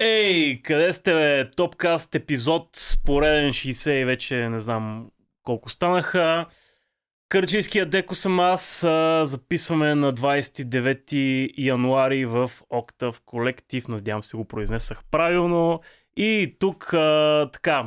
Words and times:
Ей, 0.00 0.62
къде 0.62 0.92
сте, 0.92 1.12
бе? 1.12 1.50
Топкаст 1.50 2.14
епизод, 2.14 2.68
пореден 3.04 3.50
60 3.50 3.90
и 3.90 4.04
вече 4.04 4.48
не 4.48 4.60
знам 4.60 5.10
колко 5.42 5.70
станаха. 5.70 6.46
Кърджийския 7.28 7.86
деко 7.86 8.14
съм 8.14 8.40
аз. 8.40 8.80
Записваме 9.22 9.94
на 9.94 10.12
29 10.12 11.52
януари 11.58 12.26
в 12.26 12.50
Octave 12.72 13.16
Collective. 13.16 13.88
Надявам 13.88 14.22
се 14.22 14.36
го 14.36 14.44
произнесах 14.44 15.02
правилно. 15.10 15.80
И 16.16 16.56
тук 16.58 16.94
а, 16.94 17.50
така, 17.52 17.84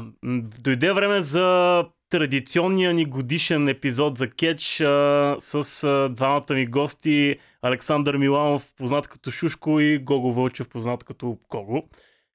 дойде 0.62 0.92
време 0.94 1.22
за 1.22 1.86
традиционния 2.10 2.94
ни 2.94 3.06
годишен 3.06 3.68
епизод 3.68 4.18
за 4.18 4.30
кетч 4.30 4.82
а, 4.82 5.36
с 5.40 5.84
а, 5.84 6.10
двамата 6.10 6.54
ми 6.54 6.66
гости 6.66 7.40
Александър 7.62 8.18
Миланов, 8.18 8.74
познат 8.78 9.08
като 9.08 9.32
Шушко 9.32 9.80
и 9.80 9.98
Гого 9.98 10.32
Вълчев, 10.32 10.70
познат 10.70 11.04
като 11.04 11.38
Гого. 11.50 11.84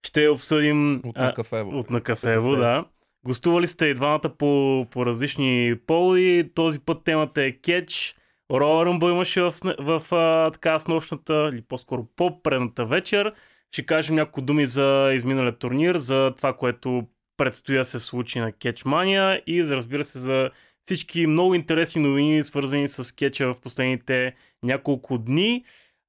Ще 0.07 0.29
обсъдим... 0.29 1.03
От 1.05 1.17
на 1.17 1.33
кафево. 1.35 1.79
От 1.79 1.91
на 1.91 2.01
кафево, 2.01 2.57
да. 2.57 2.85
Гостували 3.27 3.67
сте 3.67 3.87
и 3.87 3.95
двамата 3.95 4.31
по, 4.39 4.87
по 4.91 5.07
различни 5.07 5.75
полови. 5.87 6.51
Този 6.55 6.81
път 6.81 7.05
темата 7.05 7.43
е 7.43 7.53
кетч. 7.53 8.17
Роя 8.53 8.87
Ръмбо 8.87 9.09
имаше 9.09 9.43
в, 9.43 9.53
в, 9.79 10.03
в 10.11 10.51
така 10.53 10.79
с 10.79 10.89
нощната, 10.89 11.51
или 11.53 11.63
по-скоро 11.63 12.07
по-предната 12.17 12.85
вечер. 12.85 13.33
Ще 13.73 13.87
кажем 13.87 14.17
няколко 14.17 14.43
думи 14.43 14.67
за 14.67 15.11
изминалия 15.15 15.53
турнир, 15.59 15.97
за 15.97 16.33
това, 16.37 16.53
което 16.53 17.03
предстои 17.37 17.77
да 17.77 17.85
се 17.85 17.99
случи 17.99 18.41
на 18.41 18.53
Кетчмания 18.53 19.43
и 19.47 19.63
за, 19.63 19.77
разбира 19.77 20.05
се 20.05 20.19
за 20.19 20.51
всички 20.85 21.27
много 21.27 21.55
интересни 21.55 22.03
новини, 22.03 22.43
свързани 22.43 22.89
с 22.89 23.15
кетча 23.15 23.55
в 23.55 23.61
последните 23.61 24.35
няколко 24.63 25.19
дни. 25.19 25.65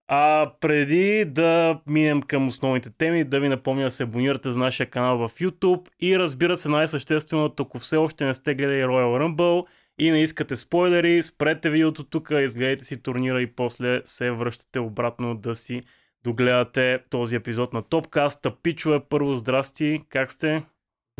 А 0.07 0.51
преди 0.59 1.25
да 1.25 1.79
минем 1.87 2.21
към 2.21 2.47
основните 2.47 2.89
теми, 2.89 3.23
да 3.23 3.39
ви 3.39 3.49
напомня 3.49 3.83
да 3.83 3.91
се 3.91 4.03
абонирате 4.03 4.51
за 4.51 4.59
нашия 4.59 4.89
канал 4.89 5.17
в 5.17 5.29
YouTube 5.29 5.89
и 6.01 6.19
разбира 6.19 6.57
се 6.57 6.69
най-същественото, 6.69 7.63
ако 7.63 7.79
все 7.79 7.97
още 7.97 8.25
не 8.25 8.33
сте 8.33 8.55
гледали 8.55 8.83
Royal 8.83 9.35
Rumble 9.35 9.65
и 9.99 10.11
не 10.11 10.23
искате 10.23 10.55
спойлери, 10.55 11.23
спрете 11.23 11.69
видеото 11.69 12.03
тук, 12.03 12.31
изгледайте 12.31 12.85
си 12.85 13.03
турнира 13.03 13.41
и 13.41 13.47
после 13.47 14.01
се 14.05 14.31
връщате 14.31 14.79
обратно 14.79 15.35
да 15.35 15.55
си 15.55 15.81
догледате 16.23 16.99
този 17.09 17.35
епизод 17.35 17.73
на 17.73 17.81
Топкаст. 17.81 18.47
Пичове, 18.63 18.99
първо 19.09 19.35
здрасти, 19.35 20.01
как 20.09 20.31
сте? 20.31 20.63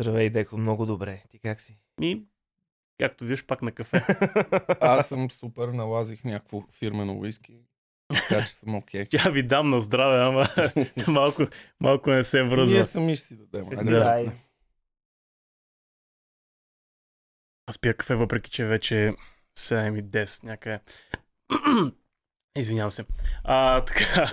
Здравей, 0.00 0.30
Деко, 0.30 0.58
много 0.58 0.86
добре. 0.86 1.22
Ти 1.30 1.38
как 1.38 1.60
си? 1.60 1.78
И 2.02 2.22
както 2.98 3.24
виж 3.24 3.44
пак 3.44 3.62
на 3.62 3.72
кафе. 3.72 4.02
Аз 4.80 5.08
съм 5.08 5.30
супер, 5.30 5.68
налазих 5.68 6.24
някакво 6.24 6.62
фирмено 6.70 7.18
уиски. 7.18 7.58
Така 8.08 8.46
че 8.46 8.54
съм 8.54 8.74
окей. 8.74 9.04
Okay. 9.04 9.10
Тя 9.22 9.30
ви 9.30 9.42
дам 9.42 9.70
на 9.70 9.80
здраве, 9.80 10.22
ама 10.22 10.44
малко, 11.08 11.42
малко 11.80 12.10
не 12.10 12.24
се 12.24 12.42
връзва. 12.42 12.74
Ние 12.74 12.84
сами 12.84 13.16
ще 13.16 13.26
си 13.26 13.36
дадем. 13.36 13.68
Да. 13.84 14.32
Аз 17.66 17.78
пия 17.78 17.94
кафе, 17.94 18.14
въпреки 18.14 18.50
че 18.50 18.64
вече 18.64 19.14
7 19.56 19.98
и 19.98 20.02
10 20.02 20.44
някъде. 20.44 20.80
Извинявам 22.58 22.90
се. 22.90 23.04
А, 23.44 23.84
така. 23.84 24.30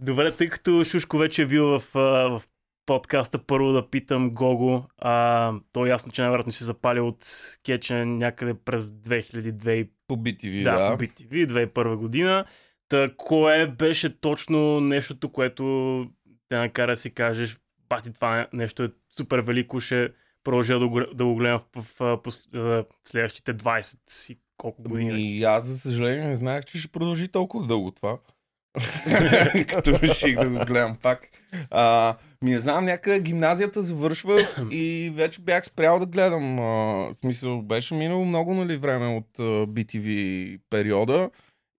Добре, 0.00 0.32
тъй 0.32 0.48
като 0.48 0.84
Шушко 0.84 1.18
вече 1.18 1.42
е 1.42 1.46
бил 1.46 1.66
в, 1.66 1.82
в 1.94 2.42
подкаста, 2.86 3.38
първо 3.38 3.72
да 3.72 3.90
питам 3.90 4.30
Гого. 4.30 4.84
А, 4.98 5.52
то 5.72 5.86
е 5.86 5.88
ясно, 5.88 6.12
че 6.12 6.22
най-вероятно 6.22 6.52
си 6.52 6.64
запали 6.64 7.00
от 7.00 7.26
кетча 7.64 8.06
някъде 8.06 8.54
през 8.54 8.84
2002 8.84 9.88
по 10.08 10.16
BTV, 10.16 10.64
да. 10.64 10.78
да. 10.78 10.96
по 10.98 11.04
BTV, 11.04 11.46
2001 11.46 11.96
година. 11.96 12.44
Та, 12.88 13.10
кое 13.16 13.66
беше 13.66 14.20
точно 14.20 14.80
нещото, 14.80 15.28
което 15.28 16.06
те 16.48 16.56
накара 16.56 16.92
да 16.92 16.96
си 16.96 17.14
кажеш, 17.14 17.58
бати, 17.88 18.12
това 18.12 18.46
нещо 18.52 18.82
е 18.82 18.88
супер 19.16 19.38
велико, 19.38 19.80
ще 19.80 20.08
продължа 20.44 20.78
да 20.78 20.88
го, 20.88 21.00
да 21.14 21.24
го 21.24 21.34
гледам 21.34 21.60
в, 21.76 21.82
в, 21.98 22.20
в, 22.24 22.32
в 22.52 22.84
следващите 23.04 23.54
20 23.54 24.32
и 24.32 24.38
колко 24.56 24.82
години. 24.82 25.22
И 25.22 25.44
аз, 25.44 25.64
за 25.64 25.78
съжаление, 25.78 26.28
не 26.28 26.34
знаех, 26.34 26.64
че 26.64 26.78
ще 26.78 26.88
продължи 26.88 27.28
толкова 27.28 27.66
дълго 27.66 27.90
това. 27.90 28.18
Като 29.68 30.00
реших 30.00 30.38
да 30.40 30.48
го 30.48 30.64
гледам 30.64 30.96
пак. 31.02 31.28
А, 31.70 32.16
ми 32.42 32.50
не 32.50 32.58
знам, 32.58 32.84
някъде 32.84 33.20
гимназията 33.20 33.82
завършвах 33.82 34.56
и 34.70 35.12
вече 35.14 35.40
бях 35.40 35.64
спрял 35.64 35.98
да 35.98 36.06
гледам. 36.06 36.58
А, 36.58 36.62
в 36.62 37.14
смисъл, 37.14 37.62
беше 37.62 37.94
минало 37.94 38.24
много 38.24 38.54
нали, 38.54 38.76
време 38.76 39.06
от 39.16 39.38
а, 39.38 39.42
BTV 39.42 40.60
периода. 40.70 41.30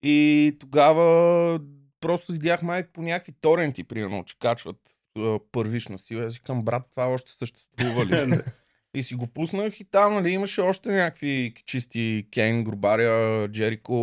И 0.03 0.56
тогава 0.59 1.59
просто 2.00 2.31
видях 2.31 2.62
майк 2.62 2.90
по 2.94 3.02
някакви 3.02 3.34
торенти, 3.41 3.84
примерно, 3.84 4.24
че 4.25 4.40
качват 4.40 4.80
а, 5.18 5.40
първична 5.52 6.00
сила. 6.00 6.25
Аз 6.25 6.34
викам, 6.34 6.63
брат, 6.63 6.84
това 6.91 7.07
още 7.07 7.31
съществува 7.31 8.06
ли? 8.06 8.40
и 8.96 9.03
си 9.03 9.16
го 9.16 9.28
пуснах 9.28 9.80
и 9.80 9.84
там 9.84 10.13
нали, 10.13 10.30
имаше 10.30 10.62
още 10.62 10.91
някакви 10.91 11.53
чисти 11.66 12.28
Кейн, 12.31 12.63
Грубаря, 12.63 13.47
Джерико, 13.47 13.94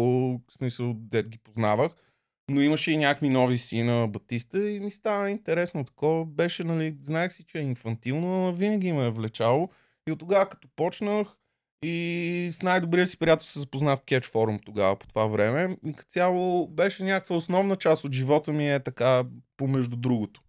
в 0.49 0.53
смисъл, 0.53 0.95
дед 0.97 1.29
ги 1.29 1.39
познавах. 1.39 1.93
Но 2.51 2.61
имаше 2.61 2.93
и 2.93 2.97
някакви 2.97 3.29
нови 3.29 3.59
си 3.59 3.83
на 3.83 4.09
Батиста 4.09 4.71
и 4.71 4.81
ми 4.81 4.91
става 4.91 5.31
интересно. 5.31 5.85
Такова 5.85 6.27
беше, 6.27 6.65
нали, 6.65 6.97
знаех 7.03 7.33
си, 7.33 7.45
че 7.45 7.59
е 7.59 7.63
инфантилно, 7.63 8.47
но 8.47 8.53
винаги 8.53 8.93
ме 8.93 9.07
е 9.07 9.11
влечало. 9.11 9.69
И 10.09 10.13
от 10.13 10.19
тогава, 10.19 10.49
като 10.49 10.69
почнах, 10.77 11.29
и 11.85 12.51
с 12.53 12.63
най-добрия 12.63 13.07
си 13.07 13.19
приятел 13.19 13.47
се 13.47 13.59
запознах 13.59 13.99
в 13.99 14.05
Catch 14.05 14.33
Forum 14.33 14.65
тогава 14.65 14.97
по 14.97 15.07
това 15.07 15.27
време. 15.27 15.77
И 15.87 15.93
като 15.93 16.11
цяло 16.11 16.69
беше 16.69 17.05
някаква 17.05 17.37
основна 17.37 17.77
част 17.77 18.05
от 18.05 18.13
живота 18.13 18.53
ми 18.53 18.73
е 18.73 18.81
така 18.81 19.25
помежду 19.57 19.97
другото. 19.97 20.43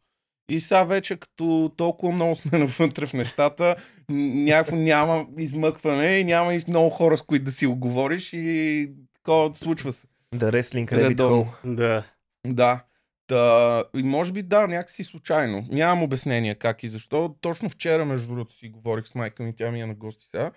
И 0.50 0.62
сега 0.62 0.84
вече 0.84 1.18
като 1.18 1.72
толкова 1.78 2.12
много 2.12 2.36
сме 2.36 2.60
навътре 2.60 3.06
в 3.06 3.14
нещата, 3.14 3.76
някакво 4.10 4.76
няма 4.76 5.28
измъкване 5.38 6.18
и 6.18 6.24
няма 6.24 6.56
и 6.56 6.60
много 6.68 6.90
хора 6.90 7.18
с 7.18 7.22
които 7.22 7.46
да 7.46 7.52
си 7.52 7.68
оговориш 7.68 8.34
и 8.34 8.92
такова 9.14 9.56
случва 9.56 9.94
се. 9.94 10.08
Да, 10.34 10.52
реслинг 10.52 10.92
Rabbit 10.92 11.48
Да. 11.64 12.04
Да. 12.46 12.84
Та, 13.28 13.84
и 13.96 14.04
може 14.04 14.32
би 14.32 14.44
да, 14.44 14.68
някакси 14.68 15.04
случайно. 15.04 15.66
Нямам 15.72 16.04
обяснение 16.04 16.56
как 16.56 16.84
и 16.84 16.88
защо. 16.88 17.36
Точно 17.42 17.70
вчера, 17.70 18.06
между 18.06 18.28
другото, 18.28 18.54
си 18.54 18.70
говорих 18.70 19.08
с 19.08 19.16
майка 19.16 19.44
ми, 19.44 19.56
тя 19.56 19.72
ми 19.72 19.82
е 19.82 19.86
на 19.86 19.94
гости 19.94 20.26
сега. 20.26 20.52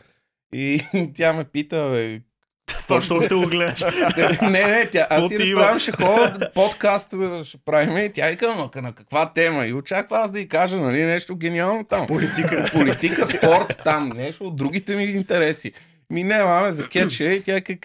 И 0.52 0.82
тя 1.14 1.32
ме 1.32 1.44
пита, 1.44 1.90
бе, 1.90 2.20
точно 2.88 3.20
ще 3.20 3.34
го 3.34 3.42
гледаш. 3.42 3.80
не, 4.42 4.66
не, 4.66 4.90
тя, 4.90 5.06
аз 5.10 5.28
си 5.28 5.38
разправям, 5.38 5.78
ще 5.78 5.92
ходя, 5.92 6.50
подкаст 6.54 7.14
ще 7.44 7.58
правим 7.64 7.98
и 7.98 8.12
тя 8.12 8.26
вика, 8.26 8.70
на 8.82 8.92
каква 8.92 9.32
тема? 9.32 9.66
И 9.66 9.72
очаква 9.72 10.18
аз 10.18 10.30
да 10.30 10.40
й 10.40 10.48
кажа, 10.48 10.76
нали, 10.76 11.04
нещо 11.04 11.36
гениално 11.36 11.84
там. 11.84 12.06
Политика. 12.06 12.70
Политика, 12.72 13.26
спорт 13.26 13.80
там, 13.84 14.08
нещо 14.08 14.44
от 14.44 14.56
другите 14.56 14.96
ми 14.96 15.04
интереси. 15.04 15.72
Ми 16.10 16.24
не, 16.24 16.44
маме, 16.44 16.72
за 16.72 16.88
кетча 16.88 17.24
и 17.24 17.42
тя 17.42 17.60
как, 17.60 17.78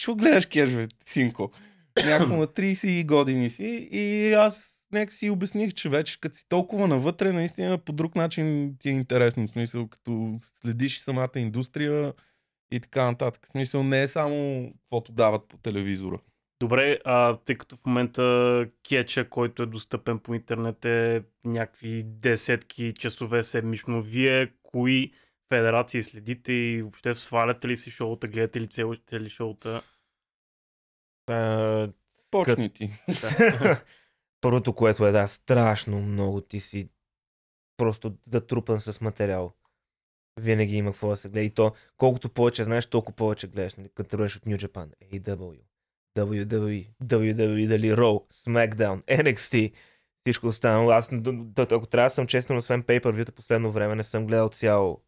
ще 0.00 0.12
гледаш 0.12 0.48
бе, 0.48 0.86
синко? 1.04 1.52
Някакво 2.04 2.36
на 2.36 2.46
30 2.46 3.06
години 3.06 3.50
си 3.50 3.88
и 3.92 4.32
аз 4.32 4.86
нека 4.92 5.12
си 5.12 5.30
обясних, 5.30 5.74
че 5.74 5.88
вече 5.88 6.20
като 6.20 6.36
си 6.36 6.48
толкова 6.48 6.88
навътре, 6.88 7.32
наистина 7.32 7.78
по 7.78 7.92
друг 7.92 8.14
начин 8.14 8.76
ти 8.78 8.88
е 8.88 8.92
интересно. 8.92 9.46
В 9.46 9.50
смисъл, 9.50 9.88
като 9.88 10.34
следиш 10.62 10.98
самата 10.98 11.30
индустрия, 11.36 12.12
и 12.74 12.80
така 12.80 13.04
нататък. 13.04 13.46
В 13.46 13.48
смисъл 13.48 13.82
не 13.82 14.02
е 14.02 14.08
само 14.08 14.68
каквото 14.82 15.12
дават 15.12 15.48
по 15.48 15.56
телевизора. 15.56 16.18
Добре, 16.60 16.98
а 17.04 17.36
тъй 17.36 17.58
като 17.58 17.76
в 17.76 17.86
момента 17.86 18.66
кетча, 18.88 19.28
който 19.28 19.62
е 19.62 19.66
достъпен 19.66 20.18
по 20.18 20.34
интернет 20.34 20.84
е 20.84 21.22
някакви 21.44 22.02
десетки 22.04 22.94
часове 22.98 23.42
седмично, 23.42 24.02
вие 24.02 24.52
кои 24.62 25.12
федерации 25.54 26.02
следите 26.02 26.52
и 26.52 26.82
въобще 26.82 27.14
сваляте 27.14 27.68
ли 27.68 27.76
си 27.76 27.90
шоута, 27.90 28.26
гледате 28.26 28.60
ли 28.60 28.68
целите 28.68 29.20
ли 29.20 29.30
шоута? 29.30 29.82
А, 31.26 31.88
Почни 32.30 32.70
ти. 32.70 32.90
Първото, 34.40 34.74
което 34.74 35.06
е 35.06 35.12
да, 35.12 35.26
страшно 35.26 36.00
много 36.00 36.40
ти 36.40 36.60
си 36.60 36.88
просто 37.76 38.14
затрупан 38.24 38.80
с 38.80 39.00
материал 39.00 39.52
винаги 40.40 40.76
има 40.76 40.92
какво 40.92 41.08
да 41.08 41.16
се 41.16 41.28
гледа. 41.28 41.44
И 41.44 41.50
то, 41.50 41.72
колкото 41.96 42.28
повече 42.28 42.64
знаеш, 42.64 42.86
толкова 42.86 43.16
повече 43.16 43.46
гледаш. 43.46 43.74
Нали? 43.74 43.88
Като 43.94 44.10
тръгнеш 44.10 44.36
от 44.36 44.42
New 44.42 44.66
Japan, 44.66 44.88
AEW, 45.12 45.60
WWE, 46.16 46.88
WWE, 47.04 47.68
дали 47.68 47.92
Raw, 47.92 48.32
SmackDown, 48.32 49.02
NXT, 49.02 49.72
всичко 50.24 50.46
останало. 50.46 50.90
Аз, 50.90 51.10
ако 51.58 51.86
трябва 51.86 52.06
да 52.06 52.10
съм 52.10 52.26
честен, 52.26 52.56
освен 52.56 52.82
pay 52.82 53.00
per 53.00 53.30
последно 53.30 53.72
време 53.72 53.94
не 53.94 54.02
съм 54.02 54.26
гледал 54.26 54.48
цяло 54.48 55.03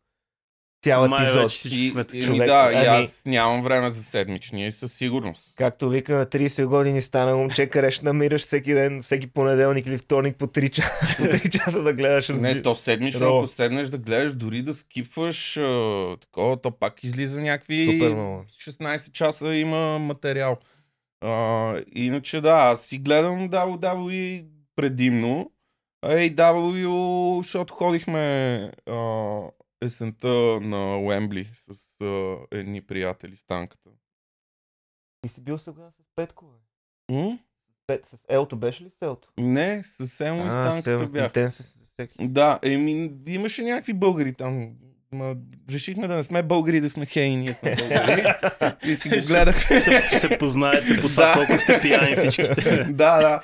цял 0.86 1.08
Май 1.08 1.22
епизод. 1.22 1.42
Вече 1.42 1.56
всички 1.56 1.86
сме 1.86 2.04
и, 2.12 2.22
човек. 2.22 2.42
и, 2.42 2.46
да, 2.46 2.70
Ами- 2.74 2.84
и 2.84 2.86
аз 2.86 3.22
нямам 3.26 3.62
време 3.62 3.90
за 3.90 4.02
седмични, 4.02 4.72
със 4.72 4.92
сигурност. 4.92 5.52
Както 5.56 5.88
вика 5.88 6.14
на 6.14 6.26
30 6.26 6.66
години 6.66 7.02
стана 7.02 7.36
момче, 7.36 7.66
къде 7.66 7.90
ще 7.90 8.04
намираш 8.04 8.42
всеки 8.42 8.74
ден, 8.74 9.02
всеки 9.02 9.26
понеделник 9.26 9.86
или 9.86 9.98
вторник 9.98 10.36
по 10.36 10.46
3, 10.46 10.70
часа, 10.70 11.16
по 11.16 11.24
3 11.24 11.58
часа 11.58 11.82
да 11.82 11.92
гледаш. 11.92 12.28
Не, 12.28 12.62
то 12.62 12.74
седмично, 12.74 13.26
Ро. 13.26 13.38
ако 13.38 13.46
седнеш 13.46 13.88
да 13.88 13.98
гледаш, 13.98 14.32
дори 14.32 14.62
да 14.62 14.74
скипваш 14.74 15.56
а, 15.56 16.16
такова, 16.20 16.56
то 16.62 16.70
пак 16.70 17.04
излиза 17.04 17.40
някакви 17.40 17.86
Супер 17.92 18.14
много. 18.14 18.44
16 18.60 19.12
часа 19.12 19.54
има 19.54 19.98
материал. 19.98 20.56
А, 21.20 21.74
иначе 21.94 22.40
да, 22.40 22.52
аз 22.52 22.82
си 22.82 22.98
гледам 22.98 23.50
WWE 23.50 24.44
предимно. 24.76 25.50
AW, 26.04 27.36
защото 27.42 27.74
ходихме 27.74 28.20
а, 28.86 28.96
есента 29.84 30.28
на 30.60 30.98
Уембли 31.00 31.50
с 31.54 31.70
а, 32.04 32.36
едни 32.50 32.82
приятели 32.82 33.36
с 33.36 33.44
танката. 33.46 33.90
Ти 35.22 35.28
си 35.28 35.40
бил 35.40 35.58
сега 35.58 35.90
с 35.90 36.04
Петко, 36.16 36.44
бе. 36.44 37.14
М? 37.14 37.38
Пет, 37.86 38.06
с 38.06 38.16
Елто 38.28 38.56
беше 38.56 38.84
ли 38.84 38.90
с 38.90 39.02
Елто? 39.02 39.28
Не, 39.38 39.82
с 39.84 40.20
Емо 40.20 40.46
и 40.46 40.50
с 40.50 40.54
танката 40.54 41.06
бях. 41.06 41.32
Те 41.32 41.50
са 41.50 41.62
с 41.62 41.84
всеки. 41.92 42.28
Да, 42.28 42.58
еми, 42.62 43.12
имаше 43.26 43.62
някакви 43.62 43.92
българи 43.92 44.32
там. 44.34 44.70
Ма, 45.12 45.36
решихме 45.70 46.08
да 46.08 46.16
не 46.16 46.24
сме 46.24 46.42
българи, 46.42 46.80
да 46.80 46.90
сме 46.90 47.06
хей, 47.06 47.36
ние 47.36 47.54
сме 47.54 47.74
българи. 47.74 48.24
и 48.92 48.96
си 48.96 49.08
го 49.08 49.16
гледахме. 49.28 49.80
се, 49.80 50.18
се 50.18 50.38
познаете 50.38 51.00
по 51.00 51.08
това 51.08 51.26
Да. 51.26 51.32
колко 51.34 51.58
сте 51.62 51.80
пияни 51.80 52.16
всичките. 52.16 52.84
да, 52.84 53.20
да. 53.20 53.40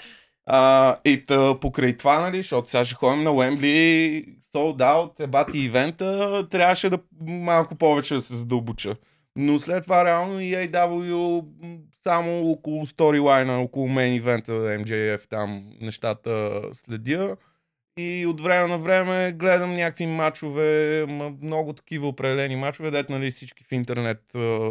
А, 0.46 0.96
и 1.04 1.26
тъ, 1.26 1.56
покрай 1.60 1.96
това, 1.96 2.20
нали, 2.20 2.36
защото 2.36 2.70
сега 2.70 2.84
ще 2.84 2.94
ходим 2.94 3.22
на 3.22 3.32
Уембли, 3.32 4.24
sold 4.54 4.76
out, 4.76 5.20
ебати 5.20 5.58
ивента, 5.58 6.48
трябваше 6.50 6.90
да 6.90 6.98
малко 7.20 7.74
повече 7.74 8.14
да 8.14 8.20
се 8.20 8.36
задълбоча. 8.36 8.96
Но 9.36 9.58
след 9.58 9.82
това 9.82 10.04
реално 10.04 10.40
и 10.40 10.54
AW 10.54 11.44
само 12.02 12.50
около 12.50 12.86
сторилайна, 12.86 13.60
около 13.60 13.88
мейн 13.88 14.14
ивента, 14.14 14.52
MJF, 14.52 15.28
там 15.28 15.64
нещата 15.80 16.62
следя. 16.72 17.36
И 17.98 18.26
от 18.26 18.40
време 18.40 18.68
на 18.68 18.78
време 18.78 19.32
гледам 19.32 19.74
някакви 19.74 20.06
матчове, 20.06 21.04
ма, 21.08 21.32
много 21.42 21.72
такива 21.72 22.08
определени 22.08 22.56
матчове, 22.56 22.90
дето 22.90 23.12
нали 23.12 23.30
всички 23.30 23.64
в 23.64 23.72
интернет 23.72 24.22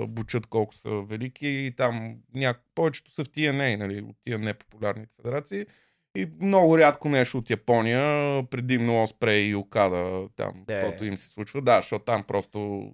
бучат 0.07 0.45
колко 0.45 0.75
са 0.75 0.89
велики 0.89 1.47
и 1.47 1.71
там 1.71 2.15
ня... 2.33 2.55
повечето 2.75 3.11
са 3.11 3.23
в 3.23 3.29
TNA, 3.29 3.77
нали, 3.77 4.01
от 4.01 4.15
тия 4.23 4.39
непопулярните 4.39 5.13
федерации. 5.15 5.65
И 6.17 6.27
много 6.41 6.77
рядко 6.77 7.09
нещо 7.09 7.37
от 7.37 7.49
Япония, 7.49 8.43
предимно 8.43 9.03
Оспрей 9.03 9.41
и 9.41 9.55
Окада, 9.55 10.27
там, 10.35 10.53
Да. 10.67 10.73
каквото 10.73 11.05
им 11.05 11.17
се 11.17 11.27
случва. 11.27 11.61
Да, 11.61 11.81
защото 11.81 12.05
там 12.05 12.23
просто 12.23 12.89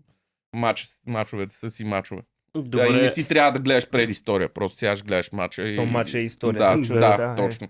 матч, 0.55 0.87
матчовете 1.05 1.55
са 1.55 1.69
си 1.69 1.83
матчове. 1.83 2.21
Да, 2.55 2.87
и 2.87 2.89
не 2.89 2.95
Добре, 2.95 3.13
ти 3.13 3.27
трябва 3.27 3.51
да 3.51 3.59
гледаш 3.59 3.89
предистория, 3.89 4.53
просто 4.53 4.77
сега 4.77 4.95
ще 4.95 5.07
гледаш 5.07 5.31
матча. 5.31 5.67
И... 5.67 5.75
То 5.75 5.85
матч 5.85 6.13
е 6.13 6.19
история. 6.19 6.59
Да, 6.59 6.83
Човек, 6.83 7.01
да, 7.01 7.17
да, 7.17 7.33
е. 7.33 7.35
точно. 7.35 7.67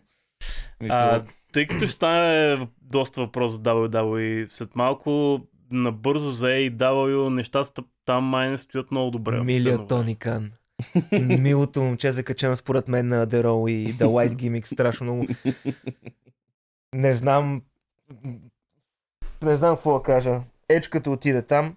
Мисля, 0.81 0.95
а, 0.95 1.25
тъй 1.51 1.67
като 1.67 1.85
ще 1.85 1.95
стане 1.95 2.67
доста 2.81 3.21
въпрос 3.21 3.51
за 3.51 3.59
WWE, 3.59 4.47
след 4.49 4.75
малко 4.75 5.41
набързо 5.71 6.29
за 6.29 6.45
AEW, 6.45 7.29
нещата 7.29 7.83
там 8.05 8.23
май 8.23 8.49
не 8.49 8.57
стоят 8.57 8.91
много 8.91 9.11
добре. 9.11 9.41
Милия. 9.41 9.87
Тони 9.87 10.15
Кан. 10.15 10.51
Милото 11.21 11.81
момче 11.81 12.11
закачено 12.11 12.55
според 12.55 12.87
мен 12.87 13.07
на 13.07 13.27
The 13.27 13.43
Row 13.43 13.71
и 13.71 13.93
The 13.93 14.05
White 14.05 14.35
Gimmick 14.35 14.65
страшно 14.65 15.03
много. 15.03 15.27
Не 16.95 17.13
знам... 17.13 17.61
Не 19.41 19.55
знам 19.55 19.75
какво 19.75 19.93
да 19.93 20.03
кажа. 20.03 20.41
Едж 20.69 20.87
като 20.87 21.11
отиде 21.11 21.41
там, 21.41 21.75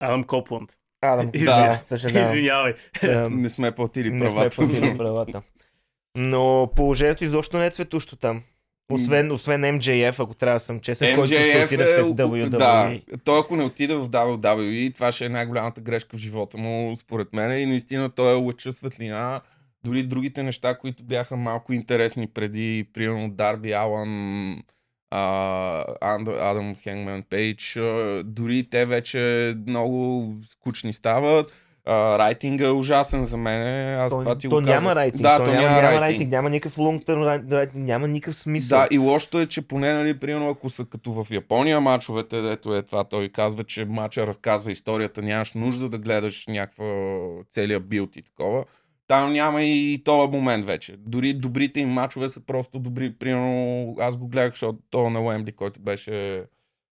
Адам 0.00 0.24
Копланд. 0.24 0.76
Адам, 1.00 1.30
да, 1.44 1.80
съжалявам. 1.82 2.24
Извинявай. 2.24 2.74
Да, 3.02 3.30
не 3.30 3.48
сме 3.48 3.72
платили 3.72 4.10
не 4.10 4.30
сме 4.30 4.38
правата. 4.38 4.56
платили 4.56 4.96
правата. 4.98 5.42
Но 6.16 6.70
положението 6.76 7.24
изобщо 7.24 7.58
не 7.58 7.66
е 7.66 7.70
цветущо 7.70 8.16
там. 8.16 8.42
Освен, 8.92 9.32
освен 9.32 9.62
MJF, 9.62 10.22
ако 10.24 10.34
трябва 10.34 10.56
да 10.56 10.60
съм 10.60 10.80
честен, 10.80 11.14
който 11.16 11.26
ще 11.34 11.36
MJF 11.42 11.64
отиде 11.64 11.84
е, 11.84 12.02
в 12.02 12.06
WWE. 12.06 12.48
да, 12.48 13.00
той 13.24 13.40
ако 13.40 13.56
не 13.56 13.64
отиде 13.64 13.94
в 13.94 14.08
WWE, 14.08 14.94
това 14.94 15.12
ще 15.12 15.24
е 15.24 15.28
най-голямата 15.28 15.80
грешка 15.80 16.16
в 16.16 16.20
живота 16.20 16.58
му, 16.58 16.96
според 16.96 17.32
мен. 17.32 17.60
И 17.62 17.66
наистина 17.66 18.10
той 18.10 18.32
е 18.32 18.34
лъча 18.34 18.72
светлина. 18.72 19.40
Дори 19.84 20.02
другите 20.02 20.42
неща, 20.42 20.78
които 20.78 21.02
бяха 21.02 21.36
малко 21.36 21.72
интересни 21.72 22.26
преди, 22.26 22.86
примерно 22.94 23.30
Дарби 23.30 23.72
Алън, 23.72 24.62
а, 25.10 25.84
Анд- 26.02 26.50
Адам 26.50 26.76
Хенгман 26.82 27.22
Пейдж, 27.22 27.78
дори 28.24 28.68
те 28.70 28.86
вече 28.86 29.54
много 29.66 30.34
скучни 30.46 30.92
стават. 30.92 31.52
А, 31.90 32.18
райтинга 32.18 32.66
е 32.66 32.70
ужасен 32.70 33.24
за 33.24 33.36
мен. 33.36 33.62
Аз 33.98 34.12
То, 34.12 34.18
това 34.18 34.38
ти 34.38 34.48
то 34.48 34.54
го 34.56 34.60
няма 34.60 34.80
казах. 34.80 34.94
райтинг, 34.94 35.22
Да, 35.22 35.38
то, 35.38 35.44
то 35.44 35.50
няма, 35.50 35.62
няма, 35.62 35.82
райтинг. 35.82 36.00
райтинг, 36.00 36.30
няма 36.30 36.50
никакъв 36.50 36.76
term 36.76 37.52
райтинг, 37.52 37.84
няма 37.84 38.08
никакъв 38.08 38.36
смисъл. 38.36 38.78
Да, 38.78 38.88
и 38.90 38.98
лошото 38.98 39.40
е, 39.40 39.46
че 39.46 39.62
поне, 39.62 39.92
нали, 39.92 40.18
примерно, 40.18 40.50
ако 40.50 40.70
са 40.70 40.84
като 40.84 41.12
в 41.12 41.26
Япония 41.30 41.80
мачовете, 41.80 42.40
дето 42.40 42.74
е 42.74 42.82
това, 42.82 43.04
той 43.04 43.28
казва, 43.28 43.64
че 43.64 43.84
мача 43.84 44.26
разказва 44.26 44.72
историята, 44.72 45.22
нямаш 45.22 45.54
нужда 45.54 45.88
да 45.88 45.98
гледаш 45.98 46.44
някаква 46.48 46.84
целият 47.50 47.88
билд 47.88 48.16
и 48.16 48.22
такова. 48.22 48.64
Там 49.08 49.32
няма 49.32 49.62
и 49.62 50.02
този 50.04 50.28
момент 50.32 50.66
вече. 50.66 50.94
Дори 50.98 51.32
добрите 51.34 51.80
им 51.80 51.88
мачове 51.88 52.28
са 52.28 52.40
просто 52.40 52.78
добри. 52.78 53.12
Примерно, 53.12 53.96
аз 54.00 54.16
го 54.16 54.28
гледах, 54.28 54.52
защото 54.52 54.78
то 54.90 55.10
на 55.10 55.20
Уембли, 55.20 55.52
който 55.52 55.80
беше 55.80 56.42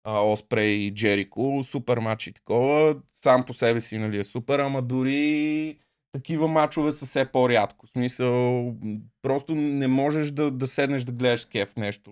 а, 0.04 0.20
Оспрей 0.20 0.74
и 0.74 0.94
Джерико, 0.94 1.64
супер 1.64 1.98
матч 1.98 2.28
и 2.28 2.34
такова. 2.34 2.96
Сам 3.14 3.44
по 3.44 3.54
себе 3.54 3.82
си, 3.82 3.98
нали, 3.98 4.20
е 4.20 4.24
супер, 4.24 4.60
ама 4.60 4.82
дори 4.82 5.78
такива 6.14 6.48
мачове 6.48 6.92
са 6.92 7.06
все 7.06 7.26
по-рядко. 7.26 7.86
В 7.88 7.90
смисъл, 7.90 8.74
просто 9.22 9.56
не 9.56 9.88
можеш 9.88 10.32
да, 10.32 10.52
да 10.52 10.68
седнеш 10.68 11.04
да 11.04 11.12
гледаш 11.12 11.40
с 11.40 11.46
кеф 11.46 11.76
нещо. 11.78 12.12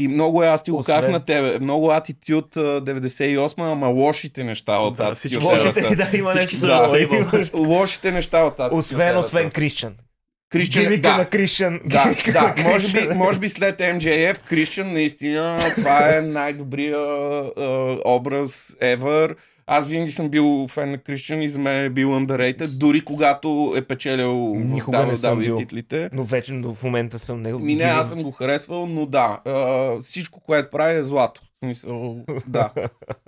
И 0.00 0.08
много 0.08 0.42
е, 0.42 0.46
аз 0.46 0.62
ти 0.62 0.70
го 0.70 0.76
Освен- 0.82 0.86
казах 0.86 1.10
на 1.10 1.24
тебе, 1.24 1.58
много 1.58 1.90
атитюд 1.90 2.54
98, 2.54 3.72
ама 3.72 3.88
лошите 3.88 4.44
неща 4.44 4.78
от 4.78 4.96
Да, 4.96 5.14
всички 5.14 5.38
Era 5.38 5.64
Лошите, 5.64 5.96
да, 5.96 6.16
има 6.16 6.34
нещо. 6.34 6.66
Да. 6.66 7.46
Лошите 7.54 8.12
неща 8.12 8.44
от 8.44 8.56
Attitude 8.56 8.72
Освен, 8.72 9.14
Era 9.14 9.18
освен 9.18 9.50
са. 9.50 9.92
Гимика 10.64 11.00
да, 11.00 11.16
на 11.16 11.24
Крищан. 11.24 11.80
да, 11.84 12.14
да. 12.32 12.54
Може 12.62 13.00
би, 13.00 13.14
може 13.14 13.38
би 13.38 13.48
след 13.48 13.78
MJF, 13.78 14.38
Christian, 14.50 14.92
наистина, 14.92 15.72
това 15.76 16.16
е 16.16 16.20
най-добрия 16.20 16.98
а, 16.98 17.98
образ 18.04 18.76
ever. 18.82 19.34
Аз 19.66 19.88
винаги 19.88 20.12
съм 20.12 20.28
бил 20.28 20.66
фен 20.70 20.90
на 20.90 20.98
Christian 20.98 21.44
и 21.44 21.48
за 21.48 21.58
мен 21.58 21.84
е 21.84 21.90
бил 21.90 22.08
underrated, 22.08 22.66
дори 22.66 23.00
когато 23.00 23.74
е 23.76 23.82
печелил 23.82 24.34
в 24.34 24.64
Никога 24.64 25.16
съм 25.16 25.38
WWE 25.40 25.56
титлите. 25.56 26.10
Но 26.12 26.24
вече 26.24 26.52
но 26.52 26.74
в 26.74 26.82
момента 26.82 27.18
съм 27.18 27.42
него. 27.42 27.58
Ми 27.58 27.74
не, 27.74 27.84
аз 27.84 28.08
съм 28.08 28.22
го 28.22 28.30
харесвал, 28.30 28.86
но 28.86 29.06
да, 29.06 29.40
а, 29.44 30.00
всичко, 30.00 30.40
което 30.40 30.70
прави 30.70 30.98
е 30.98 31.02
злато. 31.02 31.42
В 31.54 31.58
смисъл, 31.58 32.24
да. 32.46 32.70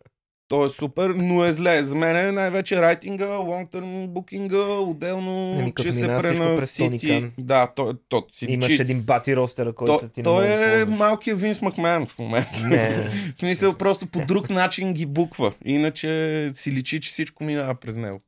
То 0.49 0.65
е 0.65 0.71
супер, 0.71 1.11
но 1.11 1.45
е 1.45 1.53
зле. 1.53 1.83
За 1.83 1.95
мен 1.95 2.17
е 2.17 2.33
най-вече 2.33 2.81
райтинга, 2.83 3.25
long-term 3.27 4.06
букинга, 4.06 4.56
отделно, 4.65 5.56
Еми, 5.59 5.75
като 5.75 5.89
че 5.89 5.93
се 5.93 6.00
минава 6.00 6.21
всичко 6.21 6.45
през 6.47 6.79
пренасити. 6.79 7.31
Да, 7.39 7.67
то, 7.77 7.95
то 8.09 8.27
си 8.33 8.47
Имаш 8.49 8.69
личи. 8.69 8.83
един 8.83 9.00
бати 9.00 9.37
ростера, 9.37 9.73
който 9.73 9.99
То, 9.99 10.09
ти 10.09 10.21
не 10.21 10.25
той 10.25 10.35
може 10.35 10.49
да 10.49 10.65
е 10.73 10.79
ползваш. 10.85 10.99
малкият 10.99 11.41
Винс 11.41 11.62
Макмен 11.62 12.06
в 12.06 12.19
момента. 12.19 12.67
Не, 12.67 13.00
В 13.37 13.39
смисъл, 13.39 13.75
просто 13.75 14.06
по 14.06 14.27
друг 14.27 14.50
начин 14.50 14.95
ги 14.95 15.07
буква. 15.07 15.52
Иначе 15.64 16.50
си 16.55 16.73
личи, 16.73 17.00
че 17.00 17.11
всичко 17.11 17.45
минава 17.45 17.75
през 17.75 17.97
него. 17.97 18.21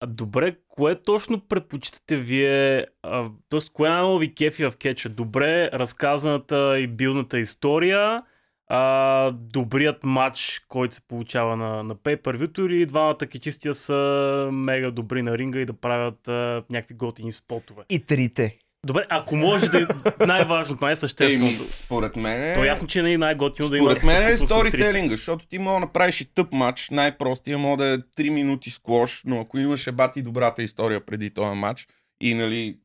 А 0.00 0.06
добре, 0.06 0.56
кое 0.68 1.02
точно 1.02 1.40
предпочитате 1.40 2.16
вие? 2.16 2.86
А, 3.02 3.28
тоест, 3.48 3.70
кое 3.72 3.88
най-много 3.88 4.18
ви 4.18 4.34
кефи 4.34 4.64
в 4.64 4.72
кетча? 4.78 5.08
Добре 5.08 5.70
разказаната 5.72 6.78
и 6.78 6.86
билната 6.86 7.38
история, 7.38 8.22
а, 8.68 9.30
добрият 9.30 10.04
матч, 10.04 10.62
който 10.68 10.94
се 10.94 11.00
получава 11.08 11.56
на, 11.56 11.82
на 11.82 11.96
pay-per-view 11.96 12.66
или 12.66 12.86
двамата 12.86 13.18
кечистия 13.18 13.74
са 13.74 14.48
мега 14.52 14.90
добри 14.90 15.22
на 15.22 15.38
ринга 15.38 15.58
и 15.58 15.64
да 15.64 15.72
правят 15.72 16.28
а, 16.28 16.62
някакви 16.70 16.94
готини 16.94 17.32
спотове? 17.32 17.82
и 17.88 17.98
трите. 17.98 18.58
Добре, 18.86 19.06
ако 19.08 19.36
може 19.36 19.68
да 19.68 19.82
е 19.82 19.86
най-важното, 20.26 20.84
Еми, 20.84 20.88
най-същественото. 20.88 21.64
според 21.72 22.16
мен 22.16 22.42
е... 22.42 22.54
То 22.54 22.64
е 22.64 22.66
ясно, 22.66 22.88
че 22.88 23.02
не 23.02 23.12
е 23.12 23.18
най-готино 23.18 23.68
да 23.68 23.76
има. 23.76 23.90
Според 23.90 24.04
мен 24.04 24.22
е 24.22 24.36
сторителинга, 24.36 25.10
защото 25.10 25.46
ти 25.46 25.58
мога 25.58 25.74
да 25.74 25.80
направиш 25.80 26.20
и 26.20 26.34
тъп 26.34 26.52
матч, 26.52 26.90
най-простия 26.90 27.58
може 27.58 27.76
да 27.76 27.86
е 27.86 27.98
3 27.98 28.30
минути 28.30 28.70
склош, 28.70 29.22
но 29.26 29.40
ако 29.40 29.58
имаш 29.58 29.86
ебати 29.86 30.22
добрата 30.22 30.62
история 30.62 31.06
преди 31.06 31.30
този 31.30 31.56
матч 31.56 31.88
и 32.20 32.34
нали 32.34 32.78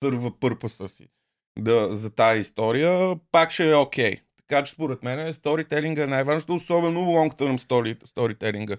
търва 0.00 0.40
пърпаса 0.40 0.88
си 0.88 1.08
да, 1.58 1.88
за 1.92 2.10
тази 2.10 2.40
история, 2.40 3.16
пак 3.32 3.50
ще 3.50 3.70
е 3.70 3.74
окей. 3.74 4.16
Така 4.52 4.64
че 4.64 4.72
според 4.72 5.02
мен 5.02 5.32
сторителинга 5.32 6.02
е 6.02 6.06
най-важното, 6.06 6.54
особено 6.54 7.00
long 7.00 7.38
term 7.38 7.58
story, 7.58 8.06
сторителинга. 8.06 8.76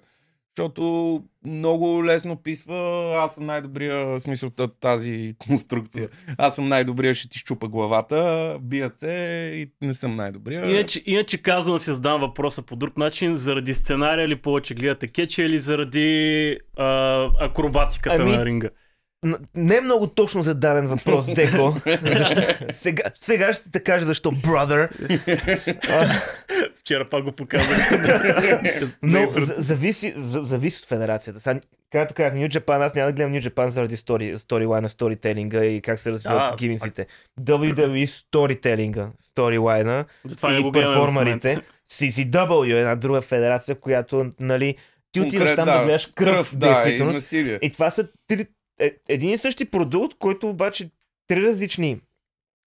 Защото 0.57 1.23
много 1.45 2.05
лесно 2.05 2.35
писва, 2.35 3.11
аз 3.17 3.35
съм 3.35 3.45
най-добрия, 3.45 4.19
смисъл 4.19 4.49
тази 4.79 5.35
конструкция. 5.47 6.09
Аз 6.37 6.55
съм 6.55 6.67
най-добрия, 6.67 7.13
ще 7.13 7.29
ти 7.29 7.39
щупа 7.39 7.67
главата, 7.67 8.57
бият 8.61 8.99
се 8.99 9.11
и 9.55 9.85
не 9.85 9.93
съм 9.93 10.15
най-добрия. 10.15 10.71
Иначе, 10.71 11.03
иначе 11.05 11.41
казвам 11.41 11.75
да 11.75 11.79
си 11.79 11.93
задам 11.93 12.21
въпроса 12.21 12.61
по 12.61 12.75
друг 12.75 12.97
начин. 12.97 13.35
Заради 13.35 13.73
сценария 13.73 14.27
ли 14.27 14.35
повече 14.35 14.73
гледате 14.73 15.07
кетча 15.07 15.43
или 15.43 15.59
заради 15.59 16.57
а, 16.77 17.29
акробатиката 17.39 18.21
Ами, 18.21 18.31
на 18.31 18.45
ринга? 18.45 18.69
Не 19.55 19.75
е 19.75 19.81
много 19.81 20.07
точно 20.07 20.43
зададен 20.43 20.87
въпрос, 20.87 21.25
Деко. 21.33 21.75
Защо- 22.03 22.35
сега, 22.71 23.03
сега 23.15 23.53
ще 23.53 23.71
те 23.71 23.79
кажа 23.79 24.05
защо, 24.05 24.31
brother. 24.31 24.89
Вчера 26.77 27.09
пак 27.09 27.23
го 27.23 27.31
показах. 27.31 27.91
Но 29.01 29.31
за- 29.35 29.55
зависи, 29.57 30.13
за- 30.15 30.43
зависи 30.43 30.79
от 30.79 30.85
федерацията. 30.85 31.39
Сега, 31.39 31.59
както 31.91 32.13
казах, 32.13 32.33
New 32.33 32.49
Japan, 32.49 32.85
аз 32.85 32.95
няма 32.95 33.05
да 33.05 33.13
гледам 33.13 33.33
New 33.33 33.49
Japan 33.49 33.67
заради 33.67 33.97
стори, 33.97 34.37
сторилайна, 34.37 34.89
сторителинга 34.89 35.65
и 35.65 35.81
как 35.81 35.99
се 35.99 36.11
развиват 36.11 36.49
Да, 36.49 36.55
гиминците. 36.55 37.07
WWE 37.41 38.05
сторителинга, 38.07 39.07
сторилайна 39.19 40.05
и 40.51 40.61
момента. 41.05 41.61
CCW 41.91 42.75
е 42.75 42.79
една 42.79 42.95
друга 42.95 43.21
федерация, 43.21 43.75
която, 43.75 44.31
нали, 44.39 44.75
ти 45.11 45.21
отиваш 45.21 45.55
там 45.55 45.65
да, 45.65 45.83
гледаш 45.83 46.05
кръв, 46.05 46.55
да, 46.55 46.67
и 46.67 46.69
действителност. 46.69 47.15
насилие. 47.15 47.59
И 47.61 47.71
това 47.71 47.89
са 47.89 48.07
три, 48.27 48.45
е, 48.79 48.91
един 49.09 49.29
и 49.29 49.37
същи 49.37 49.65
продукт, 49.65 50.17
който 50.19 50.49
обаче 50.49 50.89
три 51.27 51.41
различни 51.41 52.01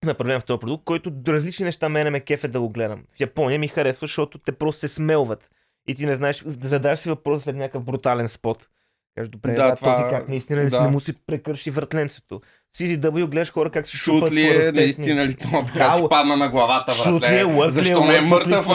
направления 0.05 0.39
в 0.39 0.45
този 0.45 0.59
продукт, 0.59 0.83
който 0.83 1.11
различни 1.27 1.65
неща 1.65 1.89
мене 1.89 2.09
ме 2.09 2.19
кефе 2.19 2.47
да 2.47 2.61
го 2.61 2.69
гледам. 2.69 3.03
В 3.17 3.19
Япония 3.19 3.59
ми 3.59 3.67
харесва, 3.67 4.03
защото 4.03 4.37
те 4.37 4.51
просто 4.51 4.79
се 4.79 4.87
смелват. 4.87 5.49
И 5.87 5.95
ти 5.95 6.05
не 6.05 6.15
знаеш, 6.15 6.43
да 6.45 6.67
задаш 6.67 6.99
си 6.99 7.09
въпрос 7.09 7.43
след 7.43 7.55
някакъв 7.55 7.83
брутален 7.83 8.29
спот. 8.29 8.67
Кажеш, 9.15 9.29
добре, 9.29 9.53
Да, 9.53 9.67
да, 9.67 9.75
това- 9.75 9.93
този 9.93 10.09
как 10.09 10.29
наистина 10.29 10.69
да. 10.69 10.81
не 10.81 10.87
му 10.87 10.99
си 10.99 11.13
прекърши 11.27 11.71
въртленцето. 11.71 12.41
CZW 12.77 13.25
гледаш 13.25 13.51
хора 13.51 13.69
как 13.71 13.87
се 13.87 13.97
Шут 13.97 14.15
шупат 14.15 14.31
ли 14.31 14.47
е 14.47 14.71
наистина 14.71 15.25
ли 15.25 15.35
то 15.35 15.63
така 15.67 15.79
Да, 15.79 15.91
си 15.91 16.03
падна 16.09 16.37
на 16.37 16.49
главата, 16.49 16.91
шут 16.93 17.21
ли 17.21 17.35
е, 17.35 17.39
е, 17.39 17.69
Защо 17.69 18.05
не 18.05 18.15
е 18.17 18.21
мъртъв, 18.21 18.67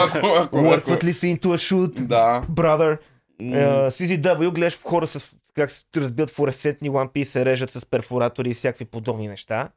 Лъркват 0.53 1.03
ли 1.03 1.13
се 1.13 1.25
into 1.27 1.45
a 1.45 1.57
shoot, 1.57 2.07
Да. 2.07 2.43
brother? 2.51 2.97
М, 3.41 3.55
Uh, 3.55 3.87
CZW 3.89 4.51
гледаш 4.51 4.79
хора 4.81 5.07
с 5.07 5.35
как 5.55 5.71
се 5.71 5.83
разбиват 5.97 6.29
флуоресцентни 6.29 6.89
лампи 6.89 7.19
и 7.19 7.25
се 7.25 7.45
режат 7.45 7.71
с 7.71 7.85
перфоратори 7.85 8.49
и 8.49 8.53
всякакви 8.53 8.85
подобни 8.85 9.27
неща. 9.27 9.69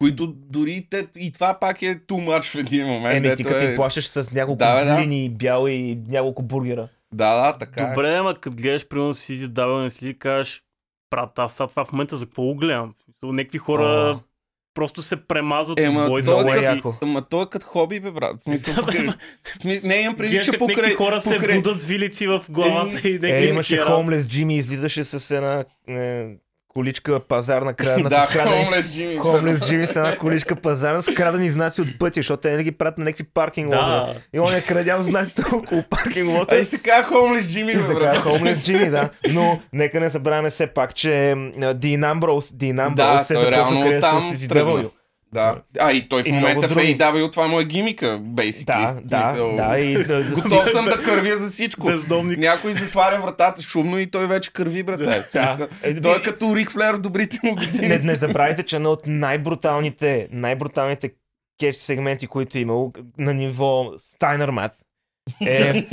Които 0.00 0.26
дори 0.26 0.86
те, 0.90 1.06
и 1.16 1.32
това 1.32 1.58
пак 1.60 1.82
е 1.82 2.00
too 2.00 2.28
much 2.28 2.44
в 2.44 2.54
един 2.54 2.86
момент. 2.86 3.26
Еми, 3.26 3.36
ти 3.36 3.44
като 3.44 3.58
е... 3.58 3.64
им 3.64 3.76
плащаш 3.76 4.08
с 4.08 4.32
няколко 4.32 4.58
Да, 4.58 4.84
да. 4.84 5.00
линии 5.00 5.30
бял 5.30 5.66
и 5.68 5.98
няколко 6.08 6.42
бургера. 6.42 6.88
Да, 7.12 7.46
да, 7.46 7.58
така 7.58 7.82
е. 7.82 7.88
Добре, 7.88 8.16
ама 8.16 8.34
като 8.34 8.56
гледаш, 8.56 8.88
примерно 8.88 9.14
си 9.14 9.32
издавал 9.32 9.78
не 9.78 9.90
си 9.90 10.18
кажеш, 10.18 10.62
брат, 11.10 11.38
аз 11.38 11.56
това 11.56 11.84
в 11.84 11.92
момента 11.92 12.16
за 12.16 12.26
какво 12.26 12.42
го 12.42 12.54
гледам? 12.54 12.94
Някакви 13.22 13.58
хора 13.58 14.14
О. 14.16 14.20
просто 14.76 15.02
се 15.02 15.16
премазват 15.16 15.80
Ема, 15.80 16.00
от 16.00 16.08
бой 16.08 16.22
за 16.22 16.32
е 16.32 16.34
е 16.34 16.44
лайки. 16.44 16.64
яко. 16.64 16.94
Ама 17.02 17.22
той 17.22 17.42
е 17.42 17.46
като 17.50 17.66
хоби, 17.66 18.00
бе, 18.00 18.10
брат. 18.10 18.42
Смисъл, 18.42 18.74
Да, 18.74 18.80
покрай... 18.80 19.06
в 19.06 19.62
смисъл, 19.62 19.88
не 19.88 19.96
имам 19.96 20.16
преди, 20.16 20.40
че 20.42 20.58
покрай... 20.58 20.94
хора 20.94 21.20
се 21.20 21.36
покрай... 21.36 21.56
будат 21.56 21.80
с 21.80 21.86
вилици 21.86 22.26
в 22.26 22.44
главата 22.48 23.08
и 23.08 23.12
някакви 23.12 23.46
Е, 23.46 23.48
имаше 23.48 23.80
Homeless 23.80 24.26
Джими, 24.26 24.56
излизаше 24.56 25.04
с 25.04 25.30
една 25.36 25.64
е, 25.88 26.26
количка 26.76 27.20
пазарна 27.20 27.74
крадена 27.74 28.08
Да, 28.08 28.22
с 28.22 28.28
крадени. 28.28 28.64
Homeless 28.64 28.80
Jimmy. 28.80 29.18
Homeless 29.18 29.66
Джими 29.66 29.86
с 29.86 29.96
една 29.96 30.16
количка 30.16 30.56
пазарна 30.56 31.02
с 31.02 31.14
крадени 31.14 31.50
знаци 31.50 31.80
от 31.80 31.98
пътя, 31.98 32.18
защото 32.18 32.40
те 32.40 32.56
не 32.56 32.64
ги 32.64 32.72
правят 32.72 32.98
на 32.98 33.04
някакви 33.04 33.24
паркинг 33.34 33.68
лотове. 33.68 33.86
Да, 33.86 34.14
И 34.34 34.40
он 34.40 34.54
е 34.54 34.60
крадял 34.60 35.02
знаците 35.02 35.42
около 35.52 35.82
паркинг 35.90 36.30
лота. 36.30 36.54
Ай 36.54 36.64
се 36.64 36.78
казва 36.78 37.16
Homeless 37.16 37.40
Jimmy, 37.40 37.72
И 37.72 37.76
бе, 37.76 37.82
се 37.82 37.94
брат. 37.94 38.16
Homeless 38.16 38.64
Джими, 38.64 38.90
да. 38.90 39.10
Но 39.30 39.60
нека 39.72 40.00
не 40.00 40.08
забравяме 40.08 40.50
все 40.50 40.66
пак, 40.66 40.94
че 40.94 41.34
Дин 41.74 42.04
Амброуз, 42.04 42.52
Дин 42.52 42.76
Да, 42.76 42.82
Амброуз 42.82 43.26
се 43.26 43.34
той 43.34 43.50
реално 43.50 43.82
започва 43.82 44.20
къде 44.20 44.36
с 44.36 44.48
тръгна. 44.48 44.84
Да. 45.32 45.62
А, 45.80 45.92
и 45.92 46.08
той 46.08 46.22
в 46.22 46.26
И 46.26 46.32
момента 46.32 46.68
в. 46.68 46.74
AEW, 46.74 47.32
това 47.32 47.48
му 47.48 47.60
е 47.60 47.64
гимика, 47.64 48.06
basically. 48.20 48.94
Да, 48.94 49.00
да, 49.04 49.30
смисъл, 49.30 49.56
да. 49.56 49.78
И, 49.78 49.94
да, 49.94 50.24
да, 50.24 50.34
Готов 50.34 50.70
съм 50.70 50.84
да 50.84 51.02
кървя 51.02 51.36
за 51.36 51.48
всичко. 51.48 51.86
бездомник. 51.86 52.38
Някой 52.38 52.74
затваря 52.74 53.20
вратата 53.20 53.62
шумно 53.62 53.98
и 53.98 54.10
той 54.10 54.26
вече 54.26 54.52
кърви, 54.52 54.82
брате. 54.82 55.04
В 55.22 55.26
смисъл, 55.26 55.68
Е, 55.82 56.00
Той 56.00 56.18
е 56.18 56.22
като 56.22 56.56
Рик 56.56 56.70
Флер 56.70 56.94
в 56.94 56.98
добрите 56.98 57.38
му 57.42 57.54
години. 57.54 57.88
не, 57.88 57.98
не 57.98 58.14
забравяйте, 58.14 58.62
че 58.62 58.76
едно 58.76 58.90
от 58.90 59.02
най-бруталните, 59.06 60.28
най-бруталните 60.32 61.10
кетч 61.60 61.78
сегменти, 61.78 62.26
които 62.26 62.58
е 62.58 62.60
имал 62.60 62.92
на 63.18 63.34
ниво 63.34 63.84
Mat 64.20 64.72
е 65.46 65.86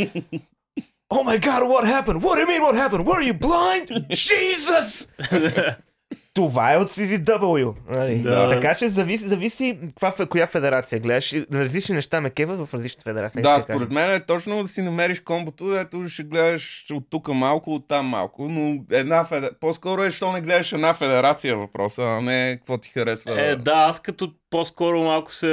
Oh 1.14 1.24
my 1.24 1.40
god, 1.40 1.62
what 1.64 1.86
happened? 1.86 2.22
What 2.22 2.36
do 2.38 2.42
you 2.42 2.48
mean 2.48 2.62
what 2.62 2.76
happened? 2.76 3.06
Were 3.06 3.22
you 3.22 3.36
blind? 3.40 3.88
Jesus! 4.10 5.08
Това 6.34 6.74
е 6.74 6.78
от 6.78 6.90
CZW. 6.90 7.74
Нали? 7.90 8.16
Да. 8.16 8.50
Така 8.50 8.76
че 8.76 8.90
зависи, 8.90 9.28
зависи 9.28 9.80
каква, 10.00 10.26
коя 10.26 10.48
федерация 10.48 11.00
гледаш. 11.00 11.34
Различни 11.54 11.96
неща 11.96 12.22
ме 12.22 12.30
кеват 12.30 12.68
в 12.68 12.74
различни 12.74 13.04
федерации. 13.04 13.42
Да, 13.42 13.60
според 13.60 13.92
мен 13.92 14.12
е 14.12 14.26
точно 14.26 14.62
да 14.62 14.68
си 14.68 14.82
намериш 14.82 15.20
комбото, 15.20 15.66
дето 15.66 16.10
ще 16.10 16.24
гледаш 16.24 16.86
от 16.94 17.04
тук 17.10 17.28
малко, 17.28 17.74
от 17.74 17.88
там 17.88 18.06
малко, 18.06 18.50
но 18.50 18.84
една 18.92 19.24
федер... 19.24 19.52
по-скоро 19.60 20.04
е, 20.04 20.12
що 20.12 20.32
не 20.32 20.42
гледаш 20.42 20.74
една 20.74 20.94
федерация 20.94 21.58
въпроса, 21.58 22.04
а 22.04 22.22
не 22.22 22.56
какво 22.58 22.78
ти 22.78 22.90
харесва. 22.90 23.42
Е, 23.42 23.56
да, 23.56 23.74
аз 23.74 24.00
като 24.00 24.34
по-скоро 24.50 25.04
малко 25.04 25.32
се 25.32 25.48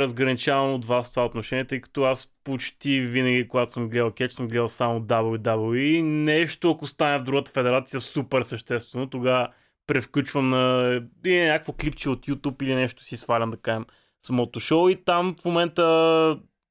разграничавам 0.00 0.74
от 0.74 0.84
вас 0.84 1.08
в 1.08 1.10
това 1.10 1.24
отношение, 1.24 1.64
тъй 1.64 1.80
като 1.80 2.04
аз 2.04 2.32
почти 2.44 3.00
винаги, 3.00 3.48
когато 3.48 3.70
съм 3.70 3.88
гледал 3.88 4.10
кетч, 4.10 4.34
съм 4.34 4.48
гледал 4.48 4.68
само 4.68 5.00
WWE. 5.00 6.02
Нещо, 6.02 6.70
ако 6.70 6.86
стане 6.86 7.18
в 7.18 7.22
другата 7.22 7.52
федерация, 7.54 8.00
супер 8.00 8.42
съществено, 8.42 9.10
тогава 9.10 9.48
превключвам 9.86 10.48
на 10.48 10.92
или 11.24 11.44
някакво 11.44 11.72
клипче 11.72 12.10
от 12.10 12.26
YouTube 12.26 12.62
или 12.62 12.74
нещо 12.74 13.04
си 13.04 13.16
свалям, 13.16 13.50
да 13.50 13.56
кажем, 13.56 13.84
самото 14.22 14.60
шоу 14.60 14.88
и 14.88 15.04
там 15.04 15.36
в 15.40 15.44
момента 15.44 15.82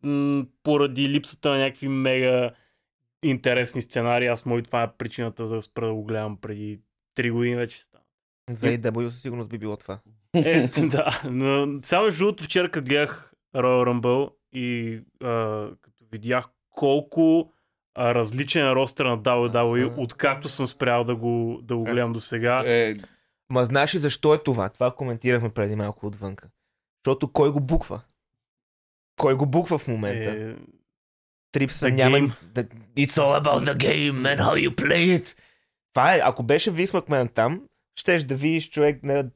м- 0.03 0.45
поради 0.63 1.09
липсата 1.09 1.49
на 1.49 1.57
някакви 1.57 1.87
мега 1.87 2.51
интересни 3.23 3.81
сценарии, 3.81 4.27
аз 4.27 4.45
мои 4.45 4.63
това 4.63 4.83
е 4.83 4.91
причината 4.97 5.45
за 5.45 5.55
да 5.55 5.61
спра 5.61 5.87
да 5.87 5.93
го 5.93 6.03
гледам 6.03 6.37
преди 6.37 6.79
3 7.17 7.31
години 7.31 7.55
вече 7.55 7.83
стана. 7.83 8.03
За 8.49 8.67
AW 8.67 9.09
със 9.09 9.21
сигурност 9.21 9.49
би 9.49 9.57
било 9.57 9.77
това. 9.77 9.99
Е, 10.33 10.67
да. 10.87 11.21
Но 11.31 11.79
само 11.83 12.09
другото, 12.17 12.43
вчера 12.43 12.71
като 12.71 12.89
гледах 12.89 13.33
Royal 13.55 13.89
Rumble 13.89 14.31
и 14.53 14.99
а, 15.23 15.69
като 15.81 16.03
видях 16.11 16.45
колко 16.69 17.53
различен 17.97 18.67
е 18.67 18.75
ростер 18.75 19.05
на 19.05 19.19
WWE, 19.19 19.85
Ага. 19.87 20.01
откакто 20.01 20.49
съм 20.49 20.67
спрял 20.67 21.03
да 21.03 21.15
го, 21.15 21.59
да 21.63 21.75
го 21.77 21.83
гледам 21.83 22.13
до 22.13 22.19
сега. 22.19 22.63
Е, 22.65 22.95
Ма 23.49 23.65
знаеш 23.65 23.95
ли 23.95 23.99
защо 23.99 24.33
е 24.33 24.43
това? 24.43 24.69
Това 24.69 24.91
коментирахме 24.91 25.49
преди 25.49 25.75
малко 25.75 26.07
отвънка. 26.07 26.49
Защото 27.05 27.27
кой 27.31 27.51
го 27.51 27.59
буква? 27.59 28.01
Кой 29.19 29.33
го 29.35 29.45
буква 29.45 29.77
в 29.77 29.87
момента? 29.87 30.31
Е, 30.31 30.55
Трипса 31.51 31.85
The 31.85 31.93
няма... 31.93 32.17
The... 32.17 32.67
It's 32.97 33.11
all 33.11 33.43
about 33.43 33.65
the 33.65 33.77
game 33.77 34.35
and 34.35 34.39
how 34.39 34.67
you 34.69 34.75
play 34.75 35.21
it. 35.21 35.37
Това 35.93 36.15
е, 36.15 36.21
ако 36.23 36.43
беше 36.43 36.71
Вис 36.71 36.93
Макмен 36.93 37.27
там, 37.27 37.61
щеш 37.95 38.23
да 38.23 38.35
видиш 38.35 38.69
човек 38.69 39.03
на... 39.03 39.29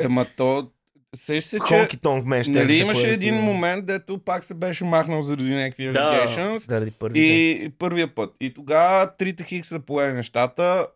ема 0.00 0.26
то... 0.36 0.70
Сеш 1.16 1.44
се, 1.44 1.58
че... 1.68 1.74
Хонки 1.76 1.96
Тонг 1.96 2.26
Мен 2.26 2.42
ще 2.42 2.52
Нали 2.52 2.76
имаше 2.76 3.08
един 3.08 3.28
сигурно. 3.28 3.42
момент, 3.52 3.86
дето 3.86 4.18
пак 4.18 4.44
се 4.44 4.54
беше 4.54 4.84
махнал 4.84 5.22
заради 5.22 5.54
някакви 5.54 5.84
Да. 5.84 5.92
allegations. 5.92 6.56
Заради 6.68 6.90
първите. 6.90 7.20
И 7.20 7.70
първия 7.78 8.14
път. 8.14 8.34
И 8.40 8.54
тогава 8.54 9.16
трите 9.16 9.44
хикса 9.44 9.80
пое 9.80 10.12
нещата 10.12 10.86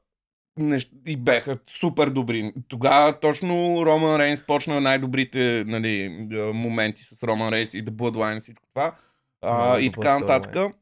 нещ... 0.59 0.91
и 1.07 1.17
беха 1.17 1.59
супер 1.67 2.09
добри. 2.11 2.53
Тогава 2.69 3.21
точно 3.21 3.83
Роман 3.87 4.21
Рейнс 4.21 4.41
почна 4.41 4.81
най-добрите 4.81 5.65
нали, 5.67 6.19
а, 6.33 6.53
моменти 6.53 7.03
с 7.05 7.23
Роман 7.23 7.53
Рейнс 7.53 7.75
и 7.75 7.85
The 7.85 7.91
Bloodline 7.91 8.37
и 8.37 8.41
всичко 8.41 8.69
това. 8.75 8.95
А, 9.43 9.65
Много 9.65 9.79
и 9.81 9.91
така 9.91 10.19
нататък. 10.19 10.75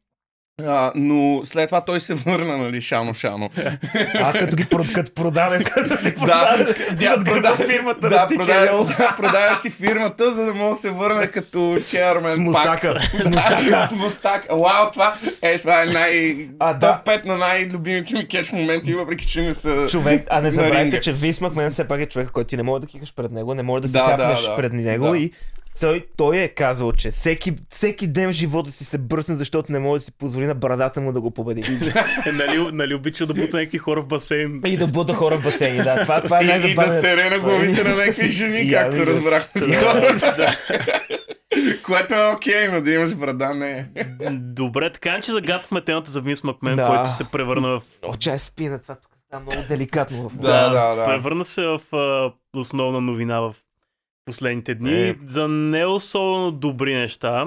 А, 0.61 0.93
но 0.95 1.41
след 1.45 1.69
това 1.69 1.81
той 1.81 2.01
се 2.01 2.15
върна, 2.15 2.57
нали, 2.59 2.81
шано-шано. 2.81 3.51
А, 4.15 4.33
като 4.33 4.57
ги 4.57 4.67
като 4.95 5.13
продаде, 5.15 5.65
като 5.65 5.97
си 5.97 6.15
да, 6.15 7.25
продаде, 7.25 7.41
да, 7.41 7.57
фирмата 7.57 8.09
да, 8.09 8.17
на 8.17 8.27
продаде, 8.27 8.67
да, 8.99 9.15
продаде 9.17 9.61
си 9.63 9.71
фирмата, 9.71 10.35
за 10.35 10.45
да 10.45 10.55
може 10.55 10.75
да 10.75 10.81
се 10.81 10.91
върне 10.91 11.27
като 11.27 11.79
чермен 11.91 12.35
С 12.35 12.39
мустака. 12.39 13.01
С 13.15 13.25
мустака. 13.25 13.89
С 13.89 13.93
мустак. 13.93 14.47
Вау, 14.51 14.91
това 14.93 15.15
е, 15.43 15.59
това 15.59 15.83
е 15.83 15.87
най... 15.87 16.37
А, 16.59 16.73
топ 16.73 16.81
да. 16.81 17.03
5 17.05 17.27
на 17.27 17.37
най-любимите 17.37 18.15
ми 18.15 18.29
кетч 18.29 18.53
моменти, 18.53 18.95
въпреки 18.95 19.27
че 19.27 19.43
не 19.43 19.55
са... 19.55 19.87
Човек, 19.87 20.27
а 20.31 20.41
не 20.41 20.51
забравяйте, 20.51 21.01
че 21.01 21.13
Вис 21.13 21.41
Макмен 21.41 21.71
все 21.71 21.89
пак 21.89 22.01
е 22.01 22.07
човек, 22.07 22.31
който 22.31 22.49
ти 22.49 22.57
не 22.57 22.63
може 22.63 22.81
да 22.81 22.87
кикаш 22.87 23.15
пред 23.15 23.31
него, 23.33 23.55
не 23.55 23.63
може 23.63 23.83
да 23.83 23.89
се 23.89 23.93
Да, 23.93 24.17
да, 24.17 24.25
хапнеш 24.25 24.47
да. 24.47 24.57
пред 24.57 24.73
него 24.73 25.11
Да. 25.11 25.19
и 25.19 25.33
той, 25.81 26.07
той 26.17 26.37
е 26.37 26.49
казал, 26.49 26.93
че 26.93 27.11
всеки, 27.11 27.55
всеки 27.71 28.07
ден 28.07 28.29
в 28.29 28.33
живота 28.33 28.73
си 28.73 28.85
се 28.85 28.99
бръсне, 28.99 29.35
защото 29.35 29.73
не 29.73 29.79
може 29.79 30.01
да 30.01 30.05
си 30.05 30.13
позволи 30.13 30.47
на 30.47 30.55
брадата 30.55 31.01
му 31.01 31.13
да 31.13 31.21
го 31.21 31.31
победи. 31.31 31.61
е, 32.27 32.33
нали, 32.33 32.69
нали 32.73 32.95
обича 32.95 33.27
да 33.27 33.35
бута 33.35 33.57
някакви 33.57 33.79
хора 33.79 34.03
в 34.03 34.07
басейн. 34.07 34.61
И 34.67 34.77
да 34.77 34.87
бута 34.87 35.15
хора 35.15 35.41
в 35.41 35.45
басейни, 35.45 35.83
да. 35.83 36.01
Това, 36.01 36.21
това 36.23 36.41
е 36.41 36.45
И, 36.45 36.71
и 36.71 36.75
да 36.75 36.91
се 36.91 37.31
на 37.31 37.39
главите 37.39 37.85
на 37.85 37.95
някакви 37.95 38.31
жени, 38.31 38.71
както 38.71 39.07
разбрахме 39.07 39.61
да. 39.61 39.73
скоро. 39.73 40.47
Което 41.85 42.15
е 42.15 42.33
окей, 42.35 42.69
но 42.73 42.81
да 42.81 42.93
имаш 42.93 43.15
брада 43.15 43.55
не 43.55 43.71
е. 43.97 44.05
Добре, 44.31 44.93
така 44.93 45.21
че 45.21 45.33
загадахме 45.33 45.81
темата 45.85 46.11
за 46.11 46.21
Винс 46.21 46.45
Макмен, 46.45 46.77
Да. 46.77 46.87
който 46.87 47.11
се 47.11 47.25
превърна 47.25 47.69
в 47.69 47.83
О, 48.03 48.17
чай 48.17 48.39
спина, 48.39 48.79
това 48.79 48.95
тук 48.95 49.11
става 49.27 49.43
много 49.43 49.69
деликатно. 49.69 50.29
В... 50.29 50.37
Да, 50.37 50.69
да, 50.71 50.95
да. 50.95 51.05
Превърна 51.05 51.45
се 51.45 51.63
в 51.63 51.81
основна 52.57 53.01
новина 53.01 53.41
в 53.41 53.55
последните 54.25 54.75
дни 54.75 55.09
Е. 55.09 55.17
за 55.27 55.49
не 55.49 55.87
особено 55.87 56.53
добри 56.53 56.95
неща. 56.95 57.47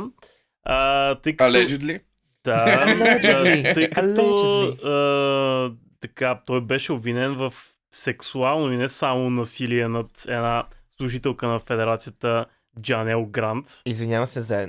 А, 0.64 1.16
тъй 1.16 1.36
като, 1.36 1.52
Allegedly. 1.52 2.02
да, 2.44 2.66
Allegedly. 2.88 3.64
да, 3.64 3.74
тъй 3.74 3.90
като 3.90 4.22
Allegedly. 4.22 4.86
а, 4.86 5.76
така, 6.02 6.40
той 6.46 6.62
беше 6.62 6.92
обвинен 6.94 7.34
в 7.34 7.54
сексуално 7.92 8.74
и 8.74 8.78
не 8.78 8.90
само 8.90 9.30
насилие 9.30 9.88
над 9.88 10.26
една 10.28 10.64
служителка 10.98 11.48
на 11.48 11.60
федерацията 11.60 12.46
Джанел 12.82 13.26
Грант. 13.26 13.66
Извинявам 13.86 14.28
се 14.28 14.42
за, 14.42 14.68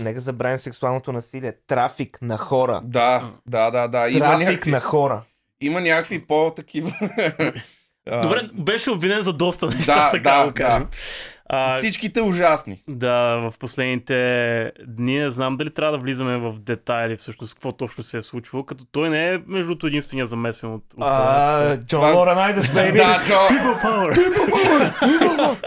нека 0.00 0.20
забравим 0.20 0.58
сексуалното 0.58 1.12
насилие. 1.12 1.52
Трафик 1.66 2.18
на 2.22 2.38
хора. 2.38 2.80
Да, 2.84 3.30
да, 3.46 3.70
да, 3.70 3.88
да. 3.88 4.08
Има 4.08 4.18
Трафик 4.20 4.46
някакви, 4.48 4.70
на 4.70 4.80
хора. 4.80 5.22
има 5.60 5.80
някакви 5.80 6.26
по-такива... 6.26 6.92
Добре, 8.22 8.48
беше 8.54 8.90
обвинен 8.90 9.22
за 9.22 9.32
доста 9.32 9.66
неща, 9.66 9.94
Да, 9.94 10.10
така 10.10 10.30
да, 10.30 10.38
да, 10.38 10.46
го 10.46 10.54
кажем. 10.54 10.86
А, 11.46 11.76
Всичките 11.76 12.20
ужасни. 12.20 12.82
да, 12.88 13.14
в 13.40 13.54
последните 13.58 14.16
дни 14.86 15.18
не 15.18 15.30
знам 15.30 15.56
дали 15.56 15.70
трябва 15.70 15.92
да 15.92 15.98
влизаме 15.98 16.36
в 16.38 16.54
детайли 16.54 17.16
всъщност 17.16 17.54
какво 17.54 17.72
точно 17.72 18.04
се 18.04 18.16
е 18.16 18.22
случвало, 18.22 18.64
като 18.64 18.84
той 18.84 19.10
не 19.10 19.28
е 19.28 19.38
между 19.38 19.68
другото 19.68 19.86
единствения 19.86 20.26
замесен 20.26 20.72
от, 20.72 20.84
от 20.92 21.02
А. 21.02 21.76
Джон 21.76 21.86
Това- 22.00 22.12
Лорен 22.12 22.38
Айдес. 22.38 22.72
Да, 22.72 22.92
Джо. 23.22 23.34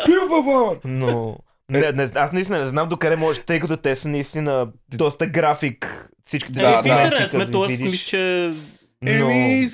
People 0.07 0.43
power. 0.43 0.79
Но 0.85 1.37
не, 1.69 1.91
не, 1.91 2.09
аз 2.15 2.31
наистина 2.31 2.59
не 2.59 2.67
знам 2.67 2.89
докъде 2.89 3.15
може, 3.15 3.41
тъй 3.41 3.59
като 3.59 3.77
те 3.77 3.95
са 3.95 4.09
наистина 4.09 4.67
доста 4.89 5.27
график. 5.27 6.09
Всичките 6.25 6.59
Да, 6.59 6.69
Е, 6.69 6.73
в 6.73 6.85
интернет 6.85 7.31
сме, 7.31 7.51
т.е. 7.51 7.61
видиш. 7.61 7.81
мисля, 7.81 8.05
че 8.05 8.51
Но... 9.01 9.11
Еми, 9.11 9.67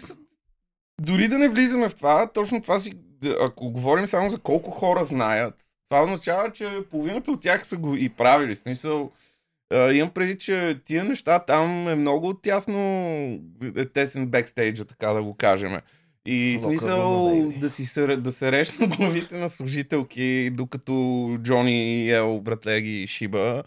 дори 1.02 1.28
да 1.28 1.38
не 1.38 1.50
влизаме 1.50 1.90
в 1.90 1.96
това, 1.96 2.28
точно 2.28 2.62
това 2.62 2.80
си, 2.80 2.94
ако 3.42 3.72
говорим 3.72 4.08
само 4.08 4.30
за 4.30 4.38
колко 4.38 4.72
хора 4.72 5.04
знаят, 5.04 5.54
това 5.94 6.04
означава, 6.04 6.52
че 6.52 6.70
половината 6.92 7.32
от 7.32 7.42
тях 7.42 7.68
са 7.68 7.78
го 7.78 7.96
и 7.96 8.10
правили. 8.10 8.56
Смисъл, 8.56 9.12
а, 9.74 9.92
имам 9.92 10.10
преди, 10.10 10.38
че 10.38 10.80
тия 10.86 11.04
неща 11.04 11.40
там 11.40 11.88
е 11.88 11.96
много 11.96 12.34
тясно 12.34 12.80
е 13.76 13.86
тесен 13.86 14.28
бекстейджа, 14.28 14.86
така 14.86 15.08
да 15.08 15.24
го 15.24 15.34
кажем. 15.34 15.78
И 16.26 16.58
Locker 16.58 16.66
смисъл 16.66 17.52
да, 17.58 17.70
си 17.70 17.86
се, 17.86 18.18
да 18.18 18.32
се 18.32 18.52
решна 18.52 18.88
главите 18.88 19.38
на 19.38 19.50
служителки, 19.50 20.50
докато 20.54 20.94
Джони 21.42 22.06
и 22.06 22.12
Ел, 22.12 22.40
братле, 22.42 22.82
ги 22.82 23.08
шиба, 23.08 23.64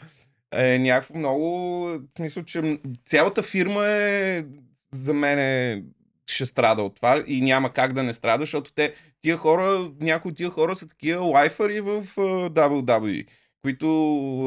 е 0.53 0.79
някакво 0.79 1.19
много... 1.19 1.85
В 1.85 2.01
смисъл, 2.17 2.43
че 2.43 2.79
цялата 3.07 3.43
фирма 3.43 3.87
е 3.87 4.45
за 4.93 5.15
мен 5.15 5.39
е, 5.39 5.83
ще 6.27 6.47
страда 6.47 6.83
от 6.83 6.97
това 6.97 7.25
и 7.27 7.43
няма 7.43 7.73
как 7.73 7.93
да 7.93 8.03
не 8.03 8.13
страда, 8.13 8.43
защото 8.43 8.73
те, 8.73 8.95
тия 9.21 9.37
хора, 9.37 9.91
някои 10.01 10.31
от 10.31 10.37
тия 10.37 10.51
хора 10.51 10.77
са 10.77 10.89
такива 10.89 11.21
лайфари 11.21 11.81
в 11.81 12.05
uh, 12.17 12.51
WWE, 12.51 13.27
които 13.63 13.87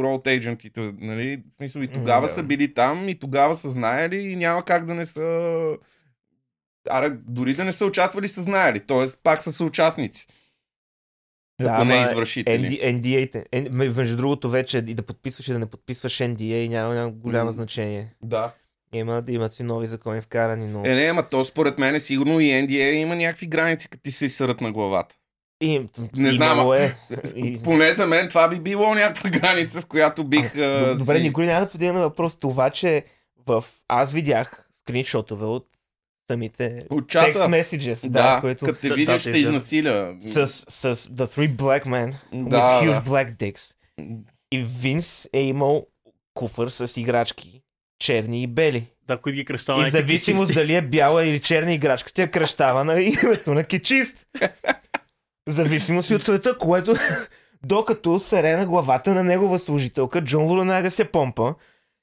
роуд 0.04 0.26
agentите, 0.28 0.94
нали, 0.98 1.44
в 1.54 1.56
смисъл 1.56 1.82
и 1.82 1.88
тогава 1.88 2.28
да. 2.28 2.34
са 2.34 2.44
били 2.44 2.74
там 2.74 3.10
и 3.10 3.20
тогава 3.20 3.56
са 3.56 3.70
знаели 3.70 4.18
и 4.18 4.36
няма 4.36 4.66
как 4.66 4.86
да 4.86 4.96
не 4.96 5.06
са 5.06 5.78
Аре, 6.90 7.10
дори 7.28 7.54
да 7.54 7.66
не 7.66 7.74
са 7.74 7.86
участвали, 7.86 8.28
са 8.28 8.42
знаели. 8.42 8.80
Тоест, 8.80 9.20
пак 9.24 9.42
са 9.42 9.52
съучастници. 9.52 10.28
Да, 11.62 11.70
ако 11.70 11.84
не 11.84 11.94
ама 11.94 12.04
извършители. 12.04 12.80
ND, 12.80 13.02
NDA-те. 13.02 13.70
Между 13.70 14.18
другото, 14.18 14.50
вече 14.50 14.78
и 14.78 14.94
да 14.94 15.04
подписваш 15.04 15.48
и 15.48 15.54
да 15.54 15.60
не 15.60 15.66
подписваш 15.66 16.18
NDA 16.18 16.70
няма, 16.70 16.94
няма 16.94 17.12
голямо 17.12 17.46
М. 17.46 17.52
значение. 17.52 18.14
Да. 18.22 18.52
Има, 18.94 19.24
имат 19.28 19.54
си 19.54 19.64
нови 19.64 19.88
закони 19.88 20.22
вкарани, 20.22 20.68
но... 20.68 20.82
Е, 20.86 20.90
не, 20.90 21.04
ама 21.04 21.24
то 21.24 21.46
според 21.46 21.78
мен 21.78 21.96
е 21.96 22.00
сигурно 22.00 22.40
и 22.40 22.46
NDA 22.46 22.92
има 22.92 23.16
някакви 23.16 23.48
граници, 23.48 23.90
като 23.90 24.04
ти 24.04 24.12
се 24.12 24.26
изсърят 24.26 24.62
на 24.62 24.72
главата. 24.72 25.16
И, 25.62 25.88
Не 26.16 26.32
знам, 26.32 26.52
имало 26.52 26.72
а- 26.72 26.80
е. 26.80 26.96
И... 27.36 27.62
Поне 27.64 27.94
за 27.94 28.08
мен 28.08 28.30
това 28.30 28.48
би 28.48 28.60
било 28.60 28.96
някаква 28.96 29.30
граница, 29.40 29.82
в 29.82 29.86
която 29.86 30.24
бих... 30.24 30.56
а, 30.56 30.96
Добре, 30.98 31.18
си... 31.18 31.24
никой 31.24 31.46
няма 31.46 31.66
да 31.66 31.72
подигна 31.72 32.02
въпрос. 32.02 32.36
Това, 32.36 32.70
че 32.70 33.04
в... 33.48 33.64
аз 33.88 34.12
видях 34.12 34.68
скриншотове 34.80 35.46
от 35.46 35.68
самите 36.30 36.80
От 36.90 37.14
text 37.14 37.34
messages, 37.36 38.10
Да, 38.10 38.36
да, 38.36 38.42
което 38.42 38.66
като 38.66 38.82
те 38.82 38.88
Да, 38.90 38.96
видиш, 38.96 39.14
да, 39.14 39.20
ще 39.20 39.32
те 39.32 39.40
изнасиля. 39.40 40.16
с, 40.26 40.48
с 40.48 40.96
The 40.96 41.36
Three 41.38 41.56
Black 41.56 41.86
Men 41.86 42.14
with 42.34 42.50
Да, 42.50 42.82
huge 42.84 43.04
да. 43.04 43.10
black 43.12 43.36
dicks. 43.36 43.74
И 44.52 44.64
Винс 44.80 45.30
е 45.34 45.42
имал 45.42 45.88
куфър 46.34 46.70
с 46.70 46.98
играчки, 46.98 47.62
черни 48.00 48.44
и 48.44 48.48
бели. 48.48 48.84
да, 49.08 49.18
които 49.18 49.36
ги 49.36 49.46
кръщава 49.46 49.88
И 49.88 49.92
зависимост 49.92 50.54
дали 50.54 50.76
е 50.76 50.82
бяла 50.82 51.26
или 51.26 51.40
черна 51.40 51.74
играчка, 51.74 52.12
тя 52.14 52.28
кръщава 52.28 52.84
на 52.84 53.02
името 53.02 53.54
на 53.54 53.64
кечист. 53.64 54.26
Зависимост 55.48 56.10
и 56.10 56.16
от 56.16 56.24
света, 56.24 56.58
което 56.58 56.96
докато 57.64 58.20
сере 58.20 58.56
на 58.56 58.66
главата 58.66 59.14
на 59.14 59.24
негова 59.24 59.60
служителка, 59.60 60.22
Джон 60.22 60.44
Луранай 60.44 60.82
да 60.82 60.92
се 60.92 61.06
помпа 61.06 61.54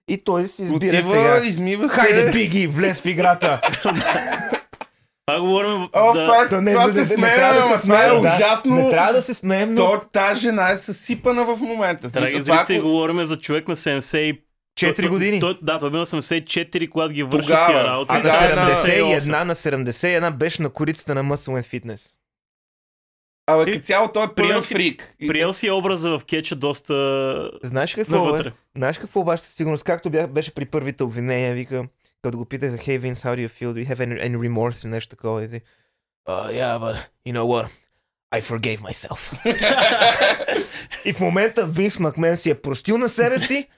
и 0.09 0.19
той 0.19 0.49
си 0.49 0.63
избира 0.63 0.77
Отива, 0.77 1.11
сега. 1.11 1.41
измива 1.45 1.89
се. 1.89 1.95
Хайде, 1.95 2.31
Биги, 2.31 2.67
влез 2.67 3.01
в 3.01 3.07
играта! 3.07 3.61
Това 5.27 5.41
говорим 5.41 5.89
О, 5.93 6.13
да, 6.13 6.23
това, 6.25 6.43
е, 6.43 6.49
Да 6.49 6.63
не, 6.63 6.73
това 6.73 6.89
се 6.89 7.17
трябва 7.17 7.69
да 7.69 7.81
това 7.81 8.07
е 8.07 8.13
ужасно. 8.13 8.75
Не 8.75 8.91
трябва 8.91 9.13
да 9.13 9.23
се 9.23 9.35
смеем, 9.35 9.75
но 9.75 9.91
То, 9.91 10.01
тази 10.13 10.41
жена 10.41 10.71
е 10.71 10.77
съсипана 10.77 11.45
в 11.45 11.57
момента. 11.57 12.09
Драги 12.09 12.43
зрители, 12.43 12.77
ако- 12.77 12.89
говорим 12.89 13.25
за 13.25 13.37
човек 13.37 13.69
на 13.69 13.77
70 13.77 14.41
4 14.77 15.09
години. 15.09 15.41
Той, 15.41 15.59
да, 15.63 15.79
той 15.79 15.91
бил 15.91 15.99
на 16.01 16.07
74, 16.07 16.89
когато 16.89 17.15
ги 17.15 17.23
върши 17.23 17.47
Тогава, 17.49 17.67
тия 17.67 17.85
работи. 17.85 18.13
А 18.13 18.21
да, 18.21 18.65
на 18.65 18.73
71, 18.73 19.45
на 19.45 19.55
71 19.55 20.31
беше 20.31 20.63
на 20.63 20.71
корицата 20.71 21.15
на 21.15 21.25
Muscle 21.25 21.63
and 21.63 21.85
Fitness. 21.85 22.17
Абе, 23.47 23.73
като 23.73 23.85
цяло 23.85 24.09
той 24.09 24.25
е 24.25 24.27
пълен 24.27 24.49
Приел 24.49 24.61
си- 24.63 24.75
фрик. 24.75 25.15
Приел 25.29 25.53
си 25.53 25.71
образа 25.71 26.19
в 26.19 26.25
кетча 26.25 26.57
доста 26.57 27.51
Знаеш 27.63 27.95
какво, 27.95 28.33
бе? 28.33 28.53
Знаеш 28.77 28.99
какво 28.99 29.21
обаче 29.21 29.43
със 29.43 29.55
сигурност, 29.55 29.85
както 29.85 30.11
бях, 30.11 30.29
беше 30.29 30.55
при 30.55 30.65
първите 30.65 31.03
обвинения, 31.05 31.55
вика, 31.55 31.85
като 32.23 32.39
го 32.39 32.45
питаха, 32.45 32.77
hey 32.77 33.01
Vince, 33.01 33.15
how 33.15 33.37
do 33.37 33.49
you 33.49 33.51
feel? 33.51 33.73
Do 33.73 33.87
you 33.87 33.95
have 33.95 33.99
any, 33.99 34.29
any 34.29 34.37
remorse 34.37 34.85
или 34.85 34.91
нещо 34.91 35.11
такова? 35.11 35.45
И 35.45 35.49
ти, 35.49 35.61
uh, 36.29 36.51
yeah, 36.51 36.79
but 36.79 36.97
you 37.27 37.33
know 37.33 37.45
what? 37.45 37.69
I 38.35 38.41
forgave 38.41 38.81
myself. 38.81 39.47
и 41.05 41.13
в 41.13 41.21
момента 41.21 41.67
Винс 41.67 41.99
Макмен 41.99 42.37
си 42.37 42.51
е 42.51 42.55
простил 42.55 42.99
на 42.99 43.09
себе 43.09 43.39
си 43.39 43.69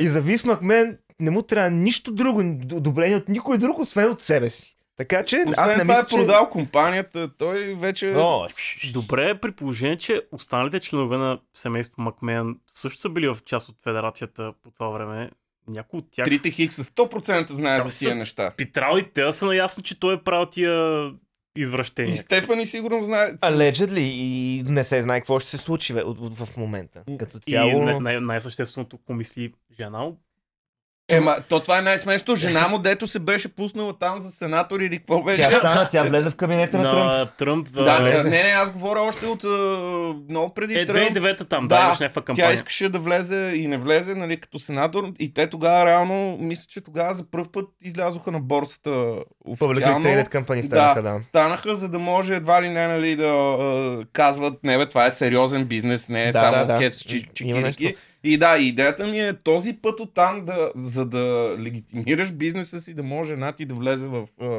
и 0.00 0.08
за 0.08 0.20
Винс 0.20 0.44
Макмен 0.44 0.98
не 1.20 1.30
му 1.30 1.42
трябва 1.42 1.70
нищо 1.70 2.12
друго, 2.12 2.40
одобрение 2.72 3.16
от 3.16 3.28
никой 3.28 3.58
друг, 3.58 3.78
освен 3.78 4.10
от 4.10 4.22
себе 4.22 4.50
си. 4.50 4.76
Така 4.96 5.24
че 5.24 5.36
аз 5.36 5.50
Освен 5.50 5.76
не 5.76 5.82
това 5.82 6.02
мисля, 6.02 6.20
е 6.20 6.20
продал 6.20 6.50
компанията, 6.50 7.30
той 7.38 7.74
вече... 7.74 8.14
О, 8.16 8.48
Добре, 8.92 9.40
при 9.40 9.52
положение, 9.52 9.96
че 9.96 10.22
останалите 10.32 10.80
членове 10.80 11.16
на 11.16 11.38
семейство 11.54 12.02
Макмен 12.02 12.58
също 12.66 13.00
са 13.00 13.08
били 13.08 13.28
в 13.28 13.38
част 13.44 13.68
от 13.68 13.76
федерацията 13.82 14.52
по 14.62 14.70
това 14.70 14.88
време. 14.88 15.30
Някои 15.68 15.98
от 15.98 16.06
тях... 16.10 16.24
Трите 16.24 16.50
Хикса 16.50 16.84
100% 16.84 17.52
знае 17.52 17.78
Там 17.78 17.90
за 17.90 17.98
тия 17.98 18.10
са- 18.10 18.14
неща. 18.14 18.52
Питрал 18.56 18.98
и 18.98 19.12
те 19.12 19.32
са 19.32 19.46
наясно, 19.46 19.82
че 19.82 20.00
той 20.00 20.14
е 20.14 20.22
правил 20.22 20.46
тия 20.46 21.10
извращения. 21.56 22.14
И 22.14 22.16
Стефани 22.16 22.66
сигурно 22.66 23.04
знае. 23.04 23.32
Allegedly 23.34 23.98
и 23.98 24.62
не 24.66 24.84
се 24.84 25.02
знае 25.02 25.20
какво 25.20 25.38
ще 25.38 25.50
се 25.50 25.58
случи 25.58 25.94
бе, 25.94 26.02
в 26.04 26.48
момента. 26.56 27.02
Като 27.18 27.38
И 27.46 27.50
цяло... 27.52 27.82
най- 27.82 28.00
най- 28.00 28.20
най-същественото 28.20 28.98
помисли 29.06 29.52
жена. 29.76 30.06
Ема, 31.08 31.36
то 31.48 31.60
това 31.60 31.78
е 31.78 31.82
най-смешно. 31.82 32.36
Жена 32.36 32.68
му, 32.68 32.78
дето 32.78 33.06
се 33.06 33.18
беше 33.18 33.48
пуснала 33.48 33.98
там 33.98 34.20
за 34.20 34.30
сенатор 34.30 34.80
или 34.80 34.98
какво 34.98 35.22
беше. 35.22 35.48
Тя 35.48 35.56
стана, 35.58 35.88
тя 35.92 36.02
влезе 36.02 36.30
в 36.30 36.36
кабинета 36.36 36.78
на 36.78 36.90
Тръмп. 36.90 37.30
Тръмп. 37.38 37.84
Да, 37.84 37.98
влезе. 37.98 38.28
не, 38.30 38.42
не, 38.42 38.48
аз 38.48 38.70
говоря 38.70 39.00
още 39.00 39.26
от 39.26 39.44
много 40.28 40.54
преди 40.54 40.74
Е, 40.74 40.86
Тръмп. 40.86 41.16
2009 41.16 41.48
там, 41.48 41.68
Да, 41.68 41.78
да, 41.78 41.84
имаш 41.84 41.98
някаква 41.98 42.22
Тя 42.22 42.24
кампания. 42.26 42.54
искаше 42.54 42.88
да 42.88 42.98
влезе 42.98 43.52
и 43.56 43.66
не 43.68 43.78
влезе, 43.78 44.14
нали, 44.14 44.40
като 44.40 44.58
сенатор. 44.58 45.12
И 45.18 45.34
те 45.34 45.46
тогава 45.46 45.86
реално, 45.86 46.38
мисля, 46.40 46.66
че 46.68 46.80
тогава 46.80 47.14
за 47.14 47.30
първ 47.30 47.44
път 47.52 47.64
излязоха 47.82 48.32
на 48.32 48.40
борсата 48.40 48.90
Public 48.90 49.22
официално. 49.70 50.04
Traded 50.04 50.28
Company 50.28 50.62
станаха, 50.62 51.02
да. 51.02 51.18
станаха, 51.22 51.74
за 51.74 51.88
да 51.88 51.98
може 51.98 52.34
едва 52.34 52.62
ли 52.62 52.68
не, 52.68 52.86
нали, 52.86 53.16
да 53.16 53.56
казват, 54.12 54.54
не 54.64 54.78
бе, 54.78 54.88
това 54.88 55.06
е 55.06 55.10
сериозен 55.10 55.64
бизнес, 55.64 56.08
не 56.08 56.22
е 56.22 56.26
Да, 56.26 56.38
само 56.38 56.56
да, 56.56 56.64
да. 56.64 56.78
кец 56.78 57.04
Има 57.12 57.72
чикирики. 57.72 57.96
И 58.26 58.38
да, 58.38 58.58
идеята 58.58 59.06
ми 59.06 59.20
е 59.20 59.32
този 59.32 59.72
път 59.72 60.00
оттам, 60.00 60.44
да, 60.44 60.70
за 60.76 61.06
да 61.06 61.56
легитимираш 61.60 62.32
бизнеса 62.32 62.80
си, 62.80 62.94
да 62.94 63.02
може 63.02 63.32
една 63.32 63.52
ти 63.52 63.64
да 63.64 63.74
влезе 63.74 64.06
в 64.06 64.26
а, 64.40 64.58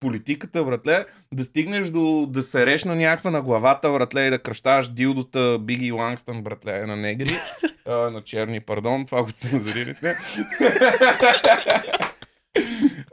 политиката, 0.00 0.64
братле, 0.64 1.06
да 1.34 1.44
стигнеш 1.44 1.90
до 1.90 2.26
да 2.26 2.42
се 2.42 2.66
реш 2.66 2.84
на 2.84 2.96
някаква 2.96 3.30
на 3.30 3.42
главата, 3.42 3.92
братле, 3.92 4.26
и 4.26 4.30
да 4.30 4.38
кръщаваш 4.38 4.88
дилдота 4.88 5.58
Биги 5.60 5.92
Лангстън, 5.92 6.42
братле, 6.42 6.86
на 6.86 6.96
негри, 6.96 7.34
а, 7.86 7.94
на 7.94 8.22
черни, 8.22 8.60
пардон, 8.60 9.06
това 9.06 9.22
го 9.22 9.30
цензурирате. 9.30 10.16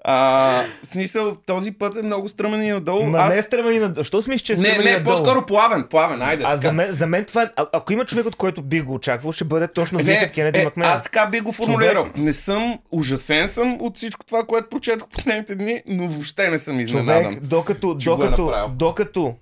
А, 0.10 0.64
в 0.84 0.88
смисъл, 0.88 1.36
този 1.46 1.72
път 1.72 1.98
е 1.98 2.02
много 2.02 2.30
стръмен 2.30 2.64
и 2.64 2.72
надолу. 2.72 3.06
Ма 3.06 3.18
Аз... 3.18 3.34
не 3.34 3.40
е 3.40 3.42
стръмани 3.42 3.80
на... 3.80 4.04
Що 4.04 4.22
смислиш, 4.22 4.42
че 4.42 4.54
е 4.54 4.56
Не, 4.56 4.66
стръмани 4.66 4.90
не, 4.90 4.98
надолу? 4.98 5.16
по-скоро 5.18 5.46
плавен, 5.46 5.88
плавен, 5.90 6.22
айде. 6.22 6.44
А 6.44 6.48
така. 6.50 6.58
за 6.58 6.74
мен, 6.74 6.92
за 6.92 7.08
мен 7.08 7.26
това 7.26 7.44
е... 7.44 7.50
А, 7.56 7.68
ако 7.74 7.94
има 7.94 8.06
човек, 8.06 8.26
от 8.26 8.36
който 8.36 8.62
би 8.62 8.82
го 8.82 8.94
очаквал, 8.94 9.32
ще 9.32 9.44
бъде 9.44 9.68
точно 9.68 10.00
Винсент 10.00 10.32
Кенеди 10.32 10.60
е, 10.60 10.64
Макмен. 10.64 10.90
аз 10.90 11.04
така 11.04 11.26
би 11.26 11.40
го 11.40 11.52
формулирал. 11.52 12.08
Не 12.16 12.34
съм, 12.34 12.80
ужасен 12.92 13.48
съм 13.48 13.78
от 13.82 13.98
всичко 13.98 14.26
това, 14.26 14.44
което 14.44 14.70
прочетох 14.70 15.08
последните 15.08 15.56
дни, 15.56 15.82
но 15.88 16.08
въобще 16.08 16.50
не 16.50 16.60
съм 16.60 16.80
изненадан. 16.80 17.24
Човек, 17.24 17.44
докато, 17.44 17.92
е 17.92 18.04
докато, 18.06 18.46
направил. 18.46 18.70
докато 18.76 19.36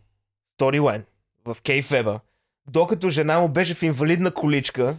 сторилайн 0.56 1.04
в 1.46 1.58
Кейфеба, 1.64 2.20
докато 2.72 3.10
жена 3.10 3.40
му 3.40 3.48
беше 3.50 3.74
в 3.74 3.84
инвалидна 3.84 4.32
количка, 4.32 4.96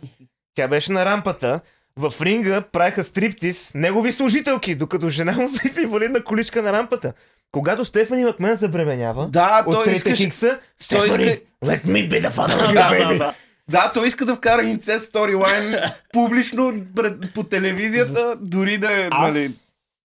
тя 0.55 0.69
беше 0.69 0.93
на 0.93 1.05
рампата, 1.05 1.61
в 1.99 2.15
ринга 2.23 2.61
правиха 2.61 3.05
стриптиз 3.05 3.73
негови 3.75 4.13
служителки, 4.13 4.75
докато 4.75 5.09
жена 5.09 5.33
му 5.33 5.49
стои 5.57 5.71
в 5.71 5.79
инвалидна 5.79 6.25
количка 6.25 6.63
на 6.63 6.73
рампата. 6.73 7.13
Когато 7.53 7.85
Стефани 7.85 8.25
Макмен 8.25 8.55
забременява, 8.55 9.29
Да, 9.29 9.65
от 9.67 9.75
той 9.75 9.85
трите 9.85 9.97
искаше... 9.97 10.25
хикса, 10.25 10.59
той 10.89 11.01
Стефани, 11.01 11.25
иска- 11.25 11.41
let 11.65 11.85
me 11.85 12.11
be 12.11 12.29
the 12.29 12.31
father 12.31 12.69
of 12.69 12.73
да, 12.75 12.91
baby. 12.91 13.19
да. 13.19 13.35
Да, 13.69 13.91
той 13.95 14.09
иска 14.09 14.25
да 14.25 14.35
вкара 14.35 14.63
инцест 14.63 15.05
сторилайн 15.09 15.77
публично 16.13 16.75
пред, 16.97 17.35
по 17.35 17.43
телевизията, 17.43 18.37
дори 18.41 18.79
да 18.79 19.03
е, 19.03 19.09
Аз 19.11 19.29
нали... 19.35 19.49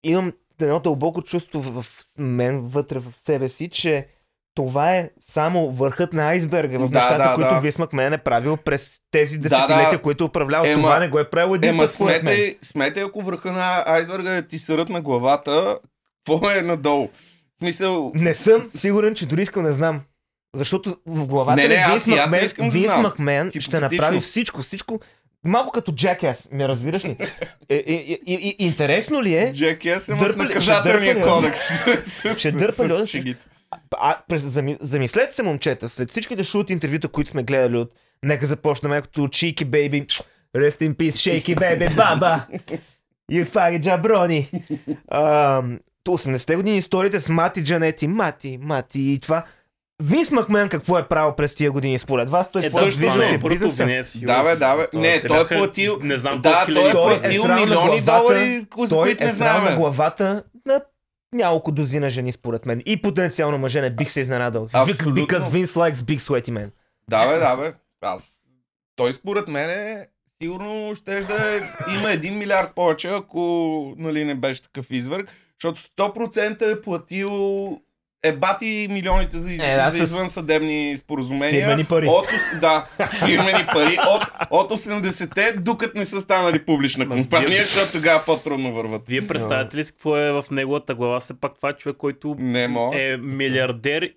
имам 0.04 0.32
едно 0.62 0.80
дълбоко 0.80 1.22
чувство 1.22 1.62
в 1.62 1.86
мен, 2.18 2.62
вътре 2.62 3.00
в 3.00 3.14
себе 3.18 3.50
си, 3.50 3.70
че 3.70 4.08
това 4.56 4.96
е 4.96 5.10
само 5.20 5.72
върхът 5.72 6.14
на 6.14 6.28
айсберга 6.28 6.78
в 6.78 6.90
Да, 6.90 7.00
нещата, 7.00 7.18
да, 7.18 7.36
които 7.36 7.54
да. 7.54 7.60
Вис 7.60 7.78
Макмен 7.78 8.14
е 8.14 8.18
правил 8.18 8.58
през 8.58 8.98
тези 9.12 9.38
десетилетия, 9.38 10.02
които 10.02 10.24
е 10.24 10.28
управлял. 10.28 10.64
Ема- 10.64 10.82
това 10.82 11.00
не 11.00 11.10
го 11.10 11.20
е 11.20 11.30
правил 11.30 11.56
един 11.56 11.70
Ема 11.70 11.84
път, 12.00 12.24
мен. 12.24 12.56
сметай, 12.62 13.04
ако 13.04 13.22
върха 13.22 13.52
на 13.52 13.84
айсберга 13.88 14.36
е 14.36 14.48
ти 14.48 14.60
сърът 14.60 14.90
на 14.90 15.02
главата, 15.02 15.78
какво 16.28 16.50
е 16.50 16.62
надолу? 16.62 17.08
В 17.08 17.60
смисъл, 17.60 18.12
Не 18.16 18.34
съм 18.34 18.68
сигурен, 18.76 19.16
че 19.16 19.26
дори 19.26 19.42
искам 19.42 19.64
да 19.64 19.74
знам. 19.74 20.02
Защото 20.56 20.98
в 21.06 21.28
главата 21.28 21.56
Не, 21.62 21.68
не, 21.68 21.76
на 21.76 21.88
не 21.88 21.94
Макмен, 22.58 22.86
да. 22.88 22.98
Макмен 22.98 23.52
ще 23.60 23.80
направи 23.80 24.20
всичко, 24.20 24.62
всичко. 24.62 25.00
Малко 25.46 25.72
като 25.72 25.92
Jackass, 25.92 26.48
ме 26.52 26.68
разбираш 26.68 27.06
ли? 27.06 27.18
Е, 27.70 27.76
е, 27.76 28.20
е, 28.28 28.34
е, 28.34 28.56
интересно 28.60 29.24
ли 29.24 29.36
е? 29.36 29.54
Джек 29.54 29.86
Ес 29.86 30.10
е 30.10 30.18
с 30.18 30.36
наказателния 30.36 31.28
кодекс. 31.28 31.60
Ще 32.38 32.52
дърпа 32.52 32.86
ли? 32.86 33.36
А, 33.92 34.18
през, 34.30 34.42
зами, 34.44 34.78
замислете 34.82 35.36
се, 35.36 35.44
момчета, 35.44 35.90
след 35.90 36.10
всичките 36.10 36.44
шут 36.44 36.70
интервюта, 36.70 37.08
които 37.08 37.30
сме 37.30 37.44
гледали 37.44 37.78
от 37.78 37.92
Нека 38.24 38.46
започнем 38.46 39.02
като 39.02 39.22
Cheeky 39.22 39.66
Baby, 39.66 40.24
Rest 40.58 40.82
in 40.82 40.96
Peace, 40.96 41.42
Shaky 41.44 41.58
Baby, 41.58 41.96
Баба, 41.96 42.46
You 43.32 43.46
fucking 43.46 43.82
то 46.04 46.12
80-те 46.12 46.56
години 46.56 46.78
историите 46.78 47.20
с 47.20 47.30
Мати 47.30 47.64
Джанети, 47.64 48.08
Мати, 48.08 48.60
Мати 48.62 49.02
и 49.02 49.20
това. 49.20 49.44
Винс 50.04 50.32
Макмен 50.32 50.70
какво 50.70 50.98
е 50.98 51.08
правил 51.08 51.34
през 51.36 51.56
тия 51.56 51.72
години 51.72 52.00
според 52.00 52.30
вас? 52.30 52.50
Той 52.50 52.62
Е, 52.62 52.66
е, 52.66 52.70
също 52.70 53.04
е 53.04 53.06
бизнеса. 53.50 53.86
Да, 54.18 54.44
бе, 54.44 54.56
да, 54.56 54.76
бе. 54.78 54.88
Не, 54.94 55.22
те 55.22 55.28
той 55.28 55.42
е 55.42 55.48
платил- 55.48 55.98
Не 56.02 56.18
знам 56.18 56.42
Да, 56.42 56.66
той 56.66 56.90
е 56.90 56.92
Той 56.92 57.14
е 57.14 57.20
платил 57.20 57.44
на 57.44 57.56
милиони 57.56 58.02
долари, 58.02 58.58
за 58.80 58.90
Той 58.90 59.02
които 59.02 59.24
не 59.24 59.30
е 59.30 59.34
срал 59.34 59.54
на 59.54 59.60
знаем. 59.60 59.78
главата 59.78 60.44
на 60.66 60.82
няколко 61.34 61.72
дозина 61.72 62.10
жени 62.10 62.32
според 62.32 62.66
мен. 62.66 62.82
И 62.86 63.02
потенциално 63.02 63.58
мъже 63.58 63.82
не 63.82 63.90
бих 63.90 64.12
се 64.12 64.20
изненадал. 64.20 64.68
Абсолютно. 64.74 65.16
Because 65.16 65.40
Vince 65.40 65.66
likes 65.66 65.94
big 65.94 66.20
sweaty 66.20 66.50
men. 66.50 66.70
Да, 67.10 67.28
бе, 67.28 67.38
да, 67.38 67.58
бе. 67.58 67.74
Аз. 68.02 68.38
Той 68.96 69.14
според 69.14 69.48
мен 69.48 69.70
е, 69.70 70.08
сигурно 70.42 70.96
ще 70.96 71.20
да 71.20 71.60
има 72.00 72.12
един 72.12 72.38
милиард 72.38 72.76
повече, 72.76 73.08
ако 73.08 73.40
нали, 73.98 74.26
не 74.26 74.36
беше 74.36 74.64
такъв 74.64 74.92
извърг, 74.92 75.32
защото 75.64 75.82
100% 75.82 76.72
е 76.72 76.82
платил 76.82 77.32
е 78.24 78.32
бати 78.32 78.88
милионите 78.90 79.40
за, 79.40 79.52
из... 79.52 79.62
Е, 79.62 79.76
да, 79.76 79.90
за 79.90 79.98
с 79.98 80.02
извънсъдебни 80.02 80.98
споразумения. 80.98 81.62
фирмени 81.62 81.84
пари. 81.86 82.08
От, 82.08 82.26
да, 82.62 82.86
фирмени 83.20 83.66
пари. 83.74 83.98
От, 84.10 84.24
от 84.52 84.72
80-те, 84.72 85.54
докато 85.54 85.98
не 85.98 86.06
са 86.06 86.22
станали 86.22 86.66
публична 86.66 87.10
компания, 87.10 87.50
вие- 87.50 87.64
защото 87.64 87.92
тогава 87.92 88.22
по-трудно 88.26 88.74
върват. 88.74 89.02
Вие 89.08 89.28
представяте 89.28 89.78
ли 89.78 89.84
си 89.84 89.92
какво 89.92 90.18
е 90.18 90.32
в 90.32 90.46
неговата 90.52 90.96
глава? 90.96 91.20
Все 91.20 91.40
пак 91.40 91.56
това 91.56 91.70
е 91.70 91.74
човек, 91.74 91.98
който 91.98 92.36
Не 92.40 92.68
е 92.94 93.18
милиардер 93.18 94.10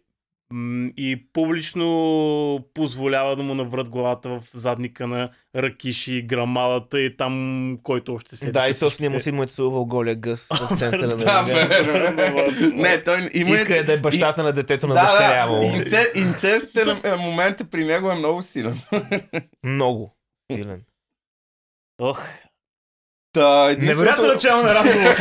и 0.96 1.26
публично 1.32 2.64
позволява 2.74 3.36
да 3.36 3.42
му 3.42 3.54
наврат 3.54 3.88
главата 3.88 4.28
в 4.28 4.42
задника 4.54 5.06
на 5.06 5.30
Ракиши, 5.56 6.22
Грамалата 6.22 7.00
и 7.00 7.16
там, 7.16 7.78
който 7.82 8.14
още 8.14 8.36
се 8.36 8.50
Да, 8.52 8.68
и 8.68 8.74
собствения 8.74 9.10
му 9.10 9.20
син 9.20 9.34
му 9.34 9.42
е 9.42 9.46
целувал 9.46 9.84
голия 9.84 10.14
гъс 10.14 10.48
в 10.48 10.76
центъра 10.78 11.06
на 11.06 11.16
Да. 11.16 11.42
Не, 12.74 13.04
той 13.04 13.30
има... 13.34 13.54
Иска 13.54 13.76
е 13.76 13.82
да 13.82 13.92
е 13.92 13.98
бащата 13.98 14.42
на 14.42 14.52
детето 14.52 14.86
на 14.86 14.94
дъщеря 14.94 15.46
му. 15.46 15.62
инце, 15.62 16.02
инцест 16.14 16.76
е, 17.04 17.16
момента 17.16 17.64
при 17.64 17.84
него 17.84 18.10
е 18.10 18.14
много 18.14 18.42
силен. 18.42 18.80
Много 19.64 20.16
силен. 20.52 20.82
Ох, 22.00 22.22
Та, 23.32 23.70
единственото- 23.70 23.86
Невероятно 23.86 24.26
начало 24.26 24.62
на 24.62 24.74
разговор. 24.74 25.16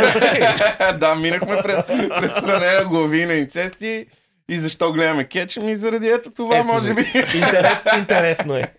да, 0.99 1.15
минахме 1.15 1.61
през, 1.63 1.85
през 2.09 2.31
странена 2.31 2.85
глави 2.85 3.25
на 3.25 3.33
инцести. 3.33 4.05
И 4.49 4.57
защо 4.57 4.91
гледаме 4.91 5.27
кетч? 5.27 5.57
Ми 5.57 5.75
заради 5.75 6.07
ето 6.07 6.31
това, 6.31 6.57
Ето, 6.57 6.67
може 6.67 6.93
би. 6.93 7.01
Интересно, 7.35 7.91
интересно 7.97 8.57
е. 8.57 8.73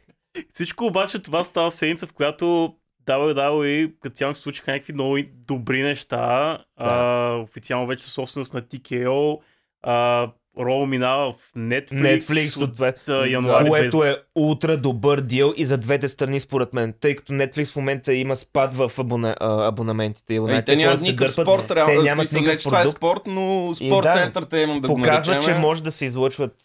Всичко 0.53 0.85
обаче 0.87 1.18
това 1.22 1.44
става 1.44 1.72
седмица, 1.72 2.07
в 2.07 2.12
която 2.12 2.74
WWE 3.07 3.92
като 4.00 4.16
цяло 4.16 4.35
се 4.35 4.40
случиха 4.40 4.72
някакви 4.72 4.92
много 4.92 5.18
добри 5.33 5.83
неща. 5.83 6.59
А, 6.77 7.29
официално 7.35 7.87
вече 7.87 8.05
собственост 8.05 8.55
на 8.55 8.62
TKO. 8.62 9.38
А, 9.83 10.31
Роу 10.59 10.87
минава 10.87 11.33
в 11.33 11.53
Netflix, 11.57 12.21
Netflix 12.21 12.57
от 12.57 12.81
от 12.81 13.31
януари. 13.31 13.69
Което 13.69 14.05
е 14.05 14.17
ултра 14.35 14.77
добър 14.77 15.21
дил 15.21 15.55
и 15.57 15.64
за 15.67 15.79
двете 15.79 16.09
страни 16.09 16.40
според 16.40 16.73
мен, 16.75 16.95
тъй 17.01 17.17
като 17.17 17.33
Netflix 17.33 17.73
в 17.73 17.77
момента 17.77 18.14
има 18.14 18.37
спад 18.37 18.75
в 18.75 18.93
абона, 18.99 19.37
а, 19.40 19.67
абонаментите. 19.67 20.35
И 20.35 20.37
И 20.37 20.62
те 20.64 20.77
нямат 20.77 21.01
никакъв 21.01 21.37
дърпат, 21.37 21.47
спорт, 21.47 21.71
реално. 21.71 21.93
Те 21.93 22.03
нямат 22.03 22.29
смисъл, 22.29 22.37
не, 22.37 22.40
никакъв 22.43 22.62
че 22.62 22.69
това 22.69 22.83
е 22.83 22.87
спорт, 22.87 23.21
но 23.27 23.71
И 23.71 23.87
спорт 23.87 24.03
да, 24.03 24.11
центърта 24.11 24.61
имам 24.61 24.81
да 24.81 24.88
го 24.88 24.97
Показва, 24.97 25.35
наречем. 25.35 25.55
че 25.55 25.61
може 25.61 25.83
да 25.83 25.93
се 25.93 26.05
излъчват 26.05 26.57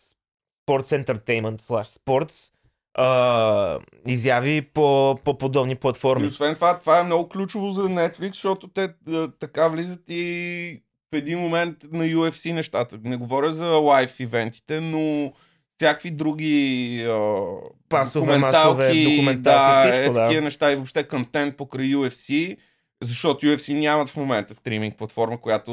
Sports 0.67 1.04
Entertainment 1.04 1.62
slash 1.62 1.99
Sports 1.99 2.52
а, 2.93 3.80
изяви 4.08 4.62
по, 4.63 5.17
по 5.23 5.38
подобни 5.38 5.71
И 5.71 5.75
платформи. 5.75 6.28
освен 6.28 6.56
това, 6.56 6.80
това 6.80 6.99
е 6.99 7.04
много 7.04 7.30
ключово 7.30 7.71
за 7.71 7.82
Netflix, 7.82 8.28
защото 8.28 8.67
те 8.67 8.89
а, 9.10 9.32
така 9.39 9.67
влизат 9.67 10.02
и 10.08 10.84
в 11.13 11.15
един 11.15 11.39
момент 11.39 11.78
на 11.91 12.04
UFC 12.06 12.54
нещата. 12.54 13.00
Не 13.04 13.17
говоря 13.17 13.52
за 13.52 13.67
лайв 13.67 14.19
ивентите, 14.19 14.82
но 14.82 15.34
всякакви 15.78 16.12
други 16.12 17.04
а, 17.10 17.45
Пасове, 17.89 18.38
масове, 18.38 19.04
документалки, 19.04 19.88
да, 19.88 19.93
всичко, 19.93 20.12
е, 20.12 20.13
да. 20.13 20.26
такива 20.26 20.41
неща 20.41 20.72
и 20.72 20.76
въобще 20.76 21.04
контент 21.04 21.58
покрай 21.58 21.86
UFC, 21.88 22.58
защото 23.04 23.45
UFC 23.45 23.74
нямат 23.74 24.10
в 24.10 24.15
момента 24.17 24.56
стриминг 24.56 24.98
платформа, 24.98 25.38
която 25.38 25.72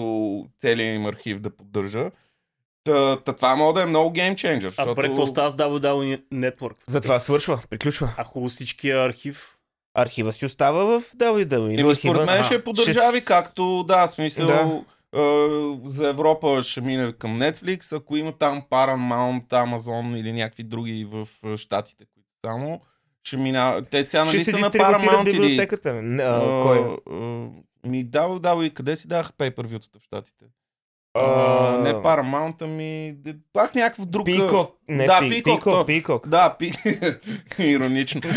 целият 0.61 0.97
им 0.97 1.07
архив 1.07 1.41
да 1.41 1.51
поддържа. 1.51 2.11
Та, 2.85 3.17
та 3.17 3.33
това 3.33 3.57
може 3.57 3.75
да 3.75 3.83
е 3.83 3.87
много 3.87 4.11
геймченджер. 4.11 4.75
А 4.77 4.87
добре, 4.87 5.07
какво 5.09 5.27
става 5.27 5.51
с 5.51 5.57
WWE 5.57 6.23
Network? 6.33 6.75
Затова 6.89 7.21
свършва, 7.21 7.61
приключва. 7.71 8.15
А 8.17 8.25
хубаво 8.25 8.49
всичкия 8.49 9.05
архив. 9.05 9.57
Архива 9.95 10.33
си 10.33 10.47
остава 10.47 10.85
в 10.85 11.03
WWE. 11.17 11.75
архива- 11.75 11.95
според 11.95 12.27
мен 12.27 12.43
ще 12.43 12.55
е 12.55 12.65
по 12.65 12.73
държави, 12.73 13.25
както, 13.25 13.85
да, 13.89 14.09
смисъл, 14.09 14.47
Да. 14.47 14.83
Е, 15.17 15.79
за 15.85 16.09
Европа 16.09 16.63
ще 16.63 16.81
мине 16.81 17.13
към 17.13 17.39
Netflix, 17.41 17.97
ако 17.97 18.17
има 18.17 18.33
там 18.33 18.63
Paramount, 18.71 19.47
Amazon 19.49 20.21
или 20.21 20.33
някакви 20.33 20.63
други 20.63 21.09
в 21.11 21.29
е, 21.47 21.57
щатите, 21.57 22.05
които 22.15 22.29
само, 22.47 22.81
ще 23.25 23.37
мина... 23.37 23.83
Те 23.91 24.07
сега 24.07 24.25
нали 24.25 24.45
са 24.45 24.59
на 24.59 24.71
Paramount 24.71 25.31
или... 25.31 25.33
библиотеката. 25.33 26.03
Не, 26.03 26.23
а, 26.23 26.63
кой 26.63 26.79
е? 26.79 27.17
е? 27.17 27.49
Ми 27.89 28.05
дава, 28.05 28.41
дава 28.41 28.67
и 28.67 28.75
къде 28.75 28.97
си 28.97 29.09
даваха 29.09 29.33
pay-per-view-тата 29.33 29.99
в 30.01 30.05
щатите? 30.05 30.45
А, 31.15 31.79
не 31.79 31.93
Paramount, 31.93 32.63
ами... 32.63 33.13
де- 33.17 33.37
Пак 33.53 33.75
някакъв 33.75 34.07
друг... 34.07 34.27
Пикок. 34.27 34.71
Не, 34.89 35.07
Да, 35.07 35.21
пи- 35.21 35.29
Пикок, 35.31 35.59
Пикок, 35.59 35.87
Пикок. 35.87 36.29
Да, 36.29 36.57
пи... 36.59 36.73
Иронично. 37.59 38.21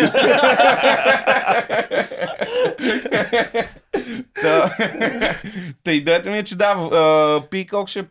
Та, 4.41 4.75
та 5.83 5.91
идеята 5.91 6.31
ми 6.31 6.37
е, 6.37 6.43
че 6.43 6.57
да, 6.57 7.43
Пикок 7.51 7.89
ще, 7.89 8.05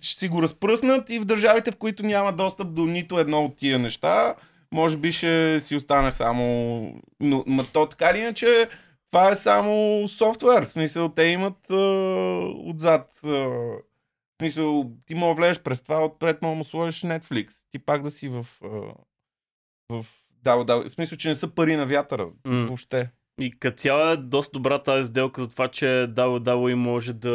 ще 0.00 0.18
си 0.18 0.28
го 0.28 0.42
разпръснат 0.42 1.10
и 1.10 1.18
в 1.18 1.24
държавите, 1.24 1.70
в 1.70 1.76
които 1.76 2.02
няма 2.02 2.32
достъп 2.32 2.74
до 2.74 2.86
нито 2.86 3.18
едно 3.18 3.44
от 3.44 3.56
тия 3.56 3.78
неща, 3.78 4.34
може 4.72 4.96
би 4.96 5.12
ще 5.12 5.60
си 5.60 5.76
остане 5.76 6.12
само... 6.12 6.44
Но, 7.20 7.44
ма 7.46 7.64
то 7.72 7.86
така 7.86 8.10
или 8.10 8.18
иначе, 8.18 8.68
това 9.10 9.30
е 9.30 9.36
само 9.36 10.04
софтуер. 10.08 10.64
В 10.64 10.68
смисъл, 10.68 11.08
те 11.08 11.22
имат 11.22 11.70
а, 11.70 11.74
отзад... 12.70 13.10
А, 13.24 13.28
в 13.28 14.38
смисъл, 14.42 14.90
ти 15.06 15.14
мога 15.14 15.34
влезеш 15.34 15.60
през 15.62 15.80
това, 15.80 16.04
отпред 16.04 16.42
мога 16.42 16.54
му 16.54 16.64
сложиш 16.64 17.02
Netflix. 17.02 17.52
Ти 17.70 17.78
пак 17.78 18.02
да 18.02 18.10
си 18.10 18.28
в... 18.28 18.46
а, 18.64 18.68
в 19.90 20.06
да, 20.44 20.64
да, 20.64 20.76
в 20.76 20.88
смисъл, 20.88 21.18
че 21.18 21.28
не 21.28 21.34
са 21.34 21.48
пари 21.48 21.76
на 21.76 21.86
вятъра. 21.86 22.28
М. 22.44 22.66
Въобще. 22.66 23.10
И 23.40 23.58
като 23.58 23.76
цяло 23.76 24.10
е 24.10 24.16
доста 24.16 24.52
добра 24.52 24.78
тази 24.78 25.08
сделка 25.08 25.42
за 25.42 25.50
това, 25.50 25.68
че 25.68 25.86
WWE 25.86 26.74
може 26.74 27.12
да, 27.12 27.30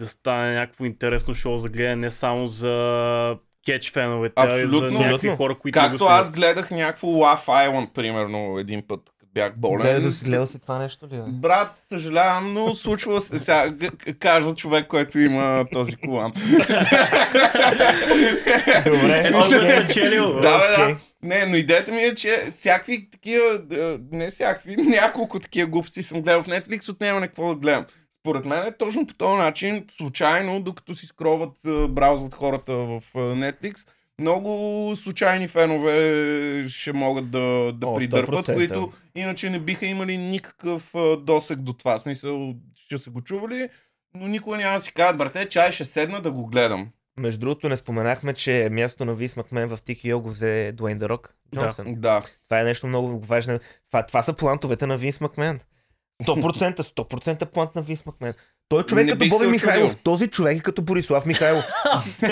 да 0.00 0.08
стане 0.08 0.54
някакво 0.54 0.84
интересно 0.84 1.34
шоу 1.34 1.58
за 1.58 1.68
гледане 1.68 1.96
не 1.96 2.10
само 2.10 2.46
за 2.46 3.38
кетч 3.64 3.92
феновете, 3.92 4.34
а 4.36 4.58
и 4.58 4.66
за 4.66 4.80
някакви 4.90 5.28
хора, 5.28 5.58
които 5.58 5.78
го 5.78 5.84
Както 5.84 5.98
следят. 5.98 6.20
аз 6.20 6.34
гледах 6.34 6.70
някакво 6.70 7.08
Laugh 7.08 7.44
Island, 7.44 7.92
примерно, 7.92 8.58
един 8.58 8.86
път, 8.86 9.00
бях 9.34 9.56
болен. 9.56 9.80
Гледа 9.80 10.12
си, 10.12 10.24
гледа 10.24 10.46
се 10.46 10.58
това 10.58 10.78
нещо 10.78 11.06
ли? 11.06 11.16
бе? 11.16 11.22
Брат, 11.28 11.74
съжалявам, 11.88 12.52
но 12.54 12.74
случва 12.74 13.20
се. 13.20 13.38
Сега 13.38 13.74
казва 14.18 14.54
човек, 14.54 14.86
който 14.86 15.18
има 15.18 15.64
този 15.72 15.96
колан. 15.96 16.32
Добре, 18.84 19.30
го 19.32 19.38
окей. 19.38 19.78
е 19.78 19.82
спечелил. 19.82 20.40
Да, 20.40 20.58
бе, 20.58 20.82
да. 20.82 20.96
Не, 21.22 21.46
но 21.46 21.56
идеята 21.56 21.92
ми 21.92 21.98
е, 22.00 22.14
че 22.14 22.46
всякакви 22.58 23.10
такива, 23.10 23.60
а, 23.72 23.98
не 24.12 24.30
всякакви, 24.30 24.76
няколко 24.82 25.40
такива 25.40 25.70
глупости 25.70 26.02
съм 26.02 26.22
гледал 26.22 26.42
в 26.42 26.46
Netflix, 26.46 26.88
отнема 26.88 27.20
какво 27.20 27.48
да 27.48 27.54
гледам. 27.54 27.86
Според 28.20 28.44
мен 28.44 28.62
е 28.66 28.76
точно 28.78 29.06
по 29.06 29.14
този 29.14 29.38
начин, 29.38 29.84
случайно, 29.96 30.62
докато 30.62 30.94
си 30.94 31.06
скроват, 31.06 31.56
а, 31.66 31.88
браузват 31.88 32.34
хората 32.34 32.72
в 32.72 33.00
а, 33.14 33.18
Netflix, 33.18 33.88
много 34.20 34.92
случайни 34.96 35.48
фенове 35.48 36.66
ще 36.68 36.92
могат 36.92 37.30
да, 37.30 37.72
да 37.72 37.86
О, 37.86 37.94
придърпат, 37.94 38.46
100%. 38.46 38.54
които 38.54 38.92
иначе 39.14 39.50
не 39.50 39.60
биха 39.60 39.86
имали 39.86 40.16
никакъв 40.18 40.92
досек 41.20 41.58
до 41.58 41.72
това. 41.72 41.98
В 41.98 42.02
Смисъл, 42.02 42.54
ще 42.74 42.98
са 42.98 43.10
го 43.10 43.20
чували, 43.20 43.68
но 44.14 44.28
никога 44.28 44.56
няма 44.56 44.74
да 44.74 44.80
си 44.80 44.92
кажат, 44.92 45.18
брате, 45.18 45.48
чай 45.48 45.72
ще 45.72 45.84
седна 45.84 46.20
да 46.20 46.30
го 46.30 46.46
гледам. 46.46 46.88
Между 47.16 47.40
другото, 47.40 47.68
не 47.68 47.76
споменахме, 47.76 48.34
че 48.34 48.68
място 48.70 49.04
на 49.04 49.14
Вис 49.14 49.36
Макмен 49.36 49.68
в 49.68 49.78
Тики 49.82 50.12
го 50.12 50.28
взе 50.28 50.72
Дуейн 50.72 50.98
Дърок 50.98 51.34
Джонсън. 51.54 51.94
Да. 51.94 52.22
Това 52.44 52.60
е 52.60 52.64
нещо 52.64 52.86
много 52.86 53.20
важно. 53.20 53.58
Това, 53.90 54.06
това 54.06 54.22
са 54.22 54.32
плантовете 54.32 54.86
на 54.86 54.96
Винс 54.96 55.20
Макмен. 55.20 55.60
100%, 56.24 56.80
100% 56.80 57.46
плант 57.46 57.74
на 57.74 57.82
Винс 57.82 58.06
Макмен. 58.06 58.34
Той 58.68 58.80
е 58.80 58.84
човек 58.84 59.06
Не 59.06 59.12
като 59.12 59.28
Боби 59.28 59.46
Михайлов. 59.46 59.96
Този 59.96 60.28
човек 60.28 60.58
е 60.58 60.60
като 60.60 60.82
Борислав 60.82 61.26
Михайлов. 61.26 61.64
не, 62.22 62.28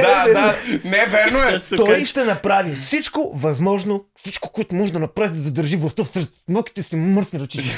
да, 0.00 0.24
не, 0.26 0.32
да, 0.32 0.54
не, 0.84 1.06
верно 1.06 1.38
е. 1.38 1.58
Той 1.76 2.04
ще 2.04 2.24
направи 2.24 2.72
всичко 2.72 3.32
възможно, 3.34 4.04
всичко, 4.22 4.52
което 4.52 4.74
може 4.74 4.92
да 4.92 4.98
направи, 4.98 5.34
да 5.34 5.40
задържи 5.40 5.76
властта 5.76 6.04
в 6.04 6.08
сред 6.08 6.28
мъките 6.48 6.82
си 6.82 6.96
мръсни 6.96 7.40
ръчи. 7.40 7.60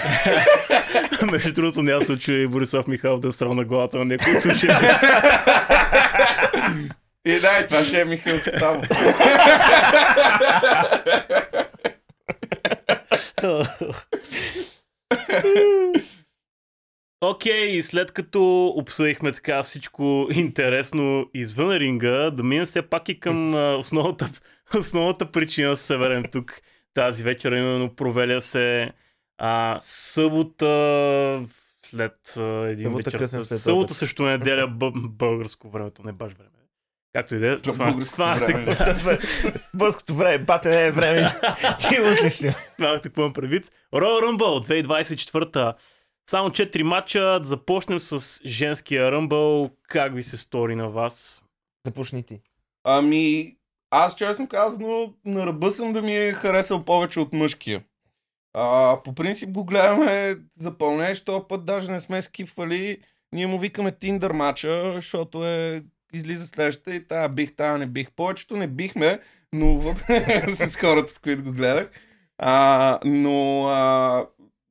Между 1.33 1.52
другото, 1.52 1.83
няма 1.83 2.02
се 2.02 2.12
очуди 2.12 2.46
Борислав 2.46 2.87
Михайлов 2.87 3.20
да 3.20 3.28
е 3.28 3.33
срал 3.33 3.54
на 3.54 3.64
главата 3.64 3.98
на 3.98 4.04
някой 4.04 4.37
от 4.37 4.42
случаи. 4.42 4.70
И 7.24 7.40
да, 7.40 7.61
и 7.61 7.66
това 7.68 7.85
ще 7.85 8.00
е 8.00 8.04
Михаил 8.04 8.40
Костабов. 8.44 8.88
Окей, 17.21 17.66
и 17.66 17.83
след 17.83 18.12
като 18.12 18.66
обсъдихме 18.66 19.33
така 19.33 19.62
всичко 19.62 20.29
интересно 20.33 21.31
извън 21.35 21.77
ринга, 21.77 22.31
да 22.31 22.43
минем 22.43 22.66
все 22.66 22.83
пак 22.83 23.09
и 23.09 23.21
към 23.21 23.55
основната, 23.79 24.31
основната 24.79 25.33
причина 25.33 25.71
да 25.71 25.77
се 25.77 25.85
съберем 25.85 26.25
тук 26.33 26.61
тази 26.95 27.25
вечер, 27.25 27.53
именно 27.53 27.95
провеля 27.95 28.40
се 28.40 28.93
а, 29.38 29.81
събота 29.83 31.47
след 31.83 32.37
а, 32.37 32.43
един 32.43 32.85
Събота 32.85 33.19
вечер. 33.19 33.27
събота 33.57 33.95
също 33.95 34.23
неделя 34.23 34.69
бъ, 34.69 34.93
българско 34.95 35.71
времето, 35.71 36.03
не 36.03 36.12
баш 36.12 36.33
време. 36.33 36.60
Както 37.12 37.35
и 37.35 37.38
да 37.38 37.53
е, 37.53 37.57
българското 37.79 38.25
време, 38.25 38.64
да, 39.05 39.18
Бърското 39.75 40.14
време, 40.14 40.44
бате 40.44 40.68
не 40.68 40.87
е 40.87 40.90
време. 40.90 41.27
Ти 42.20 42.31
си? 42.31 42.55
Смятах 42.77 43.03
какво 43.03 43.20
имам 43.20 43.33
предвид. 43.33 43.70
Royal 43.94 44.25
Rumble 44.25 44.85
2024. 44.85 45.75
Само 46.31 46.51
4 46.51 46.83
матча. 46.83 47.20
Да 47.20 47.46
започнем 47.46 48.01
с 48.01 48.40
женския 48.46 49.12
Rumble. 49.12 49.73
Как 49.83 50.14
ви 50.14 50.23
се 50.23 50.37
стори 50.37 50.75
на 50.75 50.88
вас? 50.88 51.42
Започни 51.87 52.23
ти. 52.23 52.40
Ами, 52.85 53.57
аз 53.90 54.14
честно 54.14 54.49
казано, 54.49 55.14
на 55.25 55.46
ръба 55.46 55.70
съм 55.70 55.92
да 55.92 56.03
ми 56.03 56.16
е 56.16 56.33
харесал 56.33 56.85
повече 56.85 57.20
от 57.20 57.33
мъжкия. 57.33 57.85
А, 58.55 58.99
по 59.05 59.14
принцип 59.14 59.51
го 59.51 59.64
гледаме 59.64 60.37
за 60.59 60.79
пълнеж, 60.79 61.25
този 61.25 61.44
път 61.49 61.64
даже 61.64 61.92
не 61.92 62.01
сме 62.01 62.23
скипвали. 62.23 62.99
Ние 63.33 63.46
му 63.46 63.59
викаме 63.59 63.92
Tinder 63.92 64.33
мача, 64.33 64.92
защото 64.94 65.44
е 65.44 65.83
излиза 66.12 66.46
следващата 66.46 66.94
и 66.94 67.09
тая 67.09 67.29
бих, 67.29 67.57
тая 67.57 67.79
не 67.79 67.87
бих. 67.87 68.11
Повечето 68.11 68.57
не 68.57 68.66
бихме, 68.66 69.18
но 69.53 69.83
с 70.49 70.77
хората, 70.77 71.12
с 71.12 71.18
които 71.18 71.44
го 71.44 71.53
гледах. 71.53 71.90
А, 72.38 72.99
но 73.05 73.66
а, 73.68 74.27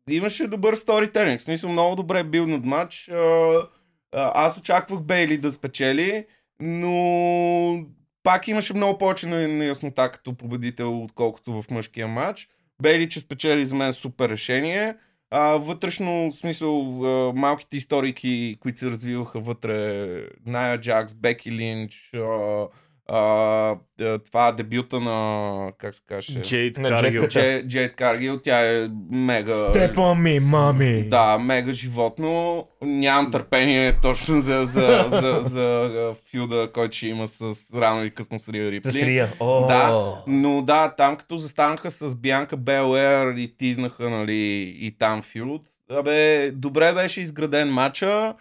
имаше 0.10 0.47
добър 0.47 0.75
сторителинг. 0.75 1.39
В 1.39 1.43
смисъл 1.43 1.69
много 1.69 1.95
добре 1.95 2.23
бил 2.23 2.47
над 2.47 2.65
матч. 2.65 3.10
А, 3.10 3.67
аз 4.12 4.58
очаквах 4.58 5.02
Бейли 5.02 5.38
да 5.38 5.52
спечели, 5.52 6.25
но 6.60 7.86
пак 8.23 8.47
имаше 8.47 8.73
много 8.73 8.97
повече 8.97 9.28
неяснота 9.28 10.12
като 10.12 10.34
победител, 10.34 11.04
отколкото 11.04 11.62
в 11.62 11.69
мъжкия 11.71 12.08
матч. 12.08 12.49
Бейли, 12.82 13.10
че 13.10 13.19
спечели 13.19 13.65
за 13.65 13.75
мен 13.75 13.93
супер 13.93 14.30
решение. 14.30 14.95
А, 15.31 15.57
вътрешно, 15.57 16.31
в 16.31 16.39
смисъл, 16.39 17.03
а, 17.05 17.33
малките 17.33 17.77
историки, 17.77 18.57
които 18.59 18.79
се 18.79 18.91
развиваха 18.91 19.39
вътре, 19.39 20.29
Ная 20.45 20.81
Джакс, 20.81 21.13
Беки 21.13 21.51
Линч, 21.51 22.11
а, 22.13 22.67
а, 23.12 23.76
а, 24.02 24.19
това 24.19 24.52
дебюта 24.52 25.00
на, 25.00 25.72
как 25.78 25.95
се 25.95 26.02
каже? 26.08 26.41
Джейд 26.41 26.76
Каргил. 26.76 27.28
Джейд 27.28 27.65
Дже- 27.65 27.67
Джейд 27.67 27.95
Каргил, 27.95 28.39
тя 28.39 28.60
е 28.60 28.88
мега... 29.12 29.54
Степа 29.56 30.15
ми, 30.15 30.39
мами. 30.39 31.04
Да, 31.10 31.38
мега 31.38 31.72
животно. 31.72 32.67
Нямам 32.82 33.32
търпение 33.32 33.95
точно 34.02 34.41
за, 34.41 34.65
за, 34.65 35.06
за, 35.12 35.39
за, 35.43 36.15
фюда, 36.32 36.69
който 36.74 36.95
ще 36.98 37.08
има 37.08 37.28
с 37.28 37.56
рано 37.76 38.02
или 38.02 38.12
късно 38.12 38.39
с 38.39 38.50
Рия 38.50 38.72
Рипли. 38.72 38.91
С 38.91 38.95
Рия. 38.95 39.28
О, 39.39 39.67
Да, 39.67 40.15
но 40.28 40.62
да, 40.62 40.93
там 40.98 41.15
като 41.15 41.38
застанаха 41.38 41.91
с 41.91 42.15
Бянка 42.15 42.58
Белер 42.58 43.34
и 43.38 43.58
тизнаха, 43.58 44.10
нали, 44.10 44.76
и 44.80 44.95
там 45.00 45.22
фюд. 45.22 45.62
Абе, 45.91 46.52
добре 46.52 46.93
беше 46.93 47.22
изграден 47.22 47.69
матча. 47.69 48.34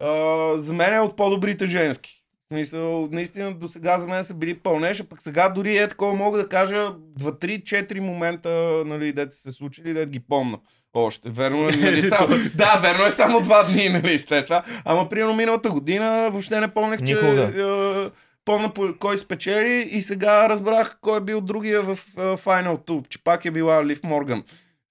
А, 0.00 0.52
за 0.56 0.72
мен 0.72 0.94
е 0.94 1.00
от 1.00 1.16
по-добрите 1.16 1.66
женски. 1.66 2.15
В 2.46 2.54
Смисъл, 2.54 3.08
наистина 3.12 3.54
до 3.54 3.68
сега 3.68 3.98
за 3.98 4.08
мен 4.08 4.24
са 4.24 4.34
били 4.34 4.54
пълнеш, 4.54 5.00
а 5.00 5.04
пък 5.04 5.22
сега 5.22 5.48
дори 5.48 5.76
е 5.76 5.88
такова 5.88 6.14
мога 6.14 6.38
да 6.38 6.48
кажа 6.48 6.92
2-3-4 7.20 8.00
момента, 8.00 8.82
нали, 8.86 9.12
дете 9.12 9.34
са 9.34 9.42
се 9.42 9.52
случили, 9.52 9.92
дете 9.92 10.10
ги 10.10 10.20
помна. 10.20 10.58
Още. 10.94 11.28
Верно 11.28 11.68
е, 11.68 11.72
нали, 11.80 12.02
само, 12.02 12.28
да, 12.54 12.80
верно 12.82 13.06
е 13.06 13.10
само 13.10 13.40
два 13.40 13.62
дни, 13.62 13.88
нали, 13.88 14.18
след 14.18 14.44
това. 14.44 14.62
Ама 14.84 15.08
примерно 15.08 15.36
миналата 15.36 15.68
година 15.68 16.28
въобще 16.30 16.60
не 16.60 16.68
помнях, 16.68 17.02
че 17.02 17.12
е, 17.12 18.10
помня 18.44 18.72
по 18.74 18.94
кой 18.98 19.18
спечели 19.18 19.88
и 19.92 20.02
сега 20.02 20.48
разбрах 20.48 20.98
кой 21.00 21.18
е 21.18 21.20
бил 21.24 21.40
другия 21.40 21.82
в 21.82 21.98
е, 22.18 22.20
Final 22.20 22.86
Two, 22.86 23.08
че 23.08 23.24
пак 23.24 23.44
е 23.44 23.50
била 23.50 23.84
Лив 23.84 24.00
Морган. 24.02 24.42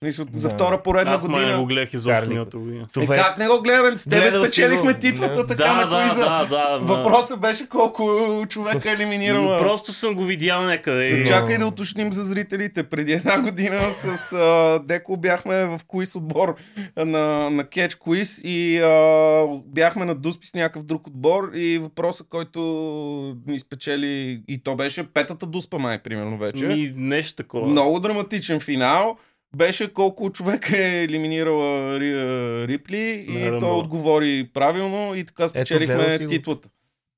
Мисля, 0.06 0.26
За 0.34 0.48
Да. 0.48 0.56
втора 0.56 0.84
поредна 0.84 1.14
Аз 1.14 1.24
май 1.24 1.32
не 1.32 1.44
година. 1.44 1.60
го 1.60 1.66
гледах 1.66 1.94
изобщо 1.94 2.30
миналата 2.30 2.58
година. 2.58 2.86
Е, 2.90 2.92
човек. 2.94 3.20
как 3.20 3.38
не 3.38 3.48
го 3.48 3.62
гледаме? 3.62 3.98
С 3.98 4.04
тебе 4.04 4.22
Гледал 4.22 4.44
спечелихме 4.44 4.94
го. 4.94 5.00
титлата 5.00 5.36
Да. 5.36 5.48
така 5.48 5.74
на 5.76 5.88
да, 5.90 6.02
квиза. 6.02 6.16
да, 6.22 6.46
да, 6.46 6.80
да. 6.80 6.86
Въпросът 6.86 7.40
беше 7.40 7.70
колко 7.70 8.04
човека 8.50 8.90
е 8.90 8.94
елиминирала. 8.94 9.58
Просто 9.58 9.94
съм 9.94 10.16
го 10.16 10.24
видял 10.24 10.62
някъде. 10.64 11.08
и- 11.08 11.26
Чакай 11.26 11.58
да 11.58 11.68
уточним 11.68 12.14
за 12.14 12.24
зрителите. 12.24 12.84
Преди 12.86 13.12
една 13.14 13.40
година 13.40 13.80
с 13.82 14.34
а, 14.34 14.46
Деко 14.80 15.18
бяхме 15.18 15.66
в 15.66 15.80
квиз 15.90 16.16
отбор 16.16 16.56
на, 16.98 17.06
на 17.50 17.64
Catch 17.66 17.94
Quiz 17.96 18.42
и 18.42 18.80
а, 18.80 18.92
бяхме 19.68 20.06
на 20.06 20.16
Дуспи 20.16 20.48
с 20.48 20.54
някакъв 20.54 20.84
друг 20.84 21.08
отбор 21.08 21.52
и 21.54 21.78
въпросът, 21.78 22.28
който 22.30 22.60
ни 23.48 23.60
спечели 23.60 24.06
и 24.48 24.64
то 24.64 24.76
беше 24.76 25.04
петата 25.06 25.46
Дуспа 25.46 25.78
май, 25.78 26.00
примерно 26.00 26.38
вече. 26.38 26.66
Ни, 26.66 26.94
нещо 26.96 27.36
такова. 27.36 27.68
Много 27.68 28.00
драматичен 28.00 28.60
финал. 28.60 29.18
Беше 29.56 29.88
колко 29.90 30.30
човека 30.30 30.78
е 30.80 31.04
елиминирала 31.04 32.00
Ри, 32.00 32.14
Рипли 32.68 32.98
и 33.30 33.46
Ръмбъл. 33.46 33.60
той 33.62 33.72
отговори 33.72 34.50
правилно 34.54 35.16
и 35.16 35.26
така 35.26 35.48
спечелихме 35.48 36.18
го. 36.18 36.28
титлата. 36.28 36.70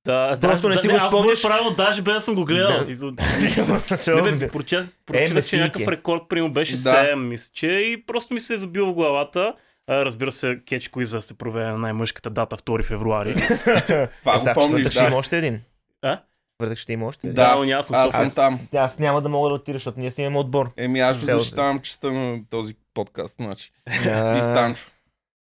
Да, 0.06 0.38
Просто 0.41 0.67
да, 0.67 0.73
не 0.73 0.80
си 0.80 0.88
да, 0.88 0.93
го 0.93 0.97
аз 0.97 1.08
спомняш. 1.08 1.41
правилно, 1.43 1.71
даже 1.71 2.02
без 2.02 2.13
да 2.13 2.21
съм 2.21 2.36
го 2.36 2.45
гледал. 2.45 2.67
Да. 2.69 2.86
Не 4.23 4.32
бе, 4.32 4.47
прочетах, 4.50 4.86
Е, 4.86 4.89
прочетах 5.06 5.28
че 5.28 5.34
месийки. 5.34 5.62
някакъв 5.62 5.88
рекорд, 5.88 6.21
примерно 6.30 6.54
беше 6.54 6.73
Да. 6.73 6.80
7, 6.80 7.15
мисля, 7.17 7.50
че 7.54 7.67
и 7.67 8.04
просто 8.04 8.34
ми 8.34 8.39
се 8.39 8.54
е 8.54 8.58
забил 8.58 8.86
в 8.86 8.93
главата. 8.93 9.54
А, 9.88 9.95
разбира 9.97 10.32
се, 10.32 10.60
кетч 10.65 10.88
куиза 10.88 11.21
се 11.21 11.38
проведе 11.38 11.65
на 11.65 11.78
най-мъжката 11.78 12.30
дата 12.30 12.58
2 12.58 12.84
февруари. 12.84 13.36
Това 13.36 13.54
Е, 14.26 14.34
го 14.34 14.39
сега 14.39 14.54
помниш, 14.54 14.88
да. 14.89 15.08
има 15.08 15.15
още 15.15 15.38
един. 15.38 15.62
А? 16.02 16.19
Твърдък 16.58 16.78
ще 16.78 16.93
има 16.93 17.06
още. 17.06 17.28
Да, 17.28 17.56
но 17.56 17.63
няма 17.63 17.84
съм 17.84 17.96
аз 17.96 18.12
съм 18.12 18.32
там. 18.36 18.60
Аз 18.76 19.00
няма 19.00 19.22
да 19.22 19.30
мога 19.30 19.50
да 19.50 19.56
отида, 19.56 19.76
защото 19.76 20.00
ние 20.00 20.12
си 20.12 20.22
имаме 20.22 20.38
отбор. 20.39 20.72
Еми 20.78 21.00
аз 21.00 21.17
ще 21.17 21.26
защитавам 21.26 21.80
честа 21.80 22.12
на 22.12 22.39
този 22.50 22.76
подкаст, 22.93 23.36
значи. 23.36 23.72
И 24.38 24.41
Станчо. 24.41 24.88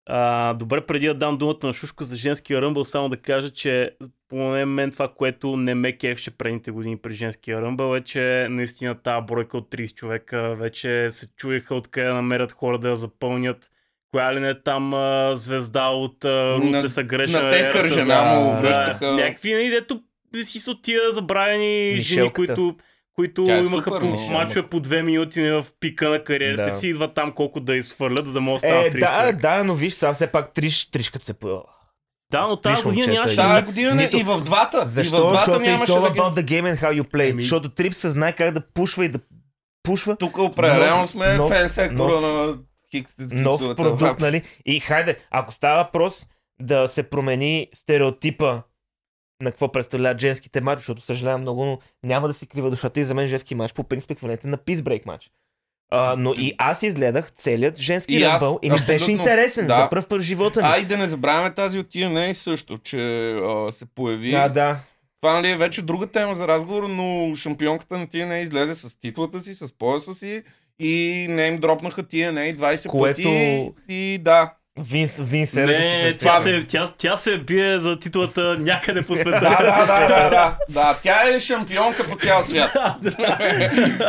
А, 0.07 0.55
добре, 0.55 0.81
преди 0.87 1.07
да 1.07 1.15
дам 1.15 1.39
думата 1.39 1.57
на 1.63 1.73
Шушко 1.73 2.05
за 2.05 2.17
женския 2.17 2.63
ръмбъл, 2.63 2.85
само 2.85 3.09
да 3.09 3.17
кажа, 3.17 3.51
че 3.51 3.91
поне 4.29 4.65
мен 4.65 4.91
това, 4.91 5.09
което 5.09 5.57
не 5.57 5.75
ме 5.75 5.93
кефше 5.93 6.31
предните 6.31 6.71
години 6.71 6.97
при 6.97 7.15
женския 7.15 7.63
ръмбъл 7.63 7.97
е, 7.97 8.01
че 8.01 8.47
наистина 8.51 8.95
тази 8.95 9.27
бройка 9.27 9.57
от 9.57 9.71
30 9.71 9.95
човека 9.95 10.55
вече 10.55 11.07
се 11.11 11.27
чуеха 11.37 11.75
откъде 11.75 12.07
да 12.07 12.15
намерят 12.15 12.53
хора 12.53 12.79
да 12.79 12.89
я 12.89 12.97
запълнят. 12.97 13.71
Коя 14.13 14.35
ли 14.35 14.41
не 14.41 14.49
е 14.49 14.63
там 14.63 14.95
а, 14.95 15.35
звезда 15.35 15.89
от 15.89 16.25
а, 16.25 16.57
Рутлеса 16.57 17.03
грешна 17.03 17.43
на 17.43 17.51
те 17.51 17.61
ерата 17.61 17.89
жена 17.89 18.35
за- 18.35 18.41
му 18.41 18.51
да, 18.51 18.57
връщаха. 18.61 19.13
Някакви, 19.13 19.53
нали, 19.55 19.69
дето 19.71 20.01
си 20.37 20.61
са 20.61 20.75
тия 20.83 21.11
забравени 21.11 21.67
жени, 21.93 21.97
Мишелката. 21.97 22.33
които 22.55 22.77
които 23.15 23.45
Тя 23.45 23.57
е 23.57 23.61
имаха 23.61 23.85
супер, 23.85 24.01
по 24.01 24.07
Мишел. 24.07 24.29
мачове 24.29 24.63
по 24.63 24.81
две 24.81 25.03
минути 25.03 25.43
в 25.43 25.67
пика 25.81 26.11
на 26.11 26.25
кариерата 26.25 26.65
Да. 26.65 26.71
си, 26.71 26.89
идват 26.89 27.15
там 27.15 27.33
колко 27.33 27.61
да 27.61 27.77
изхвърлят, 27.77 28.27
за 28.27 28.33
да 28.33 28.41
могат 28.41 28.57
да 28.57 28.69
станат 28.69 28.85
Е, 28.87 28.91
30 28.91 29.01
да, 29.03 29.07
човека. 29.15 29.39
да, 29.39 29.65
но 29.65 29.75
виж, 29.75 29.95
сега 29.95 30.15
все 30.15 30.27
пак 30.27 30.53
триш, 30.53 30.85
тришката 30.87 31.25
се 31.25 31.35
поява. 31.35 31.63
Да, 32.31 32.43
но 32.43 32.57
тази 32.57 32.83
година 32.83 33.07
нямаше... 33.09 33.37
Тая 33.37 33.63
година 33.63 33.95
не, 33.95 34.03
Нито- 34.03 34.17
и 34.17 34.23
в 34.23 34.41
двата. 34.41 34.77
и 34.77 34.81
в 34.81 34.87
Защо? 34.87 35.17
двата 35.19 35.35
Защото 35.35 35.61
it's 35.61 35.65
нямаше 35.65 35.93
all 35.93 36.01
да 36.03 36.11
ги... 36.11 36.19
about 36.19 36.35
the 36.35 36.45
game 36.45 36.75
and 36.75 36.81
how 36.81 37.01
you 37.01 37.05
play. 37.05 37.31
Еми- 37.31 37.41
Защото 37.41 37.69
Трип 37.69 37.95
се 37.95 38.09
знае 38.09 38.33
как 38.33 38.51
да 38.51 38.61
пушва 38.63 39.05
и 39.05 39.09
да 39.09 39.19
пушва 39.83 40.17
Тук 40.17 40.39
определено 40.39 41.07
сме 41.07 41.27
нов- 41.29 41.49
фен 41.49 41.69
сектора 41.69 42.13
нов- 42.13 42.23
на 42.23 42.57
хикс, 42.91 43.15
нов 43.21 43.53
хиксовете. 43.53 43.83
продукт, 43.83 44.21
нали? 44.21 44.43
И 44.67 44.81
хайде, 44.81 45.17
ако 45.31 45.53
става 45.53 45.77
въпрос 45.79 46.27
да 46.61 46.89
се 46.89 47.03
промени 47.03 47.69
стереотипа 47.75 48.63
на 49.45 49.51
какво 49.51 49.73
представляват 49.73 50.21
женските 50.21 50.61
матчи, 50.61 50.81
защото 50.81 51.03
съжалявам 51.03 51.41
много, 51.41 51.65
но 51.65 51.79
няма 52.03 52.29
да 52.29 52.35
си 52.35 52.47
крива 52.47 52.71
душата 52.71 53.01
и 53.01 53.05
за 53.05 53.15
мен 53.15 53.27
женски 53.29 53.55
матч 53.55 53.73
по 53.73 53.85
принцип 53.85 54.11
еквивалентен 54.11 54.51
на 54.51 54.57
пизбрейк 54.57 55.07
матч. 55.07 55.31
А, 55.91 56.17
но 56.19 56.33
и 56.33 56.53
аз 56.59 56.83
изгледах 56.83 57.33
целият 57.33 57.79
женски 57.79 58.15
И 58.15 58.21
ръмбъл 58.21 58.59
и 58.63 58.71
ми 58.71 58.77
беше 58.87 59.13
интересен 59.13 59.67
Да. 59.67 59.77
за 59.77 59.91
първ 59.91 60.07
път 60.09 60.21
в 60.21 60.25
живота 60.25 60.61
ми. 60.63 60.69
А 60.71 60.79
и 60.79 60.85
да 60.85 60.97
не 60.99 61.07
забравяме 61.09 61.55
тази 61.55 61.79
от 61.79 61.87
TNA 61.87 62.33
също, 62.33 62.79
че 62.79 62.99
а, 63.33 63.73
се 63.73 63.87
появи. 63.87 64.31
Да, 64.31 64.49
да. 64.49 64.79
Това 65.21 65.33
нали 65.33 65.51
е 65.51 65.57
вече 65.57 65.83
друга 65.83 66.07
тема 66.07 66.35
за 66.35 66.49
разговор, 66.49 66.83
но 66.83 67.35
шампионката 67.37 67.99
на 67.99 68.07
TNA 68.07 68.43
излезе 68.43 68.75
с 68.75 68.99
титлата 69.01 69.41
си, 69.41 69.55
с 69.55 69.79
пояса 69.79 70.15
си 70.15 70.43
и 70.79 71.27
не 71.31 71.47
им 71.47 71.59
дропнаха 71.59 72.03
TNA 72.03 72.57
20 72.57 72.89
Което- 72.89 73.17
пъти. 73.23 73.73
И 73.89 74.19
да, 74.23 74.53
Винс, 74.79 75.19
Винс 75.19 75.57
е 75.57 75.63
да 75.63 75.83
си 75.83 75.89
Не, 75.89 76.13
тя 76.13 76.37
се, 76.37 76.65
тя, 76.65 76.89
тя 76.89 77.17
се 77.17 77.39
бие 77.39 77.79
за 77.79 77.99
титлата 77.99 78.57
някъде 78.59 79.03
по 79.03 79.15
света. 79.15 79.31
да, 79.33 79.51
да, 79.51 79.87
да, 79.87 80.09
да, 80.09 80.31
да, 80.31 80.57
да. 80.71 80.99
Тя 81.03 81.29
е 81.29 81.41
шампионка 81.41 82.09
по 82.09 82.17
цял 82.17 82.43
свят. 82.43 82.71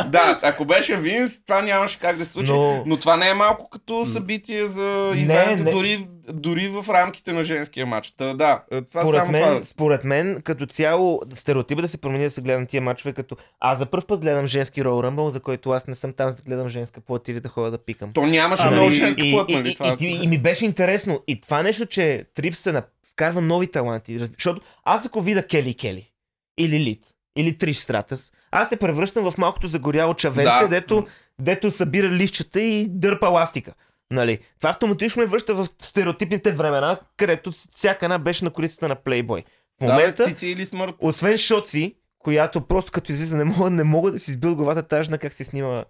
да, 0.05 0.39
ако 0.41 0.65
беше 0.65 0.95
Винс, 0.95 1.43
това 1.43 1.61
нямаше 1.61 1.99
как 1.99 2.17
да 2.17 2.25
се 2.25 2.31
случи. 2.31 2.51
Но- 2.51 2.83
Но, 2.85 2.97
това 2.97 3.17
не 3.17 3.29
е 3.29 3.33
малко 3.33 3.69
като 3.69 4.05
събитие 4.05 4.67
за 4.67 5.11
Не, 5.15 5.21
ивент, 5.21 5.59
не. 5.59 5.71
Дори, 5.71 6.07
дори 6.33 6.67
в 6.67 6.85
рамките 6.89 7.33
на 7.33 7.43
женския 7.43 7.85
матч. 7.85 8.11
Та, 8.11 8.33
да, 8.33 8.63
е, 8.71 8.81
това 8.81 9.01
Според 9.01 9.19
само 9.19 9.31
мен, 9.31 9.41
това. 9.41 9.63
според 9.63 10.03
мен, 10.03 10.41
като 10.41 10.65
цяло, 10.65 11.21
стереотипа 11.33 11.81
да 11.81 11.87
се 11.87 11.97
промени 11.97 12.23
да 12.23 12.31
се 12.31 12.41
гледа 12.41 12.59
на 12.59 12.65
тия 12.65 12.81
мачове, 12.81 13.13
като 13.13 13.35
аз 13.59 13.79
за 13.79 13.85
първ 13.85 14.05
път 14.07 14.21
гледам 14.21 14.47
женски 14.47 14.83
Royal 14.83 15.09
Rumble, 15.09 15.29
за 15.29 15.39
който 15.39 15.69
аз 15.71 15.87
не 15.87 15.95
съм 15.95 16.13
там 16.13 16.29
за 16.29 16.35
да 16.35 16.43
гледам 16.43 16.69
женска 16.69 17.01
плът 17.01 17.27
или 17.27 17.39
да 17.39 17.49
ходя 17.49 17.71
да 17.71 17.77
пикам. 17.77 18.13
То 18.13 18.25
нямаше 18.25 18.63
Ами, 18.65 18.75
много 18.75 18.89
женска 18.89 19.23
плът, 19.31 19.49
нали? 19.49 19.69
и, 19.69 19.75
Това... 19.75 19.97
и, 19.99 20.05
и, 20.05 20.23
и, 20.23 20.27
ми 20.27 20.37
беше 20.37 20.65
интересно. 20.65 21.23
И 21.27 21.41
това 21.41 21.63
нещо, 21.63 21.85
че 21.85 22.25
Трипс 22.35 22.59
се 22.59 22.81
вкарва 23.09 23.41
нови 23.41 23.67
таланти. 23.67 24.19
Защото 24.19 24.61
аз 24.83 25.05
ако 25.05 25.21
видя 25.21 25.43
Кели 25.47 25.73
Кели, 25.73 26.11
или 26.57 26.79
Лит, 26.79 27.03
или 27.37 27.57
Триш 27.57 27.77
Стратас, 27.77 28.31
аз 28.51 28.69
се 28.69 28.77
превръщам 28.77 29.31
в 29.31 29.37
малкото 29.37 29.67
загоряло 29.67 30.13
чавенце, 30.13 30.61
Да. 30.61 30.67
дето, 30.67 31.07
дето 31.39 31.71
събира 31.71 32.09
лищата 32.09 32.61
и 32.61 32.87
дърпа 32.89 33.27
ластика. 33.27 33.73
Нали? 34.11 34.39
Това 34.59 34.69
автоматично 34.69 35.21
ме 35.21 35.27
връща 35.27 35.55
в 35.55 35.67
стереотипните 35.79 36.51
времена, 36.51 36.99
където 37.17 37.51
всяка 37.71 38.05
една 38.05 38.17
беше 38.19 38.45
на 38.45 38.51
корицата 38.51 38.87
на 38.87 38.95
Плейбой. 38.95 39.43
В 39.81 39.85
Да, 39.85 39.93
момента, 39.93 40.23
бе, 40.23 40.29
цици 40.29 40.47
или 40.47 40.65
смърт. 40.65 40.95
освен 40.99 41.37
Шоци, 41.37 41.95
която 42.19 42.61
просто 42.61 42.91
като 42.91 43.11
излиза 43.11 43.37
не 43.37 43.43
мога, 43.43 43.69
не 43.69 43.83
мога 43.83 44.11
да 44.11 44.19
си 44.19 44.31
сбил 44.31 44.55
главата 44.55 44.83
тажна 44.83 45.17
как 45.17 45.33
се 45.33 45.43
снима 45.43 45.85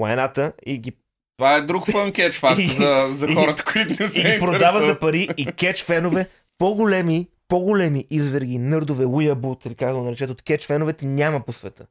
лайната 0.00 0.52
и 0.66 0.78
ги 0.78 0.92
Това 1.36 1.56
е 1.56 1.60
друг 1.60 1.90
фън 1.90 2.12
кетч 2.12 2.38
факт 2.38 2.58
И- 2.60 2.68
за, 2.68 3.08
за 3.10 3.26
и- 3.26 3.34
хората, 3.34 3.64
които 3.64 4.02
не 4.02 4.08
се 4.08 4.20
и 4.20 4.40
продава 4.40 4.86
за 4.86 4.98
пари 4.98 5.28
и 5.36 5.46
кетч 5.46 5.84
фенове, 5.84 6.28
по-големи, 6.58 7.28
по-големи 7.48 8.06
изверги, 8.10 8.58
нърдове, 8.58 9.06
уябут, 9.06 9.66
или 9.66 9.74
как 9.74 9.88
да 9.88 9.94
го 9.94 10.02
наречат, 10.02 10.30
от 10.30 10.42
кетч 10.42 10.66
феновете 10.66 11.06
няма 11.06 11.40
по 11.40 11.52
света. 11.52 11.86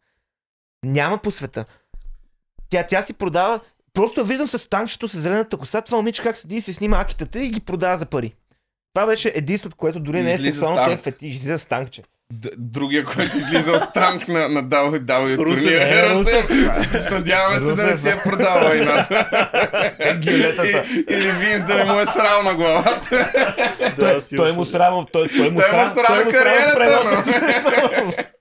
Няма 0.86 1.18
по 1.18 1.32
света. 1.32 1.66
Тя, 2.70 2.88
тя 2.88 3.04
си 3.04 3.14
продава, 3.14 3.60
просто 3.94 4.26
виждам 4.26 4.48
с 4.48 4.70
танчето, 4.70 5.08
с 5.08 5.18
зелената 5.18 5.58
коса, 5.58 5.82
това 5.82 5.98
момиче 5.98 6.24
как 6.24 6.38
седи 6.38 6.56
и 6.56 6.62
се 6.62 6.74
снима 6.74 7.00
акитата 7.00 7.40
и 7.40 7.50
ги 7.50 7.60
продава 7.60 7.98
за 7.98 8.06
пари. 8.06 8.34
Това 8.94 9.06
беше 9.06 9.32
единството, 9.36 9.76
което 9.76 10.00
дори 10.00 10.22
не 10.22 10.34
е 10.34 10.38
сексуално, 10.40 10.82
е 10.84 10.98
фетиш, 10.98 11.36
излиза 11.36 11.58
с 11.58 11.66
танкче. 11.66 12.02
Д- 12.34 12.50
Другия, 12.58 13.06
който 13.06 13.38
излиза 13.38 13.80
с 13.80 13.92
танк 13.94 14.28
на, 14.28 14.50
на 14.50 14.64
WWE 14.64 15.38
Русев, 15.40 15.64
турнир 15.64 15.82
е, 15.82 16.10
Русев. 16.10 16.50
Надяваме 17.12 17.60
се 17.60 17.66
да 17.66 17.84
не 17.86 17.98
си 17.98 18.08
я 18.08 18.24
продава. 18.24 18.76
И- 20.22 20.84
Или 21.10 21.32
Винс 21.32 21.68
да 21.68 21.76
не 21.76 21.84
му 21.86 22.00
е 22.00 22.06
срал 22.06 22.44
на 22.44 22.54
главата. 22.54 23.32
Той 24.36 24.52
му 24.52 24.66
срама, 24.66 25.06
той, 25.12 25.28
той 25.30 25.50
му 25.50 25.62
срама 25.62 25.94
кариерата. 26.24 27.24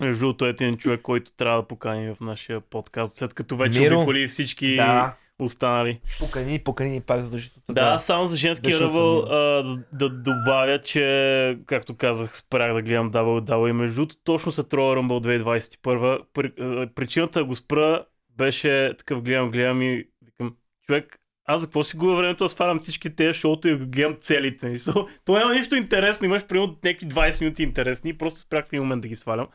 Между 0.00 0.20
другото, 0.20 0.46
е 0.46 0.48
един 0.48 0.76
човек, 0.76 1.00
който 1.02 1.32
трябва 1.32 1.62
да 1.62 1.68
поканим 1.68 2.14
в 2.14 2.20
нашия 2.20 2.60
подкаст, 2.60 3.16
след 3.16 3.34
като 3.34 3.56
вече 3.56 3.80
Миро. 3.80 3.96
обиколи 3.96 4.28
всички 4.28 4.76
Да, 4.76 5.14
останали. 5.38 6.00
покани, 6.18 6.58
покани 6.58 7.00
пак 7.00 7.22
задължително. 7.22 7.62
Да, 7.70 7.98
само 7.98 8.26
за 8.26 8.36
женския 8.36 8.80
ръбъл 8.80 9.22
да, 9.22 9.78
да 9.92 10.10
добавя, 10.10 10.80
че, 10.80 11.58
както 11.66 11.96
казах, 11.96 12.36
спрях 12.36 12.74
да 12.74 12.82
гледам 12.82 13.12
WWE. 13.12 13.72
Между 13.72 13.94
другото, 13.94 14.16
точно 14.24 14.52
след 14.52 14.66
Royal 14.66 15.00
Rumble 15.00 15.42
2021, 15.42 16.20
при, 16.34 16.52
а, 16.60 16.88
причината 16.94 17.38
да 17.38 17.44
го 17.44 17.54
спра 17.54 18.04
беше 18.36 18.94
такъв 18.98 19.22
гледам, 19.22 19.50
гледам 19.50 19.82
и 19.82 20.04
викам, 20.24 20.54
човек, 20.86 21.20
аз 21.44 21.60
за 21.60 21.66
какво 21.66 21.84
си 21.84 21.96
губя 21.96 22.14
времето 22.16 22.44
да 22.44 22.48
свалям 22.48 22.80
всички 22.80 23.16
тези 23.16 23.38
шоуто 23.38 23.68
и 23.68 23.78
да 23.78 23.86
гледам 23.86 24.16
целите. 24.20 24.68
И 24.68 24.78
so, 24.78 25.08
то 25.24 25.32
няма 25.38 25.54
нищо 25.54 25.76
интересно, 25.76 26.26
имаш 26.26 26.46
примерно 26.46 26.76
някакви 26.84 27.06
20 27.08 27.40
минути 27.40 27.62
интересни 27.62 28.10
и 28.10 28.18
просто 28.18 28.40
спрях 28.40 28.64
в 28.64 28.72
един 28.72 28.82
момент 28.82 29.02
да 29.02 29.08
ги 29.08 29.16
свалям. 29.16 29.46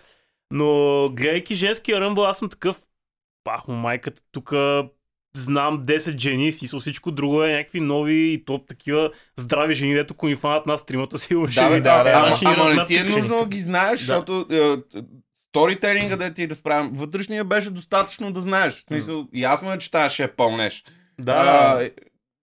Но 0.55 1.09
гледайки 1.09 1.55
женския 1.55 1.99
ръмбъл, 1.99 2.25
аз 2.25 2.37
съм 2.37 2.49
такъв, 2.49 2.77
пах 3.43 3.67
му 3.67 3.75
майката, 3.75 4.21
тук 4.31 4.53
знам 5.37 5.83
10 5.83 6.19
жени, 6.19 6.53
си 6.53 6.67
всичко 6.79 7.11
друго 7.11 7.43
е 7.43 7.51
някакви 7.51 7.79
нови 7.79 8.33
и 8.33 8.45
то 8.45 8.57
такива 8.57 9.11
здрави 9.37 9.73
жени, 9.73 9.93
дето 9.93 10.13
ако 10.13 10.27
ни 10.27 10.35
фанат 10.35 10.65
нас 10.65 10.85
тримата 10.85 11.19
си 11.19 11.35
Да, 11.55 11.69
бе, 11.69 11.75
ви 11.75 11.81
да, 11.81 12.03
да, 12.03 12.11
ама, 12.15 12.35
ама 12.45 12.73
не 12.73 12.85
ти 12.85 12.97
е 12.97 13.03
нужно 13.03 13.39
да 13.39 13.47
ги 13.47 13.59
знаеш, 13.59 13.99
Да. 13.99 14.05
защото 14.05 14.47
е, 14.51 14.99
сторителинга 15.51 16.15
да 16.15 16.33
ти 16.33 16.47
да 16.47 16.55
справим. 16.55 16.91
Вътрешния 16.93 17.43
беше 17.43 17.71
достатъчно 17.71 18.31
да 18.31 18.41
знаеш. 18.41 18.73
В 18.73 18.81
смисъл, 18.81 19.27
ясно 19.33 19.73
е, 19.73 19.77
че 19.77 19.91
тази 19.91 20.13
ще 20.13 20.23
е 20.23 20.27
пълнеш. 20.27 20.83
Да, 21.19 21.33
А, 21.33 21.89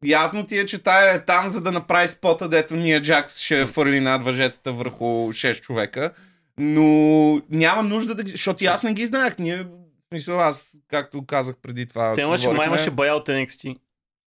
ясно 0.05 0.47
ти 0.47 0.59
е, 0.59 0.67
че 0.67 0.79
тая 0.79 1.15
е 1.15 1.25
там, 1.25 1.49
за 1.49 1.61
да 1.61 1.73
направи 1.73 2.09
спота, 2.09 2.49
дето 2.49 2.77
ние 2.77 3.01
Джакс 3.01 3.41
ще 3.41 3.67
фърли 3.67 4.01
над 4.01 4.25
въжетата 4.25 4.73
върху 4.73 5.05
6 5.05 5.61
човека. 5.61 6.13
Но 6.59 7.41
няма 7.51 7.83
нужда 7.83 8.15
да 8.15 8.23
ги... 8.23 8.31
Защото 8.31 8.65
и 8.65 8.67
аз 8.67 8.83
не 8.83 8.93
ги 8.93 9.07
знаех. 9.07 9.39
Ние, 9.39 9.67
смисъл, 10.13 10.41
аз, 10.41 10.73
както 10.89 11.27
казах 11.27 11.57
преди 11.63 11.87
това, 11.87 12.15
те 12.15 12.23
имаше, 12.23 12.47
май 12.47 12.55
говорихме, 12.55 12.75
имаше 12.75 12.91
бая 12.91 13.15
от 13.15 13.29
NXT. 13.29 13.77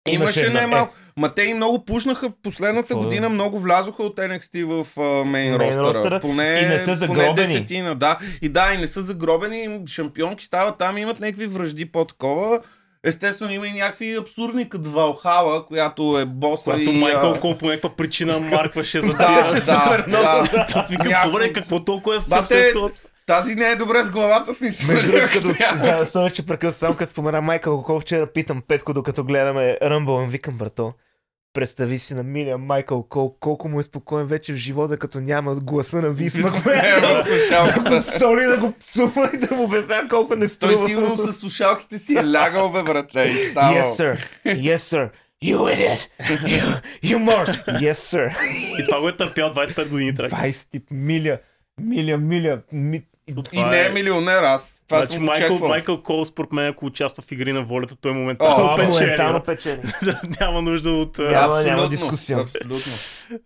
Имаше, 0.07 0.39
Имаше, 0.39 0.53
не 0.53 0.61
да, 0.61 0.67
малко. 0.67 0.93
Ма 1.17 1.33
те 1.33 1.43
и 1.43 1.53
много 1.53 1.85
пушнаха 1.85 2.31
последната 2.43 2.87
Какво 2.87 2.99
да? 2.99 3.05
година, 3.05 3.29
много 3.29 3.59
влязоха 3.59 4.03
от 4.03 4.17
NXT 4.17 4.63
в 4.65 4.87
uh, 4.95 5.23
мейн 5.23 5.57
Мейн 5.57 5.61
ростера. 5.61 5.83
ростера 5.83 6.19
Поне, 6.19 6.59
и 6.63 6.65
не 6.65 6.79
са 6.79 6.85
поне 6.85 6.95
загробени. 6.95 7.35
десетина, 7.35 7.95
да. 7.95 8.19
И 8.41 8.49
да, 8.49 8.73
и 8.73 8.77
не 8.77 8.87
са 8.87 9.01
загробени, 9.01 9.81
шампионки 9.87 10.45
стават 10.45 10.77
там, 10.77 10.97
имат 10.97 11.19
някакви 11.19 11.47
връжди 11.47 11.85
по-такова. 11.85 12.61
Естествено 13.05 13.53
има 13.53 13.67
и 13.67 13.71
някакви 13.71 14.15
абсурдни, 14.15 14.69
като 14.69 14.89
Валхала, 14.89 15.67
която 15.67 16.19
е 16.19 16.25
боса 16.25 16.63
Когато 16.63 16.81
и... 16.81 16.99
Майкъл 16.99 17.39
Кол 17.39 17.57
по 17.57 17.65
някаква 17.65 17.95
причина 17.95 18.39
маркваше 18.51 19.01
за 19.01 19.13
Да, 19.13 19.17
тия. 19.17 19.65
да, 19.65 20.03
много. 20.07 20.23
да. 20.51 20.65
Аз 20.75 20.89
викам, 20.89 21.13
добре, 21.31 21.53
какво 21.53 21.83
толкова 21.83 22.21
се 22.21 22.29
съществуват? 22.29 22.93
Тази 23.25 23.55
не 23.55 23.65
е 23.65 23.75
добре 23.75 24.03
с 24.03 24.11
главата, 24.11 24.53
смисъл. 24.53 24.87
Между 24.87 25.11
другото, 25.11 25.29
като 25.33 26.05
за, 26.05 26.29
че 26.29 26.45
прекъсвам, 26.45 26.87
само 26.87 26.97
като 26.97 27.11
спомена 27.11 27.41
Майкъл 27.41 27.83
Кол, 27.83 27.99
вчера 27.99 28.27
питам 28.27 28.61
Петко, 28.67 28.93
докато 28.93 29.23
гледаме 29.23 29.77
Ръмбъл, 29.81 30.25
викам, 30.25 30.57
брато, 30.57 30.93
представи 31.53 31.99
си 31.99 32.13
на 32.13 32.23
милия 32.23 32.57
Майкъл 32.57 33.03
Кол, 33.03 33.35
колко 33.39 33.69
му 33.69 33.79
е 33.79 33.83
спокоен 33.83 34.25
вече 34.25 34.53
в 34.53 34.57
живота, 34.57 34.97
като 34.97 35.19
няма 35.19 35.55
гласа 35.55 36.01
на 36.01 36.09
Висма, 36.09 36.61
която 36.63 37.23
слушалката. 37.23 38.03
соли 38.03 38.43
да 38.43 38.57
го 38.57 38.71
псува 38.71 39.31
и 39.33 39.37
да 39.37 39.55
му 39.55 39.63
обяснява 39.63 40.07
колко 40.07 40.35
не 40.35 40.47
струва. 40.47 40.73
Той 40.73 40.85
сигурно 40.85 41.17
с 41.17 41.33
слушалките 41.33 41.99
си 41.99 42.17
е 42.17 42.25
лягал, 42.25 42.71
бе, 42.71 42.83
братле, 42.83 43.25
и 43.25 43.49
ставал. 43.49 43.73
Yes, 43.73 43.83
sir. 43.83 44.17
Yes, 44.45 44.75
sir. 44.77 45.09
You 45.43 45.57
idiot. 45.57 46.07
You, 46.19 46.81
you 47.03 47.17
more. 47.19 47.65
Yes, 47.67 47.93
sir. 47.93 48.35
И 48.79 48.85
това 48.85 49.01
го 49.01 49.09
е 49.09 49.17
търпял 49.17 49.49
25 49.49 49.87
години 49.87 50.15
трак. 50.15 50.31
20 50.31 50.65
тип 50.71 50.83
миля, 50.91 51.37
миля, 51.81 52.17
миля. 52.17 52.59
Ми... 52.71 53.03
И 53.27 53.35
Това 53.43 53.69
не 53.69 53.81
е 53.81 53.85
е- 53.85 53.89
милионер, 53.89 54.43
аз 54.43 54.72
това 54.93 55.05
Значи 55.05 55.13
съм 55.13 55.23
Майкъл, 55.25 55.47
очаквал. 55.47 55.69
Майкъл 55.69 56.01
Кол, 56.03 56.25
според 56.25 56.51
мен, 56.51 56.67
ако 56.67 56.85
участва 56.85 57.23
в 57.23 57.31
игри 57.31 57.53
на 57.53 57.63
волята, 57.63 57.95
той 57.95 58.11
О, 58.11 58.13
моментално 58.13 58.65
А, 58.65 58.75
печели. 58.75 58.91
моментално 58.93 59.41
печели. 59.41 59.81
Няма 60.39 60.61
нужда 60.61 60.91
от... 60.91 61.17
Няма, 61.17 61.37
Абсолютно, 61.37 61.63
няма 61.77 61.89
дискусия. 61.89 62.39
Абсолютно. 62.39 62.91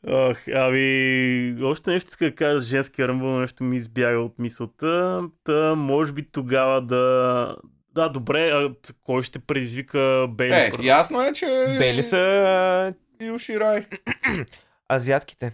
Ох, 0.08 0.38
ами, 0.56 1.58
още 1.64 1.92
нещо 1.92 2.08
иска 2.08 2.26
да 2.26 2.36
кажа 2.36 2.60
за 2.60 2.66
женския 2.66 3.08
ръмбъл, 3.08 3.40
нещо 3.40 3.64
ми 3.64 3.76
избяга 3.76 4.20
от 4.20 4.40
мисълта. 4.40 5.22
Та, 5.44 5.76
може 5.76 6.12
би 6.14 6.32
тогава 6.32 6.82
да... 6.82 7.56
Да, 7.96 8.10
добре, 8.10 8.50
а 8.50 8.70
кой 9.04 9.24
ще 9.24 9.40
предизвика 9.40 10.26
Бейли? 10.30 10.54
Е, 10.54 10.72
ясно 10.82 11.22
е, 11.22 11.34
че... 11.34 11.46
Бели 11.80 12.04
са 12.04 12.94
Юши 13.22 13.60
Рай. 13.60 13.86
азиатките. 14.90 15.52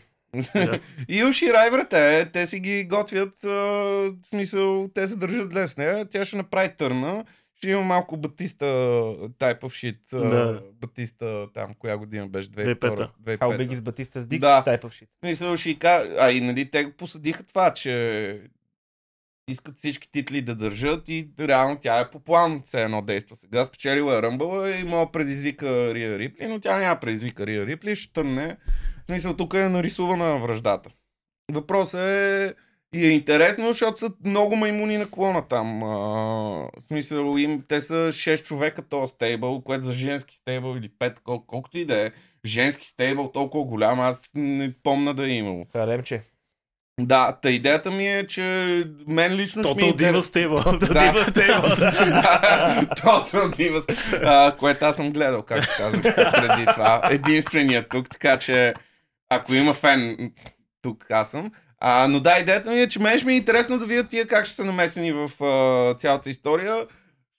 Юши 1.10 1.54
Рай, 1.54 1.72
брате, 1.72 2.30
те 2.34 2.48
си 2.48 2.60
ги 2.60 2.84
готвят, 2.84 3.44
а, 3.44 3.50
в 3.50 4.14
смисъл, 4.26 4.88
те 4.88 5.08
се 5.08 5.16
държат 5.16 5.52
зле 5.52 5.68
с 5.68 5.78
нея. 5.78 6.06
Тя 6.06 6.26
ще 6.26 6.38
направи 6.38 6.70
търна. 6.78 7.26
Ще 7.56 7.70
има 7.70 7.82
малко 7.82 8.18
Батиста 8.18 8.66
type 9.40 9.62
of 9.62 9.94
shit. 9.94 10.30
Да. 10.30 10.62
Батиста 10.74 11.48
там, 11.54 11.74
коя 11.80 11.98
година 11.98 12.28
беше? 12.28 12.50
2005. 12.50 12.76
2005. 12.78 13.38
How 13.38 13.58
big 13.58 13.72
is 13.72 13.80
Batista's 13.82 14.20
dick? 14.20 14.40
Да. 14.40 14.64
Type 14.68 14.82
of 14.82 14.88
shit. 14.88 15.08
Смисъл, 15.20 15.56
ще 15.56 15.76
ка- 15.76 16.16
А 16.20 16.32
и 16.32 16.42
нали, 16.42 16.72
те 16.72 16.84
го 16.84 16.92
посъдиха 16.92 17.44
това, 17.44 17.74
че 17.74 18.42
искат 19.50 19.78
всички 19.78 20.12
титли 20.12 20.42
да 20.42 20.56
държат 20.56 21.10
и 21.10 21.30
реално 21.40 21.78
тя 21.82 22.00
е 22.00 22.10
по 22.10 22.20
план, 22.20 22.62
все 22.66 22.84
едно 22.84 23.02
действа 23.02 23.36
сега. 23.36 23.66
Спечелила 23.66 24.18
е 24.18 24.22
Ръмбъла 24.22 24.72
и 24.72 24.84
мога 24.84 25.12
предизвика 25.12 25.94
Рия 25.94 26.20
Рипли, 26.20 26.48
но 26.48 26.60
тя 26.60 26.78
няма 26.78 27.00
предизвика 27.00 27.46
Рия 27.48 27.66
Рипли, 27.66 27.96
ще 27.96 28.14
тъмне. 28.14 28.58
В 29.04 29.06
смисъл, 29.06 29.34
тук 29.34 29.54
е 29.54 29.70
нарисувана 29.70 30.40
връждата. 30.40 30.90
Въпросът 31.52 32.00
е 32.00 32.54
и 32.94 33.06
е 33.06 33.10
интересно, 33.10 33.68
защото 33.68 33.98
са 33.98 34.12
много 34.26 34.56
маймуни 34.56 34.98
на 34.98 35.10
клона 35.10 35.48
там. 35.48 35.84
А, 35.84 35.88
в 35.88 36.72
смисъл, 36.88 37.38
им, 37.38 37.64
те 37.68 37.82
са 37.82 37.94
6 37.94 38.44
човека 38.44 38.82
този 38.82 39.10
стейбъл, 39.10 39.62
което 39.62 39.86
за 39.86 39.94
женски 39.94 40.36
стейбъл 40.36 40.76
или 40.78 40.90
5, 41.00 41.20
кол, 41.20 41.44
колкото 41.48 41.78
и 41.78 41.86
да 41.86 42.06
е. 42.06 42.12
Женски 42.46 42.88
стейбъл 42.88 43.32
толкова 43.32 43.64
голям, 43.64 44.00
аз 44.00 44.32
не 44.36 44.74
помна 44.84 45.14
да 45.14 45.26
е 45.26 45.34
имало. 45.34 45.66
Харемче. 45.72 46.22
Да, 47.00 47.38
та 47.42 47.50
идеята 47.50 47.92
ми 47.92 48.08
е, 48.08 48.28
че 48.28 48.44
мен 49.08 49.36
лично 49.36 49.64
ще 49.64 49.76
ми 49.76 49.82
е 49.82 49.94
Total 49.94 50.12
Diva 50.12 50.20
Stable. 50.20 50.80
Да. 50.80 50.86
Total 50.86 50.94
Diva 50.94 51.30
Stable, 51.30 51.78
да. 51.78 52.96
Total 52.96 53.56
Divas, 53.56 54.20
а, 54.24 54.58
което 54.58 54.86
аз 54.86 54.96
съм 54.96 55.12
гледал, 55.12 55.42
както 55.42 55.70
казах 55.78 56.02
преди 56.16 56.66
това. 56.66 57.02
Единственият 57.12 57.90
тук, 57.90 58.10
така 58.10 58.40
че 58.40 58.74
ако 59.36 59.54
има 59.54 59.74
фен, 59.74 60.32
тук 60.82 61.12
аз 61.12 61.32
съм. 61.32 61.52
А, 61.80 62.08
но 62.08 62.20
да, 62.20 62.38
идеята 62.40 62.72
ми 62.72 62.80
е, 62.80 62.88
че 62.88 63.00
мен 63.00 63.18
ще 63.18 63.28
ми 63.28 63.34
е 63.34 63.38
интересно 63.38 63.80
да 63.80 63.86
видя 63.86 64.08
тия 64.08 64.28
как 64.28 64.46
ще 64.46 64.56
са 64.56 64.66
намесени 64.66 65.12
в 65.12 65.44
а, 65.44 65.94
цялата 65.94 66.30
история, 66.30 66.88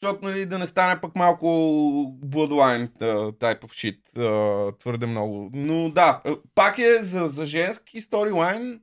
защото 0.03 0.24
нали, 0.24 0.47
да 0.47 0.59
не 0.59 0.66
стане 0.66 1.01
пък 1.01 1.16
малко 1.16 1.47
Bloodline 2.26 2.88
type 3.32 3.61
of 3.61 3.64
shit 3.64 4.18
а, 4.18 4.78
твърде 4.78 5.07
много. 5.07 5.51
Но 5.55 5.90
да, 5.90 6.20
пак 6.55 6.78
е 6.78 7.03
за, 7.03 7.26
за 7.26 7.45
женски 7.45 8.01
сторилайн 8.01 8.80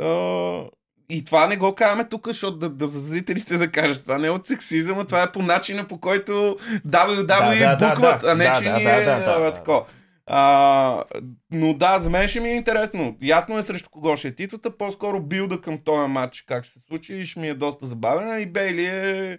а, 0.00 0.64
и 1.10 1.24
това 1.24 1.46
не 1.46 1.56
го 1.56 1.74
казваме 1.74 2.08
тук, 2.08 2.28
защото 2.28 2.56
да, 2.56 2.70
да 2.70 2.86
за 2.86 3.00
зрителите 3.00 3.58
да 3.58 3.70
кажат. 3.70 4.02
Това 4.02 4.18
не 4.18 4.26
е 4.26 4.30
от 4.30 4.46
сексизъм, 4.46 4.98
а 4.98 5.04
това 5.04 5.22
е 5.22 5.32
по 5.32 5.42
начина 5.42 5.88
по 5.88 5.98
който 5.98 6.56
WWE 6.86 7.26
Да, 7.26 7.76
да, 7.76 7.88
букват, 7.88 8.20
да, 8.22 8.30
а 8.30 8.34
не 8.34 8.44
да, 8.44 8.52
че 8.52 8.64
да, 8.64 8.76
ни 8.76 8.84
да, 8.84 8.90
е 8.90 9.04
да, 9.04 9.18
да, 9.18 9.38
да. 9.38 9.52
тако. 9.52 9.86
А, 10.26 11.04
но 11.50 11.74
да, 11.74 11.98
за 11.98 12.10
мен 12.10 12.28
ще 12.28 12.40
ми 12.40 12.48
е 12.48 12.54
интересно. 12.54 13.16
Ясно 13.22 13.58
е 13.58 13.62
срещу 13.62 13.90
кого 13.90 14.16
ще 14.16 14.28
е 14.28 14.34
титлата, 14.34 14.76
по-скоро 14.76 15.20
билда 15.20 15.60
към 15.60 15.78
този 15.78 16.08
матч 16.08 16.42
как 16.42 16.64
ще 16.64 16.72
се 16.72 16.80
случи 16.80 17.14
и 17.14 17.24
ще 17.24 17.40
ми 17.40 17.48
е 17.48 17.54
доста 17.54 17.86
забавена 17.86 18.40
и 18.40 18.46
Бейли 18.46 18.84
е 18.86 19.38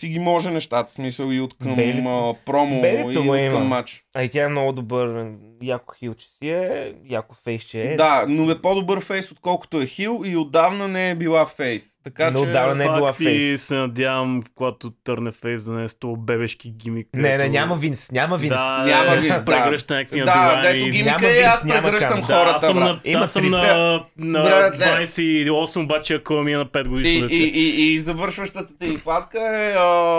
си 0.00 0.08
ги 0.08 0.18
може 0.18 0.50
нещата, 0.50 0.92
смисъл 0.92 1.26
и 1.26 1.40
от 1.40 1.58
към 1.58 1.76
Бейли- 1.76 2.02
промо 2.44 2.80
Бейлито 2.80 3.10
и 3.12 3.18
от 3.20 3.38
има. 3.38 3.50
към 3.50 3.66
матч. 3.66 4.04
А 4.14 4.22
и 4.22 4.28
тя 4.28 4.44
е 4.44 4.48
много 4.48 4.72
добър, 4.72 5.32
яко 5.62 5.94
хил, 5.94 6.14
че 6.14 6.26
си 6.28 6.50
е, 6.50 6.92
яко 7.08 7.34
фейс, 7.44 7.62
че 7.62 7.82
е. 7.82 7.96
Да, 7.96 8.24
но 8.28 8.50
е 8.50 8.58
по-добър 8.58 9.00
фейс, 9.00 9.32
отколкото 9.32 9.80
е 9.80 9.86
хил 9.86 10.22
и 10.24 10.36
отдавна 10.36 10.88
не 10.88 11.10
е 11.10 11.14
била 11.14 11.46
фейс. 11.46 11.84
Така 12.04 12.30
Но 12.30 12.38
че... 12.38 12.48
отдавна 12.48 12.74
не 12.74 12.84
е 12.84 12.88
била 12.88 13.08
Факт 13.08 13.20
и 13.20 13.24
фейс. 13.24 13.62
се 13.62 13.74
надявам, 13.74 14.42
когато 14.54 14.90
търне 15.04 15.32
фейс 15.32 15.64
да 15.64 15.72
не 15.72 15.84
е 15.84 15.88
с 15.88 15.94
този 15.94 16.14
бебешки 16.18 16.70
гимик. 16.72 17.08
Не, 17.14 17.38
не, 17.38 17.48
няма 17.48 17.76
Винс, 17.76 18.12
няма 18.12 18.36
Винс. 18.36 18.54
Да, 18.54 18.84
Няма 18.86 19.10
да, 19.10 19.16
Винс, 19.16 19.44
да. 19.44 19.44
Прегръща 19.44 19.94
някакви 19.94 20.20
Да, 20.20 20.60
дето 20.62 20.76
Няма 20.78 20.90
гимика 20.90 21.28
е, 21.30 21.40
аз 21.40 21.62
прегръщам 21.62 22.10
кам. 22.10 22.20
Да, 22.20 22.34
аз 22.34 22.40
хората, 22.40 22.66
съм 22.66 22.76
брат. 22.76 22.84
на, 22.86 23.00
Има 23.04 23.20
аз 23.20 23.32
съм 23.32 23.50
на, 23.50 24.04
на 24.16 24.42
не. 24.70 24.78
28, 25.06 25.84
обаче 25.84 26.14
ако 26.14 26.34
ми 26.34 26.52
е 26.52 26.56
на 26.56 26.66
5 26.66 26.80
И, 26.80 26.88
годишно 26.88 27.20
дете. 27.20 27.34
и, 27.34 27.48
и, 27.48 27.94
и 27.94 28.00
завършващата 28.00 28.78
ти 28.78 28.96
хватка 28.96 29.38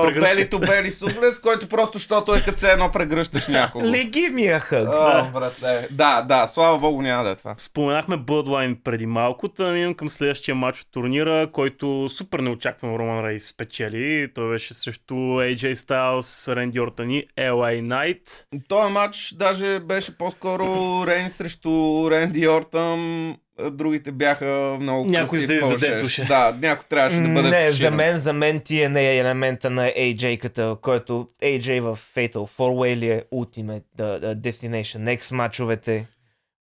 е 0.09 0.19
белито 0.19 0.59
бели 0.59 0.91
суфлес, 0.91 1.39
който 1.39 1.67
просто, 1.67 1.97
защото 1.97 2.35
е 2.35 2.41
като 2.41 2.59
се 2.59 2.71
едно 2.71 2.91
прегръщаш 2.91 3.47
някого. 3.47 3.85
Леги 3.85 4.29
ми 4.29 4.43
я 4.43 4.59
хъг. 4.59 4.87
Братле. 5.33 5.87
Да, 5.91 6.21
да, 6.21 6.47
слава 6.47 6.79
богу 6.79 7.01
няма 7.01 7.23
да 7.23 7.29
е 7.29 7.35
това. 7.35 7.53
Споменахме 7.57 8.17
Bloodline 8.17 8.83
преди 8.83 9.05
малко, 9.05 9.47
да 9.47 9.71
минем 9.71 9.93
към 9.93 10.09
следващия 10.09 10.55
матч 10.55 10.81
от 10.81 10.91
турнира, 10.91 11.51
който 11.51 12.09
супер 12.09 12.39
неочаквано 12.39 12.99
Роман 12.99 13.25
Рейс 13.25 13.47
спечели. 13.47 14.31
Той 14.35 14.49
беше 14.49 14.73
срещу 14.73 15.13
AJ 15.13 15.73
Styles, 15.73 16.55
Ренди 16.55 16.79
Ортън 16.79 17.09
и 17.09 17.25
LA 17.37 17.81
Knight. 17.81 18.45
Този 18.67 18.93
матч 18.93 19.33
даже 19.33 19.79
беше 19.79 20.17
по-скоро 20.17 21.03
Рейн 21.07 21.29
срещу 21.29 22.07
Ренди 22.11 22.47
Ортън. 22.47 23.35
Другите 23.71 24.11
бяха 24.11 24.77
много 24.81 25.09
Някой 25.09 25.39
красив 25.39 25.47
да 25.47 25.59
по-шеш. 25.59 25.79
задетоше. 25.81 26.25
Да, 26.25 26.57
някой 26.61 26.85
трябваше 26.89 27.21
да 27.21 27.29
бъде 27.29 27.49
не, 27.49 27.61
за 27.61 27.67
афиширан. 27.67 27.95
мен, 27.95 28.17
за 28.17 28.33
мен 28.33 28.59
ти 28.59 28.81
е 28.81 28.89
не 28.89 29.17
елемента 29.17 29.69
на 29.69 29.87
AJ-ката, 29.87 30.81
който 30.81 31.27
AJ 31.43 31.81
в 31.81 31.99
Fatal 32.15 32.33
4-Way 32.33 32.95
ли 32.95 33.09
е 33.09 33.23
Ultimate 33.33 33.83
uh, 33.99 34.35
Destination, 34.35 35.17
X 35.17 35.35
мачовете 35.35 36.07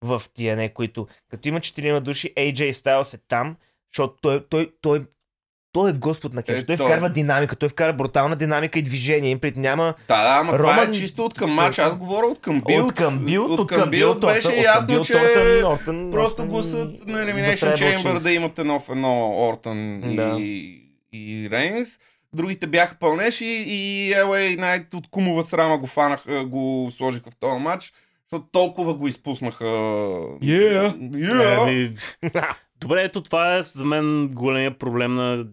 в 0.03 0.23
TNA, 0.39 0.73
които 0.73 1.07
като 1.31 1.49
има 1.49 1.61
четирима 1.61 2.01
души, 2.01 2.35
AJ 2.37 2.71
Styles 2.73 3.15
е 3.15 3.21
там, 3.29 3.57
защото 3.95 4.15
той, 4.23 4.45
той, 4.49 4.71
той, 4.81 5.01
той 5.01 5.07
е 5.87 5.93
господ 5.93 6.35
на 6.35 6.43
кеш. 6.43 6.59
Е, 6.59 6.67
той 6.67 6.77
той. 6.77 6.87
вкарва 6.87 7.11
динамика, 7.11 7.57
той 7.57 7.69
вкара 7.69 7.93
брутална 7.93 8.37
динамика 8.37 8.79
и 8.79 8.83
движение. 8.83 9.31
Им 9.31 9.39
пред 9.39 9.57
няма 9.57 9.95
Да, 10.09 10.23
да, 10.25 10.41
ама 10.41 10.53
това 10.53 10.73
е 10.73 10.77
Роман- 10.77 10.91
чисто 10.91 11.25
от 11.25 11.35
към 11.35 11.51
матч. 11.51 11.79
Аз 11.79 11.97
говоря 11.97 12.27
от 12.27 12.41
към 12.41 12.63
билд. 12.67 12.83
от 12.83 12.95
към 12.95 13.19
билд, 13.19 13.51
от 13.51 13.67
към 13.67 13.91
билд 13.91 14.21
беше 14.21 14.55
ясно, 14.55 15.01
че 15.01 15.13
просто 16.13 16.47
гласът 16.47 17.07
на 17.07 17.19
Elimination 17.19 17.73
Chamber 17.75 18.19
да 18.19 18.33
имат 18.33 18.59
едно 18.59 18.81
в 18.81 18.89
едно 18.89 19.37
Ортън 19.41 20.01
Да. 20.07 20.37
и, 20.39 20.81
и 21.13 21.49
Рейнс. 21.51 21.89
Другите 22.33 22.67
бяха 22.67 22.97
пълнеш 23.01 23.41
и, 23.41 23.45
и 23.47 24.13
LA 24.15 24.59
Knight 24.59 24.95
от 24.95 25.11
кумова 25.11 25.43
срама 25.43 25.79
го 25.79 25.87
фанаха, 25.87 26.45
го 26.45 26.91
сложиха 26.97 27.31
в 27.31 27.37
този 27.37 27.59
матч, 27.59 27.93
защото 28.25 28.49
толкова 28.53 28.95
го 28.95 29.09
изпуснаха. 29.09 29.65
Yeah. 29.65 30.97
Yeah. 30.97 31.91
Еми, 32.79 32.89
Добре, 32.89 33.03
ето 33.03 33.23
това 33.23 33.57
е 33.57 33.63
за 33.63 33.85
мен 33.85 34.29
големия 34.29 34.79
проблем 34.79 35.15
на 35.15 35.47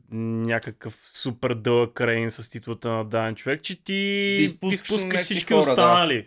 някакъв 0.48 0.94
супер 1.14 1.54
дълъг 1.54 2.02
рейн 2.02 2.32
с 2.32 2.50
титлата 2.50 2.90
на 2.90 3.06
даден 3.06 3.36
човек, 3.36 3.64
че 3.64 3.84
ти 3.84 3.94
Изпускаш 4.42 4.74
изпускаш 4.82 5.22
всички 5.22 5.54
хора, 5.54 5.66
да. 5.66 5.72
останали. 5.72 6.26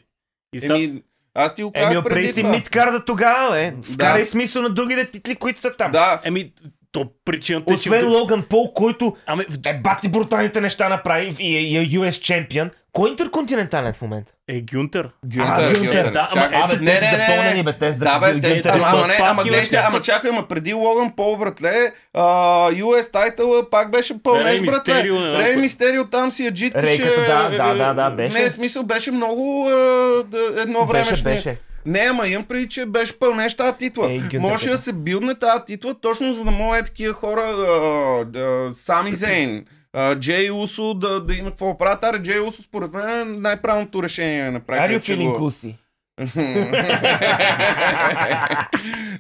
И 0.53 0.61
сега 0.61 0.75
Еми, 0.77 1.03
аз 1.35 1.55
ти 1.55 1.63
го 1.63 1.73
Еми, 1.75 1.85
казах 1.85 2.01
опрей 2.01 2.15
преди 2.15 2.29
си 2.29 2.43
мидкарда 2.45 3.05
тогава, 3.05 3.51
бе. 3.51 3.75
Вкарай 3.85 4.23
Да. 4.23 4.27
смисъл 4.27 4.63
на 4.63 4.71
другите 4.71 5.11
титли, 5.11 5.37
които 5.37 5.61
са 5.61 5.77
там. 5.77 5.93
Да, 5.93 6.21
Еми, 6.25 6.53
то 6.93 7.11
причината 7.25 7.75
е, 7.75 7.77
че... 7.77 7.91
Освен 7.91 8.09
Логан 8.09 8.43
Пол, 8.43 8.75
който 8.75 9.17
Ами, 9.27 9.45
в- 9.45 9.59
е 9.67 9.75
бати 9.75 10.09
бруталните 10.09 10.61
неща 10.61 10.89
направи 10.89 11.37
и 11.39 11.57
е, 11.57 11.61
и 11.61 11.77
е 11.77 11.99
US 11.99 12.21
чемпион. 12.21 12.71
Кой 12.99 13.09
е 13.09 13.11
интерконтинентален 13.11 13.93
в 13.93 14.03
момента? 14.03 14.33
е 14.49 14.61
Гюнтер. 14.61 15.11
Гюнтер, 15.25 15.73
Гюнтер, 15.75 15.81
Гюнтер. 15.81 16.13
да, 16.13 16.29
ама 16.31 16.49
ето, 16.53 16.83
не, 16.83 16.93
не, 16.93 17.01
те 17.01 17.55
не, 17.55 17.63
бе, 17.63 17.79
те 17.79 17.93
са 17.93 17.99
Да, 17.99 18.19
бе, 18.19 18.41
те, 18.41 18.63
ама, 18.69 18.87
ама, 18.87 19.07
не, 19.07 19.19
ама, 19.21 19.43
дей 19.45 19.63
сега, 19.63 19.85
ама 19.89 20.01
чакай, 20.01 20.31
ама 20.31 20.49
преди 20.49 20.73
Логан 20.75 21.13
Пол, 21.17 21.37
братле, 21.37 21.93
а, 22.15 22.23
US 22.71 23.13
title 23.13 23.71
пак 23.71 23.91
беше 23.91 24.23
пълнеш, 24.23 24.61
Рей 24.61 24.67
братле. 24.67 25.05
Рей. 25.39 25.57
Мистерио 25.57 26.05
там 26.05 26.31
си 26.31 26.45
я 26.45 26.51
джиткаше. 26.51 27.05
Да, 27.27 27.49
да, 27.49 27.75
да, 27.75 27.95
да, 27.95 28.11
беше. 28.11 28.39
Не, 28.39 28.51
смисъл, 28.51 28.83
беше 28.83 29.11
много 29.11 29.69
а, 29.69 30.25
едно 30.63 30.87
време. 30.87 31.11
Беше, 31.11 31.23
беше. 31.23 31.59
Не, 31.87 32.01
ама 32.01 32.29
имам 32.29 32.45
преди, 32.45 32.69
че 32.69 32.87
беше 32.87 33.19
пълнеш 33.19 33.55
тази 33.57 33.79
титла. 33.79 34.09
Гюнтер, 34.09 34.39
Може 34.39 34.71
да 34.71 34.79
се 34.79 34.93
билдне 34.93 35.35
тази 35.35 35.65
титла, 35.67 35.95
точно 36.01 36.33
за 36.33 36.45
да 36.45 36.51
могат 36.51 36.87
такива 36.87 37.15
хора, 37.15 37.43
а, 37.43 38.39
а, 38.41 38.73
Сами 38.73 39.13
Зейн, 39.13 39.57
а, 39.57 39.78
Джей 40.15 40.51
Усо 40.51 40.95
да, 40.95 41.21
да 41.25 41.35
има 41.35 41.51
какво 41.51 41.79
правят. 41.79 42.05
Аре, 42.05 42.23
Джей 42.23 42.41
Усо 42.41 42.63
според 42.63 42.93
мен 42.93 43.21
е 43.21 43.25
най-правилното 43.25 44.03
решение 44.03 44.51
направиха. 44.51 45.01
Are 45.01 45.01
you 45.01 45.17
feeling? 45.17 45.75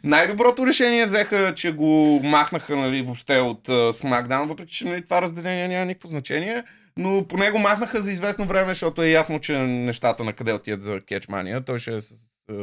Най-доброто 0.04 0.66
решение 0.66 1.04
взеха, 1.04 1.54
че 1.54 1.72
го 1.72 2.20
махнаха 2.24 2.76
нали, 2.76 3.02
въобще 3.02 3.38
от 3.38 3.68
SmackDown, 3.68 4.46
въпреки 4.46 4.72
че 4.72 4.84
нали, 4.84 5.04
това 5.04 5.22
разделение 5.22 5.68
няма 5.68 5.84
никакво 5.84 6.08
значение. 6.08 6.64
Но 6.96 7.24
поне 7.28 7.50
го 7.50 7.58
махнаха 7.58 8.02
за 8.02 8.12
известно 8.12 8.44
време, 8.44 8.68
защото 8.68 9.02
е 9.02 9.08
ясно, 9.08 9.38
че 9.38 9.58
нещата 9.58 10.24
на 10.24 10.32
къде 10.32 10.52
отият 10.52 10.82
за 10.82 11.00
Кетчмания. 11.00 11.64
Той 11.64 11.78
ще 11.78 11.96
е 11.96 12.00
с 12.00 12.14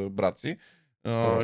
брат 0.09 0.39
си. 0.39 0.57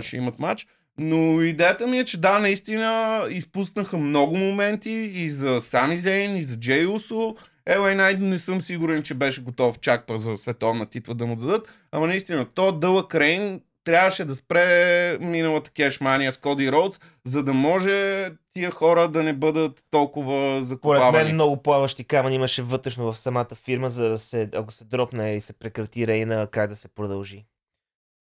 Ще 0.01 0.17
имат 0.17 0.39
матч. 0.39 0.67
Но 0.97 1.41
идеята 1.41 1.87
ми 1.87 1.99
е, 1.99 2.05
че 2.05 2.17
да, 2.17 2.39
наистина 2.39 3.21
изпуснаха 3.29 3.97
много 3.97 4.37
моменти 4.37 5.11
и 5.13 5.29
за 5.29 5.61
Сами 5.61 5.97
Зейн, 5.97 6.37
и 6.37 6.43
за 6.43 6.57
Джей 6.57 6.85
Усо. 6.85 7.35
LA 7.69 7.97
Knight 7.97 8.19
не 8.19 8.37
съм 8.37 8.61
сигурен, 8.61 9.03
че 9.03 9.13
беше 9.13 9.41
готов 9.41 9.79
чак 9.79 10.05
па 10.07 10.17
за 10.17 10.37
световна 10.37 10.85
титла 10.85 11.15
да 11.15 11.25
му 11.25 11.35
дадат. 11.35 11.69
Ама 11.91 12.07
наистина, 12.07 12.45
то 12.55 12.71
дълъг 12.71 13.15
рейн 13.15 13.61
трябваше 13.83 14.25
да 14.25 14.35
спре 14.35 15.17
миналата 15.21 15.71
кешмания 15.71 16.31
с 16.31 16.37
Коди 16.37 16.71
Роудс, 16.71 16.99
за 17.25 17.43
да 17.43 17.53
може 17.53 18.29
тия 18.53 18.71
хора 18.71 19.07
да 19.07 19.23
не 19.23 19.33
бъдат 19.33 19.83
толкова 19.91 20.31
Според 20.31 20.53
мен 20.53 20.65
закопавани. 20.65 21.33
много 21.33 21.63
плаващи 21.63 22.03
камъни 22.03 22.35
имаше 22.35 22.61
вътрешно 22.61 23.11
в 23.11 23.17
самата 23.17 23.55
фирма, 23.63 23.89
за 23.89 24.09
да 24.09 24.17
се, 24.17 24.49
ако 24.53 24.71
се 24.71 24.83
дропне 24.83 25.35
и 25.35 25.41
се 25.41 25.53
прекрати 25.53 26.07
Рейна, 26.07 26.47
как 26.47 26.69
да 26.69 26.75
се 26.75 26.87
продължи. 26.87 27.45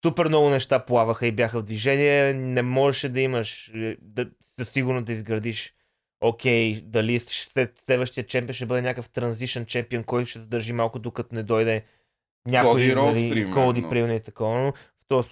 Супер 0.05 0.27
много 0.27 0.49
неща 0.49 0.85
плаваха 0.85 1.27
и 1.27 1.31
бяха 1.31 1.59
в 1.59 1.63
движение. 1.63 2.33
Не 2.33 2.61
можеше 2.61 3.09
да 3.09 3.21
имаш, 3.21 3.71
е, 3.75 3.97
да, 4.01 4.29
със 4.57 4.69
сигурно 4.69 5.03
да 5.03 5.11
изградиш 5.11 5.73
окей, 6.21 6.81
дали 6.81 7.19
след 7.19 7.79
следващия 7.79 8.27
чемпион 8.27 8.53
ще 8.53 8.65
бъде 8.65 8.81
някакъв 8.81 9.09
транзишън 9.09 9.65
чемпион, 9.65 10.03
който 10.03 10.29
ще 10.29 10.39
задържи 10.39 10.73
малко 10.73 10.99
докато 10.99 11.35
не 11.35 11.43
дойде 11.43 11.83
някой, 12.47 12.71
Коди 12.71 12.95
Роудс, 12.95 13.21
нали, 13.21 13.29
примерно. 13.29 13.53
Коди, 13.53 13.81
примерно 13.89 14.13
и 14.13 14.19
такова. 14.19 14.61
Но, 14.61 14.73
то, 15.07 15.23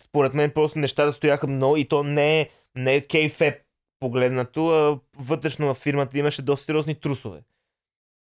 според 0.00 0.34
мен 0.34 0.50
просто 0.50 0.78
нещата 0.78 1.12
стояха 1.12 1.46
много 1.46 1.76
и 1.76 1.84
то 1.84 2.02
не 2.02 2.40
е, 2.40 2.48
не 2.74 2.94
е 2.94 3.00
кейфеп 3.00 3.62
погледнато, 4.00 4.68
а 4.68 5.00
вътрешно 5.18 5.74
в 5.74 5.78
фирмата 5.78 6.18
имаше 6.18 6.42
доста 6.42 6.64
сериозни 6.64 6.94
трусове. 6.94 7.42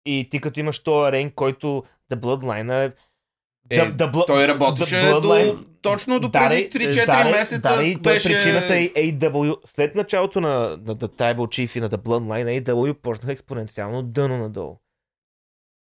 И 0.05 0.27
ти 0.31 0.41
като 0.41 0.59
имаш 0.59 0.83
този 0.83 1.11
рейн, 1.11 1.31
който 1.31 1.83
The 2.11 2.15
Bloodline 2.15 2.85
е 2.85 2.93
Е, 3.69 3.85
да 3.85 4.11
бл- 4.11 4.27
той 4.27 4.47
работеше 4.47 4.95
Bloodline- 4.95 5.55
до, 5.55 5.63
точно 5.81 6.19
до 6.19 6.31
преди 6.31 6.69
да, 6.69 6.79
3-4 6.79 7.05
да, 7.05 7.23
да, 7.23 7.29
месеца. 7.31 7.75
Да, 7.77 7.83
и 7.83 7.95
той 7.95 8.13
беше... 8.13 8.27
причината 8.27 8.75
е 8.75 8.89
AW. 8.89 9.55
След 9.65 9.95
началото 9.95 10.41
на, 10.41 10.57
на 10.85 10.95
The 10.95 11.07
Tribal 11.07 11.35
Chief 11.35 11.77
и 11.77 11.81
на 11.81 11.89
The 11.89 11.97
Bloodline, 11.97 12.63
AW 12.63 12.93
почнаха 12.93 13.31
експоненциално 13.31 14.03
дъно 14.03 14.37
надолу. 14.37 14.75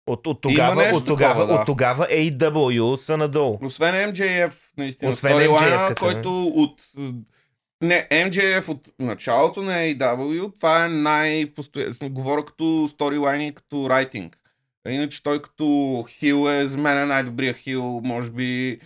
От, 0.07 0.27
от, 0.27 0.41
тогава, 0.41 0.75
нещо 0.83 0.97
от, 0.97 1.07
тогава, 1.07 1.47
да. 1.47 1.55
от 1.55 1.67
тогава 1.67 2.07
AW 2.07 2.97
са 2.97 3.17
надолу. 3.17 3.59
Освен 3.63 4.13
MJF, 4.13 4.53
наистина, 4.79 5.11
Освен 5.11 5.33
MJF-ката, 5.33 5.99
който 5.99 6.47
от... 6.47 6.83
Не, 7.83 8.09
MJF 8.11 8.69
от 8.69 8.89
началото 8.99 9.63
на 9.63 9.73
AEW, 9.73 10.55
това 10.55 10.85
е 10.85 10.89
най-постоянно. 10.89 11.95
Говоря 12.03 12.45
като 12.45 12.89
сторилайн 12.91 13.41
и 13.43 13.55
като 13.55 13.91
райтинг. 13.91 14.38
Иначе 14.91 15.23
той 15.23 15.43
като 15.43 16.05
хил 16.09 16.49
е 16.51 16.67
за 16.67 16.79
мен 16.79 16.99
е 16.99 17.07
най-добрия 17.07 17.55
хил, 17.55 18.01
може 18.05 18.31
би 18.31 18.79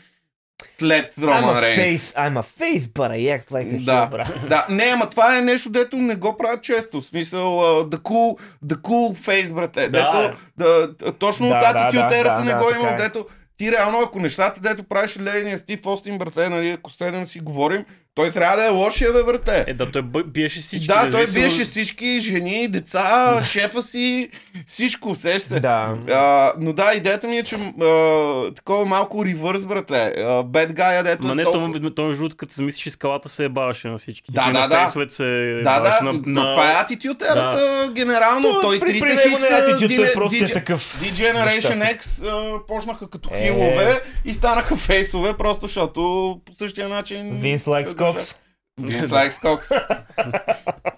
след 0.78 1.12
Роман 1.22 1.59
Рейнс. 1.61 2.12
I'm 2.12 2.34
a 2.38 2.42
face, 2.61 2.78
but 2.78 3.11
I 3.11 3.40
act 3.40 3.50
like 3.50 3.72
a 3.72 3.84
Да. 3.84 3.92
heel, 3.92 4.11
брат. 4.11 4.48
Да, 4.48 4.66
не, 4.70 4.84
ама 4.84 5.11
това 5.11 5.38
е 5.38 5.40
нещо, 5.40 5.70
дето 5.70 5.96
не 5.96 6.14
го 6.16 6.36
правят 6.36 6.62
често. 6.62 7.00
В 7.00 7.05
смисъл, 7.05 7.40
uh, 7.61 7.96
the 7.96 7.98
cool, 7.98 8.38
the 8.66 8.74
cool 8.76 9.16
face, 9.18 9.55
брате. 9.55 9.88
Да. 9.88 10.22
Дето, 10.22 10.38
да, 10.57 11.12
точно 11.12 11.48
Да, 11.48 11.57
от 11.57 11.62
Attitude 11.62 12.22
да, 12.22 12.34
да, 12.34 12.40
не 12.44 12.50
да, 12.50 12.59
го 12.59 12.64
така 12.68 12.80
има, 12.80 12.90
е. 12.90 12.94
дето 12.96 13.26
ти 13.57 13.72
реално, 13.72 14.00
ако 14.00 14.20
нещата, 14.20 14.61
дето 14.61 14.84
правиш 14.84 15.18
лейния 15.20 15.59
Стив 15.59 15.86
Остин, 15.86 16.18
брате, 16.18 16.48
нали, 16.48 16.70
ако 16.70 16.90
седем 16.90 17.26
си 17.26 17.40
говорим, 17.40 17.84
той 18.14 18.30
трябва 18.30 18.56
да 18.56 18.64
е 18.64 18.68
лошия, 18.68 19.12
бе, 19.12 19.22
брате. 19.22 19.64
Е, 19.66 19.74
да, 19.74 19.90
той 19.90 20.02
биеше 20.26 20.60
всички. 20.60 20.86
да, 20.86 21.10
той 21.10 21.26
биеше 21.26 21.64
всички 21.64 22.20
жени, 22.20 22.68
деца, 22.68 23.40
шефа 23.42 23.82
си, 23.82 24.28
всичко, 24.66 25.14
сеща. 25.14 25.60
Да. 25.60 25.96
А, 26.10 26.52
но 26.58 26.72
да, 26.72 26.92
идеята 26.94 27.28
ми 27.28 27.38
е, 27.38 27.42
че 27.42 27.54
а, 27.54 28.54
такова 28.54 28.84
малко 28.84 29.24
ревърс, 29.24 29.64
брате. 29.64 30.12
Bad 30.26 30.72
guy, 30.72 31.02
дето 31.02 31.26
Ма 31.26 31.32
е 31.32 31.34
не, 31.34 31.42
толкова... 31.42 31.80
то, 31.80 31.90
то 31.90 32.04
между 32.04 32.22
другото, 32.22 32.36
като 32.36 32.54
се 32.54 32.62
мислиш, 32.62 32.92
скалата 32.92 33.28
се 33.28 33.44
ебаваше 33.44 33.88
на 33.88 33.98
всички. 33.98 34.32
Да, 34.32 34.46
И 34.50 34.52
да, 34.52 34.60
на 34.60 34.68
да. 34.68 34.76
фейсовете 34.78 35.14
се 35.14 35.60
Да, 35.64 35.80
да, 35.80 35.98
на, 36.02 36.12
но 36.12 36.42
на... 36.42 36.50
това 36.50 36.70
е 36.70 36.74
Attitude 36.74 37.32
ерата, 37.32 37.92
генерално. 37.94 38.60
той 38.60 38.80
при, 38.80 39.00
трите 39.00 39.28
хикса, 39.28 39.46
е 39.46 39.88
той 40.14 40.38
е 40.40 40.52
такъв. 40.52 40.98
D-Generation 41.02 41.54
Нещастник. 41.54 42.02
X 42.02 42.28
а, 42.30 42.66
почнаха 42.66 43.10
като 43.10 43.28
Е. 43.32 43.44
хилове 43.44 44.00
и 44.24 44.34
станаха 44.34 44.76
фейсове, 44.76 45.32
просто 45.36 45.66
защото 45.66 46.40
по 46.46 46.52
същия 46.52 46.88
начин... 46.88 47.40
Държат. 47.82 48.01
Cocks. 48.03 48.34
Vince 48.80 49.11
likes 49.11 49.38
cocks. 49.38 49.68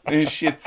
and 0.07 0.29
shit. 0.29 0.59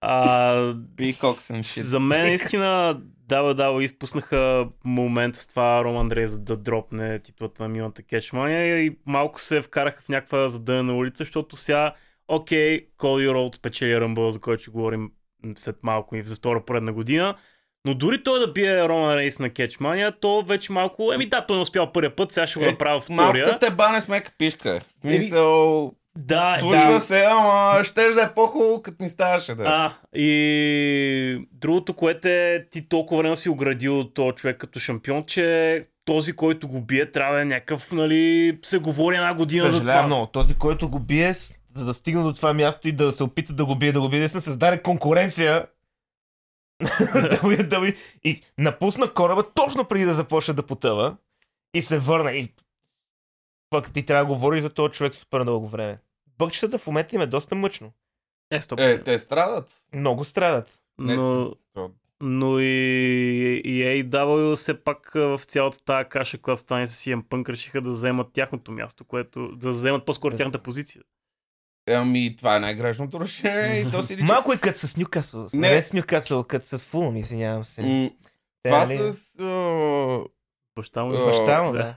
А, 0.00 0.54
Be 0.96 1.18
cocks 1.18 1.50
and 1.50 1.62
shit. 1.62 1.80
за 1.80 2.00
мен 2.00 2.26
наистина 2.26 3.00
WWE 3.28 3.80
изпуснаха 3.80 4.68
момент 4.84 5.36
с 5.36 5.46
това 5.46 5.84
Роман 5.84 6.12
Рейс 6.12 6.38
да 6.38 6.56
дропне 6.56 7.18
титлата 7.18 7.62
на 7.62 7.68
миналата 7.68 8.02
кетчмания 8.02 8.78
и 8.84 8.96
малко 9.06 9.40
се 9.40 9.62
вкараха 9.62 10.02
в 10.02 10.08
някаква 10.08 10.48
задънена 10.48 10.94
улица, 10.96 11.24
защото 11.24 11.56
сега, 11.56 11.94
окей, 12.28 12.86
Коди 12.98 13.28
Роуд 13.28 13.54
спечели 13.54 14.00
Ръмбъл, 14.00 14.30
за 14.30 14.40
който 14.40 14.62
ще 14.62 14.70
говорим 14.70 15.10
след 15.56 15.76
малко 15.82 16.16
и 16.16 16.22
за 16.22 16.36
втора 16.36 16.64
поредна 16.64 16.92
година. 16.92 17.36
Но 17.86 17.94
дори 17.94 18.22
той 18.22 18.40
да 18.40 18.46
бие 18.46 18.88
Роман 18.88 19.14
Рейс 19.14 19.38
на 19.38 19.50
кетчмания, 19.50 20.12
то 20.20 20.42
вече 20.42 20.72
малко... 20.72 21.12
Еми 21.12 21.26
да, 21.26 21.44
той 21.46 21.56
не 21.56 21.62
успял 21.62 21.92
първия 21.92 22.16
път, 22.16 22.32
сега 22.32 22.46
ще 22.46 22.58
го 22.58 22.64
Е, 22.64 22.70
направя 22.70 23.00
Малко 23.10 23.30
втория. 23.30 23.58
те 23.58 23.70
бане 23.70 24.00
с 24.00 24.08
мека 24.08 24.32
пишка. 24.38 24.80
Смисъл... 25.00 25.92
Да, 26.18 26.56
Случва 26.60 26.92
да. 26.92 27.00
се, 27.00 27.24
ама 27.24 27.84
ще 27.84 28.10
да 28.10 28.22
е 28.22 28.34
по-хубаво, 28.34 28.82
като 28.82 29.02
ми 29.02 29.08
ставаше 29.08 29.54
да. 29.54 29.62
е. 29.62 29.66
А, 29.68 29.92
и 30.14 31.46
другото, 31.52 31.94
което 31.94 32.28
е, 32.28 32.66
ти 32.70 32.88
толкова 32.88 33.22
време 33.22 33.36
си 33.36 33.48
оградил 33.48 34.04
този 34.04 34.34
човек 34.36 34.56
като 34.58 34.78
шампион, 34.78 35.22
че 35.22 35.84
този, 36.04 36.32
който 36.32 36.68
го 36.68 36.80
бие, 36.80 37.10
трябва 37.10 37.34
да 37.34 37.42
е 37.42 37.44
някакъв, 37.44 37.92
нали, 37.92 38.58
се 38.62 38.78
говори 38.78 39.16
една 39.16 39.34
година 39.34 39.64
за 39.64 39.70
Съжалявам 39.70 39.98
това. 39.98 40.06
много. 40.06 40.26
Този, 40.26 40.54
който 40.54 40.88
го 40.88 40.98
бие, 41.00 41.32
за 41.74 41.84
да 41.86 41.94
стигне 41.94 42.22
до 42.22 42.32
това 42.32 42.52
място 42.52 42.88
и 42.88 42.92
да 42.92 43.12
се 43.12 43.22
опита 43.22 43.52
да 43.52 43.64
го 43.64 43.74
бие, 43.76 43.92
да 43.92 44.00
го 44.00 44.08
бие, 44.08 44.20
да 44.20 44.28
се 44.28 44.40
създаде 44.40 44.82
конкуренция. 44.82 45.66
WWE. 46.82 47.96
и 48.24 48.42
напусна 48.58 49.14
кораба 49.14 49.44
точно 49.54 49.84
преди 49.84 50.04
да 50.04 50.14
започне 50.14 50.54
да 50.54 50.66
потъва. 50.66 51.16
И 51.74 51.82
се 51.82 51.98
върна. 51.98 52.32
И 52.32 52.54
пък 53.70 53.92
ти 53.92 54.06
трябва 54.06 54.24
да 54.24 54.28
говориш 54.28 54.62
за 54.62 54.70
този 54.70 54.92
човек 54.92 55.14
супер 55.14 55.44
дълго 55.44 55.68
време. 55.68 55.98
Бъкчетата 56.38 56.78
в 56.78 56.86
момента 56.86 57.14
им 57.14 57.22
е 57.22 57.26
доста 57.26 57.54
мъчно. 57.54 57.92
Е, 58.50 58.60
стоп. 58.60 58.80
Е, 58.80 59.02
те 59.02 59.18
страдат. 59.18 59.82
Много 59.94 60.24
страдат. 60.24 60.80
Но, 60.98 61.54
но 62.20 62.58
и, 62.58 63.62
и 63.64 63.82
AEW 63.82 64.56
все 64.56 64.84
пак 64.84 65.10
в 65.14 65.40
цялата 65.46 65.84
тази 65.84 66.08
каша, 66.08 66.38
която 66.38 66.60
стане 66.60 66.86
с 66.86 67.04
CM 67.04 67.22
Punk, 67.22 67.48
решиха 67.48 67.80
да 67.80 67.90
вземат 67.90 68.32
тяхното 68.32 68.72
място, 68.72 69.04
което 69.04 69.56
да 69.56 69.68
вземат 69.68 70.04
по-скоро 70.04 70.30
Да 70.30 70.36
тяхната 70.36 70.58
позиция. 70.58 71.02
Ами, 71.90 72.36
това 72.36 72.56
е 72.56 72.60
най-грешното 72.60 73.20
решение 73.20 73.80
и 73.80 73.86
то 73.86 74.02
си 74.02 74.16
личи. 74.16 74.24
Малко 74.24 74.52
е 74.52 74.58
като 74.58 74.78
с 74.78 74.96
Нюкасъл. 74.96 75.46
Не. 75.52 75.70
Не 75.70 75.82
с 75.82 75.92
Нюкасъл, 75.92 76.44
като 76.44 76.66
с 76.66 76.78
Фулъм, 76.78 77.16
извинявам 77.16 77.64
се. 77.64 77.82
М, 77.82 78.10
Това 78.64 78.86
нали, 78.86 79.12
с 79.12 79.36
Баща 80.76 81.04
му 81.04 81.10
Баща 81.10 81.62
му, 81.62 81.72
да. 81.72 81.94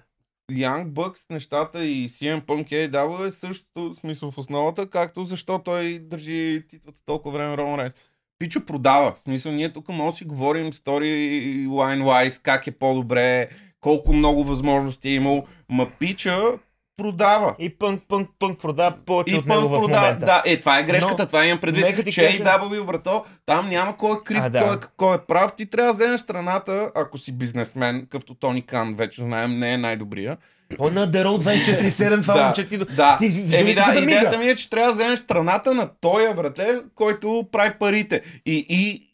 Young 0.52 0.86
Bucks 0.88 1.20
нещата 1.30 1.86
и 1.86 2.10
CM 2.10 2.42
Punk 2.42 2.92
AW 2.92 3.28
е 3.28 3.32
същото 3.32 3.96
смисъл 4.00 4.32
в 4.32 4.38
основата, 4.38 4.90
както 4.90 5.24
защо 5.24 5.60
той 5.60 6.00
държи 6.00 6.64
титлата 6.70 7.02
толкова 7.06 7.38
време 7.38 7.58
Роман 7.58 7.80
Рейнс. 7.80 7.96
Пичо 8.40 8.66
продава. 8.66 9.14
В 9.14 9.20
смисъл, 9.20 9.52
ние 9.52 9.74
тук 9.74 9.90
може 9.90 10.12
да 10.12 10.18
си 10.18 10.26
говорим 10.26 10.72
storyline 10.72 12.04
wise, 12.04 12.42
как 12.42 12.68
е 12.68 12.72
по-добре, 12.72 13.50
колко 13.82 14.14
много 14.14 14.44
възможности 14.44 15.10
е 15.10 15.14
имал. 15.14 15.46
Ма 15.70 15.92
Пича 16.00 16.60
продава. 17.00 17.56
И 17.60 17.70
пънк, 17.70 18.02
пънк, 18.08 18.30
пънк 18.39 18.60
продава 18.60 18.95
повече 19.06 19.36
И 19.36 19.38
от 19.38 19.45
него 19.45 19.62
Пънк 19.62 19.84
продава. 19.84 20.14
Да, 20.16 20.43
е, 20.45 20.60
това 20.60 20.80
е 20.80 20.84
грешката, 20.84 21.24
Но, 21.24 21.28
това 21.28 21.45
имам 21.45 21.60
предвид. 21.60 21.86
нека 21.86 22.04
ти 22.04 22.12
че 22.12 22.22
кажа- 22.24 22.43
AW, 22.60 22.84
брато, 22.84 23.24
там 23.45 23.70
няма 23.70 23.97
кой 23.97 24.12
е 24.12 24.24
крив, 24.26 24.43
А, 24.43 24.50
да. 24.50 24.60
кой, 24.60 24.74
е, 24.74 24.80
кой 24.97 25.16
е 25.16 25.20
прав. 25.20 25.54
Ти 25.54 25.66
трябва 25.66 25.88
да 25.88 25.97
вземеш 25.97 26.20
страната, 26.20 26.91
ако 26.95 27.18
си 27.18 27.32
бизнесмен, 27.32 28.02
какъвто 28.02 28.34
Тони 28.34 28.62
Кан, 28.62 28.95
вече 28.95 29.22
знаем, 29.22 29.60
не 29.60 29.74
е 29.74 29.78
най-добрия. 29.78 30.38
Той 30.78 30.91
на 30.91 31.08
The 31.08 31.26
Road 31.26 31.39
24-7, 31.39 32.22
това 32.22 32.34
Да. 32.34 32.43
момче 32.43 32.68
ти... 32.68 32.78
Да, 32.78 33.18
Ти 33.18 33.26
Еми 33.54 33.74
да, 33.74 33.91
да 33.93 34.00
идеята 34.00 34.38
ми 34.38 34.45
е, 34.45 34.56
че 34.56 34.70
трябва 34.70 34.88
да 34.88 34.93
вземеш 34.93 35.20
страната 35.20 35.74
на 35.74 35.89
тоя 36.02 36.34
братле, 36.34 36.68
който 36.95 37.45
прави 37.52 37.74
парите. 37.80 38.22
И, 38.45 38.66
и 38.70 39.09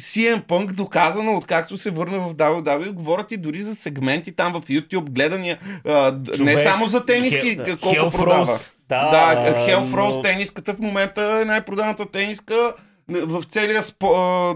CM 0.00 0.42
Punk 0.42 0.72
доказано, 0.72 1.36
откакто 1.36 1.76
се 1.76 1.90
върна 1.90 2.18
в 2.20 2.34
WWE, 2.34 2.90
говорят 2.90 3.32
и 3.32 3.36
дори 3.36 3.60
за 3.60 3.74
сегменти 3.74 4.32
там 4.32 4.52
в 4.52 4.60
YouTube, 4.60 5.10
гледания, 5.10 5.58
а, 5.84 6.10
д- 6.10 6.30
не 6.30 6.36
Човек, 6.36 6.58
само 6.60 6.86
за 6.86 7.04
тениски, 7.04 7.56
Хел- 7.58 7.76
колко 7.76 7.96
Hell 7.96 8.10
продава. 8.12 8.46
Froze. 8.46 8.72
Да, 8.88 9.08
Да, 9.34 9.36
Hell 9.58 9.84
Froze 9.84 10.16
но- 10.16 10.22
тениската 10.22 10.74
в 10.74 10.78
момента 10.78 11.38
е 11.42 11.46
най-проданата 11.46 12.06
тениска 12.06 12.72
в 13.08 13.42
целия 13.42 13.82
спо, 13.82 14.54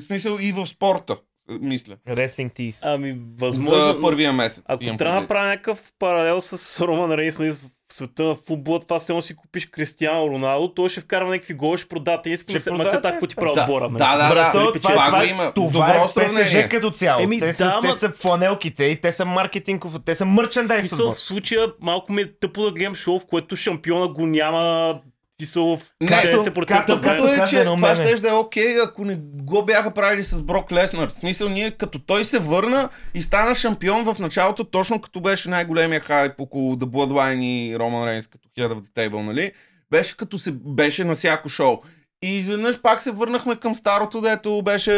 смисъл 0.00 0.36
и 0.40 0.52
в 0.52 0.66
спорта, 0.66 1.16
мисля. 1.60 1.96
Wrestling 2.08 2.52
Tees. 2.52 2.78
Ами, 2.82 3.18
възможно. 3.38 3.80
За 3.84 4.00
първия 4.00 4.32
месец. 4.32 4.64
Ако 4.68 4.96
трябва 4.96 5.14
да 5.14 5.20
направя 5.20 5.46
някакъв 5.46 5.92
паралел 5.98 6.40
с 6.40 6.80
Роман 6.80 7.12
Рейнс 7.12 7.38
нали, 7.38 7.52
в 7.52 7.60
света 7.94 8.22
на 8.22 8.34
футбола, 8.34 8.80
това 8.80 9.00
се 9.00 9.20
си 9.20 9.36
купиш 9.36 9.66
Кристиано 9.66 10.28
Роналдо, 10.28 10.68
той 10.68 10.88
ще 10.88 11.00
вкарва 11.00 11.30
някакви 11.30 11.54
голове, 11.54 11.78
ще 11.78 11.88
продава 11.88 12.22
тениски, 12.22 12.50
Ще 12.50 12.56
ма 12.56 12.60
се- 12.60 12.70
ма 12.70 12.76
продава 12.76 12.96
се 12.96 13.00
так 13.02 13.28
ти 13.28 13.36
прави 13.36 13.52
Да, 13.54 13.62
отбора. 13.62 13.84
да, 13.84 13.90
нали? 13.90 14.22
да, 14.22 14.28
Брато, 14.30 14.58
да, 14.58 14.72
това, 14.72 14.92
това 14.92 15.06
това, 15.06 15.26
има. 15.26 15.52
Това 15.54 15.86
Добро 15.86 16.22
е. 16.22 16.26
ПСЖ 16.26 16.68
като 16.68 16.90
цяло. 16.90 17.22
Еми, 17.22 17.40
те, 17.40 17.54
са, 17.54 17.64
да, 17.64 17.80
те 17.80 17.88
ма- 17.88 17.92
са 17.92 18.08
фланелките 18.10 18.84
и 18.84 19.00
те 19.00 19.12
са 19.12 19.24
маркетингов, 19.24 19.94
те 20.04 20.14
са 20.14 20.24
мърчендайз. 20.24 20.90
В 20.92 21.14
случая 21.14 21.72
малко 21.80 22.12
ми 22.12 22.22
е 22.22 22.32
тъпо 22.32 22.62
да 22.62 22.72
гледам 22.72 22.94
шоу, 22.94 23.18
в 23.18 23.26
което 23.26 23.56
шампиона 23.56 24.08
го 24.08 24.26
няма 24.26 24.94
писал 25.42 25.76
в 25.76 25.82
Не, 26.00 26.08
90% 26.08 26.66
както- 26.68 26.92
от 26.92 27.02
време. 27.02 27.16
Тъпото 27.16 27.32
е, 27.32 27.36
казва 27.36 27.46
че 27.48 27.64
това 27.66 27.94
ще 27.94 28.14
да 28.14 28.28
е 28.28 28.32
окей, 28.32 28.80
ако 28.80 29.04
не 29.04 29.14
го 29.34 29.64
бяха 29.64 29.90
правили 29.90 30.24
с 30.24 30.42
Брок 30.42 30.72
Леснар. 30.72 31.08
В 31.08 31.12
смисъл, 31.12 31.48
ние 31.48 31.70
като 31.70 31.98
той 31.98 32.24
се 32.24 32.38
върна 32.38 32.88
и 33.14 33.22
стана 33.22 33.54
шампион 33.54 34.04
в 34.04 34.18
началото, 34.18 34.64
точно 34.64 35.00
като 35.00 35.20
беше 35.20 35.50
най-големия 35.50 36.00
хайп 36.00 36.40
около 36.40 36.74
The 36.74 36.84
Bloodline 36.84 37.42
и 37.42 37.78
Роман 37.78 38.08
Рейнс 38.08 38.26
като 38.26 38.48
Head 38.50 38.68
of 38.68 38.78
the 38.78 38.90
Table, 38.90 39.22
нали? 39.22 39.52
Беше 39.90 40.16
като 40.16 40.38
се 40.38 40.50
беше 40.52 41.04
на 41.04 41.14
всяко 41.14 41.48
шоу. 41.48 41.76
И 42.22 42.28
изведнъж 42.28 42.80
пак 42.80 43.02
се 43.02 43.10
върнахме 43.10 43.56
към 43.56 43.74
старото, 43.74 44.20
дето 44.20 44.62
беше 44.62 44.92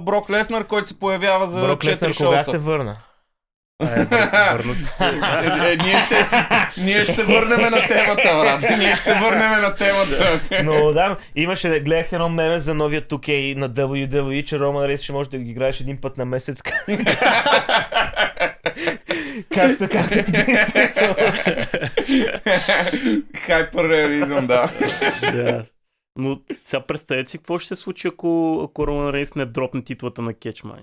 Брок 0.00 0.30
Леснар, 0.30 0.64
който 0.64 0.88
се 0.88 0.98
появява 0.98 1.46
за 1.46 1.60
Брок 1.60 1.80
4 1.80 1.86
Леснар 1.86 2.08
кога 2.08 2.12
шоута. 2.34 2.50
се 2.50 2.58
върна? 2.58 2.96
Е, 3.80 3.86
вър- 3.86 4.52
Върна 4.52 4.74
се. 4.74 5.04
Е, 5.04 5.08
е, 5.64 5.76
ние, 5.76 5.98
ще, 5.98 6.26
ние 6.78 7.04
ще 7.04 7.14
се 7.14 7.24
върнем 7.24 7.60
на 7.60 7.86
темата, 7.88 8.22
брат. 8.34 8.78
Ние 8.78 8.96
ще 8.96 9.04
се 9.04 9.14
върнем 9.14 9.50
на 9.52 9.74
темата. 9.74 10.40
Но 10.64 10.92
да, 10.92 11.16
имаше, 11.36 11.80
гледах 11.80 12.12
едно 12.12 12.28
меме 12.28 12.58
за 12.58 12.74
новия 12.74 13.02
2K 13.02 13.54
на 13.56 13.70
WWE, 13.70 14.44
че 14.44 14.58
Роман 14.58 14.84
Рейс 14.84 15.02
ще 15.02 15.12
може 15.12 15.30
да 15.30 15.38
ги 15.38 15.50
играеш 15.50 15.80
един 15.80 16.00
път 16.00 16.18
на 16.18 16.24
месец. 16.24 16.62
както, 19.54 19.88
както 19.88 20.32
действително. 20.32 21.14
Хайперреализъм, 23.36 24.46
да. 24.46 24.70
Да. 25.22 25.64
Но 26.16 26.40
сега 26.64 26.80
представете 26.80 27.30
си 27.30 27.38
какво 27.38 27.58
ще 27.58 27.68
се 27.68 27.76
случи, 27.76 28.08
ако, 28.08 28.60
ако 28.64 28.86
Роман 28.86 29.10
Рейнс 29.10 29.34
не 29.34 29.46
дропне 29.46 29.84
титлата 29.84 30.22
на 30.22 30.34
Кетчмай. 30.34 30.80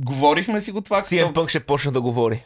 Говорихме 0.00 0.60
си 0.60 0.72
го 0.72 0.80
това. 0.80 1.02
CM 1.02 1.32
Punk 1.32 1.48
ще 1.48 1.60
почне 1.60 1.92
да 1.92 2.00
говори. 2.00 2.44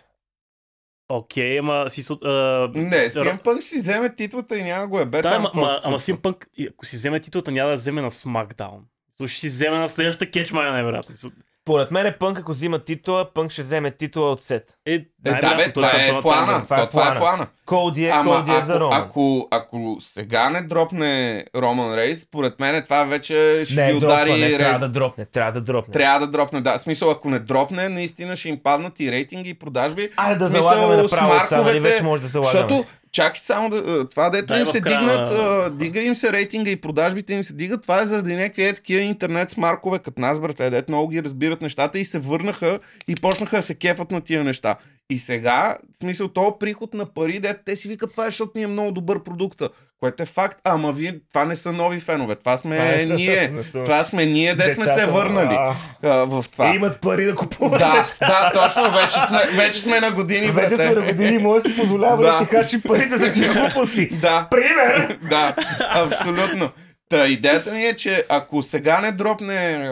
Окей, 1.09 1.59
ама 1.59 1.91
си... 1.91 2.13
а, 2.25 2.29
Не, 2.75 3.11
CM 3.11 3.43
Punk 3.43 3.57
ще 3.57 3.69
си 3.69 3.81
вземе 3.81 4.15
титлата 4.15 4.59
и 4.59 4.63
няма 4.63 4.87
го 4.87 4.99
е 4.99 5.07
бе 5.07 5.23
Да, 5.23 5.29
ама, 5.29 5.51
ама, 5.55 5.81
ама 5.85 5.99
Пънк, 6.23 6.49
и 6.57 6.69
ако 6.71 6.87
си 6.87 6.97
вземе 6.97 7.21
титлата, 7.21 7.53
няма 7.53 7.71
да 7.71 7.77
вземе 7.77 8.03
на 8.03 8.11
SmackDown. 8.11 8.81
То 9.19 9.29
ще 9.29 9.41
си 9.41 9.49
вземе 9.49 9.79
на 9.79 9.89
следващата 9.89 10.31
кетчмая, 10.31 10.73
най-вероятно. 10.73 11.17
Според 11.63 11.91
мен 11.91 12.07
е 12.07 12.13
Пънк, 12.13 12.39
ако 12.39 12.53
взима 12.53 12.79
титла, 12.79 13.29
Пънк 13.35 13.53
ще 13.53 13.63
вземе 13.63 13.91
титла 13.91 14.31
от 14.31 14.41
сет. 14.41 14.63
Е, 14.87 14.93
Е, 14.93 15.05
да, 15.23 15.55
бе, 15.57 15.65
той 15.65 15.73
това 15.73 15.91
е 15.93 16.21
плана. 16.21 16.63
Това 16.65 16.77
е 16.77 16.81
То, 16.81 16.89
Това 16.89 17.03
е 17.03 17.05
плана. 17.07 17.19
плана. 17.19 17.47
Коди 17.67 18.07
е, 18.07 18.11
Ама 18.11 18.37
Коди 18.37 18.53
е 18.53 18.63
за 18.63 18.73
ако, 18.73 18.81
Роман. 18.81 19.03
ако, 19.03 19.49
ако 19.51 19.97
сега 20.01 20.51
не 20.51 20.63
дропне 20.63 21.45
Роман 21.57 21.95
Рейс, 21.95 22.21
според 22.21 22.61
мен 22.61 22.83
това 22.83 23.05
вече 23.05 23.63
ще 23.65 23.75
не, 23.77 23.93
ги 23.93 24.01
дропва, 24.01 24.15
удари. 24.15 24.41
не, 24.41 24.59
трябва 24.59 24.79
да 24.79 24.89
дропне, 24.89 25.25
трябва 25.25 25.53
да 25.53 25.61
дропне. 25.61 25.93
Трябва 25.93 26.21
да 26.21 26.27
дропне, 26.27 26.61
да. 26.61 26.79
В 26.79 26.81
смисъл, 26.81 27.11
ако 27.11 27.31
не 27.31 27.39
дропне, 27.39 27.89
наистина 27.89 28.37
ще 28.37 28.49
им 28.49 28.61
паднат 28.63 29.01
и 29.01 29.13
рейтинги, 29.13 29.51
и 29.51 29.55
продажби. 29.55 30.09
Айде 30.17 30.39
да 30.39 30.45
смисъл, 30.45 30.63
залагаме 30.63 31.03
направо 31.03 31.29
нали 31.29 31.39
марковете, 31.41 31.81
вече 31.81 32.03
може 32.03 32.23
да 32.23 32.29
залагаме. 32.29 32.53
Защото, 32.69 32.85
чакай 33.13 33.41
само 33.45 33.71
да, 33.71 34.09
това 34.09 34.31
дето 34.31 34.47
Дай 34.47 34.61
им 34.61 34.67
се 34.67 34.81
края 34.81 34.99
дигнат, 34.99 35.31
на- 35.31 35.37
а, 35.37 35.71
дига 35.71 36.01
им 36.03 36.15
се 36.15 36.33
рейтинга 36.33 36.71
и 36.71 36.77
продажбите 36.77 37.35
им 37.35 37.45
се 37.45 37.55
дигат, 37.55 37.83
това 37.83 38.03
е 38.03 38.07
заради 38.07 38.37
някакви 38.37 38.65
е 38.65 38.73
такива 38.73 39.01
интернет 39.03 39.51
смаркове, 39.51 39.99
като 39.99 40.21
нас, 40.21 40.41
брате, 40.41 40.71
дето 40.71 40.91
много 40.91 41.09
ги 41.09 41.23
разбират 41.23 41.63
нещата 41.63 41.99
и 41.99 42.05
се 42.05 42.19
върнаха 42.19 42.79
и 43.09 43.15
почнаха 43.15 43.57
да 43.57 43.63
се 43.63 43.75
кефат 43.75 44.11
на 44.11 44.21
тия 44.21 44.45
неща. 44.45 44.77
И 45.11 45.19
сега, 45.19 45.77
в 45.95 45.99
смисъл, 45.99 46.29
то 46.29 46.59
приход 46.59 46.95
на 46.95 47.07
пари, 47.07 47.39
дето 47.39 47.61
те 47.67 47.77
си 47.77 47.89
викат 47.89 48.11
това 48.11 48.25
е, 48.25 48.29
защото 48.29 48.53
ни 48.55 48.63
е 48.63 48.67
много 48.67 48.93
добър 48.93 49.23
продукта, 49.23 49.69
което 50.01 50.23
е 50.23 50.27
факт, 50.27 50.61
ама 50.65 50.93
вие, 50.93 51.19
това 51.29 51.45
не 51.45 51.57
са 51.57 51.73
нови 51.73 52.01
фенове, 52.01 52.35
това 52.35 52.57
сме 52.57 52.77
Това 52.77 52.89
е 52.89 53.17
ние. 53.17 53.53
са- 53.63 53.73
Това 53.75 54.05
сме 54.05 54.27
ние, 54.27 54.55
де 54.55 54.73
сме 54.73 54.85
се 54.87 55.07
върнали 55.07 55.55
а, 55.55 55.75
а, 56.03 56.09
в 56.17 56.45
това. 56.53 56.71
Е, 56.71 56.75
имат 56.75 57.01
пари 57.01 57.25
да 57.25 57.35
купуват 57.35 57.79
Да, 57.79 57.95
неща. 57.95 58.27
да, 58.27 58.63
точно, 58.63 58.93
вече 58.93 59.17
сме, 59.19 59.57
вече 59.57 59.81
сме 59.81 60.01
на 60.01 60.11
години, 60.11 60.47
Вече 60.47 60.77
сме 60.77 60.91
на 60.91 61.03
години, 61.03 61.39
може 61.39 61.63
да 61.63 61.71
си 61.71 61.77
позволява 61.77 62.17
да, 62.17 62.33
Да. 62.33 62.39
си 62.39 62.45
хачи 62.47 62.83
парите 62.83 63.19
за 63.19 63.33
тия 63.33 63.53
глупости. 63.55 64.09
Да, 64.09 64.49
Пример! 64.51 65.19
да, 65.23 65.55
абсолютно. 65.91 66.71
Та 67.09 67.27
идеята 67.27 67.73
ми 67.73 67.83
е, 67.83 67.97
че 67.97 68.25
ако 68.29 68.63
сега 68.63 69.01
не 69.01 69.13
дропне 69.13 69.89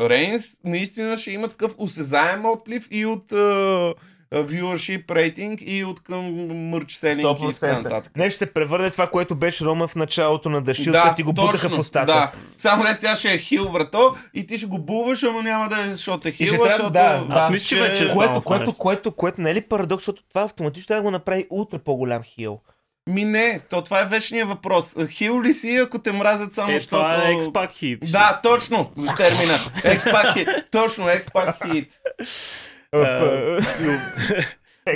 Рейнс, 0.00 0.44
наистина 0.64 1.16
ще 1.16 1.30
има 1.30 1.48
такъв 1.48 1.74
осезаем 1.78 2.46
отплив 2.46 2.88
и 2.90 3.06
от 3.06 3.32
а, 3.32 3.94
viewership 4.36 5.10
рейтинг 5.10 5.60
и 5.62 5.84
от 5.84 6.00
към 6.00 6.46
мърч 6.70 6.92
селинг 6.92 7.38
и 7.40 7.54
така 7.54 7.74
100%. 7.74 7.82
нататък. 7.82 8.16
Не 8.16 8.30
ще 8.30 8.38
се 8.38 8.52
превърне 8.52 8.90
това, 8.90 9.06
което 9.06 9.34
беше 9.34 9.64
Рома 9.64 9.88
в 9.88 9.96
началото 9.96 10.48
на 10.50 10.62
Дашил, 10.62 10.92
да, 10.92 11.14
ти 11.14 11.22
го 11.22 11.32
бутаха 11.32 11.68
в 11.68 11.78
устата. 11.78 12.06
Да. 12.06 12.32
Само 12.56 12.84
не 12.84 12.96
сега 12.98 13.16
ще 13.16 13.32
е 13.32 13.38
хил, 13.38 13.68
брато, 13.68 14.16
и 14.34 14.46
ти 14.46 14.58
ще 14.58 14.66
го 14.66 14.78
булваш, 14.78 15.22
ама 15.22 15.42
няма 15.42 15.68
да 15.68 15.80
е 15.80 15.88
защото 15.88 16.28
е 16.28 16.32
хил, 16.32 16.46
ще 16.46 16.56
трябва- 16.56 16.68
защото... 16.70 16.90
да, 16.92 17.26
Аз 17.30 17.50
мисля, 17.50 17.66
че 17.66 17.76
вече 17.76 18.04
е 18.04 18.08
Което, 18.08 18.40
това 18.40 18.56
което, 18.56 18.74
което, 18.74 19.12
което, 19.12 19.40
не 19.40 19.50
е 19.50 19.54
ли 19.54 19.60
парадокс, 19.60 20.00
защото 20.02 20.22
това 20.28 20.42
автоматично 20.42 20.86
трябва 20.86 21.00
да 21.00 21.06
го 21.06 21.10
направи 21.10 21.46
ултра 21.50 21.78
по-голям 21.78 22.22
хил. 22.22 22.60
Ми 23.08 23.24
не, 23.24 23.60
то 23.70 23.82
това 23.82 24.00
е 24.00 24.04
вечният 24.04 24.48
въпрос. 24.48 24.94
Хил 25.10 25.42
ли 25.42 25.52
си, 25.52 25.76
ако 25.76 25.98
те 25.98 26.12
мразят 26.12 26.54
само 26.54 26.72
Е, 26.72 26.78
защото... 26.78 26.96
това 26.96 27.28
е 27.28 27.32
X-Pac 27.32 27.70
хит. 27.72 27.98
Да, 28.12 28.40
точно, 28.42 28.90
термина. 29.16 29.58
X-Pac 29.76 30.34
hit. 30.34 30.64
Точно, 30.70 31.04
X-Pac 31.04 31.60
hit. 31.60 31.88
А, 32.94 33.60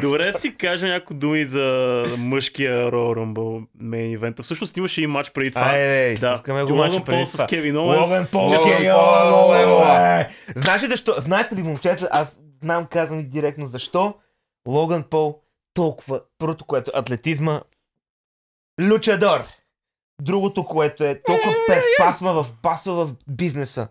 Добре 0.02 0.32
да 0.32 0.38
си 0.38 0.54
кажем 0.54 0.88
някои 0.88 1.16
думи 1.16 1.44
за 1.44 2.04
мъжкия 2.18 2.90
Royal 2.90 3.18
Rumble 3.18 3.66
main 3.82 4.18
event. 4.18 4.42
Всъщност 4.42 4.76
имаше 4.76 5.02
и 5.02 5.06
матч 5.06 5.30
преди 5.30 5.50
това. 5.50 5.66
Айде, 5.66 6.16
да. 6.20 6.26
изпускаме 6.26 6.64
го 6.64 6.72
Логан 6.72 7.04
Пол 7.04 7.26
с. 7.26 7.46
Кевин 7.46 7.76
Оуенс. 7.76 8.06
Логан 8.06 8.26
Пол, 8.32 8.48
Кевин 8.48 8.92
Оуенс. 8.92 10.26
Знаеш 10.56 10.82
ли 10.82 10.86
защо? 10.86 11.14
Знаете 11.18 11.56
ли, 11.56 11.62
момчета, 11.62 12.08
аз 12.10 12.40
знам 12.62 12.86
казвам 12.86 13.18
ви 13.18 13.24
директно 13.24 13.66
защо 13.66 14.14
Логан 14.68 15.02
Пол 15.02 15.40
толкова, 15.74 16.20
първото, 16.38 16.64
което 16.64 16.90
е 16.94 16.98
атлетизма, 16.98 17.60
лючадор. 18.80 19.44
Другото, 20.22 20.64
което 20.64 21.04
е 21.04 21.22
толкова 21.22 21.54
пе, 21.66 21.82
пасва 21.98 22.42
в, 22.42 22.46
пасва 22.62 23.06
в 23.06 23.14
бизнеса. 23.28 23.88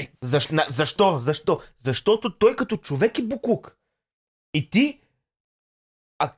Е, 0.00 0.08
защо, 0.22 0.54
на- 0.54 0.66
защо? 0.68 1.18
Защо? 1.18 1.60
Защото 1.84 2.30
той 2.30 2.56
като 2.56 2.76
човек 2.76 3.18
е 3.18 3.22
буклук. 3.22 3.76
И 4.54 4.70
ти 4.70 5.00
а, 6.18 6.30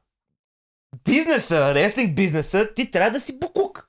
бизнеса, 1.04 1.74
реслинг 1.74 2.16
бизнеса, 2.16 2.68
ти 2.76 2.90
трябва 2.90 3.10
да 3.10 3.20
си 3.20 3.38
буклук. 3.38 3.88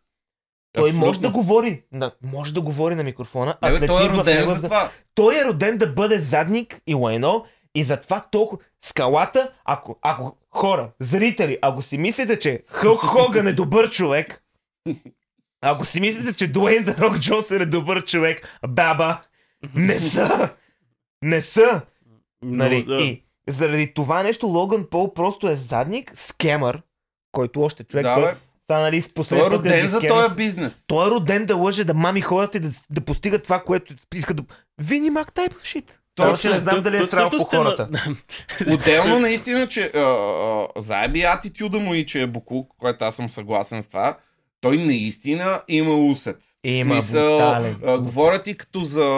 Той 0.73 0.83
Абсолютно. 0.83 1.07
може 1.07 1.21
да 1.21 1.29
говори, 1.29 1.83
на, 1.91 2.11
може 2.23 2.53
да 2.53 2.61
говори 2.61 2.95
на 2.95 3.03
микрофона. 3.03 3.57
Не, 3.63 3.79
бе, 3.79 3.87
той 3.87 4.05
е 4.05 4.09
роден 4.09 4.35
него 4.35 4.51
за 4.51 4.61
да- 4.61 4.67
това. 4.67 4.91
той 5.15 5.39
е 5.39 5.45
роден 5.45 5.77
да 5.77 5.87
бъде 5.87 6.19
задник 6.19 6.81
и 6.87 6.93
лайно 6.93 7.45
и 7.75 7.83
затова 7.83 8.21
толкова 8.21 8.61
скалата, 8.81 9.53
ако, 9.65 9.99
ако 10.01 10.37
хора, 10.49 10.91
зрители, 10.99 11.57
ако 11.61 11.81
си 11.81 11.97
мислите, 11.97 12.39
че 12.39 12.63
Хълк 12.67 13.01
Хоган 13.01 13.47
е 13.47 13.53
добър 13.53 13.89
човек, 13.89 14.43
ако 15.61 15.85
си 15.85 16.01
мислите, 16.01 16.33
че 16.33 16.47
Дуейн 16.47 16.85
Рок 16.89 17.19
Джонсън 17.19 17.61
е 17.61 17.65
добър 17.65 18.05
човек, 18.05 18.59
баба, 18.67 19.21
не 19.75 19.99
са! 19.99 20.49
Не 21.21 21.41
са! 21.41 21.81
Нали? 22.41 22.85
Но, 22.87 22.95
да. 22.95 23.03
И 23.03 23.21
заради 23.47 23.93
това 23.93 24.23
нещо 24.23 24.47
Логан 24.47 24.87
Пол 24.91 25.13
просто 25.13 25.49
е 25.49 25.55
задник, 25.55 26.11
скемър, 26.15 26.81
който 27.31 27.61
още 27.61 27.83
човек, 27.83 28.03
Да, 28.03 28.15
той, 28.15 28.31
са, 28.67 28.81
нали, 28.81 29.01
с 29.01 29.09
Той 29.09 29.37
е 29.37 29.51
роден 29.51 29.81
ги 29.81 29.87
за 29.87 29.99
този 30.01 30.35
бизнес. 30.35 30.85
той 30.87 31.07
е 31.07 31.11
роден 31.11 31.45
да 31.45 31.55
лъже, 31.55 31.83
да 31.83 31.93
мами 31.93 32.21
хората 32.21 32.57
и 32.57 32.61
да, 32.61 32.69
да 32.89 33.01
постига 33.01 33.39
това, 33.39 33.59
което 33.59 33.93
иска 34.15 34.33
да... 34.33 34.43
Вини 34.77 35.09
Мак 35.09 35.33
Тайп 35.33 35.53
шит. 35.63 35.99
Че 36.39 36.49
не 36.49 36.55
знам 36.55 36.81
дали 36.81 36.97
е 36.97 37.03
срал 37.03 37.29
по 37.29 37.35
е 37.35 37.39
на- 37.39 37.45
хората. 37.45 37.89
Отделно 38.73 39.19
наистина, 39.19 39.67
че 39.67 39.91
а, 39.95 39.99
а, 39.99 40.67
заеби 40.75 41.21
атитюда 41.21 41.79
му 41.79 41.93
и 41.93 42.05
че 42.05 42.21
е 42.21 42.27
буклук, 42.27 42.71
което 42.77 43.05
аз 43.05 43.15
съм 43.15 43.29
съгласен 43.29 43.81
с 43.81 43.87
това, 43.87 44.17
той 44.63 44.77
наистина 44.77 45.61
има 45.67 45.95
усет. 45.95 46.37
Има 46.63 47.01
Смисъл, 47.01 47.37
брутален 47.37 47.75
а, 47.85 47.97
говоря 47.97 48.41
ти 48.41 48.57
като 48.57 48.79
за 48.79 49.09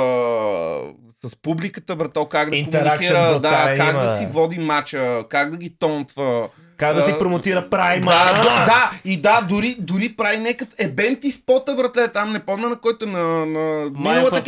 с 1.25 1.35
публиката, 1.41 1.95
брато, 1.95 2.25
как 2.25 2.49
да 2.49 2.63
комуникира, 2.71 3.39
да, 3.39 3.73
как 3.77 3.93
има, 3.93 4.03
да 4.03 4.15
си 4.15 4.25
води 4.25 4.59
мача, 4.59 5.23
как 5.29 5.51
да 5.51 5.57
ги 5.57 5.75
тонтва. 5.79 6.49
Как 6.77 6.95
да 6.95 7.01
си 7.01 7.13
промотира 7.19 7.69
прайма. 7.69 8.11
Да, 8.11 8.33
да, 8.33 8.65
да, 8.65 8.91
и 9.05 9.17
да, 9.17 9.41
дори, 9.41 9.75
дори 9.79 10.15
прави 10.15 10.37
някакъв 10.37 10.67
ебент 10.77 11.23
и 11.23 11.31
спота, 11.31 11.75
братле, 11.75 12.07
там 12.07 12.31
не 12.31 12.39
помня 12.39 12.69
на 12.69 12.79
който 12.79 13.05
на, 13.05 13.45
на 13.45 13.89
миналата. 13.89 14.41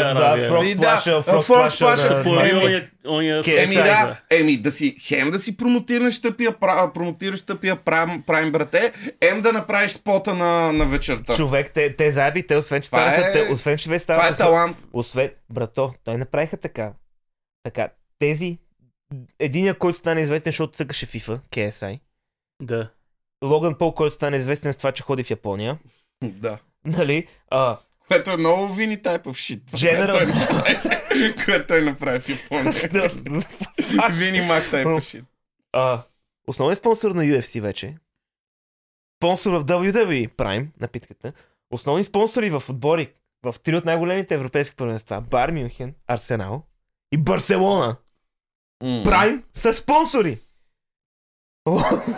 Арабия. 0.00 0.48
Да, 0.74 1.02
да, 1.06 1.22
Появи 2.22 2.88
Еми, 3.46 3.74
да, 3.74 4.16
еми 4.30 4.56
да 4.56 4.70
си, 4.70 4.96
хем 5.02 5.30
да 5.30 5.38
си 5.38 5.56
промотираш 5.56 6.22
тъпия, 6.22 6.52
промотираш 6.94 7.42
тъпия 7.42 7.76
прайм, 7.76 8.22
прайм 8.26 8.52
брате, 8.52 8.92
ем 9.20 9.40
да 9.40 9.52
направиш 9.52 9.90
спота 9.90 10.34
на, 10.34 10.72
на 10.72 10.86
вечерта. 10.86 11.34
Човек, 11.34 11.70
те, 11.74 11.96
те 11.96 12.10
заеби, 12.10 12.46
те 12.46 12.56
освен, 12.56 12.82
че 12.82 12.90
Това 12.90 13.14
е- 13.14 13.32
те, 13.32 13.48
освен, 13.52 13.78
че 13.78 13.90
вече 13.90 14.06
Това 14.06 14.28
е 14.28 14.34
талант. 14.34 14.76
Освен, 14.92 15.30
брато, 15.50 15.94
той 16.04 16.16
направиха 16.16 16.56
така. 16.56 16.92
Така, 17.64 17.88
тези... 18.18 18.58
Единия, 19.38 19.78
който 19.78 19.98
стане 19.98 20.20
известен, 20.20 20.50
защото 20.50 20.72
цъкаше 20.72 21.06
FIFA, 21.06 21.40
KSI. 21.42 22.00
Да. 22.62 22.90
Логан 23.44 23.74
Пол, 23.74 23.94
който 23.94 24.14
стане 24.14 24.36
известен 24.36 24.72
с 24.72 24.76
това, 24.76 24.92
че 24.92 25.02
ходи 25.02 25.24
в 25.24 25.30
Япония. 25.30 25.78
Да. 26.22 26.58
Нали? 26.84 27.28
А, 27.50 27.78
Което 28.08 28.30
е 28.30 28.36
много 28.36 28.74
вини 28.74 28.98
type 28.98 29.22
of 29.22 29.30
shit. 29.30 29.60
General- 29.62 30.12
Което 30.16 30.26
той 30.26 30.26
направи- 30.26 31.34
Което 31.44 31.66
той 31.66 31.82
направи 31.82 32.20
в 32.20 32.28
Япония. 32.28 32.72
Вини 34.10 34.40
мак 34.40 34.62
type 34.62 34.84
of 34.84 34.98
shit. 34.98 35.24
А, 35.72 36.02
основен 36.46 36.76
спонсор 36.76 37.10
на 37.10 37.22
UFC 37.22 37.60
вече. 37.60 37.96
Спонсор 39.18 39.52
в 39.52 39.64
WWE 39.64 40.28
Prime, 40.28 40.66
напитката. 40.80 41.32
Основни 41.70 42.04
спонсори 42.04 42.50
в 42.50 42.62
отбори 42.68 43.12
в 43.42 43.54
три 43.62 43.76
от 43.76 43.84
най-големите 43.84 44.34
европейски 44.34 44.76
първенства. 44.76 45.20
Бар 45.20 45.50
Мюнхен, 45.50 45.94
Арсенал 46.06 46.62
и 47.12 47.16
Барселона. 47.16 47.96
Prime 48.82 49.42
са 49.54 49.74
спонсори. 49.74 50.38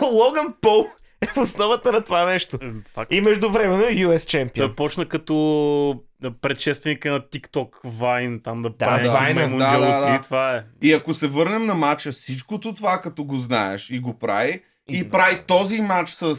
Логан 0.03 0.53
Пол 0.61 0.87
е 1.21 1.27
в 1.27 1.37
основата 1.37 1.91
на 1.91 2.03
това 2.03 2.25
нещо. 2.25 2.59
Факт. 2.87 3.11
И 3.11 3.21
междувременно 3.21 3.83
е 3.83 3.91
US 3.91 4.09
Той 4.11 4.19
чемпион. 4.19 4.75
почна 4.75 5.05
като 5.05 6.03
предшественика 6.41 7.11
на 7.11 7.19
TikTok 7.21 7.69
Vine, 7.85 8.43
там 8.43 8.61
да, 8.61 8.77
прави 8.77 9.07
Vine-а. 9.07 9.33
маймунджалци. 9.33 9.79
Да, 9.81 10.05
да, 10.05 10.13
да. 10.13 10.21
Това 10.21 10.55
е. 10.55 10.63
И 10.81 10.93
ако 10.93 11.13
се 11.13 11.27
върнем 11.27 11.65
на 11.65 11.75
матча, 11.75 12.11
всичкото 12.11 12.73
това, 12.73 13.01
като 13.01 13.23
го 13.23 13.37
знаеш 13.37 13.89
и 13.89 13.99
го 13.99 14.19
прави, 14.19 14.51
и, 14.89 14.97
И- 14.97 15.09
прави 15.09 15.41
този 15.47 15.81
матч 15.81 16.09
с... 16.09 16.23
А, 16.23 16.33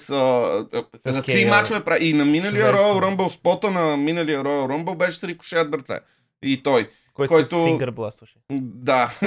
С 0.96 1.12
за 1.12 1.22
три 1.22 1.44
мачове 1.44 1.80
прави. 1.80 2.06
И 2.06 2.12
на 2.12 2.24
миналия. 2.24 2.64
Royal 2.66 2.76
Rumble, 2.96 3.28
спота 3.28 3.70
на 3.70 3.96
миналия 3.96 4.40
Royal 4.40 4.66
Rumble 4.66 4.96
беше 4.96 5.18
с 5.18 5.24
рикошет, 5.24 5.70
брате. 5.70 6.00
И 6.42 6.62
той. 6.62 6.90
Който, 7.18 7.34
който- 7.34 7.56
се 7.64 7.64
фингърбластваше. 7.70 8.34
Да. 8.52 9.10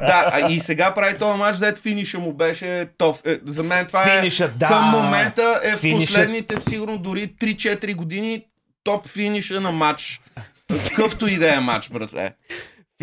да, 0.00 0.30
а 0.32 0.52
и 0.52 0.60
сега 0.60 0.94
прави 0.94 1.18
този 1.18 1.38
матч, 1.38 1.58
дет 1.58 1.78
финиша 1.78 2.18
му 2.18 2.32
беше 2.32 2.88
топ. 2.98 3.26
Е, 3.26 3.38
за 3.44 3.62
мен 3.62 3.86
това 3.86 4.02
е... 4.14 4.18
Финиша, 4.18 4.52
да. 4.56 4.68
Към 4.68 4.84
момента 4.84 5.60
е 5.64 5.76
в 5.76 5.80
Финиша- 5.80 6.06
последните, 6.06 6.56
сигурно 6.68 6.98
дори 6.98 7.28
3-4 7.40 7.94
години, 7.94 8.44
топ 8.84 9.06
финиша 9.08 9.60
на 9.60 9.72
матч. 9.72 10.20
Какъвто 10.88 11.26
и 11.28 11.36
да 11.36 11.54
е 11.54 11.60
матч, 11.60 11.88
братле. 11.90 12.34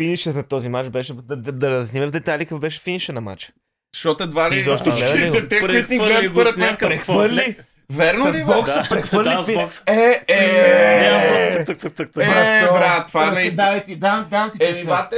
финишът 0.00 0.36
на 0.36 0.42
този 0.42 0.68
матч 0.68 0.88
беше, 0.88 1.14
да, 1.14 1.36
да, 1.36 1.52
да 1.52 1.70
разясним 1.70 2.06
в 2.06 2.10
детайли 2.10 2.44
какъв 2.44 2.60
беше 2.60 2.80
финиша 2.80 3.12
на 3.12 3.20
матча. 3.20 3.52
Защото 3.94 4.22
едва 4.24 4.48
Ти 4.48 4.54
ли 4.54 4.74
всичките 4.74 5.48
те, 5.48 5.60
които 5.60 5.92
ни 5.92 5.98
гледат 5.98 6.26
според 6.30 6.56
мен 6.56 6.76
Прехвърли 6.76 7.56
Верно 7.90 8.28
ли, 8.28 8.32
с 8.32 8.36
бе? 8.36 8.44
бокса, 8.44 8.74
Да, 8.74 8.88
прехвърли 8.88 9.28
да, 9.28 9.44
фини- 9.44 9.54
бокс. 9.54 9.82
Е, 9.86 9.92
Не, 9.92 10.14
е, 10.28 11.64
цък, 11.66 11.78
цък, 11.78 11.96
цък. 11.96 12.08
е, 12.08 12.20
брат, 12.64 13.06
това 13.06 13.30
наистина. 13.30 13.64
Давай 13.64 13.84
ти, 13.84 13.96
дам, 13.96 14.26
дам 14.30 14.50
ти 14.50 14.58
Е, 14.60 14.66
честа. 14.66 15.08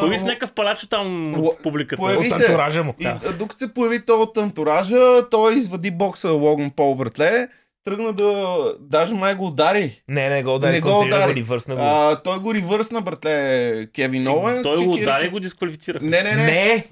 Появи 0.00 0.18
с 0.18 0.24
някакъв 0.24 0.52
палачо 0.52 0.88
там 0.88 1.34
от 1.36 1.62
публиката. 1.62 1.96
появи 1.96 2.26
От 2.26 2.32
се. 2.32 2.44
антуража 2.44 2.84
му. 2.84 2.94
И 3.00 3.08
докато 3.32 3.58
се 3.58 3.74
появи 3.74 4.00
той 4.00 4.16
от 4.16 4.36
антуража, 4.36 4.98
той 5.30 5.54
извади 5.54 5.90
бокса 5.90 6.30
Логан 6.30 6.70
Пол, 6.70 6.94
братле. 6.94 7.48
Тръгна 7.84 8.12
да... 8.12 8.56
Даже 8.80 9.14
май 9.14 9.34
го 9.34 9.46
удари. 9.46 10.02
Не, 10.08 10.28
не 10.28 10.42
го 10.42 10.54
удари, 10.54 10.72
Не 10.72 10.80
го 10.80 11.00
удари. 11.00 11.32
го, 11.32 11.36
ревърсна 11.36 11.74
го. 11.76 11.82
А, 11.82 12.16
той 12.16 12.38
го 12.38 12.54
ривърсна, 12.54 13.00
братле, 13.00 13.86
Кевин 13.86 14.28
Оуенс. 14.28 14.62
Той 14.62 14.76
го 14.76 14.92
удари 14.92 15.26
и 15.26 15.30
го 15.30 15.40
дисквалифицира. 15.40 15.98
Не, 16.02 16.22
не, 16.22 16.32
не. 16.32 16.44
Не, 16.44 16.86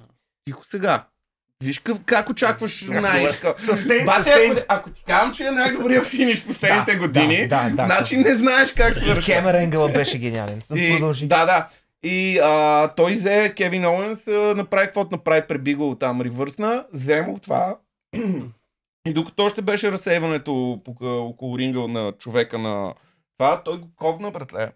Тихо 0.46 0.64
сега. 0.64 1.04
Виж 1.62 1.78
как, 1.78 1.96
как 2.04 2.28
очакваш 2.30 2.86
най 2.88 3.28
Състейн, 3.56 4.06
Бате, 4.06 4.22
състейн. 4.22 4.52
ако, 4.52 4.60
ако 4.68 4.90
ти 4.90 5.02
казвам, 5.04 5.34
че 5.34 5.46
е 5.46 5.50
най-добрият 5.50 6.06
финиш 6.06 6.44
последните 6.44 6.92
Да, 6.92 6.98
години, 6.98 7.48
да, 7.48 7.62
да, 7.62 7.70
да. 7.70 7.84
значи 7.84 8.16
не 8.16 8.34
знаеш 8.34 8.72
как 8.72 8.96
свършва. 8.96 9.34
Кемер 9.34 9.54
Енгъла 9.54 9.88
беше 9.88 10.18
гениален. 10.18 10.62
И, 10.74 10.92
Продължи. 10.92 11.26
да, 11.26 11.44
да. 11.46 11.68
И 12.02 12.38
а, 12.38 12.88
той 12.88 13.12
взе 13.12 13.52
Кевин 13.56 13.86
Оуенс, 13.86 14.26
направи 14.56 14.86
каквото 14.86 15.08
направи, 15.12 15.42
преби 15.48 15.74
го 15.74 15.94
там 15.94 16.20
ривърсна, 16.20 16.84
взе 16.92 17.22
му 17.22 17.38
това. 17.38 17.76
И 19.08 19.12
докато 19.12 19.44
още 19.44 19.62
беше 19.62 19.92
разсейването 19.92 20.80
около 21.02 21.58
ринга 21.58 21.80
на 21.80 22.12
човека 22.12 22.58
на 22.58 22.94
това, 23.38 23.62
той 23.62 23.78
го 23.78 23.88
ковна, 23.96 24.30
братле. 24.30 24.70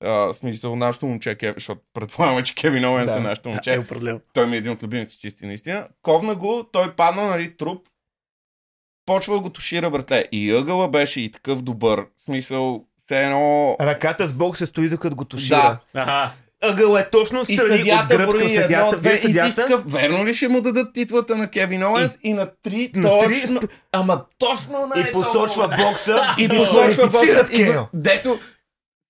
В 0.00 0.34
смисъл, 0.34 0.76
нашето 0.76 1.06
момче, 1.06 1.30
Кев- 1.30 1.54
защото 1.54 1.80
предполагаме, 1.94 2.42
че 2.42 2.54
Кевин 2.54 2.84
Оуенс 2.84 3.06
Да. 3.06 3.16
е 3.16 3.20
нашето 3.20 3.42
Да, 3.42 3.48
момче. 3.48 3.74
е 3.74 3.78
определено. 3.78 4.20
Той 4.32 4.46
ми 4.46 4.54
е 4.54 4.58
един 4.58 4.72
от 4.72 4.82
любимите 4.82 5.18
чисти, 5.18 5.46
наистина. 5.46 5.88
Ковна 6.02 6.34
го, 6.34 6.64
той 6.64 6.92
падна, 6.92 7.22
нали, 7.22 7.56
труп. 7.56 7.86
Почва 9.06 9.34
да 9.34 9.40
го 9.40 9.50
тушира, 9.50 9.90
братле. 9.90 10.24
И 10.32 10.52
ъгъла 10.52 10.88
беше 10.88 11.20
и 11.20 11.32
такъв 11.32 11.62
добър. 11.62 12.04
Смисъл, 12.18 12.84
все 12.98 13.22
едно... 13.22 13.76
Ръката 13.80 14.26
с 14.26 14.34
бок 14.34 14.56
се 14.56 14.66
стои 14.66 14.88
докато 14.88 15.16
го 15.16 15.24
тушира. 15.24 15.78
Да. 15.94 16.00
Аха. 16.00 16.30
Ъгъл 16.62 16.96
е 16.96 17.10
точно 17.10 17.40
И 17.40 17.56
страни 17.56 17.72
от 17.72 17.78
съдята 17.78 18.06
гръб 18.08 18.20
към 18.20 18.30
брои 18.30 18.44
едно, 18.44 18.62
съдята. 18.62 18.96
две, 18.96 19.12
и 19.12 19.16
ти 19.16 19.22
съдята. 19.22 19.56
такъв, 19.56 19.92
верно 19.92 20.26
ли 20.26 20.34
ще 20.34 20.48
му 20.48 20.60
дадат 20.60 20.94
титлата 20.94 21.36
на 21.36 21.48
Кевин 21.48 21.84
Оуенс? 21.84 22.18
И, 22.22 22.32
на 22.32 22.50
три 22.62 22.90
На 22.94 23.08
точно, 23.10 23.60
ама 23.92 24.24
точно 24.38 24.86
на 24.86 25.00
И 25.00 25.12
посочва 25.12 25.68
бокса 25.78 26.22
и 26.38 26.44
и 26.44 26.48
посочва 26.48 27.06
бокса 27.06 27.46
и 27.52 27.72
дето 27.94 28.38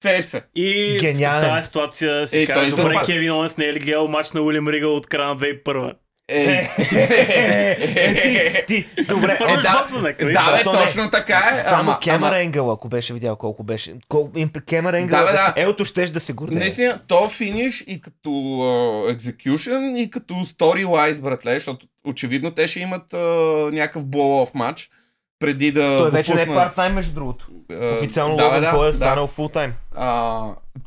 се 0.02 0.22
се. 0.22 0.42
И 0.54 0.98
Гениален. 1.00 1.40
в 1.40 1.44
тази 1.44 1.66
ситуация 1.66 2.26
си 2.26 2.38
Е, 2.38 2.46
казва, 2.46 2.70
добре, 2.72 2.94
запад- 2.94 3.06
Кевин 3.06 3.32
Оуенс 3.32 3.56
не 3.56 3.64
е 3.64 3.72
ли 3.72 3.78
гледал 3.78 4.08
матч 4.08 4.32
на 4.32 4.40
Уилям 4.40 4.68
Ригъл 4.68 4.96
от 4.96 5.06
края 5.06 5.28
на 5.28 5.36
2001? 5.36 5.92
Е, 6.28 6.70
Е, 6.90 8.64
ти, 8.66 8.86
ти, 8.96 9.04
добре, 9.04 9.38
е, 9.40 9.56
да, 9.56 9.78
бокса, 9.78 9.98
нека. 9.98 10.26
да, 10.26 10.52
бе, 10.52 10.62
точно 10.64 11.10
така 11.10 11.42
е. 11.50 11.54
Само 11.54 11.80
ама- 11.82 12.00
Кемер 12.00 12.16
ама- 12.18 12.38
Енгъл, 12.38 12.70
ако 12.70 12.88
беше 12.88 13.14
видял 13.14 13.36
колко 13.36 13.62
беше. 13.62 13.94
Им, 14.36 14.50
Кемер 14.60 14.92
Енгъл, 14.92 15.18
Да, 15.18 15.32
да. 15.32 15.54
елото 15.56 15.84
щеш 15.84 16.10
да 16.10 16.20
се 16.20 16.32
гордее. 16.32 16.58
Наистина, 16.58 17.00
то 17.06 17.28
финиш 17.28 17.84
и 17.86 18.00
като 18.00 18.30
екзекюшн, 19.10 19.70
и 19.96 20.10
като 20.10 20.34
story-wise, 20.34 21.20
братле, 21.20 21.54
защото 21.54 21.86
очевидно 22.04 22.50
те 22.50 22.68
ще 22.68 22.80
имат 22.80 23.12
някакъв 23.72 24.04
blow-off 24.04 24.50
матч, 24.54 24.90
преди 25.38 25.72
да 25.72 25.98
Той 25.98 26.10
вече 26.10 26.34
не 26.34 26.42
е 26.42 26.46
парт-тайм, 26.46 26.92
между 26.92 27.14
другото. 27.14 27.48
а, 27.72 27.96
Официално 27.98 28.36
да, 28.36 28.44
Логан 28.44 28.60
да, 28.60 28.70
Пол 28.70 28.84
е 28.84 28.90
да. 28.90 28.96
станал 28.96 29.26
фултайм. 29.26 29.72
А, 29.94 30.44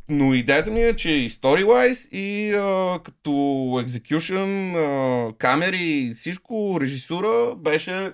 но 0.09 0.33
идеята 0.33 0.71
ми 0.71 0.81
е, 0.81 0.95
че 0.95 1.11
и 1.11 1.29
story-wise, 1.29 2.09
и 2.09 2.53
а, 2.53 2.99
като 3.03 3.29
execution, 3.85 4.75
а, 4.75 5.33
камери 5.37 6.13
всичко, 6.15 6.77
режисура 6.81 7.55
беше... 7.55 8.11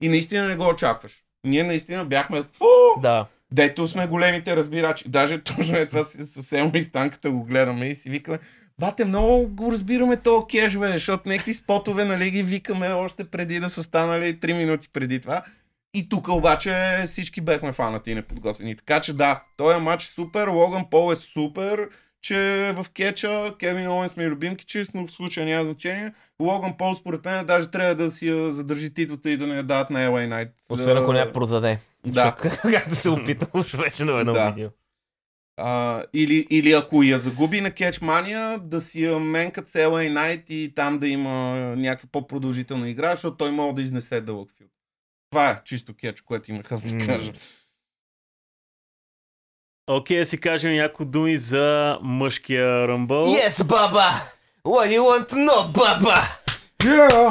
И 0.00 0.08
наистина 0.08 0.48
не 0.48 0.56
го 0.56 0.68
очакваш. 0.68 1.16
Ние 1.44 1.62
наистина 1.62 2.04
бяхме... 2.04 2.42
Фу! 2.52 3.00
Да. 3.00 3.26
Дето 3.52 3.86
сме 3.86 4.06
големите 4.06 4.56
разбирачи. 4.56 5.08
Даже 5.08 5.40
точно 5.44 5.76
е 5.76 5.86
това 5.86 6.04
с, 6.04 6.42
с 6.42 6.52
Емо 6.52 6.70
и 6.74 6.82
Станката 6.82 7.30
го 7.30 7.44
гледаме 7.44 7.86
и 7.86 7.94
си 7.94 8.10
викаме, 8.10 8.38
бате, 8.82 9.04
много 9.04 9.48
го 9.48 9.72
разбираме 9.72 10.16
то 10.16 10.46
кеш, 10.50 10.76
бе, 10.76 10.88
защото 10.88 11.28
някакви 11.28 11.54
спотове, 11.54 12.04
нали, 12.04 12.30
ги 12.30 12.42
викаме 12.42 12.88
още 12.88 13.24
преди 13.24 13.60
да 13.60 13.68
са 13.68 13.82
станали 13.82 14.38
3 14.40 14.56
минути 14.56 14.88
преди 14.92 15.20
това. 15.20 15.42
И 15.94 16.08
тук 16.08 16.28
обаче 16.28 17.02
всички 17.06 17.40
бехме 17.40 17.72
фанати 17.72 18.10
и 18.10 18.14
неподготвени. 18.14 18.76
Така 18.76 19.00
че 19.00 19.12
да, 19.12 19.42
този 19.56 19.80
матч 19.80 20.04
е 20.04 20.08
супер, 20.08 20.48
Логан 20.48 20.84
Пол 20.90 21.12
е 21.12 21.16
супер, 21.16 21.88
че 22.22 22.36
в 22.76 22.86
кетча, 22.94 23.54
Кевин 23.58 23.88
Оуенс 23.88 24.16
ми 24.16 24.24
е 24.24 24.28
любим 24.28 24.56
кичист, 24.56 24.90
но 24.94 25.06
в 25.06 25.10
случая 25.10 25.46
няма 25.46 25.64
значение. 25.64 26.12
Логан 26.40 26.76
Пол 26.76 26.94
според 26.94 27.24
мен 27.24 27.46
даже 27.46 27.70
трябва 27.70 27.94
да 27.94 28.10
си 28.10 28.28
я 28.28 28.50
задържи 28.50 28.94
титлата 28.94 29.30
и 29.30 29.36
да 29.36 29.46
не 29.46 29.56
я 29.56 29.62
дадат 29.62 29.90
на 29.90 29.98
LA 29.98 30.28
Knight. 30.28 30.50
Освен 30.68 30.96
ако 30.96 31.12
не 31.12 31.18
я 31.18 31.32
продаде. 31.32 31.78
Да. 32.06 32.34
Както 32.72 32.94
се 32.94 33.10
опитал, 33.10 33.64
вече 33.74 34.04
на 34.04 34.20
едно 34.20 34.32
Да. 34.32 34.50
видео. 34.50 34.68
А, 35.56 36.02
или, 36.14 36.46
или 36.50 36.72
ако 36.72 37.02
я 37.02 37.18
загуби 37.18 37.60
на 37.60 37.70
Кетчмания, 37.70 38.58
да 38.58 38.80
си 38.80 39.04
я 39.04 39.18
менкат 39.18 39.68
с 39.68 39.72
LA 39.72 40.12
Knight 40.12 40.50
и 40.50 40.74
там 40.74 40.98
да 40.98 41.08
има 41.08 41.30
някаква 41.76 42.08
по-продължителна 42.12 42.88
игра, 42.88 43.10
защото 43.14 43.36
той 43.36 43.50
може 43.50 43.74
да 43.74 43.82
изнесе 43.82 44.20
дълъг 44.20 44.50
филм. 44.58 44.68
Това 45.30 45.50
е 45.50 45.60
чисто 45.64 45.94
кетч, 45.94 46.20
което 46.20 46.50
имах 46.50 46.72
аз 46.72 46.84
да 46.84 47.06
кажа. 47.06 47.32
Окей, 49.86 50.18
да 50.18 50.26
си 50.26 50.40
кажем 50.40 50.74
някои 50.74 51.06
думи 51.06 51.36
за 51.36 51.98
мъжкия 52.02 52.88
ръмбъл. 52.88 53.26
Yes, 53.26 53.64
баба! 53.64 54.10
What 54.64 54.88
do 54.88 54.98
you 54.98 55.00
want 55.00 55.30
to 55.30 55.34
know, 55.34 55.72
баба? 55.72 56.14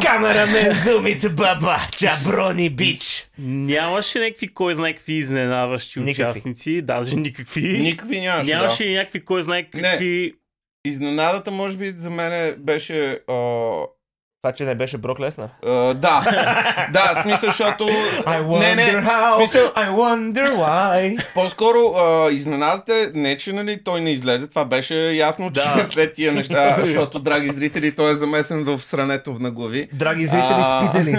Камерамен, 0.02 0.74
зумите, 0.74 1.30
баба! 1.30 1.78
Чаброни, 1.98 2.70
бич! 2.70 3.28
Нямаше 3.38 4.20
някакви 4.20 4.48
кой 4.48 4.76
знае 4.76 4.94
какви 4.94 5.14
изненаващи 5.14 6.00
Никакви. 6.00 6.24
участници, 6.24 6.82
даже 6.82 7.16
никакви. 7.16 7.80
Никакви 7.80 8.22
нямаше, 8.22 8.52
Нямаше 8.52 8.84
да. 8.84 8.90
и 8.90 8.96
някакви 8.96 9.26
кой 9.26 9.44
знае 9.44 9.70
какви... 9.70 10.34
Изненадата, 10.86 11.52
може 11.52 11.78
би, 11.78 11.90
за 11.90 12.10
мен 12.10 12.56
беше... 12.60 13.20
А, 13.28 13.36
Това, 14.44 14.54
че 14.54 14.64
не 14.64 14.76
беше 14.76 14.98
Брок 14.98 15.20
Леснар. 15.20 15.48
а, 15.68 15.70
да, 15.94 16.24
да, 16.94 17.14
в 17.16 17.22
смисъл, 17.22 17.50
защото... 17.50 17.84
I 17.84 18.44
wonder 18.44 18.76
не, 18.76 18.76
не, 18.76 18.92
how, 18.92 19.36
смисъл, 19.36 19.68
I 19.68 19.90
wonder 19.90 20.56
why. 20.56 21.24
По-скоро 21.34 21.94
а, 21.98 22.32
изненадата 22.32 22.94
е 22.96 23.20
не, 23.20 23.38
че 23.38 23.54
нали, 23.54 23.84
той 23.84 24.02
не 24.02 24.10
излезе. 24.12 24.48
Това 24.50 24.66
беше 24.66 25.12
ясно, 25.12 25.52
че 25.54 25.62
Да. 25.62 25.86
след 25.92 26.14
тия 26.14 26.34
неща, 26.34 26.76
защото, 26.84 27.20
драги 27.20 27.50
зрители, 27.50 27.96
той 27.96 28.12
е 28.12 28.16
замесен 28.16 28.64
в 28.64 28.84
срането 28.84 29.32
на 29.40 29.52
глави. 29.52 29.90
Драги 29.94 30.26
зрители, 30.26 30.44
А, 30.60 30.88
спите 30.88 31.06
ли? 31.06 31.18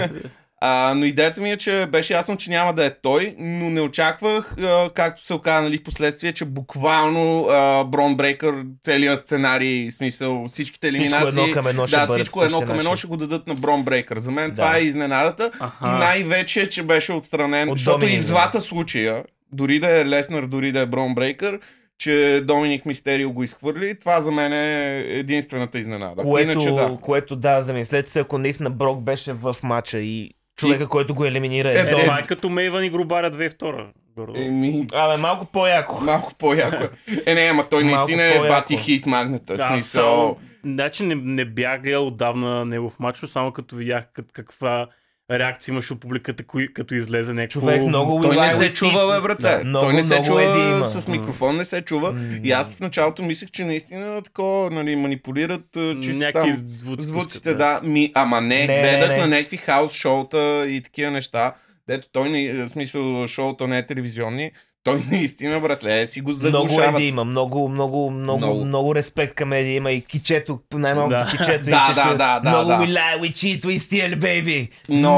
А, 0.64 0.94
но 0.96 1.04
идеята 1.04 1.42
ми 1.42 1.50
е, 1.50 1.56
че 1.56 1.86
беше 1.92 2.12
ясно, 2.12 2.36
че 2.36 2.50
няма 2.50 2.72
да 2.72 2.84
е 2.84 2.90
той, 3.02 3.34
но 3.38 3.70
не 3.70 3.80
очаквах, 3.80 4.54
а, 4.58 4.90
както 4.94 5.22
се 5.22 5.34
оказа 5.34 5.62
нали, 5.62 5.78
в 5.78 5.82
последствие, 5.82 6.32
че 6.32 6.44
буквално 6.44 7.46
а, 7.50 7.84
Брон 7.84 8.16
Брейкър, 8.16 8.54
целият 8.82 9.18
сценарий, 9.18 9.90
в 9.90 9.94
смисъл 9.94 10.44
всичките 10.48 10.88
Всичко 10.88 11.02
елиминации, 11.02 11.42
едно 11.42 11.54
към 11.54 11.66
едно 11.66 11.86
ще 11.86 11.96
да, 11.96 12.06
всичко 12.06 12.44
едно 12.44 12.60
към 12.60 12.78
едно 12.78 12.96
ще 12.96 13.06
го 13.06 13.16
дадат 13.16 13.46
на 13.46 13.54
Брон 13.54 13.84
Брейкър. 13.84 14.18
За 14.18 14.30
мен 14.30 14.50
Да. 14.50 14.54
това 14.54 14.76
е 14.76 14.80
изненадата. 14.80 15.50
Аха. 15.60 15.88
И 15.88 15.98
най-вече, 15.98 16.66
че 16.66 16.82
беше 16.82 17.12
отстранен, 17.12 17.68
От 17.68 17.78
защото 17.78 17.98
Доминик, 17.98 18.20
и 18.20 18.24
в 18.24 18.26
двата 18.26 18.60
случая, 18.60 19.24
дори 19.52 19.78
да 19.78 20.00
е 20.00 20.06
Леснар, 20.06 20.46
дори 20.46 20.72
да 20.72 20.80
е 20.80 20.86
Брон 20.86 21.14
Брейкър, 21.14 21.58
че 21.98 22.42
Доминик 22.44 22.86
Мистерио 22.86 23.32
го 23.32 23.42
изхвърли, 23.42 23.98
това 23.98 24.20
за 24.20 24.30
мен 24.30 24.52
е 24.52 24.98
единствената 25.08 25.78
изненада. 25.78 26.22
Което, 26.22 26.50
Иначе 26.50 26.70
да. 26.70 26.98
което 27.02 27.36
да, 27.36 27.62
замислете 27.62 28.10
се, 28.10 28.20
ако 28.20 28.38
наистина 28.38 28.70
Брок 28.70 29.00
беше 29.00 29.32
в 29.32 29.56
матча 29.62 29.98
и 29.98 30.30
човека, 30.62 30.88
който 30.88 31.14
го 31.14 31.24
елиминира 31.24 31.68
е, 31.70 31.72
Е, 31.72 31.80
Е, 31.80 31.88
това 31.88 32.18
е 32.18 32.22
като 32.22 32.48
Мейван 32.48 32.84
и 32.84 32.90
Грубаря 32.90 33.30
2002. 33.30 33.86
горе-долу. 34.16 34.46
Еми, 34.46 34.86
Абе, 34.94 35.16
малко 35.16 35.44
по-яко. 35.44 36.04
малко 36.04 36.32
по-яко. 36.34 36.84
е. 37.26 37.34
Не, 37.34 37.40
ама 37.40 37.68
той 37.68 37.84
наистина 37.84 38.22
е 38.24 38.38
бати 38.38 38.76
хит 38.76 39.06
магната. 39.06 39.56
Да, 39.56 39.68
смисъл, 39.68 40.02
само, 40.02 40.36
значи 40.64 41.02
не, 41.04 41.14
не 41.14 41.44
бях 41.44 41.82
гледал 41.82 42.06
отдавна 42.06 42.64
негов 42.64 42.98
матч, 43.00 43.18
само 43.18 43.52
като 43.52 43.76
видях 43.76 44.04
как, 44.12 44.26
каква 44.32 44.86
реакция 45.30 45.72
имаше 45.72 45.92
от 45.92 46.00
публиката, 46.00 46.44
кои, 46.44 46.74
като 46.74 46.94
излезе 46.94 47.34
някакво... 47.34 47.60
Човек 47.60 47.82
много 47.82 48.20
Той 48.22 48.36
не 48.36 48.50
се 48.50 48.74
чува, 48.74 49.14
бе, 49.14 49.20
брате. 49.20 49.42
Да, 49.42 49.64
много, 49.64 49.86
той 49.86 49.94
не 49.94 50.02
се 50.02 50.22
чува 50.22 50.42
еди 50.44 50.60
има. 50.60 50.88
с 50.88 51.08
микрофон, 51.08 51.56
не 51.56 51.64
се 51.64 51.82
чува. 51.82 52.12
М. 52.12 52.18
И 52.44 52.52
аз 52.52 52.74
в 52.74 52.80
началото 52.80 53.22
мислех, 53.22 53.50
че 53.50 53.64
наистина 53.64 54.22
такова, 54.22 54.70
нали, 54.70 54.96
манипулират 54.96 55.64
чисто 56.02 56.18
някакви 56.18 56.50
там. 56.50 56.70
звуци. 56.76 57.06
Звуците, 57.06 57.50
пускат, 57.50 57.58
да. 57.58 57.80
Ми, 57.84 58.12
ама 58.14 58.40
не, 58.40 58.66
Не, 58.66 58.66
гледах 58.66 59.08
не, 59.08 59.14
не. 59.14 59.20
на 59.20 59.26
някакви 59.26 59.56
хаус 59.56 59.92
шоута 59.92 60.64
и 60.68 60.80
такива 60.82 61.10
неща. 61.10 61.54
Дето 61.88 62.08
той, 62.12 62.30
не, 62.30 62.52
в 62.52 62.68
смисъл, 62.68 63.26
шоуто 63.26 63.66
не 63.66 63.78
е 63.78 63.86
телевизионни. 63.86 64.50
Той 64.84 65.02
наистина, 65.10 65.60
братле, 65.60 66.06
си 66.06 66.20
го 66.20 66.30
Много 66.30 66.38
заглушават. 66.68 67.00
Еди 67.00 67.08
има, 67.08 67.24
много, 67.24 67.68
много, 67.68 68.10
много, 68.10 68.38
Много. 68.38 68.64
много, 68.64 68.94
респект 68.94 69.34
към 69.34 69.52
Еди 69.52 69.74
има 69.74 69.92
и 69.92 70.00
кичето, 70.00 70.60
най-малкото 70.74 71.18
Да. 71.18 71.30
кичето. 71.30 71.64
и 71.68 71.70
Да, 71.70 71.84
всичко. 71.84 72.08
да, 72.08 72.14
да, 72.14 72.40
да, 72.40 72.50
Много 72.50 72.68
да. 72.68 72.78
we 72.78 72.86
lie, 72.88 73.20
we 73.20 73.30
cheat, 73.30 73.60
we 73.60 73.78
steal, 73.78 74.18
baby. 74.18 74.68
Но 74.88 75.12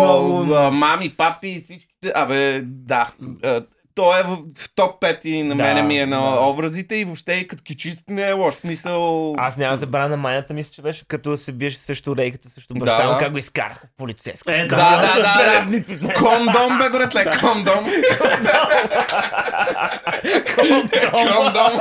а, 0.55 0.71
мами, 0.71 1.09
папи 1.09 1.49
и 1.49 1.63
всичките... 1.65 2.13
Абе, 2.15 2.61
да. 2.63 3.11
Той 3.95 4.21
е 4.21 4.23
в, 4.23 4.37
в 4.59 4.75
топ 4.75 5.01
5 5.03 5.27
и 5.27 5.43
на 5.43 5.57
Да, 5.57 5.63
мене 5.63 5.83
ми 5.83 5.99
е 5.99 6.07
на 6.07 6.21
да. 6.21 6.41
образите 6.41 6.97
и 6.97 7.05
въобще 7.05 7.33
и 7.33 7.49
като 7.49 7.63
кичист 7.63 8.01
не 8.09 8.23
е 8.23 8.33
лош. 8.33 8.55
Смисъл... 8.55 9.35
Аз 9.39 9.57
няма 9.57 9.73
да 9.73 9.77
забравя 9.77 10.09
на 10.09 10.17
майната, 10.17 10.55
мисля, 10.55 10.71
че 10.75 10.83
беше 10.83 11.05
като 11.09 11.37
се 11.37 11.53
биеше 11.53 11.79
срещу 11.79 12.17
рейката, 12.17 12.51
срещу 12.51 12.75
Да, 12.75 12.81
баща 12.81 13.07
му, 13.07 13.13
да. 13.13 13.19
как 13.19 13.33
го 13.33 13.39
изкараха 13.39 13.87
в 13.87 13.97
полицейска. 13.97 14.57
Е, 14.57 14.67
да, 14.67 14.77
да, 14.77 15.01
да, 15.17 15.97
да. 15.97 16.15
Кондом, 16.15 16.79
бе, 16.79 16.91
братле, 16.91 17.25
кондом. 17.41 17.87
кондом. 21.23 21.81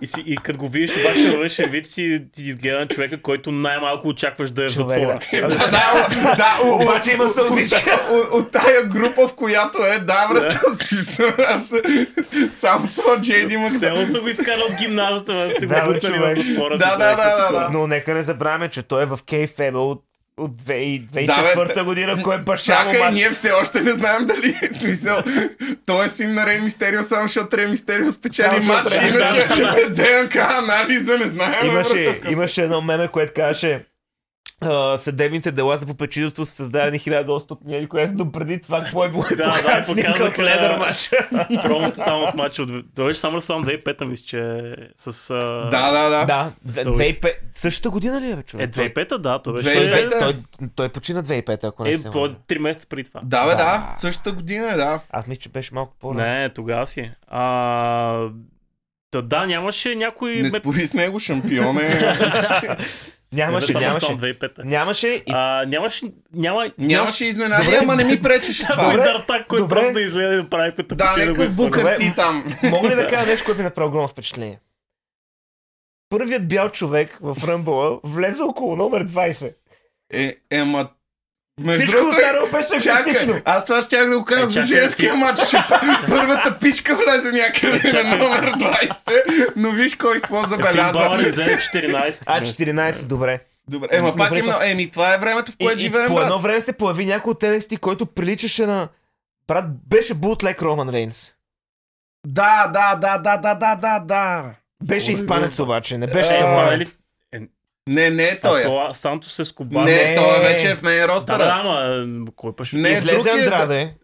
И, 0.00 0.06
си, 0.06 0.22
и 0.26 0.36
като 0.36 0.58
го 0.58 0.68
видиш 0.68 0.90
обаче 0.90 1.36
във 1.36 1.70
вид 1.70 1.86
си, 1.86 2.24
ти 2.32 2.42
изгледа 2.42 2.78
на 2.78 2.88
човека, 2.88 3.22
който 3.22 3.52
най-малко 3.52 4.08
очакваш 4.08 4.50
да 4.50 4.64
е 4.64 4.68
в 4.68 4.72
затвора. 4.72 5.18
да. 5.32 5.48
да, 5.48 6.36
да, 6.36 6.58
Обаче 6.64 7.12
има 7.12 7.28
сълзичка. 7.28 8.00
От, 8.32 8.52
тая 8.52 8.84
група, 8.84 9.28
в 9.28 9.34
която 9.34 9.78
е, 9.78 9.98
да, 9.98 10.28
брат, 10.32 10.82
си 10.82 10.96
само 12.52 12.88
това 12.88 13.20
Джейди 13.20 13.54
има 13.54 13.70
Село 13.70 14.06
са 14.06 14.20
го 14.20 14.28
изкарал 14.28 14.66
от 14.66 14.74
гимназията, 14.74 15.32
да 15.32 15.60
си 15.60 15.66
го 15.66 15.72
Да, 15.72 16.34
затвора. 16.36 16.78
Да, 16.78 16.96
да, 16.96 17.16
да, 17.16 17.36
да, 17.36 17.58
да. 17.58 17.68
Но 17.72 17.86
нека 17.86 18.14
не 18.14 18.22
забравяме, 18.22 18.68
че 18.68 18.82
той 18.82 19.02
е 19.02 19.06
в 19.06 19.18
Кейфебе 19.26 19.78
от, 19.78 20.02
от 20.40 20.62
2004 20.62 21.26
Да, 21.26 21.74
бе, 21.74 21.82
година, 21.82 22.22
кой 22.22 22.34
е 22.34 22.38
баща 22.38 22.84
му 22.84 22.92
Чакай, 22.92 23.12
ние 23.12 23.30
все 23.30 23.52
още 23.52 23.80
не 23.80 23.92
знаем 23.92 24.26
дали 24.26 24.58
е 24.62 24.78
смисъл. 24.78 25.22
Той 25.86 26.06
е 26.06 26.08
син 26.08 26.34
на 26.34 26.46
Рей 26.46 26.60
Мистерио, 26.60 27.02
само 27.02 27.22
защото 27.22 27.56
Рей 27.56 27.66
Мистерио 27.66 28.12
спечели 28.12 28.60
матч. 28.60 28.94
Иначе 28.94 29.46
ДНК 29.90 30.36
анализа 30.58 31.18
не 31.18 31.28
знаем. 31.28 31.66
Имаше, 31.66 32.20
имаше 32.30 32.62
едно 32.62 32.80
меме, 32.80 33.08
което 33.08 33.32
казваше 33.36 33.84
съдебните 34.96 35.52
дела 35.52 35.76
за 35.76 35.86
попечителство 35.86 36.46
са 36.46 36.52
създадени 36.52 36.98
1800 36.98 37.88
което 37.88 38.12
но 38.14 38.32
преди 38.32 38.60
това 38.60 38.80
какво 38.80 39.04
е 39.04 39.08
било 39.08 39.22
Да, 39.30 39.36
да, 39.36 39.82
показаха- 39.86 40.42
ледър 40.42 40.76
матч. 40.76 41.10
Промото 41.62 41.96
там 41.96 42.22
от 42.22 42.34
матча 42.34 42.62
от... 42.62 42.70
Той 42.96 43.06
беше 43.06 43.20
само 43.20 43.40
Слам 43.40 43.64
2005-та, 43.64 44.04
мисля, 44.04 44.24
че 44.24 44.38
е 44.40 44.62
с... 44.96 45.30
А... 45.30 45.34
Да, 45.70 45.90
да, 45.92 46.08
да. 46.10 46.24
Да, 46.26 46.52
за 46.60 46.82
Той- 46.84 46.92
2005. 46.94 47.32
Същата 47.54 47.90
година 47.90 48.20
ли 48.20 48.26
е, 48.26 48.34
бе, 48.34 48.40
Е, 48.40 48.42
човек? 48.42 48.70
2005-та, 48.72 49.18
да, 49.18 49.38
той 49.38 49.52
беше... 49.54 49.68
2005-та. 49.68 50.18
той, 50.20 50.34
той 50.68 50.88
почина 50.88 51.22
2005, 51.22 51.64
ако 51.64 51.84
не 51.84 51.90
Е, 51.90 51.98
се 51.98 52.08
е. 52.08 52.10
3 52.10 52.58
месеца 52.58 52.86
преди 52.88 53.04
това. 53.04 53.20
Да, 53.24 53.42
бе, 53.42 53.50
Да. 53.50 53.56
да. 53.56 53.96
Същата 53.98 54.32
година 54.32 54.66
е, 54.66 54.76
да. 54.76 55.00
Аз 55.10 55.26
мисля, 55.26 55.40
че 55.40 55.48
беше 55.48 55.74
малко 55.74 55.94
по 56.00 56.14
Не, 56.14 56.48
тогава 56.48 56.86
си. 56.86 57.00
е. 57.00 57.14
А... 57.28 58.28
Та, 59.10 59.22
да, 59.22 59.46
нямаше 59.46 59.94
някой... 59.94 60.32
Не 60.32 60.50
спори 60.50 60.86
с 60.86 60.92
него, 60.92 61.20
шампион 61.20 61.78
е. 61.78 62.16
Нямаше, 63.32 63.66
само 63.66 63.80
нямаше. 63.84 64.00
Слам 64.00 64.18
2005-та. 64.18 64.62
Нямаше 64.64 65.08
и 65.08 65.22
А, 65.32 65.64
нямаше... 65.66 66.06
Няма... 66.34 66.70
Нямаше 66.78 67.24
изненади, 67.24 67.64
Добре. 67.64 67.78
ама 67.82 67.96
не 67.96 68.04
ми 68.04 68.22
пречеше 68.22 68.66
това. 68.66 68.84
Добре. 68.84 69.02
Дартак, 69.02 69.46
който 69.46 69.64
Добре. 69.64 69.74
просто 69.76 69.92
да 69.92 70.00
излезе 70.00 70.36
да 70.36 70.48
прави 70.48 70.76
пътя 70.76 70.94
Да, 70.94 71.14
да 71.14 71.26
нека 71.26 71.44
изхвърля. 71.44 71.66
букър 71.66 71.96
ти 71.96 72.12
там. 72.16 72.44
Мога 72.62 72.88
ли 72.88 72.94
да 72.94 73.08
кажа 73.08 73.26
нещо, 73.26 73.44
което 73.44 73.58
ми 73.58 73.64
направи 73.64 73.88
огромно 73.88 74.08
впечатление? 74.08 74.60
Първият 76.08 76.48
бял 76.48 76.68
човек 76.70 77.18
в 77.20 77.36
Ръмбъла 77.48 78.00
влезе 78.04 78.42
около 78.42 78.76
номер 78.76 79.06
20. 79.06 79.54
Е, 80.12 80.36
ема... 80.50 80.88
Между 81.60 81.86
Всичко 81.86 82.00
другото, 82.00 82.16
останало 82.16 82.48
беше 82.50 83.04
критично. 83.04 83.40
аз 83.44 83.64
това 83.64 83.82
щях 83.82 84.08
да 84.08 84.18
го 84.18 84.24
кажа 84.24 84.42
Е, 84.42 84.46
за 84.46 84.62
женския 84.62 85.14
матч. 85.14 85.40
Ще 85.46 85.58
Първата 86.08 86.58
пичка 86.58 86.96
влезе 86.96 87.32
някъде 87.32 88.02
на 88.02 88.16
номер 88.16 88.52
20, 88.52 89.52
но 89.56 89.70
виж 89.70 89.94
кой 89.94 90.14
какво 90.14 90.42
забеляза. 90.46 90.92
Балър 90.92 91.18
излезе 91.18 91.56
14. 91.56 92.22
А, 92.26 92.40
14, 92.40 93.04
добре. 93.04 93.40
Добре, 93.68 93.88
ема 93.90 94.16
пак 94.16 94.36
е 94.36 94.42
много... 94.42 94.62
Еми, 94.62 94.90
това 94.90 95.14
е 95.14 95.18
времето, 95.18 95.52
в 95.52 95.56
което 95.62 95.78
живеем, 95.78 96.08
по 96.08 96.20
едно 96.20 96.38
време 96.38 96.60
се 96.60 96.72
появи 96.72 97.06
някой 97.06 97.30
от 97.30 97.40
NXT, 97.40 97.78
който 97.78 98.06
приличаше 98.06 98.66
на... 98.66 98.88
Брат, 99.48 99.64
беше 99.88 100.14
бутлек 100.14 100.62
Роман 100.62 100.88
Рейнс. 100.88 101.32
Да, 102.26 102.70
да, 102.72 102.94
да, 102.94 103.18
да, 103.18 103.36
да, 103.36 103.54
да, 103.54 103.74
да, 103.74 103.98
да. 103.98 104.44
Беше 104.84 105.10
Ой, 105.10 105.14
изпанец 105.14 105.58
обаче, 105.58 105.98
не 105.98 106.06
беше 106.06 106.30
Е, 106.34 106.38
Е. 106.80 106.86
Не, 107.90 108.10
не 108.10 108.24
е 108.24 108.40
той. 108.40 108.62
Това 108.62 108.94
Сантос 108.94 109.38
е 109.38 109.44
Скобар. 109.44 109.84
Не, 109.84 110.04
Не. 110.04 110.14
той 110.14 110.40
вече 110.40 110.70
е 110.70 110.76
в 110.76 110.82
мен 110.82 110.94
Да, 110.94 111.06
да, 111.06 111.08
ростера. 111.08 111.50
ама 111.54 112.04
кой 112.36 112.56
пъше? 112.56 112.76
Не, 112.76 112.88
Излезе 112.88 113.16
друг 113.16 113.26
е- 113.26 113.30
Андраде. 113.30 113.94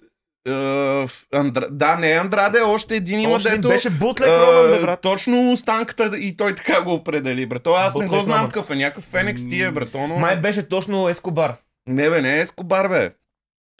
Е, 0.49 0.53
в 0.53 1.11
Андра... 1.34 1.66
Да, 1.70 1.97
не 1.97 2.12
е 2.12 2.16
Андраде, 2.16 2.61
още 2.61 2.97
един 2.97 3.20
има, 3.20 3.34
Още 3.34 3.51
дето... 3.51 3.68
беше 3.68 3.91
бутлек 3.91 4.28
е, 4.28 4.39
Роман, 4.39 4.70
бе, 4.70 4.80
брат. 4.80 5.01
точно 5.01 5.57
станката 5.57 6.18
и 6.18 6.37
той 6.37 6.55
така 6.55 6.82
го 6.82 6.93
определи, 6.93 7.47
брато. 7.47 7.70
Аз 7.70 7.95
не 7.95 8.01
го 8.01 8.11
Бутлек 8.11 8.24
знам 8.24 8.47
какъв 8.47 8.70
е, 8.70 8.74
някакъв 8.74 9.05
Феникс 9.05 9.49
ти 9.49 9.62
е, 9.62 9.70
брато, 9.70 9.99
но... 9.99 10.16
Май 10.16 10.37
беше 10.37 10.68
точно 10.68 11.09
Ескобар. 11.09 11.55
Не 11.89 12.11
бе, 12.11 12.22
не 12.22 12.37
е 12.37 12.41
Ескобар, 12.41 12.89
бе. 12.89 13.11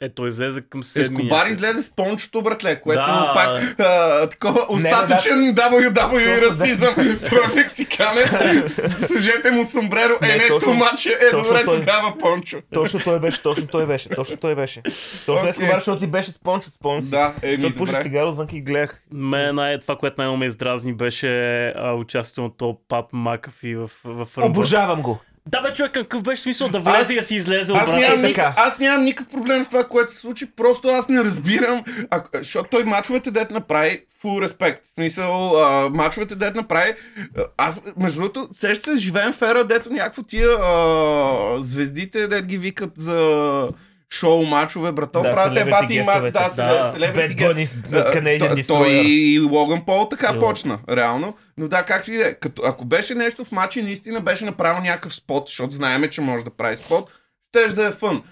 Е, 0.01 0.09
той 0.09 0.27
излезе 0.27 0.61
към 0.61 0.83
седми. 0.83 1.03
Ескобар 1.19 1.47
излезе 1.47 1.81
с 1.81 1.95
пончото, 1.95 2.41
братле, 2.41 2.81
което 2.81 3.01
Да. 3.01 3.31
пак 3.35 3.79
а, 3.79 4.29
такова 4.29 4.65
остатъчен 4.69 5.37
WWE 5.55 5.95
Точно, 5.95 6.47
расизъм. 6.49 6.95
Той 7.29 7.39
е 7.39 7.55
мексиканец, 7.55 8.29
сложете 8.99 9.51
му 9.51 9.65
сомбреро, 9.65 10.13
Не, 10.21 10.29
е, 10.29 10.37
не, 10.37 10.47
точно- 10.47 10.71
тумаче, 10.71 11.09
е, 11.09 11.35
добре, 11.37 11.63
той. 11.65 11.79
тогава 11.79 12.17
пончо. 12.17 12.57
Точно 12.73 12.99
той 12.99 13.19
беше, 13.19 13.41
точно 13.43 13.67
той 13.67 13.87
беше, 13.87 14.09
точно 14.09 14.37
той 14.37 14.55
беше. 14.55 14.81
Точно 14.81 15.33
Окей. 15.35 15.49
Ескобар, 15.49 15.73
защото 15.73 15.99
ти 15.99 16.07
беше 16.07 16.31
с 16.31 16.39
пончо, 16.39 16.69
спомням 16.71 17.01
си. 17.03 17.09
Да, 17.09 17.33
еми, 17.41 17.53
Защото 17.53 17.75
пуши 17.75 17.91
добре. 17.91 18.03
цигара 18.03 18.25
отвън 18.25 18.47
и 18.51 18.61
гледах. 18.61 19.03
Мен 19.11 19.55
най- 19.55 19.79
това, 19.79 19.95
което 19.95 20.15
най-много 20.17 20.37
ме 20.37 20.45
издразни, 20.45 20.93
беше 20.93 21.29
а, 21.67 21.93
участието 21.93 22.41
на 22.41 22.49
то 22.49 22.77
Пат 22.87 23.05
Макафи 23.13 23.75
в, 23.75 23.91
в 24.05 24.27
Ръмбъл. 24.37 24.49
Обожавам 24.49 25.01
го. 25.01 25.19
Да, 25.47 25.61
бе, 25.61 25.73
човек, 25.73 25.91
какъв 25.93 26.23
беше 26.23 26.41
смисъл 26.41 26.69
да 26.69 26.79
влезе 26.79 26.97
Аз- 26.97 27.09
и 27.09 27.15
да 27.15 27.23
си 27.23 27.35
излезе 27.35 27.71
Аз 27.71 27.81
обратно? 27.81 27.95
нямам, 27.99 28.21
никак, 28.21 28.53
аз 28.57 28.79
нямам 28.79 29.03
никакъв 29.03 29.31
проблем 29.31 29.63
с 29.63 29.67
това, 29.67 29.83
което 29.83 30.11
се 30.11 30.17
случи, 30.17 30.51
просто 30.55 30.87
аз 30.87 31.09
не 31.09 31.23
разбирам, 31.23 31.83
а, 32.09 32.23
защото 32.33 32.69
той 32.69 32.83
мачовете 32.83 33.31
дет 33.31 33.51
направи 33.51 34.01
full 34.23 34.41
респект. 34.41 34.85
В 34.85 34.89
смисъл, 34.89 35.63
а, 35.63 35.89
мачовете 35.89 36.35
дет 36.35 36.55
направи, 36.55 36.93
аз, 37.57 37.81
между 37.97 38.19
другото, 38.19 38.49
сеща 38.53 38.91
се, 38.91 38.97
живеем 38.97 39.33
в 39.33 39.41
ера, 39.41 39.63
дето 39.63 39.89
някакво 39.93 40.23
тия 40.23 40.49
а, 40.61 41.55
звездите, 41.59 42.27
дет 42.27 42.45
ги 42.45 42.57
викат 42.57 42.91
за 42.97 43.69
шоу 44.13 44.43
мачове, 44.43 44.91
брато, 44.91 45.21
Да, 45.21 45.33
правят 45.33 45.57
ебати 45.57 45.93
и 45.93 46.01
мат, 46.01 46.23
да, 46.23 46.49
Да. 46.55 46.91
селебрити 46.93 47.43
Canadian 47.83 48.67
той, 48.67 48.89
и 48.89 49.39
Логан 49.41 49.85
Пол 49.85 50.07
така 50.09 50.31
Йо. 50.33 50.39
почна, 50.39 50.79
реално. 50.89 51.35
Но 51.57 51.67
да, 51.67 51.83
както 51.83 52.11
и 52.11 52.17
да 52.17 52.27
е. 52.27 52.33
Като, 52.33 52.61
ако 52.65 52.85
беше 52.85 53.15
нещо 53.15 53.45
в 53.45 53.51
матча, 53.51 53.83
наистина 53.83 54.21
беше 54.21 54.45
направил 54.45 54.81
някакъв 54.81 55.15
спот, 55.15 55.47
защото 55.47 55.73
знаеме, 55.73 56.09
че 56.09 56.21
може 56.21 56.45
да 56.45 56.51
прави 56.51 56.75
спот, 56.75 57.11
щеш 57.49 57.73
да 57.73 57.87
е 57.87 57.91
фън. 57.91 58.23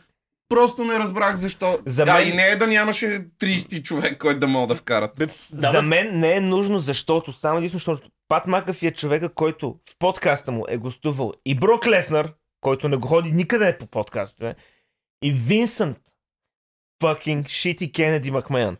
Просто 0.49 0.84
не 0.84 0.99
разбрах 0.99 1.36
защо. 1.36 1.80
За 1.86 2.01
А 2.01 2.05
мен- 2.05 2.28
и 2.28 2.34
не 2.34 2.43
е 2.43 2.55
да 2.55 2.67
нямаше 2.67 3.26
30 3.39 3.82
човек, 3.82 4.17
който 4.17 4.39
да 4.39 4.47
мога 4.47 4.67
да 4.67 4.76
вкарат. 4.76 5.11
Да, 5.17 5.26
За 5.28 5.71
бе, 5.71 5.82
мен 5.82 6.19
не 6.19 6.36
е 6.36 6.41
нужно, 6.41 6.80
защото, 6.80 7.34
само 7.34 7.57
единствено, 7.57 7.80
защото 7.80 8.01
Пат 8.28 8.47
Макафи 8.47 8.88
е 8.88 8.91
човека, 8.91 9.30
който 9.30 9.76
в 9.89 9.95
подкаста 9.99 10.51
му 10.51 10.65
е 10.67 10.78
гостувал 10.78 11.34
и 11.45 11.55
Брок 11.55 11.88
Леснар, 11.88 12.30
който 12.61 12.89
не 12.89 12.97
го 12.97 13.07
ходи 13.07 13.32
никъде 13.32 13.78
по 13.78 13.86
подкастове, 13.86 14.55
и 15.26 15.32
Винсент 15.32 15.97
fucking 17.03 17.43
shitty 17.43 17.91
Кенеди 17.91 18.32
Макмен. 18.32 18.78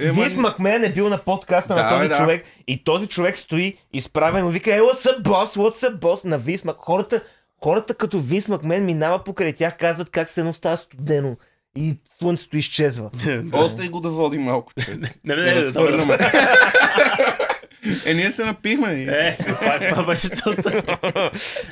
Ема, 0.00 0.12
Винс 0.12 0.36
Макмен 0.36 0.84
е 0.84 0.92
бил 0.92 1.08
на 1.08 1.18
подкаста 1.18 1.74
Да, 1.74 1.82
на 1.82 1.90
този 1.90 2.08
да. 2.08 2.16
човек 2.16 2.44
и 2.68 2.84
този 2.84 3.06
човек 3.06 3.38
стои 3.38 3.78
изправен 3.92 4.48
и 4.48 4.50
вика, 4.50 4.74
ела 4.74 4.94
са 4.94 5.16
бос, 5.20 5.54
what's 5.54 5.90
up 5.90 5.96
бос 5.96 6.24
на 6.24 6.38
Винс 6.38 6.64
Мак... 6.64 6.76
Хората, 6.78 7.22
хората 7.64 7.94
като 7.94 8.20
Винс 8.20 8.48
Макмен 8.48 8.84
минава 8.84 9.24
покрай 9.24 9.52
тях, 9.52 9.78
казват 9.78 10.10
как 10.10 10.30
се 10.30 10.40
едно 10.40 10.52
става 10.52 10.76
студено 10.76 11.36
и 11.76 11.96
слънцето 12.18 12.56
изчезва. 12.56 13.10
Остай 13.52 13.88
го 13.88 14.00
да 14.00 14.08
води 14.10 14.38
малко, 14.38 14.72
че. 14.84 14.90
Не, 15.24 15.36
не, 15.36 15.62
се 15.62 15.80
не, 15.80 16.06
не. 16.06 16.18
е, 18.06 18.14
ние 18.14 18.30
се 18.30 18.44
напихме. 18.44 18.92
Е, 19.08 19.36
това, 19.36 19.78
това 19.90 20.02
беше 20.02 20.28
целта. 20.28 20.70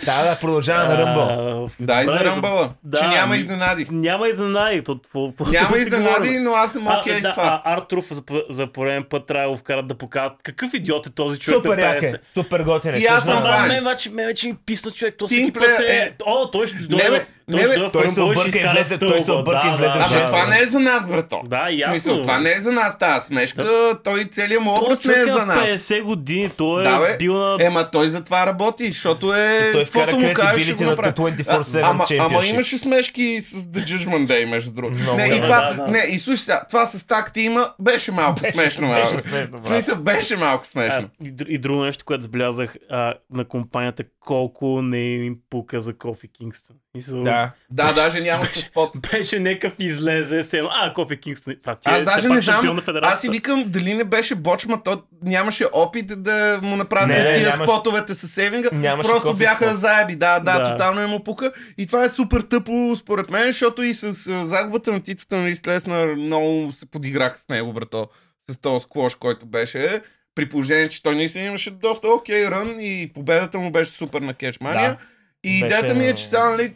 да, 0.04 0.24
да, 0.24 0.38
продължава 0.40 0.88
на 0.88 0.98
Ръмбъл. 0.98 1.70
Да, 1.80 2.02
и 2.02 2.06
за 2.06 2.24
Ръмбъла. 2.24 2.70
да, 2.82 2.98
че 2.98 3.06
няма 3.06 3.36
изненади. 3.36 3.86
Няма 3.90 4.28
изненади. 4.28 4.82
То, 4.82 4.94
то, 5.12 5.32
то, 5.38 5.46
Няма 5.50 5.78
изненади, 5.78 6.38
но 6.38 6.52
аз 6.52 6.72
съм 6.72 6.88
А, 6.88 6.98
окей 6.98 7.20
да, 7.20 7.28
с 7.28 7.32
това. 7.32 7.62
а, 7.64 7.76
Артруф 7.76 8.12
за, 8.12 8.22
за 8.50 8.66
пореден 8.66 9.04
път 9.10 9.26
трябва 9.26 9.46
да 9.46 9.50
го 9.50 9.56
вкарат 9.56 9.86
да 9.86 9.94
покажат 9.94 10.32
какъв 10.42 10.74
идиот 10.74 11.06
е 11.06 11.10
този 11.10 11.38
човек. 11.38 11.56
Супер 11.56 11.76
да 11.76 11.82
як 11.82 12.02
е, 12.02 12.12
супер 12.34 12.60
готин 12.60 12.94
е. 12.94 12.98
И 12.98 13.06
аз 13.06 13.24
съм. 13.24 13.42
Да, 13.42 13.64
мен 13.68 13.84
вече, 13.84 14.10
мен 14.10 14.26
вече 14.26 14.48
ми 14.48 14.54
писна 14.66 14.90
човек. 14.90 15.14
То 15.18 15.26
всеки 15.26 15.52
път 15.52 15.80
е... 15.80 15.92
е- 15.96 16.12
О, 16.26 16.50
той 16.50 16.66
ще 16.66 16.76
дойде. 16.78 17.24
Той 17.50 17.60
не, 17.60 17.66
ще 17.66 17.76
дойде 17.76 17.92
той 17.92 18.12
се 18.14 18.20
обърка 18.20 18.58
и 18.58 18.68
влезе, 18.72 18.98
той 18.98 19.22
се 19.24 19.32
обърка 19.32 19.68
и 19.74 19.76
влезе 19.76 19.98
да, 20.18 20.26
това 20.26 20.46
не 20.46 20.58
е 20.58 20.66
за 20.66 20.80
нас, 20.80 21.08
брато. 21.08 21.40
Да, 21.44 21.66
ясно. 21.70 22.22
това 22.22 22.38
не 22.38 22.52
е 22.52 22.60
за 22.60 22.72
нас 22.72 22.98
тази 22.98 23.26
смешка. 23.26 23.64
Той 24.04 24.24
целият 24.24 24.62
му 24.62 24.74
образ 24.76 25.04
не 25.04 25.12
е 25.12 25.16
човек 25.16 25.32
за 25.32 25.46
нас. 25.46 25.58
50 25.58 26.02
години 26.04 26.50
той 26.56 26.82
е 26.82 26.84
Да, 26.84 26.98
бе. 26.98 27.16
бил 27.18 27.34
на... 27.34 27.56
Ема 27.60 27.90
той 27.90 28.08
затова 28.08 28.46
работи, 28.46 28.86
защото 28.86 29.34
е... 29.34 29.70
той 29.72 29.84
вкара 29.84 30.06
каквото 30.06 30.26
му 30.28 30.34
кажеш, 30.34 30.62
ще 30.64 30.72
го 30.74 30.84
на 30.84 30.90
направи. 30.90 31.12
24/7 31.14 31.80
А, 31.84 31.90
ама, 31.90 32.04
ама 32.20 32.46
имаше 32.46 32.78
смешки 32.78 33.40
с 33.40 33.64
The 33.64 33.84
Judgment 33.84 34.26
Day, 34.26 34.44
между 34.44 34.72
другото. 34.72 35.14
Не, 35.16 35.24
е. 35.24 35.36
и 35.36 35.42
това, 35.42 35.72
Да, 35.76 35.84
да. 35.84 35.90
не, 35.90 35.98
и 36.10 36.18
слушай 36.18 36.36
сега, 36.36 36.64
това 36.70 36.86
с 36.86 37.06
такти 37.06 37.40
има, 37.40 37.72
беше 37.78 38.12
малко 38.12 38.38
смешно. 38.52 38.88
беше 38.90 39.14
бе. 39.16 39.22
смешно, 39.22 39.48
В 39.48 39.62
брат. 39.62 39.66
смисъл, 39.66 39.96
беше 39.96 40.36
малко 40.36 40.66
смешно. 40.66 41.08
А, 41.22 41.24
и, 41.26 41.34
и 41.48 41.58
друго 41.58 41.84
нещо, 41.84 42.04
което 42.04 42.22
забелязах 42.22 42.76
а, 42.90 43.14
на 43.30 43.44
компанията, 43.44 44.04
колко 44.20 44.82
не 44.82 44.98
им 44.98 45.36
пука 45.50 45.80
за 45.80 45.94
Кофи 45.94 46.28
Кингстън. 46.28 46.76
Мисъл, 46.94 47.22
Да. 47.22 47.50
Да, 47.70 47.92
даже 47.92 48.20
нямаше 48.20 48.58
спот. 48.58 48.90
Беше 49.12 49.40
някакъв 49.40 49.72
излезе, 49.78 50.42
се 50.44 50.56
едно, 50.58 50.70
а, 50.72 50.94
Кофи 50.94 51.20
Кингстън, 51.20 51.54
това 51.62 51.74
ти 51.74 51.88
Аз 51.90 52.00
е 52.00 52.04
даже 52.04 52.28
не 52.28 52.40
знам, 52.40 52.66
на 52.86 53.00
аз 53.02 53.20
си 53.20 53.28
викам 53.28 53.64
дали 53.66 53.94
не 53.94 54.04
беше 54.04 54.34
бочма, 54.34 54.82
то 54.82 55.02
нямаше 55.22 55.64
опит 55.72 55.93
да 56.02 56.60
му 56.62 56.76
направят 56.76 57.08
Не, 57.08 57.14
тия 57.14 57.42
нямаше- 57.42 57.62
спотовете 57.62 58.14
с 58.14 58.28
сейвинга. 58.28 58.68
Нямаше 58.72 59.08
Просто 59.08 59.28
кофе 59.28 59.38
бяха 59.38 59.66
спот. 59.66 59.78
заеби, 59.78 60.16
да, 60.16 60.40
да, 60.40 60.52
Да. 60.54 60.62
тотално 60.64 61.08
му 61.08 61.24
пука. 61.24 61.52
И 61.78 61.86
това 61.86 62.04
е 62.04 62.08
супер 62.08 62.40
тъпо 62.40 62.72
според 62.96 63.30
мен, 63.30 63.44
защото 63.44 63.82
и 63.82 63.94
с 63.94 64.12
загубата 64.46 64.92
на 64.92 65.00
титлата 65.00 65.36
на 65.36 65.46
Рис 65.46 65.66
Леснар 65.66 66.08
много 66.08 66.72
се 66.72 66.86
подиграха 66.86 67.38
с 67.38 67.48
него, 67.48 67.72
брато. 67.72 68.08
С 68.48 68.56
този 68.56 68.82
склош, 68.82 69.14
който 69.14 69.46
беше. 69.46 70.02
При 70.34 70.48
положение, 70.48 70.88
че 70.88 71.02
той 71.02 71.14
наистина 71.14 71.44
имаше 71.44 71.70
доста 71.72 72.08
окей 72.08 72.46
рън 72.46 72.76
и 72.78 73.10
победата 73.14 73.58
му 73.58 73.70
беше 73.70 73.90
супер 73.90 74.20
на 74.20 74.34
Кетчмания. 74.34 74.90
Да. 74.90 74.96
И 75.44 75.60
Беше 75.60 75.66
идеята 75.66 75.94
ми 75.94 76.06
е, 76.06 76.14
че 76.14 76.24
сега, 76.24 76.50
нали, 76.50 76.62
е, 76.62 76.70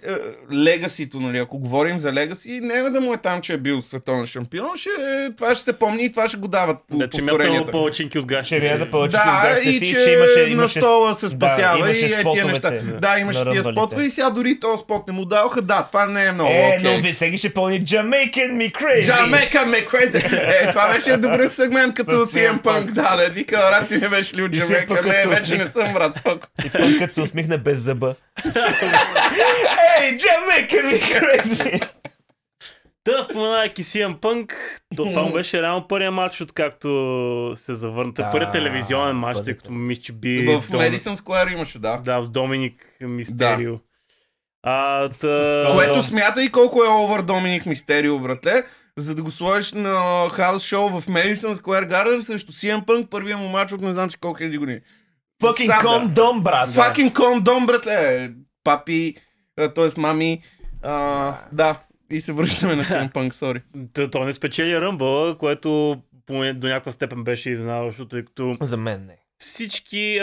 легасито, 0.54 1.20
нали, 1.20 1.38
ако 1.38 1.58
говорим 1.58 1.98
за 1.98 2.12
легаси, 2.12 2.60
не 2.62 2.90
да 2.90 3.00
му 3.00 3.14
е 3.14 3.16
там, 3.16 3.40
че 3.40 3.52
е 3.52 3.56
бил 3.56 3.80
световен 3.80 4.26
шампион, 4.26 4.68
ще, 4.76 4.90
това 5.36 5.54
ще 5.54 5.64
се 5.64 5.72
помни 5.72 6.04
и 6.04 6.10
това 6.10 6.28
ще 6.28 6.36
го 6.36 6.48
дават 6.48 6.76
по 6.88 6.96
Да, 6.96 7.08
че 7.08 7.22
мятал 7.22 7.66
палачинки 7.66 8.18
от 8.18 8.26
гащите 8.26 8.68
си. 8.68 8.78
да 8.78 8.90
повече 8.90 9.16
Да, 9.16 9.58
и 9.64 9.72
си, 9.72 9.86
че, 9.86 10.04
че 10.04 10.10
имаше, 10.10 10.54
на 10.54 10.68
стола 10.68 11.14
се 11.14 11.28
спасява 11.28 11.78
имаше 11.78 12.06
и 12.06 12.12
е 12.12 12.24
тия 12.32 12.44
неща. 12.46 12.70
Да, 13.00 13.18
имаше 13.18 13.44
тия 13.50 13.64
спотове 13.64 14.04
и 14.04 14.10
сега 14.10 14.30
дори 14.30 14.60
този 14.60 14.82
спот 14.82 15.08
не 15.08 15.12
му 15.12 15.24
даваха. 15.24 15.62
Да, 15.62 15.86
това 15.92 16.06
не 16.06 16.24
е 16.24 16.32
много 16.32 16.50
Е, 16.50 16.74
окей. 16.78 16.92
но 16.96 17.02
ви 17.02 17.12
всеки 17.12 17.38
ще 17.38 17.54
пълни 17.54 17.84
Jamaican 17.84 18.52
me 18.52 18.72
crazy. 18.72 19.02
Jamaica 19.02 19.64
me 19.64 19.88
crazy. 19.88 20.42
Е, 20.62 20.70
това 20.70 20.92
беше 20.92 21.16
добър 21.16 21.46
сегмент 21.46 21.94
като 21.94 22.10
CM 22.12 22.62
Punk. 22.62 22.84
Да, 22.84 23.16
да, 23.16 23.28
вика, 23.30 23.56
брат, 23.56 23.88
ти 23.88 23.98
не 23.98 24.08
беше 24.08 24.36
ли 24.36 24.42
от 24.42 24.54
И 24.54 24.60
CM 24.60 24.88
Jamaica? 24.88 25.06
Не, 25.06 25.22
се 25.22 25.28
вече 25.28 25.56
не 25.56 25.64
съм, 25.64 25.92
брат. 25.92 26.20
И 26.64 26.70
пънкът 26.70 27.12
се 27.12 27.20
усмихна 27.20 27.58
без 27.58 27.80
зъба. 27.80 28.14
Ей, 30.00 30.18
Jamaican 30.18 30.84
me 30.84 31.00
crazy. 31.02 31.88
Та, 33.04 33.22
споменавайки 33.22 33.82
CM 33.82 34.18
Punk, 34.18 34.52
то, 34.96 35.04
това 35.04 35.22
му 35.22 35.32
беше 35.32 35.62
реално 35.62 35.88
първият 35.88 36.14
матч, 36.14 36.40
откакто 36.40 37.52
се 37.54 37.74
завърна. 37.74 38.12
Да, 38.12 38.30
Първият 38.30 38.52
телевизионен 38.52 39.16
матч, 39.16 39.38
тъй 39.44 39.56
като 39.56 39.72
мисля, 39.72 40.02
че 40.02 40.12
би... 40.12 40.46
В 40.46 40.62
Дом- 40.62 40.90
Madison 40.90 41.14
Square 41.14 41.52
имаше, 41.52 41.78
да. 41.78 41.96
Да, 41.98 42.22
с 42.22 42.30
Доминик 42.30 42.86
Мистерио. 43.00 43.74
А, 44.62 45.08
та... 45.08 45.28
С 45.30 45.66
Което 45.74 45.94
Да. 45.94 46.02
смята 46.02 46.44
и 46.44 46.48
колко 46.52 46.84
е 46.84 46.88
овър 46.88 47.22
Доминик 47.22 47.66
Мистерио, 47.66 48.18
братле, 48.18 48.64
за 48.96 49.14
да 49.14 49.22
го 49.22 49.30
сложиш 49.30 49.72
на 49.72 50.28
хаус 50.32 50.62
шоу 50.64 50.88
в 50.90 51.06
Madison 51.06 51.54
Square 51.54 51.90
Garden 51.90 52.20
срещу 52.20 52.52
CM 52.52 52.84
Punk, 52.84 53.08
първия 53.08 53.36
му 53.38 53.48
матч 53.48 53.72
от 53.72 53.80
не 53.80 53.92
знам 53.92 54.10
си 54.10 54.18
колко 54.20 54.38
хиляди 54.38 54.58
години. 54.58 54.80
Fucking 55.42 55.66
Сам, 55.66 55.78
да. 55.78 55.84
кондом, 55.84 56.42
брат. 56.42 56.68
Fucking 56.68 57.12
кондом, 57.14 57.66
братле! 57.66 58.30
Папи, 58.68 59.14
т.е. 59.56 60.00
мами, 60.00 60.42
а, 60.82 61.34
да. 61.52 61.80
И 62.10 62.20
се 62.20 62.32
връщаме 62.32 62.74
на 62.74 62.84
Punk, 62.84 63.30
сори. 63.30 63.62
Той 64.12 64.26
не 64.26 64.32
спечели 64.32 64.80
Ръмбъл, 64.80 65.36
което 65.36 65.96
поне 66.26 66.52
до 66.52 66.66
някаква 66.66 66.92
степен 66.92 67.24
беше 67.24 67.50
изненадващо, 67.50 68.08
тъй 68.08 68.24
като 68.24 68.54
За 68.60 68.76
мен 68.76 69.06
не. 69.06 69.16
всички... 69.38 70.20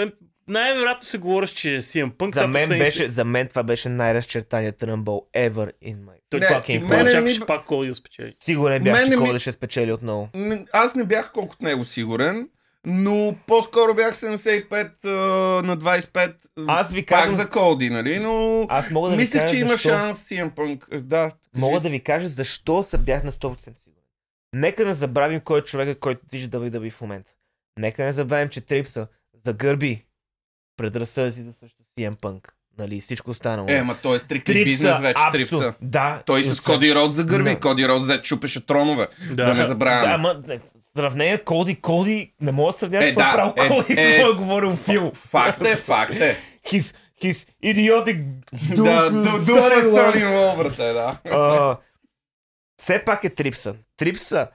Най-вероятно 0.48 1.04
се 1.04 1.18
говориш, 1.18 1.50
че 1.50 1.68
CM 1.70 2.12
Punk 2.12 2.34
За 2.34 2.42
мен, 2.42 2.52
последните- 2.54 2.78
беше, 2.80 3.10
за 3.10 3.26
мен 3.26 3.48
това 3.48 3.64
беше 3.64 3.90
най-разчертаният 3.90 4.80
Rumble 4.80 5.22
ever 5.50 5.72
in 5.84 5.96
my... 5.96 6.14
Той 6.30 6.40
Не, 6.40 6.46
fucking 6.46 6.82
мене 6.82 7.04
мене 7.04 7.04
ми- 7.04 7.12
чакаше 7.30 7.46
пак 7.48 7.66
Коди 7.66 7.90
да 7.90 7.96
спечели. 7.96 8.32
Сигурен 8.40 8.84
бях, 8.84 8.94
Мене 8.94 9.06
че 9.08 9.18
ми- 9.18 9.28
Коди 9.28 9.40
ще 9.40 9.52
спечели 9.52 9.92
отново. 9.92 10.30
Не- 10.36 10.66
Аз 10.74 10.96
не 10.96 11.04
бях 11.04 11.32
колкото 11.32 11.64
него 11.64 11.86
сигурен, 11.86 12.50
но 12.86 13.36
по-скоро 13.48 13.94
бях 13.94 14.16
75 14.16 14.92
а, 15.06 15.10
на 15.64 15.78
25. 15.78 16.34
Аз 16.68 16.92
ви 16.92 17.06
Пак 17.06 17.20
казвам... 17.20 17.36
за 17.36 17.50
Колди, 17.50 17.90
нали? 17.90 18.20
Но 18.20 18.66
Аз 18.70 18.90
мога 18.90 19.10
да 19.10 19.18
кажа 19.18 19.46
че 19.48 19.58
има 19.58 19.70
защо... 19.70 19.90
шанс 19.90 20.18
CM 20.20 20.52
Punk. 20.52 21.00
Да, 21.00 21.32
Мога 21.56 21.80
да 21.80 21.90
ви 21.90 22.00
кажа 22.00 22.30
защо 22.30 22.84
се 22.84 22.98
бях 22.98 23.24
на 23.24 23.32
100% 23.32 23.58
сигурен. 23.58 24.04
Нека 24.54 24.86
не 24.86 24.94
забравим 24.94 25.40
кой 25.40 25.60
е 25.60 25.64
човека, 25.64 26.00
който 26.00 26.22
движи 26.30 26.50
WWE 26.50 26.92
в 26.92 27.02
момента. 27.02 27.32
Нека 27.80 28.04
не 28.04 28.12
забравим, 28.12 28.50
че 28.50 28.62
Трипса 28.62 29.08
загърби 29.46 30.06
предразсъдъците 30.78 31.52
срещу 31.52 31.84
CM 31.98 32.16
Punk. 32.16 32.48
Нали, 32.78 33.02
всичко 33.02 33.32
останало. 33.32 33.68
Е, 33.70 33.84
ма 33.84 33.98
той 34.02 34.16
е 34.16 34.20
стрикли 34.20 34.64
бизнес 34.64 35.00
вече, 35.00 35.14
абсо- 35.18 35.32
Трипса. 35.32 35.74
Да. 35.82 36.24
Той 36.26 36.40
и 36.40 36.44
с 36.44 36.62
Коди 36.62 36.96
Род 36.96 37.14
загърби. 37.14 37.50
Да. 37.50 37.60
Коди 37.60 37.88
Род 37.88 38.02
взе 38.02 38.22
чупеше 38.22 38.66
тронове. 38.66 39.08
Да, 39.32 39.54
не 39.54 39.60
Да, 39.60 39.66
забравяме. 39.68 40.14
ама 40.14 40.42
не, 40.48 40.60
сравнение 40.96 41.38
Коди, 41.38 41.76
Коди, 41.76 42.34
не 42.42 42.52
мога 42.52 42.72
да 42.72 42.78
сравнявам 42.78 43.08
Е, 43.08 43.16
какво 43.16 43.22
да, 43.22 43.54
правил 43.56 43.64
е, 43.66 43.68
Коди 43.78 43.94
с 43.94 44.00
е. 44.00 44.10
какво 44.10 44.30
е 44.30 44.36
говорил 44.36 44.76
Фил. 44.76 45.12
Факт 45.14 45.66
е, 45.66 45.76
факт 45.76 46.14
е. 46.14 46.38
His, 46.66 46.96
his 47.22 47.50
idiotic 47.64 48.24
Да, 48.76 49.12
ду- 49.12 49.46
дуфа 49.46 50.58
брате, 50.58 50.84
да. 50.84 51.18
А, 51.26 51.78
все 52.78 53.00
пак 53.00 53.24
е 53.24 53.30
Трипса. 53.30 53.76
Трипса 53.98 54.48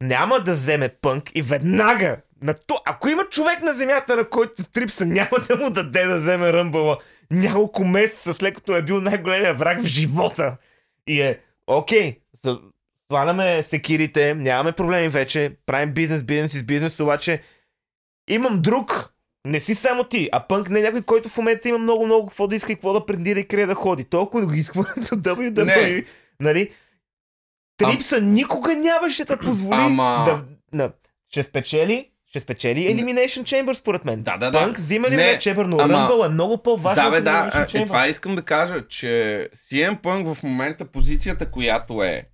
няма 0.00 0.40
да 0.40 0.52
вземе 0.52 0.88
пънк 0.88 1.30
и 1.34 1.42
веднага, 1.42 2.16
на 2.42 2.54
то, 2.54 2.80
ако 2.86 3.08
има 3.08 3.24
човек 3.24 3.62
на 3.62 3.74
земята, 3.74 4.16
на 4.16 4.28
който 4.28 4.64
Трипса 4.64 5.04
няма 5.06 5.30
да 5.48 5.56
му 5.56 5.70
даде 5.70 6.04
да 6.04 6.16
вземе 6.16 6.52
Ръмбъла 6.52 6.98
няколко 7.30 7.84
месеца 7.84 8.34
след 8.34 8.54
като 8.54 8.76
е 8.76 8.82
бил 8.82 9.00
най-големия 9.00 9.54
враг 9.54 9.80
в 9.80 9.86
живота. 9.86 10.56
И 11.06 11.20
е, 11.20 11.40
окей, 11.66 12.18
за- 12.42 12.60
сваляме 13.08 13.62
секирите, 13.62 14.34
нямаме 14.34 14.72
проблеми 14.72 15.08
вече, 15.08 15.52
правим 15.66 15.92
бизнес, 15.92 16.22
бизнес 16.22 16.54
из 16.54 16.62
бизнес, 16.62 17.00
обаче 17.00 17.42
имам 18.28 18.62
друг, 18.62 19.12
не 19.44 19.60
си 19.60 19.74
само 19.74 20.04
ти, 20.04 20.28
а 20.32 20.40
пънк 20.40 20.68
не 20.68 20.78
е 20.78 20.82
някой, 20.82 21.02
който 21.02 21.28
в 21.28 21.36
момента 21.36 21.68
има 21.68 21.78
много-много 21.78 22.26
какво 22.26 22.46
да 22.46 22.56
иска 22.56 22.72
и 22.72 22.76
какво 22.76 22.92
да 22.92 23.06
претендира 23.06 23.40
и 23.40 23.48
къде 23.48 23.66
да 23.66 23.74
ходи. 23.74 24.04
Толкова 24.04 24.40
да 24.40 24.46
го 24.46 24.54
изхвърля 24.54 24.92
до 24.96 25.02
WWE, 25.02 25.64
Не. 25.64 26.04
нали? 26.40 26.70
Трипса 27.76 28.20
никога 28.20 28.74
нямаше 28.74 29.24
да 29.24 29.36
позволи 29.38 29.76
Ама- 29.76 30.24
да, 30.26 30.44
на, 30.74 30.90
ще 31.30 31.42
спечели, 31.42 32.08
ще 32.26 32.40
спечели 32.40 32.80
Elimination 32.80 33.42
Chamber 33.42 33.72
според 33.72 34.04
мен. 34.04 34.22
Да, 34.22 34.36
да, 34.36 34.50
да. 34.50 34.60
Пънк 34.60 34.76
взима 34.76 35.08
Не, 35.08 35.16
Elimination 35.16 35.38
Chamber, 35.54 35.62
но 35.62 35.76
ама- 35.76 35.94
Rumble 35.98 36.26
е 36.26 36.30
много 36.30 36.58
по-важен 36.58 37.04
Да, 37.04 37.10
бе, 37.10 37.18
от 37.18 37.24
да. 37.24 37.50
А, 37.52 37.66
Е, 37.74 37.86
това 37.86 38.06
искам 38.06 38.34
да 38.34 38.42
кажа, 38.42 38.88
че 38.88 39.06
CM 39.54 39.96
Punk 39.96 40.34
в 40.34 40.42
момента 40.42 40.84
позицията, 40.84 41.50
която 41.50 42.02
е, 42.02 42.24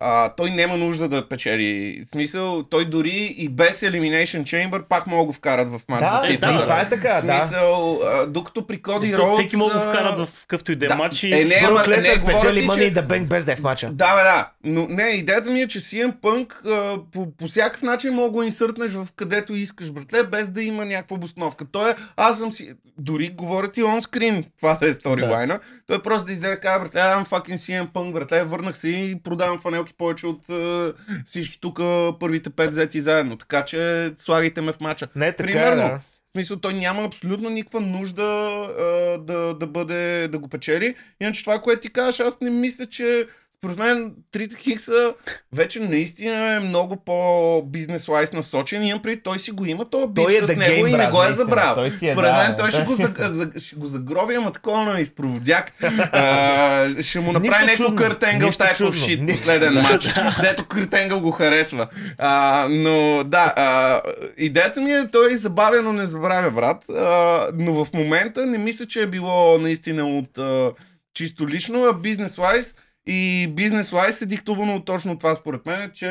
а, 0.00 0.28
той 0.28 0.50
няма 0.50 0.76
нужда 0.76 1.08
да 1.08 1.28
печели. 1.28 2.02
В 2.04 2.08
смисъл, 2.08 2.62
той 2.62 2.84
дори 2.84 3.34
и 3.38 3.48
без 3.48 3.80
Elimination 3.80 4.42
Chamber 4.42 4.82
пак 4.82 5.06
могат 5.06 5.22
да 5.22 5.26
го 5.26 5.32
вкарат 5.32 5.68
в 5.68 5.80
матч 5.88 6.04
Да, 6.04 6.20
за 6.20 6.26
е, 6.26 6.34
титлата. 6.34 6.54
да, 6.54 6.62
това 6.62 6.80
е 6.80 6.88
така, 6.88 7.12
В 7.12 7.20
смисъл, 7.20 8.00
а, 8.04 8.26
докато 8.26 8.66
при 8.66 8.82
Коди 8.82 9.18
Роудс... 9.18 9.38
Всеки 9.38 9.56
може 9.56 9.74
да 9.74 9.80
вкарат 9.80 10.18
в 10.18 10.28
какъвто 10.40 10.72
и 10.72 10.76
да 10.76 10.86
е 10.86 10.88
да, 10.88 10.96
матч 10.96 11.22
и... 11.22 11.32
е, 11.32 11.44
не, 11.44 11.54
ама, 11.66 11.84
не, 11.88 11.96
говоря 11.96 12.18
спечели 12.18 12.60
ти, 12.60 12.68
Money 12.68 12.74
че- 12.74 12.94
the 12.94 13.06
Bank 13.06 13.24
без 13.24 13.44
да 13.44 13.52
е 13.52 13.56
в 13.56 13.62
матча. 13.62 13.90
Да, 13.92 14.16
бе, 14.16 14.22
да. 14.22 14.50
Но 14.64 14.86
не, 14.90 15.02
идеята 15.02 15.50
ми 15.50 15.60
е, 15.60 15.68
че 15.68 15.80
CM 15.80 16.16
Punk 16.16 16.66
а, 16.66 16.98
по, 17.12 17.32
по 17.32 17.46
всякакъв 17.46 17.82
начин 17.82 18.14
мога 18.14 18.28
да 18.28 18.32
го 18.32 18.42
инсъртнеш 18.42 18.92
в 18.92 19.08
където 19.16 19.54
искаш, 19.54 19.92
братле, 19.92 20.22
без 20.24 20.48
да 20.48 20.62
има 20.62 20.84
някаква 20.84 21.14
обосновка. 21.16 21.64
Той 21.72 21.90
е, 21.90 21.94
аз 22.16 22.38
съм 22.38 22.52
си, 22.52 22.74
дори 22.98 23.28
говоря 23.28 23.70
ти 23.70 23.82
онскрин, 23.82 24.44
това 24.58 24.74
да 24.80 24.88
е 24.88 24.92
сторилайна. 24.92 25.60
Той 25.86 25.96
е 25.96 26.02
просто 26.02 26.34
да 26.34 26.40
да 26.40 26.60
каже, 26.60 26.78
братле, 26.78 27.00
I'm 27.00 27.28
fucking 27.28 27.56
CM 27.56 27.88
Punk, 27.88 28.12
братле, 28.12 28.44
върнах 28.44 28.78
се 28.78 28.88
и 28.88 29.22
продавам 29.24 29.60
фанелки 29.86 29.94
повече 29.98 30.26
от 30.26 30.50
а, 30.50 30.92
всички 31.24 31.60
тук 31.60 31.78
първите 32.20 32.50
пет 32.50 32.70
взети 32.70 33.00
заедно. 33.00 33.36
Така 33.36 33.64
че 33.64 34.10
слагайте 34.16 34.60
ме 34.60 34.72
в 34.72 34.80
мача. 34.80 35.08
Не, 35.16 35.32
така 35.32 35.52
Примерно. 35.52 35.82
е, 35.82 35.88
да. 35.88 36.00
В 36.26 36.30
смисъл, 36.32 36.56
той 36.56 36.74
няма 36.74 37.04
абсолютно 37.04 37.50
никаква 37.50 37.80
нужда 37.80 38.22
а, 38.22 39.18
да, 39.18 39.54
да, 39.54 39.66
бъде, 39.66 40.28
да 40.28 40.38
го 40.38 40.48
печели. 40.48 40.94
Иначе 41.20 41.42
това, 41.42 41.58
което 41.58 41.80
ти 41.80 41.88
кажеш, 41.88 42.20
аз 42.20 42.40
не 42.40 42.50
мисля, 42.50 42.86
че 42.86 43.26
според 43.66 43.78
мен 43.78 44.14
трите 44.32 44.56
хикса 44.56 45.14
вече 45.52 45.80
наистина 45.80 46.54
е 46.54 46.60
много 46.60 46.96
по-бизнес 46.96 48.08
лайс 48.08 48.32
насочен. 48.32 48.84
Имам 48.84 49.02
преди, 49.02 49.22
той 49.22 49.38
си 49.38 49.50
го 49.50 49.64
има, 49.64 49.90
той 49.90 50.08
бив 50.08 50.24
Той 50.24 50.34
е 50.34 50.46
с 50.46 50.48
него 50.48 50.86
game, 50.86 50.88
и 50.88 50.92
не 50.92 50.98
брат, 50.98 51.10
го 51.10 51.24
е 51.24 51.32
забрал. 51.32 51.74
Той 51.74 51.90
си 51.90 52.08
е, 52.08 52.12
Според 52.12 52.30
да, 52.30 52.36
мен 52.36 52.54
той 52.58 52.70
ще 52.70 52.82
го, 52.82 52.94
за, 52.94 53.12
за, 53.18 53.60
ще 53.60 53.76
го 53.76 53.86
загроби, 53.86 54.34
ама 54.34 54.52
такова 54.52 54.84
на 54.84 55.00
изпроводяк. 55.00 55.72
А, 56.12 57.02
ще 57.02 57.20
му 57.20 57.32
направи 57.32 57.76
чудно, 57.76 57.96
къртенгъл 57.96 58.50
чудно, 58.50 58.92
shit 58.92 59.20
нищо 59.20 59.36
последен 59.36 59.74
матч, 59.74 60.08
дето 60.42 60.64
къртенгъл 60.64 61.20
го 61.20 61.30
харесва. 61.30 61.86
А, 62.18 62.66
но 62.70 63.24
да, 63.24 63.52
а, 63.56 64.00
идеята 64.38 64.80
ми 64.80 64.92
е, 64.92 65.08
той 65.12 65.32
е 65.32 65.36
забавено 65.36 65.92
не 65.92 66.06
забравя, 66.06 66.50
брат. 66.50 66.84
А, 66.88 67.48
но 67.54 67.84
в 67.84 67.92
момента 67.94 68.46
не 68.46 68.58
мисля, 68.58 68.86
че 68.86 69.02
е 69.02 69.06
било 69.06 69.58
наистина 69.58 70.06
от 70.06 70.38
а, 70.38 70.70
чисто 71.14 71.48
лично, 71.48 71.84
а 71.84 71.92
бизнес-вайз 71.92 72.76
И 73.06 73.52
бизнес 73.56 73.92
лайс 73.92 74.22
е 74.22 74.26
диктувано 74.26 74.84
точно 74.84 75.18
това 75.18 75.34
според 75.34 75.66
мен, 75.66 75.90
че 75.94 76.04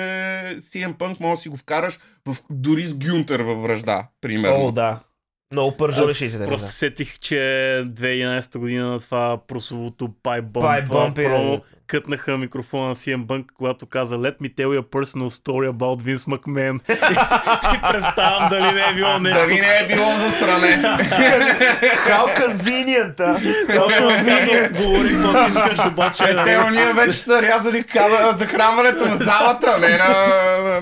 CM 0.57 0.93
Punk 0.93 1.19
може 1.19 1.35
да 1.37 1.41
си 1.41 1.49
го 1.49 1.57
вкараш 1.57 1.99
в, 2.25 2.35
дори 2.49 2.85
с 2.85 2.93
Гюнтер 2.93 3.39
във 3.39 3.61
връжда, 3.61 4.07
примерно. 4.21 4.65
О, 4.65 4.71
да. 4.71 4.99
Много 5.51 5.77
пържовеше 5.77 6.25
Аз 6.25 6.31
се 6.31 6.39
да 6.39 6.45
просто 6.45 6.67
сетих, 6.67 7.19
че 7.19 7.35
2011 7.85 8.57
година 8.57 8.89
на 8.89 8.99
това 8.99 9.39
прословото 9.47 10.07
Pipe 10.23 10.41
Bomb 10.41 11.19
е- 11.19 11.23
промо, 11.23 11.61
кътнаха 11.87 12.37
микрофона 12.37 12.87
на 12.87 12.95
CM 12.95 13.25
Punk, 13.25 13.45
когато 13.57 13.85
каза 13.85 14.17
Let 14.17 14.39
me 14.41 14.55
tell 14.55 14.67
you 14.67 14.81
a 14.81 14.83
personal 14.83 15.29
story 15.29 15.71
about 15.71 16.01
Vince 16.01 16.37
McMahon. 16.37 16.79
И 16.91 17.25
си, 17.25 17.71
си 17.71 17.79
представям 17.91 18.49
дали 18.49 18.71
не 18.71 18.81
е 18.81 18.93
било 18.93 19.19
нещо. 19.19 19.47
Дали 19.47 19.59
не 19.59 19.77
е 19.81 19.95
било 19.95 20.11
за 20.17 20.31
сране. 20.31 20.67
How 22.07 22.39
convenient, 22.39 23.19
а? 23.19 23.39
Той 23.75 23.99
му 23.99 24.25
каза, 24.25 24.83
говори 24.83 25.09
какво 25.09 25.45
ти 25.45 25.49
искаш, 25.49 25.85
обаче. 25.87 26.23
Е, 26.23 26.33
нали? 26.33 26.49
те 26.49 26.57
уния 26.67 26.93
вече 26.93 27.17
са 27.17 27.41
рязали 27.41 27.85
захранването 28.33 29.05
на 29.05 29.17
залата, 29.17 29.77
не 29.79 29.97
на, 29.97 30.81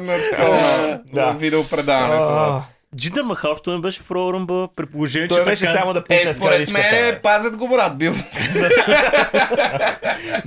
на 1.13 1.33
видеопредаването. 1.33 2.63
Джиндър 2.95 3.23
Махал, 3.23 3.55
що 3.57 3.71
не 3.71 3.81
беше 3.81 4.01
в 4.01 4.09
Royal 4.09 4.45
Rumble, 4.45 4.69
при 4.75 4.85
положение, 4.85 5.27
че 5.27 5.35
Той 5.35 5.43
беше 5.43 5.65
така... 5.65 5.79
само 5.79 5.93
да 5.93 6.03
пусне 6.03 6.21
Е, 6.29 6.33
според 6.33 6.71
мен 6.71 7.19
пазят 7.23 7.57
го 7.57 7.67
брат, 7.67 7.97
бил. 7.97 8.13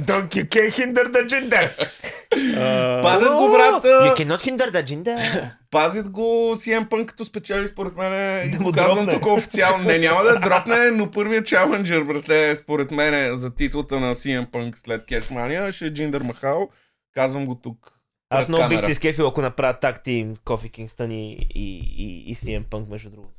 Don't 0.01 0.28
you 0.28 0.49
can 0.49 0.70
hinder 0.70 1.11
the 1.11 1.26
gender. 1.26 1.70
Пазят 3.03 3.34
го 3.34 3.49
брат. 3.51 3.84
You 3.84 4.14
cannot 4.14 4.40
hinder 4.40 4.70
the 4.70 4.84
gender. 4.84 5.51
Пазят 5.70 6.09
го 6.11 6.53
CM 6.57 6.88
Punk 6.88 7.07
като 7.07 7.24
спечели 7.24 7.68
според 7.68 7.97
мен. 7.97 8.47
И 8.47 8.51
Да 8.51 8.64
го 8.64 8.72
казвам 8.72 9.09
тук 9.09 9.26
официално. 9.26 9.84
Не, 9.84 9.99
няма 9.99 10.22
да 10.22 10.38
дропне, 10.38 10.90
но 10.90 11.11
първият 11.11 11.47
чаленджер, 11.47 12.03
братле, 12.03 12.57
според 12.57 12.90
мен 12.90 13.36
за 13.36 13.55
титлата 13.55 14.01
на 14.01 14.14
CM 14.14 14.47
Punk 14.47 14.78
след 14.78 15.03
Catchmania 15.03 15.72
ще 15.72 15.86
е 15.86 15.92
Джиндър 15.92 16.22
Махал. 16.22 16.68
Казвам 17.14 17.47
го 17.47 17.55
тук. 17.55 17.95
Аз 18.30 18.48
много 18.48 18.68
бих 18.68 18.80
се 18.80 18.92
изкефил, 18.92 19.26
ако 19.26 19.42
направят 19.42 19.80
так 19.80 20.02
тим 20.02 20.36
Кофи 20.44 20.68
Кингстън 20.68 21.10
и, 21.10 21.32
и, 21.54 21.78
и, 21.96 22.24
и 22.26 22.34
CM 22.34 22.64
Punk, 22.64 22.90
между 22.90 23.10
другото. 23.10 23.32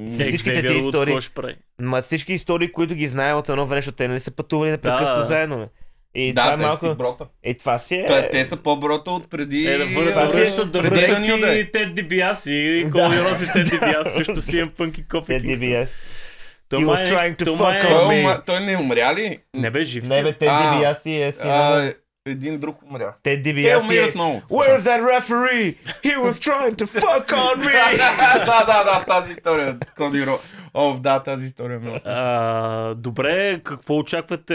Е, 0.00 0.10
всичките 0.10 0.62
Woods 0.62 0.88
истории. 1.18 1.54
Ма 1.80 2.02
всички 2.02 2.32
истории, 2.32 2.72
които 2.72 2.94
ги 2.94 3.08
знае 3.08 3.34
от 3.34 3.48
едно 3.48 3.66
време, 3.66 3.78
защото 3.78 3.96
те 3.96 4.08
нали 4.08 4.20
са 4.20 4.30
пътували 4.30 4.70
непрекъснато 4.70 5.18
Да. 5.18 5.24
заедно. 5.24 5.56
Бе. 5.58 5.66
И 6.16 6.34
това 6.34 6.46
Да, 6.46 6.54
е 6.54 6.58
те 6.58 6.62
малко... 6.62 6.78
си 6.80 6.94
брота. 6.94 7.26
И 7.44 7.54
това 7.54 7.78
си 7.78 7.94
е... 7.94 8.06
Те, 8.06 8.28
те 8.30 8.44
са 8.44 8.56
по-брота 8.56 9.10
от 9.10 9.30
преди... 9.30 9.66
Е, 9.66 9.78
да 9.78 9.86
бъде 9.86 10.10
това 10.10 10.28
си 10.28 10.40
е 10.40 10.64
да 10.64 10.72
преди 10.72 11.60
и 11.60 11.70
Тед 11.72 11.94
Дибиас 11.94 12.46
и. 12.46 12.88
Коли 12.92 13.20
Родс 13.20 13.42
и 13.42 13.52
Тед 13.52 13.64
Дибиас 13.70 14.14
също 14.14 14.42
си 14.42 14.56
имам 14.56 14.70
пънк 14.70 14.98
и 14.98 15.08
кофи. 15.08 15.26
Те 15.26 15.40
DBS. 15.40 16.06
Той 16.68 16.80
He 16.80 16.84
май 16.84 16.96
was 16.96 17.02
е- 17.02 17.12
trying 17.12 17.36
to 17.38 17.56
fuck 17.56 17.80
е- 17.80 17.84
on 17.84 17.88
Той, 17.88 18.14
me. 18.14 18.24
ума- 18.26 18.44
той 18.46 18.60
не 18.60 18.76
умря 18.76 19.14
ли? 19.14 19.38
Не 19.54 19.70
бе 19.70 19.82
жив 19.82 20.04
Не 20.04 20.22
бе, 20.22 20.32
си. 20.32 20.36
те 20.38 20.46
А, 20.46 20.50
DBS 20.74 21.10
и 21.10 21.22
е 21.22 21.32
си... 21.32 21.40
Един 22.28 22.58
друг 22.58 22.82
умря. 22.82 23.14
Те 23.22 23.42
Те 23.42 23.54
DBS 23.54 23.82
и 23.82 23.84
умират 23.84 24.10
е... 24.10 24.14
много. 24.14 24.40
Where's 24.40 24.78
that 24.78 25.00
referee? 25.02 25.76
He 26.04 26.16
was 26.16 26.32
trying 26.32 26.74
to 26.74 26.86
fuck 26.86 27.26
on 27.28 27.56
me! 27.64 27.96
да, 28.46 28.64
да, 28.66 28.84
да, 28.84 29.04
тази 29.04 29.32
история. 29.32 29.78
Коди 29.96 30.26
Ро. 30.26 30.38
О, 30.74 30.94
да, 30.94 31.22
тази 31.22 31.46
история 31.46 31.76
е 31.76 31.78
много. 31.78 31.98
А, 32.04 32.94
добре, 32.94 33.60
какво 33.64 33.96
очаквате 33.96 34.54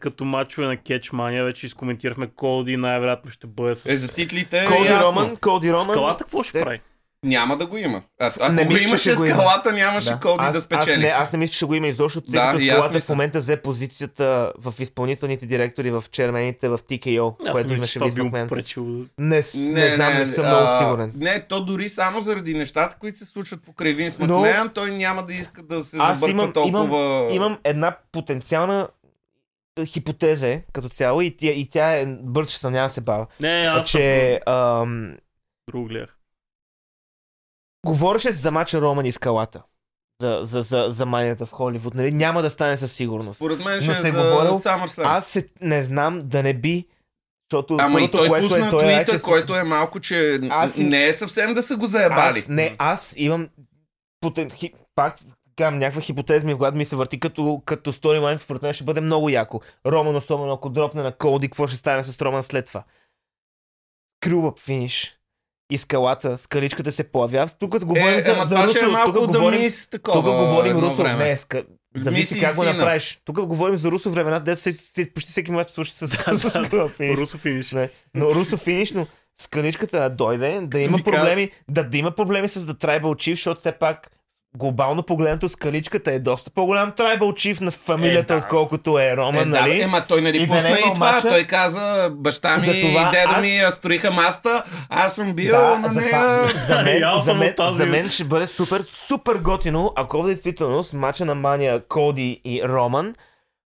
като 0.00 0.24
мачове 0.24 0.66
на 0.66 0.76
Кетчмания? 0.76 1.44
Вече 1.44 1.66
изкоментирахме 1.66 2.26
Коди, 2.26 2.76
най-вероятно 2.76 3.30
ще 3.30 3.46
бъде 3.46 3.74
с... 3.74 3.86
Е, 3.86 3.96
за 3.96 4.12
титлите 4.12 4.58
е 4.58 4.66
Коди 4.66 4.88
ясно. 4.88 5.08
Роман, 5.08 5.36
Коди 5.36 5.72
Роман... 5.72 5.84
Скалата 5.84 6.24
какво 6.24 6.42
ще 6.42 6.60
прави? 6.60 6.80
Няма 7.26 7.56
да 7.56 7.66
го 7.66 7.76
има. 7.76 8.02
А, 8.20 8.26
ако 8.40 8.52
Не 8.52 8.64
го 8.64 8.76
имаше 8.78 9.14
го 9.14 9.24
има. 9.24 9.34
скалата, 9.34 9.72
нямаше 9.72 10.08
Да. 10.08 10.20
Коди 10.20 10.36
аз, 10.38 10.52
да 10.52 10.58
Аз 10.58 10.64
спечели. 10.64 11.00
не, 11.00 11.08
аз 11.08 11.32
не 11.32 11.38
мисля, 11.38 11.50
че 11.50 11.56
ще 11.56 11.64
го 11.64 11.74
има 11.74 11.88
изобщо, 11.88 12.20
тъй 12.20 12.30
Да, 12.32 12.40
като 12.42 12.56
аз 12.56 12.62
скалата 12.64 13.00
в 13.00 13.08
момента 13.08 13.38
взе 13.38 13.56
позицията 13.58 14.52
в 14.58 14.74
изпълнителните 14.78 15.46
директори 15.46 15.90
в 15.90 16.04
чермените 16.10 16.68
в 16.68 16.78
TKO, 16.80 17.34
Аз 17.40 17.52
което 17.52 17.72
имаше 17.72 17.98
Макмен. 17.98 18.48
пречил. 18.48 18.86
Не, 19.18 19.42
с- 19.42 19.54
не, 19.54 19.88
знам, 19.88 20.14
не 20.14 20.26
съм 20.26 20.46
много 20.46 20.64
а, 20.64 20.78
сигурен. 20.80 21.12
Не, 21.16 21.40
то 21.40 21.60
дори 21.62 21.88
само 21.88 22.20
заради 22.20 22.54
нещата, 22.54 22.96
които 22.96 23.18
се 23.18 23.24
случват 23.24 23.60
покрай 23.62 23.92
Винс 23.94 24.18
Но- 24.18 24.40
Макмен, 24.40 24.68
той 24.68 24.90
няма 24.90 25.22
да 25.22 25.32
иска 25.34 25.62
да 25.62 25.82
се 25.82 25.96
Аз 26.00 26.18
забърква 26.20 26.30
имам- 26.32 26.52
толкова... 26.52 27.28
Имам 27.30 27.58
една 27.64 27.96
потенциална 28.12 28.88
е, 29.76 29.86
хипотеза 29.86 30.48
е, 30.48 30.62
като 30.72 30.88
цяло 30.88 31.20
и 31.20 31.36
тя, 31.36 31.46
и 31.46 31.68
тя 31.68 31.90
е 31.90 32.06
бързо, 32.08 32.50
че 32.50 32.58
съм 32.58 32.72
няма 32.72 32.88
да 32.88 32.94
се 32.94 33.00
бавя. 33.00 33.26
Не, 33.40 33.48
аз 33.66 33.86
съм 33.86 34.00
че 34.00 34.40
ам, 34.46 35.14
друг 35.68 35.88
гледах. 35.88 36.16
Говореше 37.86 38.32
се 38.32 38.38
за 38.38 38.50
мача 38.50 38.80
Роман 38.80 39.06
и 39.06 39.12
скалата. 39.12 39.62
За, 40.22 40.40
за, 40.42 40.62
за, 40.62 40.86
за 40.88 41.06
манията 41.06 41.46
в 41.46 41.52
Холивуд. 41.52 41.94
Нали? 41.94 42.12
Няма 42.12 42.42
да 42.42 42.50
стане 42.50 42.76
със 42.76 42.92
сигурност. 42.92 43.36
Според 43.36 43.64
мен 43.64 43.80
ще 43.80 43.92
е 43.92 43.94
се 43.94 44.10
за 44.10 44.22
говорил-. 44.22 44.60
Аз 44.98 45.26
се, 45.26 45.48
не 45.60 45.82
знам 45.82 46.22
да 46.24 46.42
не 46.42 46.54
би, 46.54 46.86
защото 47.50 47.76
Ама 47.80 48.00
и 48.00 48.10
той 48.10 48.28
което 48.28 48.48
пусна 48.48 48.66
е, 48.66 48.70
той 48.70 48.92
е, 48.92 48.96
твита, 48.96 49.12
че 49.12 49.18
с- 49.18 49.22
който 49.22 49.56
е 49.56 49.64
малко, 49.64 50.00
че 50.00 50.40
Аз 50.50 50.76
не 50.76 51.06
е 51.06 51.12
съвсем 51.12 51.54
да 51.54 51.62
са 51.62 51.76
го 51.76 51.86
заебали. 51.86 52.38
Аз, 52.38 52.48
не, 52.48 52.76
аз 52.78 53.14
имам 53.16 53.48
потен... 54.20 54.50
Хи... 54.50 54.72
пак 54.94 55.16
казвам, 55.56 55.78
някаква 55.78 56.00
хипотеза 56.00 56.46
ми 56.46 56.54
в 56.54 56.56
главата 56.56 56.78
ми 56.78 56.84
се 56.84 56.96
върти 56.96 57.20
като, 57.20 57.62
като 57.64 57.92
сторилайн, 57.92 58.38
според 58.38 58.62
мен 58.62 58.72
ще 58.72 58.84
бъде 58.84 59.00
много 59.00 59.28
яко. 59.28 59.60
Роман, 59.86 60.16
особено 60.16 60.52
ако 60.52 60.70
дропне 60.70 61.02
на 61.02 61.12
Колди, 61.12 61.48
какво 61.48 61.66
ще 61.66 61.76
стане 61.76 62.02
с 62.02 62.20
Роман 62.22 62.42
след 62.42 62.66
това? 62.66 62.84
Крюбъп 64.20 64.58
финиш. 64.58 65.15
И 65.70 65.78
скалата, 65.78 66.38
скаличката 66.38 66.92
се 66.92 67.04
появява. 67.04 67.48
Тук 67.58 67.84
говорим 67.84 68.18
Е, 68.18 68.22
за, 68.22 68.32
ама 68.32 68.46
за 68.46 68.62
Русо, 68.62 68.78
е 68.84 68.88
малко 68.88 69.12
тук 69.12 69.32
да 69.32 69.38
говорим, 69.38 69.60
мис 69.60 69.86
такова 69.86 70.16
тук 70.16 70.24
говорим 70.24 70.78
Русо, 70.78 70.96
време. 70.96 71.24
не, 71.24 71.38
ска... 71.38 71.62
зависи 71.96 72.40
как 72.40 72.56
го 72.56 72.64
направиш. 72.64 73.20
Тук 73.24 73.40
говорим 73.40 73.76
за 73.76 73.90
Русо 73.90 74.10
времена, 74.10 74.40
дето 74.40 74.60
се, 74.62 74.72
се, 74.72 75.10
почти 75.14 75.30
всеки 75.30 75.50
мач 75.50 75.70
свърши 75.70 75.92
с, 75.92 76.08
с 76.08 76.68
това 76.70 76.88
финиш. 76.88 77.18
Русо 77.18 77.38
финиш. 77.38 77.72
Не. 77.72 77.90
Но 78.14 78.34
Русо 78.34 78.56
финиш, 78.56 78.92
но 78.92 79.06
скаличката 79.40 80.00
да 80.00 80.10
дойде, 80.10 80.60
да 80.62 80.80
има 80.80 80.98
проблеми, 80.98 81.50
да, 81.68 81.84
да 81.84 81.98
има 81.98 82.10
проблеми 82.10 82.48
с 82.48 82.66
The 82.66 82.84
Tribal 82.84 83.02
Chief, 83.02 83.32
защото 83.32 83.60
все 83.60 83.72
пак 83.72 84.10
глобално 84.56 85.02
погледнато 85.02 85.48
скаличката 85.48 86.12
е 86.12 86.18
доста 86.18 86.50
по-голям 86.50 86.92
Tribal 86.92 87.20
Chief 87.20 87.60
на 87.60 87.70
фамилията, 87.70 88.34
Е, 88.34 88.36
е, 88.36 88.40
да. 88.40 88.44
отколкото 88.44 88.98
е 88.98 89.16
Роман, 89.16 89.34
Е, 89.36 89.44
да, 89.44 89.60
нали? 89.60 89.70
бе, 89.70 89.80
ема 89.80 90.04
той 90.06 90.20
нали 90.20 90.36
И 90.36 90.40
да 90.40 90.46
пусна 90.46 90.62
не 90.62 90.76
е 90.76 90.80
и 90.80 90.94
това. 90.94 91.12
мача. 91.12 91.28
Той 91.28 91.44
каза, 91.44 92.10
баща 92.12 92.54
ми 92.54 92.60
Затова 92.60 92.78
и 93.02 93.10
дедо 93.12 93.30
аз- 93.30 93.44
ми 93.44 93.72
строиха 93.72 94.10
маста, 94.10 94.62
аз 94.90 95.14
съм 95.14 95.32
бил 95.32 95.50
да, 95.50 95.78
на 95.78 95.88
за, 95.88 95.94
нея. 95.94 96.10
това, 96.10 96.46
за, 96.56 96.74
мен, 96.82 97.02
за, 97.16 97.20
съм 97.20 97.38
мен, 97.38 97.54
за 97.70 97.86
мен 97.86 98.08
ще 98.08 98.24
бъде 98.24 98.46
супер, 98.46 98.84
супер 98.88 99.34
готино, 99.34 99.92
ако 99.96 100.22
в 100.22 100.26
действителност 100.26 100.92
мача 100.92 101.24
на 101.24 101.34
Мания 101.34 101.80
Коди 101.80 102.40
и 102.44 102.62
Роман, 102.64 103.14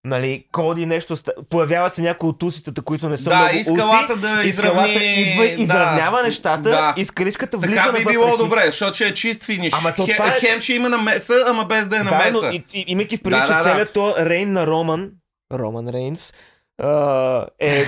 нали, 0.05 0.45
Коди 0.53 0.87
нещо, 0.87 1.17
появяват 1.51 1.95
се 1.95 2.03
някои 2.03 2.29
от 2.29 2.43
уситата, 2.43 2.83
които 2.83 3.09
не 3.09 3.17
са 3.17 3.31
Да, 3.31 3.37
много 3.37 3.59
и 3.59 3.65
скалата 3.65 4.13
уси, 4.13 4.21
да 4.21 4.43
изравни... 4.45 4.95
идва 4.95 5.45
изравнява 5.47 6.17
да, 6.19 6.23
нещата 6.25 6.71
да. 6.71 6.95
и 6.97 7.05
скаличката 7.05 7.59
влиза 7.59 7.83
Така 7.83 7.99
би 7.99 8.05
било 8.05 8.37
добре, 8.37 8.63
защото 8.67 8.95
ще 8.95 9.07
е 9.07 9.15
чист 9.15 9.45
финиш. 9.45 9.73
Ама 9.73 9.95
то 9.95 10.07
Хе- 10.07 10.17
това 10.17 10.27
е- 10.27 10.41
Хем 10.41 10.61
ще 10.61 10.73
има 10.73 10.89
намеса, 10.89 11.45
ама 11.47 11.65
без 11.65 11.89
да 11.89 11.97
е 11.97 11.99
Да, 11.99 12.05
намеса. 12.05 12.39
но 12.43 12.51
и, 12.53 12.65
и, 12.75 12.85
имайки 12.87 13.17
в 13.17 13.23
предвид, 13.23 13.41
Да, 13.41 13.47
че 13.47 13.53
да, 13.53 13.59
да. 13.59 13.65
целият 13.71 13.93
то 13.93 14.15
рейн 14.19 14.53
на 14.53 14.67
Роман, 14.67 15.11
Роман 15.53 15.89
Рейнс, 15.89 16.35
а, 16.83 17.47
е, 17.59 17.69
е, 17.69 17.85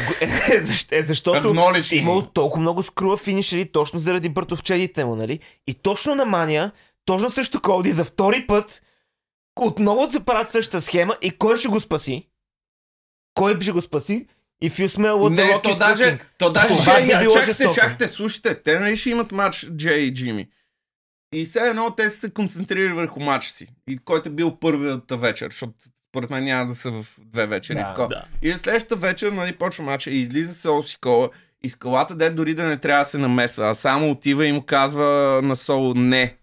е 0.91 1.03
защото 1.03 1.49
е 1.93 1.97
имал 1.97 2.15
му. 2.15 2.23
толкова 2.23 2.61
много 2.61 2.83
скруа 2.83 3.17
финишери 3.17 3.73
точно 3.73 4.01
заради 4.01 4.29
бъртовчедите 4.29 5.05
му, 5.05 5.17
нали? 5.17 5.41
И 5.67 5.75
точно 5.75 6.15
на 6.15 6.25
Мания, 6.25 6.73
точно 7.05 7.31
срещу 7.31 7.61
Колди 7.61 7.93
за 7.93 8.05
втори 8.05 8.45
път, 8.47 8.83
отново 9.57 10.13
се 10.13 10.25
правят 10.25 10.51
същата 10.51 10.83
схема 10.83 11.17
и 11.23 11.31
кой 11.31 11.59
ще 11.59 11.69
го 11.69 11.81
спаси? 11.81 12.29
Кой 13.35 13.61
ще 13.61 13.73
го 13.73 13.83
спаси? 13.83 14.27
Smell 14.71 15.13
what 15.13 15.41
the 15.41 15.55
Не, 15.55 15.63
то 15.63 15.79
даже, 15.79 16.19
то 16.39 16.51
даже 16.51 16.75
ще 16.75 17.03
би 17.05 17.13
е, 17.13 17.19
било 17.19 17.33
чакайте, 17.33 17.53
жестоко. 17.53 17.75
чакайте, 17.75 18.09
слушайте, 18.09 18.63
те 18.63 18.81
нали 18.81 18.97
ще 18.97 19.11
имат 19.11 19.33
матч 19.33 19.67
Джей 19.77 19.99
и 19.99 20.15
Джими. 20.15 20.49
И 21.35 21.45
все 21.45 21.61
едно 21.61 21.95
те 21.95 22.11
са 22.11 22.21
се 22.21 22.31
концентрирали 22.31 22.93
върху 22.93 23.21
матча 23.21 23.51
си. 23.51 23.67
И 23.89 23.99
който 23.99 24.29
е 24.29 24.33
бил 24.33 24.57
първията 24.57 25.17
вечер, 25.17 25.47
защото 25.51 25.75
според 26.09 26.31
мен 26.31 26.45
няма 26.45 26.67
да 26.67 26.75
са 26.75 26.91
в 26.91 27.07
две 27.19 27.47
вечери. 27.47 27.79
Да, 27.79 27.87
такова. 27.87 28.09
Да. 28.09 28.25
И 28.43 28.53
следващата 28.53 28.97
вечер, 28.97 29.33
нали, 29.33 29.57
почва 29.57 29.85
матча 29.85 30.11
и 30.11 30.21
излиза 30.21 30.55
се 30.55 30.69
Оси 30.69 30.97
Кола. 31.01 31.31
И 31.65 31.71
скалата, 31.71 32.17
де 32.17 32.31
дори 32.31 32.55
да 32.55 32.65
не 32.65 32.77
трябва 32.77 33.01
да 33.01 33.05
се 33.05 33.19
намесва, 33.19 33.71
а 33.71 33.75
само 33.75 34.11
отива 34.11 34.47
и 34.47 34.53
му 34.53 34.63
казва 34.63 35.41
на 35.43 35.57
Соло 35.57 35.95
не. 35.95 36.37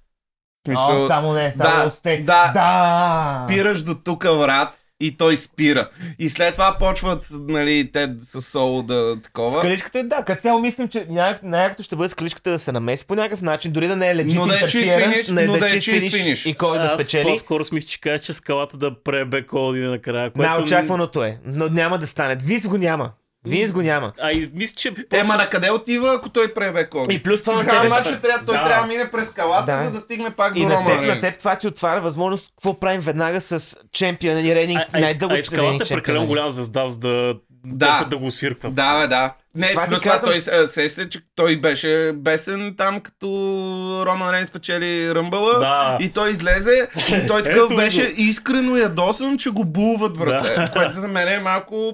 В 0.76 1.04
О, 1.04 1.08
само 1.08 1.34
не, 1.34 1.52
само 1.52 1.84
да, 1.84 1.90
сте. 1.90 2.18
да, 2.18 2.52
да. 2.54 3.46
спираш 3.46 3.84
до 3.84 3.96
тук, 3.96 4.24
брат. 4.24 4.70
И 5.02 5.18
той 5.18 5.38
спира. 5.38 5.90
И 6.20 6.30
след 6.30 6.54
това 6.54 6.76
почват, 6.80 7.28
нали, 7.32 7.92
те 7.94 8.10
с 8.22 8.42
Соло 8.42 8.84
да 8.84 9.22
такова. 9.22 9.60
Скаличката, 9.60 10.04
да, 10.04 10.24
като 10.24 10.42
цяло 10.42 10.60
мислим, 10.60 10.88
че 10.88 11.06
най- 11.10 11.40
най-якото 11.44 11.84
ще 11.84 11.96
бъде 11.96 12.10
скаличката 12.10 12.52
да 12.52 12.60
се 12.60 12.72
намеси 12.72 13.06
по 13.06 13.16
някакъв 13.16 13.42
начин, 13.42 13.72
дори 13.72 13.88
да 13.88 13.96
не 13.96 14.10
е 14.10 14.16
legit 14.16 14.36
Но 14.36 14.46
да 14.48 14.56
е 14.56 14.66
чист 14.68 14.94
финиш, 14.94 15.30
но 15.30 15.58
да 15.58 15.66
е 15.66 15.70
чист 15.70 15.86
чист 15.86 16.16
финиш. 16.16 16.46
И 16.46 16.54
кой 16.54 16.78
да 16.80 16.86
Аз 16.86 16.94
спечели. 16.94 17.24
по-скоро 17.24 17.66
си 17.66 17.74
мисля, 17.74 17.88
че 17.88 18.02
кажа, 18.02 18.20
че 18.20 18.34
скалата 18.34 18.78
да 18.78 19.04
пребе 19.04 19.46
Коди 19.46 19.80
накрая. 19.80 20.32
Което... 20.32 20.52
Най-очакваното 20.52 21.24
е, 21.24 21.38
но 21.46 21.68
няма 21.68 21.98
да 21.98 22.08
стане. 22.08 22.38
Винс 22.44 22.68
го 22.68 22.78
няма. 22.78 23.12
Винс 23.46 23.72
го 23.72 23.82
няма. 23.82 24.12
А 24.22 24.32
и 24.32 24.52
мисля, 24.54 24.76
че... 24.76 24.94
Ема 25.14 25.36
на 25.36 25.50
къде 25.50 25.72
отива, 25.72 26.14
ако 26.14 26.30
той 26.30 26.54
пребе 26.54 26.86
Коди? 26.86 27.16
И 27.16 27.24
плюс 27.24 27.42
това 27.42 27.54
на 27.54 27.70
тебе, 27.70 27.90
матча 27.90 28.22
трябва, 28.22 28.46
той 28.46 28.58
Да. 28.58 28.64
трябва 28.64 28.82
да 28.82 28.88
мине 28.88 29.12
през 29.12 29.28
скалата, 29.28 29.66
Да. 29.68 29.84
за 29.84 29.92
да 29.92 30.00
стигне 30.00 30.30
пак 30.30 30.56
и 30.56 30.62
до 30.62 30.68
на 30.68 30.76
Роман 30.76 30.88
теб, 30.88 30.96
на 30.98 31.08
Рейнс. 31.08 31.22
теб 31.22 31.40
това 31.40 31.56
ти 31.56 31.68
отваря 31.68 32.02
възможност 32.02 32.48
какво 32.50 32.80
правим 32.80 33.02
веднага 33.02 33.42
с 33.42 33.78
чемпиона 33.92 34.42
и 34.42 34.56
рейнинг, 34.56 34.80
А, 34.80 34.84
а, 34.84 34.88
а, 34.94 35.02
най-дълго 35.02 35.36
и 35.36 35.44
скалата 35.44 35.84
е 35.84 35.96
прекалено 35.96 36.28
голяма 36.28 36.50
звезда, 36.50 36.88
за 36.88 37.00
да 37.00 37.34
Да. 37.66 38.06
Да 38.10 38.18
го 38.18 38.32
свиркват. 38.32 38.76
Да, 38.76 39.00
бе, 39.00 39.08
да. 39.08 39.34
Не, 39.56 39.70
Това 39.70 39.86
плюс 39.86 40.02
това, 40.02 40.12
казвам. 40.12 40.32
той 40.32 40.40
се- 40.68 41.10
че 41.10 41.20
той 41.36 41.58
беше 41.58 42.12
бесен 42.16 42.76
там, 42.78 43.00
като 43.00 43.28
Роман 44.06 44.32
Рейнс 44.32 44.48
спечели 44.48 45.16
Ръмбъла. 45.16 45.60
Да. 45.60 45.98
И 46.00 46.10
той 46.10 46.32
излезе 46.32 46.88
и 47.10 47.28
той 47.28 47.44
такъв 47.44 47.76
беше 47.76 48.14
искрено 48.18 48.78
ядосан, 48.78 49.38
че 49.38 49.50
го 49.50 49.66
булват, 49.66 50.14
братле. 50.14 50.50
Да. 50.52 50.72
Което 50.72 51.00
за 51.00 51.08
мен 51.08 51.28
е 51.30 51.40
малко, 51.40 51.94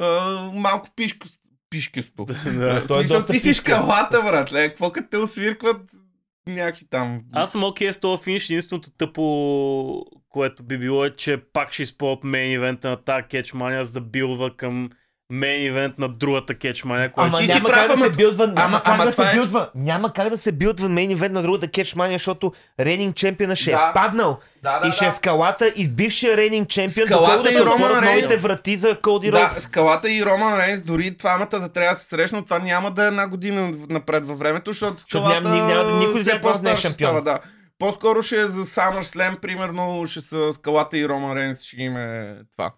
а, 0.00 0.50
малко 0.54 0.88
пишко, 0.96 1.26
пишкесто. 1.70 2.24
Да. 2.24 2.34
В 2.84 2.84
той 2.88 3.00
е 3.00 3.06
доста 3.06 3.32
ти 3.32 3.38
си 3.38 3.48
пишкаст. 3.48 3.80
скалата, 3.80 4.22
братле. 4.22 4.68
Какво 4.68 4.92
като 4.92 5.08
те 5.10 5.16
освиркват 5.16 5.80
някакви 6.46 6.86
там... 6.90 7.22
Аз 7.32 7.52
съм 7.52 7.64
окей 7.64 7.92
с 7.92 8.00
този 8.00 8.22
финиш. 8.22 8.50
Единственото 8.50 8.90
тъпо, 8.90 10.06
което 10.28 10.62
би 10.62 10.78
било 10.78 11.04
е, 11.04 11.16
че 11.16 11.36
пак 11.52 11.72
ще 11.72 11.82
използват 11.82 12.24
мейн 12.24 12.52
ивента 12.52 12.88
на 12.88 12.96
тази 12.96 13.26
кетчмания, 13.26 13.84
за 13.84 13.92
да 13.92 14.00
билва 14.00 14.56
към 14.56 14.90
мейн 15.30 15.62
ивент 15.64 15.98
на 15.98 16.08
другата 16.10 16.54
кетчмания, 16.54 17.12
която 17.12 17.28
Ама 17.28 17.38
ти 17.38 17.48
си 17.48 17.54
няма 17.54 17.68
прав, 17.68 17.78
как 17.78 17.88
да 17.88 17.94
ама- 17.94 18.04
се 18.04 18.10
билдва, 18.10 18.46
няма 18.46 18.60
ама- 18.60 18.78
как 18.78 18.88
ама 18.88 19.04
да 19.04 19.12
се 19.12 19.22
е- 19.22 19.34
билдва, 19.34 19.70
няма 19.74 20.12
как 20.12 20.28
да 20.30 20.38
се 20.38 20.52
билдва 20.52 20.88
мейн 20.88 21.10
ивент 21.10 21.34
на 21.34 21.42
другата 21.42 21.68
кетчмания, 21.68 22.14
защото 22.14 22.52
рейнинг 22.80 23.16
чемпиона 23.16 23.56
ще 23.56 23.70
Да. 23.70 23.90
е 23.90 23.94
паднал 23.94 24.38
Да, 24.62 24.80
да, 24.80 24.88
и 24.88 24.92
ще 24.92 25.04
е 25.04 25.08
да. 25.08 25.14
скалата 25.14 25.68
и 25.68 25.88
бившия 25.88 26.36
рейнинг 26.36 26.68
чемпион, 26.68 27.06
Скалата 27.06 27.42
да 27.42 27.48
и 27.48 27.52
се 27.52 27.64
Роман 27.64 27.90
Рейнс. 27.92 28.06
новите 28.06 28.36
врати 28.38 28.76
за 28.76 28.98
Коди 29.00 29.30
Да, 29.30 29.50
скалата 29.52 30.10
и 30.10 30.26
Роман 30.26 30.58
Рейнс, 30.58 30.82
дори 30.82 31.10
двамата 31.10 31.48
да 31.50 31.68
трябва 31.68 31.90
да 31.90 31.96
се 31.96 32.06
срещнат, 32.06 32.44
това 32.44 32.58
няма 32.58 32.90
да 32.90 33.04
е 33.04 33.08
една 33.08 33.28
година 33.28 33.72
напред 33.88 34.26
във 34.26 34.38
времето, 34.38 34.72
защото 34.72 35.02
скалата 35.02 35.40
няма- 35.42 35.66
няма- 35.66 35.98
никой 35.98 36.22
все 36.22 36.30
за 36.30 36.40
по-стар 36.40 36.62
не 36.62 36.70
е 36.70 36.76
шампион. 36.76 37.08
става, 37.08 37.22
да. 37.22 37.40
По-скоро 37.78 38.22
ще 38.22 38.36
е 38.36 38.46
за 38.46 38.64
SummerSlam, 38.64 39.40
примерно, 39.40 40.06
ще 40.06 40.20
са 40.20 40.52
скалата 40.52 40.98
и 40.98 41.08
Роман 41.08 41.36
Рейнс, 41.36 41.62
ще 41.62 41.76
им 41.76 41.96
е 41.96 42.36
това. 42.52 42.70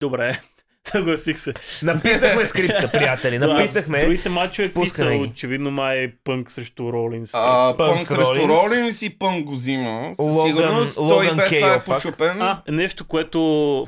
Добре, 0.00 0.40
съгласих 0.88 1.38
се. 1.38 1.52
Написахме 1.82 2.46
скрипта, 2.46 2.90
приятели, 2.90 3.38
написахме. 3.38 4.00
Другите 4.00 4.28
мачове 4.28 4.68
ги. 4.68 5.16
Очевидно 5.22 5.70
май 5.70 6.12
Пънк 6.24 6.50
срещу 6.50 6.92
Ролинс. 6.92 7.30
А, 7.34 7.74
Пънк 7.76 7.96
Пънк 7.96 8.08
срещу 8.08 8.48
Ролинс. 8.48 9.02
И 9.02 9.18
Пънк 9.18 9.44
го 9.46 9.52
взима. 9.52 10.02
Със 10.06 10.18
Логан- 10.18 10.46
сигурност. 10.46 10.94
Той 10.94 11.04
Логан 11.04 11.28
това 11.28 11.44
е 11.44 11.48
Кейл 11.48 11.62
пак. 11.62 11.84
почупен. 11.86 12.42
А, 12.42 12.62
нещо, 12.68 13.04
което 13.04 13.86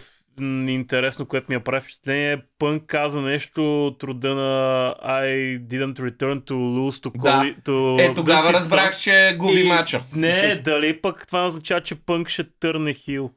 интересно, 0.68 1.26
което 1.26 1.46
ми 1.48 1.60
прави 1.60 1.80
впечатление, 1.80 2.32
е 2.32 2.38
Пънк 2.58 2.82
каза 2.84 3.20
нещо 3.20 3.86
от 3.86 4.02
рода 4.02 4.34
на 4.34 4.94
I 5.00 5.26
didn't 5.60 5.94
return 5.94 6.40
to 6.40 6.52
lose 6.52 7.04
to 7.04 7.12
Да. 7.14 7.28
Cody, 7.30 7.62
to 7.62 8.02
Е, 8.02 8.14
тогава 8.14 8.52
разбрах, 8.52 8.96
че 8.96 9.36
губи 9.38 9.60
И- 9.60 9.64
мача. 9.64 10.02
Не, 10.14 10.56
дали 10.56 11.00
пък 11.00 11.26
това 11.26 11.46
означава, 11.46 11.80
че 11.80 11.94
Пънк 11.96 12.28
ще 12.28 12.44
търне 12.60 12.92
хил. 12.92 13.30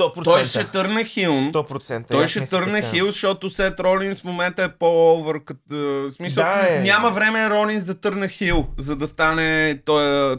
100%. 0.00 0.24
Той 0.24 0.44
ще 0.44 0.64
търне 0.64 1.04
хил. 1.04 1.32
100%. 1.32 2.08
Той 2.08 2.28
ще 2.28 2.40
мисля 2.40 2.58
търне 2.58 2.80
така. 2.80 2.88
хил, 2.88 3.06
защото 3.06 3.50
Сет 3.50 3.80
Ролинс 3.80 4.20
в 4.20 4.24
момента 4.24 4.62
е 4.62 4.68
по-овър. 4.68 5.44
Като, 5.44 5.60
в 5.70 6.10
смисъл, 6.10 6.44
Да, 6.44 6.66
е. 6.68 6.78
няма 6.78 7.10
време 7.10 7.50
Ролинс 7.50 7.84
да 7.84 7.94
търне 7.94 8.28
хил, 8.28 8.66
за 8.78 8.96
да 8.96 9.06
стане 9.06 9.42
А 9.60 9.68
и 9.68 9.78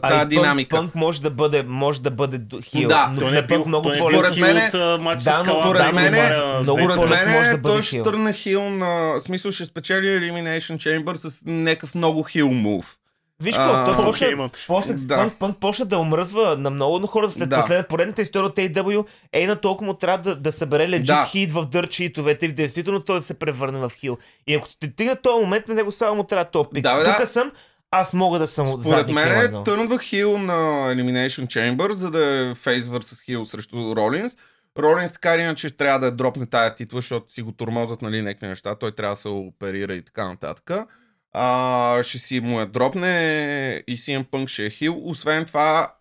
Пънк- 0.14 0.28
динамика. 0.28 0.76
Пънк 0.76 0.94
може 0.94 1.22
да 1.22 1.30
бъде, 1.30 1.62
може 1.62 2.00
да 2.00 2.10
бъде 2.10 2.40
хил. 2.62 2.88
Да. 2.88 3.10
но 3.14 3.20
Той 3.20 3.30
не 3.30 3.38
е 3.38 3.42
бил, 3.42 3.64
много 3.66 3.82
той 3.82 3.92
не 3.92 3.96
е 3.96 3.98
Според 3.98 4.74
а, 4.74 4.98
матч 4.98 5.24
Да, 5.24 5.32
според 5.32 5.92
много 5.92 6.64
Според 6.64 7.26
мен 7.26 7.62
той 7.62 7.82
ще 7.82 8.02
търне 8.02 8.32
хил 8.32 8.70
на... 8.70 9.20
Смисъл 9.20 9.50
ще 9.50 9.66
спечели 9.66 10.06
Elimination 10.06 10.76
Chamber 10.76 11.14
с 11.14 11.40
някакъв 11.44 11.94
много 11.94 12.22
хил 12.22 12.48
мув. 12.48 12.96
Виж 13.40 13.54
какво, 13.56 13.92
той 13.92 14.04
почна, 14.04 14.26
имам. 14.26 14.50
почна, 14.66 14.94
Да. 14.94 15.16
пънк, 15.16 15.38
пънк 15.38 15.56
почна 15.60 15.84
да 15.84 15.98
омръзва 15.98 16.56
на 16.56 16.70
много 16.70 16.98
на 16.98 17.06
хората 17.06 17.32
след 17.34 17.48
Да. 17.48 17.60
последната 17.60 17.88
поредната 17.88 18.22
история 18.22 18.46
от 18.46 18.56
AW. 18.56 19.04
Ей 19.32 19.46
на 19.46 19.56
толкова 19.56 19.86
му 19.86 19.94
трябва 19.94 20.18
да, 20.30 20.36
да 20.36 20.52
събере 20.52 20.88
легит 20.88 21.06
Да. 21.06 21.24
хит 21.30 21.52
в 21.52 21.66
дърчитовете 21.66 22.46
и 22.46 22.48
в 22.48 22.54
действително 22.54 23.00
той 23.00 23.18
да 23.18 23.22
се 23.22 23.34
превърне 23.34 23.78
в 23.78 23.92
хил. 23.96 24.18
И 24.46 24.54
ако 24.54 24.68
сте 24.68 24.86
стигна 24.86 25.16
този 25.16 25.44
момент, 25.44 25.68
на 25.68 25.74
него 25.74 25.90
само 25.90 26.16
му 26.16 26.24
трябва 26.24 26.44
топ 26.44 26.74
пик. 26.74 26.82
Да, 26.82 26.96
бе, 26.96 27.02
да. 27.02 27.16
Тук 27.18 27.28
съм, 27.28 27.52
аз 27.90 28.12
мога 28.12 28.38
да 28.38 28.46
съм 28.46 28.66
Според 28.66 28.82
задник 28.82 29.14
мен 29.14 29.40
е 29.40 29.64
търнва 29.64 29.98
хил 29.98 30.38
на 30.38 30.52
Elimination 30.94 31.46
Chamber, 31.46 31.92
за 31.92 32.10
да 32.10 32.24
е 32.50 32.54
фейс 32.54 32.84
vs 32.86 33.24
хил 33.24 33.44
срещу 33.44 33.96
Ролинс. 33.96 34.36
Ролинс 34.78 35.12
така 35.12 35.34
или 35.34 35.42
иначе 35.42 35.76
трябва 35.76 35.98
да 36.00 36.12
дропне 36.12 36.46
тая 36.46 36.74
титла, 36.74 36.98
защото 36.98 37.32
си 37.32 37.42
го 37.42 37.52
тормозат 37.52 38.02
нали, 38.02 38.22
някакви 38.22 38.46
неща. 38.46 38.74
Той 38.74 38.92
трябва 38.92 39.12
да 39.12 39.20
се 39.20 39.28
оперира 39.28 39.94
и 39.94 40.02
така 40.02 40.28
нататък. 40.28 40.70
А, 41.32 42.02
ще 42.02 42.18
си 42.18 42.40
му 42.40 42.60
я 42.60 42.66
дропне 42.66 43.82
и 43.86 43.96
CM 43.96 44.24
Punk 44.24 44.48
ще 44.48 44.66
е 44.66 44.70
хил. 44.70 45.00
Освен 45.04 45.44
това, 45.44 45.94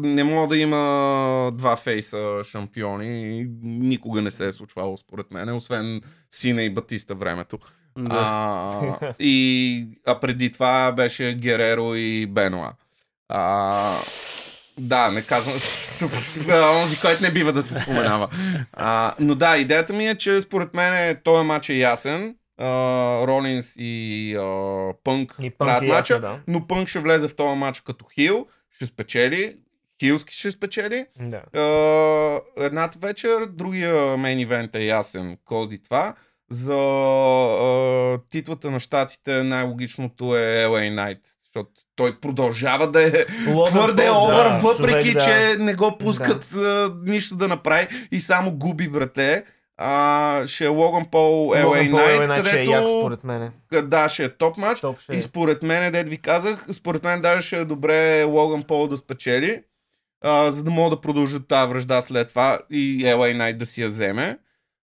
не 0.00 0.24
мога 0.24 0.48
да 0.48 0.56
има 0.56 1.52
два 1.54 1.76
фейса 1.76 2.42
шампиони. 2.50 3.46
Никога 3.62 4.22
не 4.22 4.30
се 4.30 4.46
е 4.46 4.52
случвало 4.52 4.96
според 4.96 5.30
мен, 5.30 5.56
освен 5.56 6.00
Сина 6.30 6.62
и 6.62 6.70
Батиста 6.70 7.14
времето. 7.14 7.58
Да. 7.98 8.16
А, 9.00 9.14
и, 9.18 9.88
а 10.06 10.20
преди 10.20 10.52
това 10.52 10.92
беше 10.92 11.34
Гереро 11.34 11.94
и 11.94 12.26
Бенуа. 12.26 12.72
А, 13.28 13.98
да, 14.78 15.10
не 15.10 15.22
казвам. 15.22 15.54
Онзи, 16.82 17.00
който 17.00 17.22
не 17.22 17.30
бива 17.32 17.52
да 17.52 17.62
се 17.62 17.74
споменава. 17.74 18.28
А, 18.72 19.14
но 19.18 19.34
да, 19.34 19.56
идеята 19.56 19.92
ми 19.92 20.08
е, 20.08 20.14
че 20.14 20.40
според 20.40 20.74
мен 20.74 21.16
този 21.24 21.44
матч 21.44 21.68
е 21.68 21.74
ясен. 21.74 22.34
Ролинс 23.26 23.72
и 23.76 24.34
а, 24.36 24.92
Пънк 25.04 25.36
И 25.42 25.50
правят 25.50 25.88
ясно, 25.88 26.20
да. 26.20 26.40
но 26.48 26.66
Пънк 26.66 26.88
ще 26.88 26.98
влезе 26.98 27.28
в 27.28 27.36
този 27.36 27.56
матч 27.58 27.80
като 27.80 28.04
хил, 28.14 28.46
ще 28.70 28.86
спечели, 28.86 29.56
хилски 30.00 30.34
ще 30.34 30.50
спечели. 30.50 31.06
Да. 31.20 31.42
Uh, 31.54 32.40
едната 32.56 32.98
вечер, 32.98 33.46
другия 33.46 34.16
мейн 34.16 34.38
ивент 34.38 34.74
е 34.74 34.84
ясен. 34.84 35.36
Коди 35.44 35.82
това. 35.82 36.14
За 36.50 36.72
uh, 36.72 38.20
титлата 38.30 38.70
на 38.70 38.80
щатите 38.80 39.42
най-логичното 39.42 40.36
е 40.36 40.66
LA 40.66 40.94
Knight. 40.94 41.20
Защото 41.42 41.70
той 41.96 42.20
продължава 42.20 42.90
да 42.90 43.02
е 43.02 43.26
Логан 43.48 43.72
твърде 43.72 44.10
овър, 44.10 44.48
да, 44.48 44.58
въпреки 44.58 45.08
човек, 45.08 45.14
да. 45.14 45.24
че 45.24 45.62
не 45.62 45.74
го 45.74 45.98
пускат 45.98 46.44
uh, 46.44 47.10
нищо 47.10 47.36
да 47.36 47.48
направи 47.48 47.86
и 48.12 48.20
само 48.20 48.52
губи, 48.52 48.88
брате. 48.88 49.44
Uh, 49.82 50.46
ще 50.46 50.64
е 50.64 50.68
Логан 50.68 51.06
Пол 51.10 51.50
LA 51.54 51.64
Логан 51.64 51.90
Пол 51.90 51.98
Knight, 51.98 52.20
е 52.20 52.24
иначе 52.24 52.60
е 52.60 52.64
як, 52.64 52.80
където 52.80 53.00
според 53.00 53.24
мен. 53.24 53.52
да, 53.84 54.08
ще 54.08 54.24
е 54.24 54.28
топ 54.28 54.56
матч. 54.56 54.80
Топ 54.80 55.00
ще 55.00 55.12
е. 55.12 55.16
И 55.16 55.22
според 55.22 55.62
мен, 55.62 55.92
дед 55.92 56.08
ви 56.08 56.18
казах, 56.18 56.66
според 56.72 57.04
мен 57.04 57.20
даже 57.20 57.46
ще 57.46 57.56
е 57.60 57.64
добре 57.64 58.22
Логан 58.22 58.62
Пол 58.62 58.88
да 58.88 58.96
спечели, 58.96 59.62
а, 60.24 60.50
за 60.50 60.62
да 60.64 60.70
могат 60.70 60.98
да 60.98 61.00
продължат 61.00 61.48
тази 61.48 61.70
връжда 61.72 62.02
след 62.02 62.28
това 62.28 62.58
и 62.70 63.04
LA 63.04 63.36
Knight 63.36 63.56
да 63.56 63.66
си 63.66 63.82
я 63.82 63.88
вземе. 63.88 64.38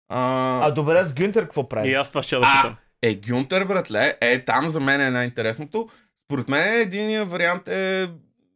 А, 0.10 0.60
А 0.68 0.72
добре, 0.72 1.04
с 1.06 1.14
Гюнтер 1.14 1.44
какво 1.44 1.70
прави? 1.70 1.90
И 1.90 1.94
аз 1.94 2.10
това 2.10 2.24
ще 2.24 2.36
да 2.36 2.42
а, 2.46 2.62
питам. 2.62 2.76
е, 3.02 3.16
Гюнтер, 3.16 3.66
братле, 3.66 4.18
е, 4.22 4.46
там 4.46 4.70
за 4.70 4.80
мен 4.80 5.02
е 5.02 5.10
най-интересното. 5.10 5.90
Според 6.26 6.50
мен 6.50 6.82
единия 6.82 7.26
вариант 7.26 7.68
е, 7.68 8.10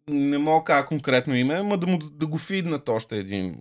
не 0.09 0.37
мога 0.37 0.59
да 0.59 0.65
кажа 0.65 0.85
конкретно 0.87 1.35
име, 1.35 1.61
ма 1.61 1.77
да, 1.77 1.87
му, 1.87 1.97
да 1.97 2.27
го 2.27 2.37
фиднат 2.37 2.89
още 2.89 3.17
един, 3.17 3.55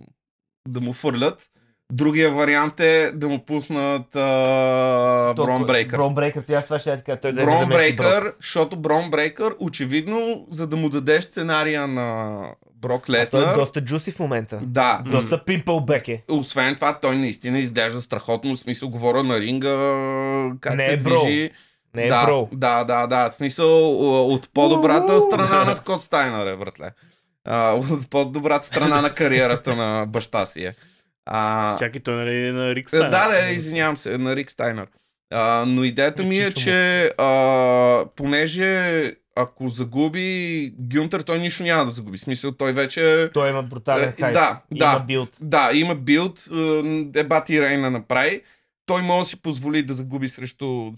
да 0.67 0.81
му 0.81 0.93
фърлят. 0.93 1.49
Другия 1.91 2.31
вариант 2.31 2.79
е 2.79 3.11
да 3.11 3.29
му 3.29 3.45
пуснат 3.45 4.15
а, 4.15 5.33
Брон 5.35 5.65
Брейкър. 5.65 5.97
Брон 5.97 6.15
Брейкър, 6.15 6.41
ти 6.41 6.53
аз 6.53 6.65
това 6.65 6.79
ще 6.79 6.89
я 6.89 6.97
така. 6.97 7.15
Той 7.15 7.33
да 7.33 7.43
Брон 7.43 7.59
замести 7.59 7.95
Брок. 7.95 8.07
Брейкър, 8.07 8.33
защото 8.41 8.77
Брон 8.77 9.11
Брейкър, 9.11 9.55
очевидно, 9.59 10.47
за 10.49 10.67
да 10.67 10.75
му 10.75 10.89
дадеш 10.89 11.23
сценария 11.23 11.87
на 11.87 12.39
Брок 12.75 13.03
А 13.03 13.05
Той 13.05 13.15
е 13.15 13.21
Леснар. 13.21 13.55
доста 13.55 13.81
джуси 13.81 14.11
в 14.11 14.19
момента. 14.19 14.59
Да, 14.63 15.01
Доста 15.05 15.43
пимпъл 15.45 15.79
бек 15.79 16.07
е. 16.07 16.23
освен 16.29 16.75
това, 16.75 16.99
той 16.99 17.15
наистина 17.17 17.59
изглежда 17.59 18.01
страхотно, 18.01 18.55
в 18.55 18.59
смисъл, 18.59 18.89
говоря 18.89 19.23
на 19.23 19.39
ринга, 19.39 19.69
как 20.61 20.75
Не 20.75 20.85
се 20.85 20.93
е 20.93 20.97
бро. 20.97 21.19
движи. 21.21 21.51
Не 21.95 22.03
е 22.03 22.07
да, 22.07 22.25
бро. 22.25 22.49
Да, 22.51 22.83
да, 22.83 23.07
да, 23.07 23.29
смисъл 23.29 23.91
от 24.33 24.49
по-добрата 24.53 25.19
страна 25.21 25.63
на 25.63 25.75
Скот 25.75 26.03
Стайнер 26.03 26.47
е, 26.47 26.55
братле. 26.57 26.91
От 27.49 28.09
по-добрата 28.09 28.67
страна 28.67 29.01
на 29.01 29.13
кариерата 29.13 29.75
на 29.75 30.05
баща 30.05 30.45
си 30.45 30.65
е. 30.65 30.75
А, 31.25 31.75
Чакай, 31.77 32.01
той 32.01 32.15
нали 32.15 32.47
е 32.47 32.51
на 32.51 32.75
Рик 32.75 32.85
Е, 32.85 32.89
Стайнер. 32.89 33.09
Да, 33.09 33.27
да, 33.29 33.49
извинявам 33.49 33.97
се, 33.97 34.17
на 34.17 34.35
Рик 34.35 34.51
Стайнер. 34.51 34.87
А, 35.33 35.65
но 35.67 35.83
идеята 35.83 36.23
ми 36.23 36.37
е, 36.37 36.43
Чичо 36.43 36.59
му. 36.59 36.63
че 36.63 37.11
а, 37.17 38.05
понеже 38.15 39.11
ако 39.35 39.69
загуби 39.69 40.73
Гюнтер, 40.79 41.19
той 41.19 41.39
нищо 41.39 41.63
няма 41.63 41.85
да 41.85 41.91
загуби. 41.91 42.17
В 42.17 42.21
смисъл, 42.21 42.51
той 42.51 42.73
вече... 42.73 43.29
Той 43.33 43.49
има 43.49 43.63
брутален 43.63 44.09
Е, 44.09 44.21
хайп. 44.21 44.33
да, 44.33 44.61
Има 44.71 44.79
да, 44.79 44.99
билд. 44.99 45.29
да, 45.41 45.69
има 45.73 45.95
билд, 45.95 46.45
е, 47.15 47.23
Бати 47.23 47.61
Рейна 47.61 47.91
направи. 47.91 48.41
Той 48.85 49.01
може 49.01 49.19
да 49.19 49.25
си 49.25 49.41
позволи 49.41 49.83
да 49.83 49.93
загуби 49.93 50.27
срещу 50.27 50.91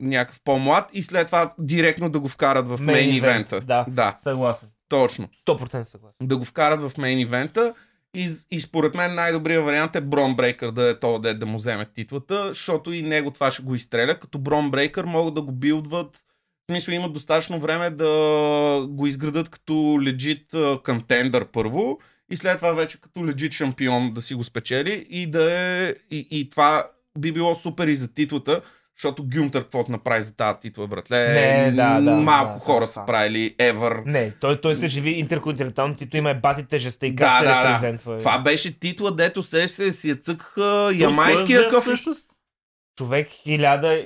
някакъв 0.00 0.40
по-млад 0.44 0.90
и 0.92 1.02
след 1.02 1.26
това 1.26 1.54
директно 1.58 2.10
да 2.10 2.20
го 2.20 2.28
вкарат 2.28 2.68
в 2.68 2.78
мейн 2.80 3.14
ивента. 3.14 3.60
да. 3.60 3.84
да, 3.88 4.16
Съгласен. 4.22 4.68
точно. 4.88 5.28
100% 5.46 5.82
съгласен. 5.82 6.16
Да 6.22 6.36
го 6.36 6.44
вкарат 6.44 6.80
в 6.82 6.98
мейн 6.98 7.18
ивента. 7.18 7.74
И, 8.14 8.30
и 8.50 8.60
според 8.60 8.94
мен 8.94 9.14
най-добрият 9.14 9.64
вариант 9.64 9.96
е 9.96 10.00
Брон 10.00 10.36
Брейкър 10.36 10.70
да 10.70 10.90
е 10.90 11.00
то, 11.00 11.18
да 11.18 11.46
му 11.46 11.56
вземе 11.58 11.86
титлата, 11.94 12.48
защото 12.48 12.92
и 12.92 13.02
него 13.02 13.30
това 13.30 13.50
ще 13.50 13.62
го 13.62 13.74
изстреля. 13.74 14.18
Като 14.18 14.38
Брон 14.38 14.70
Брейкър 14.70 15.04
могат 15.04 15.34
да 15.34 15.42
го 15.42 15.52
билдват, 15.52 16.16
в 16.16 16.72
смисъл 16.72 16.92
имат 16.92 17.12
достатъчно 17.12 17.60
време 17.60 17.90
да 17.90 18.06
го 18.88 19.06
изградат 19.06 19.48
като 19.48 19.98
легит 20.02 20.54
контендър 20.84 21.46
първо 21.50 21.98
и 22.30 22.36
след 22.36 22.56
това 22.56 22.72
вече 22.72 23.00
като 23.00 23.26
легит 23.26 23.52
шампион 23.52 24.14
да 24.14 24.20
си 24.20 24.34
го 24.34 24.44
спечели 24.44 25.06
и 25.10 25.26
да 25.26 25.52
е... 25.52 25.94
И, 26.10 26.28
и 26.30 26.50
това 26.50 26.90
би 27.18 27.32
било 27.32 27.54
супер 27.54 27.88
и 27.88 27.96
за 27.96 28.14
титлата, 28.14 28.60
защото 28.98 29.24
Гюнтер 29.26 29.62
каквото 29.62 29.92
направи 29.92 30.22
за 30.22 30.32
тази 30.32 30.58
титла, 30.60 30.86
братле, 30.86 31.28
Не, 31.28 31.72
да, 31.72 32.00
да, 32.00 32.10
малко 32.10 32.52
да, 32.54 32.64
хора 32.64 32.80
да, 32.80 32.86
са 32.86 33.00
да. 33.00 33.06
правили 33.06 33.54
ever. 33.58 34.02
Не, 34.06 34.30
той, 34.30 34.60
той 34.60 34.74
се 34.74 34.86
живи 34.86 35.10
интерконтинентално 35.10 35.94
титул, 35.94 36.18
има 36.18 36.30
е 36.30 36.34
бати 36.34 36.64
тежестта 36.64 37.06
и 37.06 37.16
как 37.16 37.28
Да, 37.30 37.38
се 37.38 37.44
да, 37.44 37.62
да. 37.62 37.68
репрезентва. 37.68 38.18
Това 38.18 38.38
беше 38.38 38.80
титла, 38.80 39.10
дето 39.10 39.42
се 39.42 39.68
се 39.68 39.92
си 39.92 40.08
я 40.08 40.16
цъкаха 40.16 40.90
ямайския 40.94 41.60
е 41.60 41.68
къв. 41.68 41.80
всъщност? 41.80 42.30
Човек 42.98 43.28
хиляда... 43.32 44.04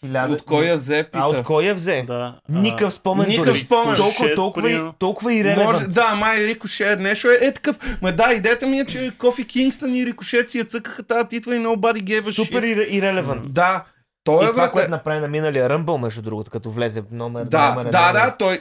хиляда 0.00 0.32
От 0.32 0.42
кой 0.42 0.64
я 0.64 0.74
взе, 0.76 1.06
А 1.12 1.26
от 1.26 1.32
пита? 1.34 1.44
кой 1.44 1.64
я 1.64 1.74
взе? 1.74 2.04
Да. 2.06 2.40
Никакъв 2.48 2.94
спомен 2.94 3.28
Никакъв 3.28 3.46
дори. 3.46 3.58
спомен. 3.58 3.96
Толкова, 3.96 4.34
толкова, 4.34 4.70
и, 4.70 4.80
толкова 4.98 5.32
и 5.32 5.36
Може, 5.36 5.56
релевант. 5.56 5.92
да, 5.92 6.14
май 6.14 6.46
Рикошет 6.46 7.00
нещо 7.00 7.30
е, 7.30 7.38
е 7.40 7.54
такъв. 7.54 7.98
Ма 8.02 8.12
да, 8.12 8.32
идеята 8.32 8.66
ми 8.66 8.78
е, 8.78 8.84
че 8.84 9.12
Кофи 9.18 9.46
Кингстън 9.46 9.94
и 9.94 10.06
Рикошет 10.06 10.50
си 10.50 10.58
я 10.58 10.64
цъкаха 10.64 11.02
тази 11.02 11.28
титла 11.28 11.56
и 11.56 11.60
nobody 11.60 12.02
gave 12.02 12.22
a 12.22 12.30
Супер 12.32 12.64
shit. 12.64 12.86
и, 12.86 12.96
и 12.96 13.02
релевант. 13.02 13.54
Да, 13.54 13.84
И 14.30 14.38
той 14.38 14.44
е 14.44 14.50
това, 14.50 14.62
брат. 14.62 14.72
което 14.72 14.90
направи 14.90 15.20
на 15.20 15.28
миналия 15.28 15.68
Ръмбъл, 15.68 15.98
между 15.98 16.22
другото, 16.22 16.50
като 16.50 16.70
влезе 16.70 17.00
в 17.00 17.12
номер, 17.12 17.44
Да, 17.44 17.68
номер 17.68 17.84
да, 17.84 17.98
едно. 18.00 18.12
да, 18.14 18.36
той. 18.36 18.60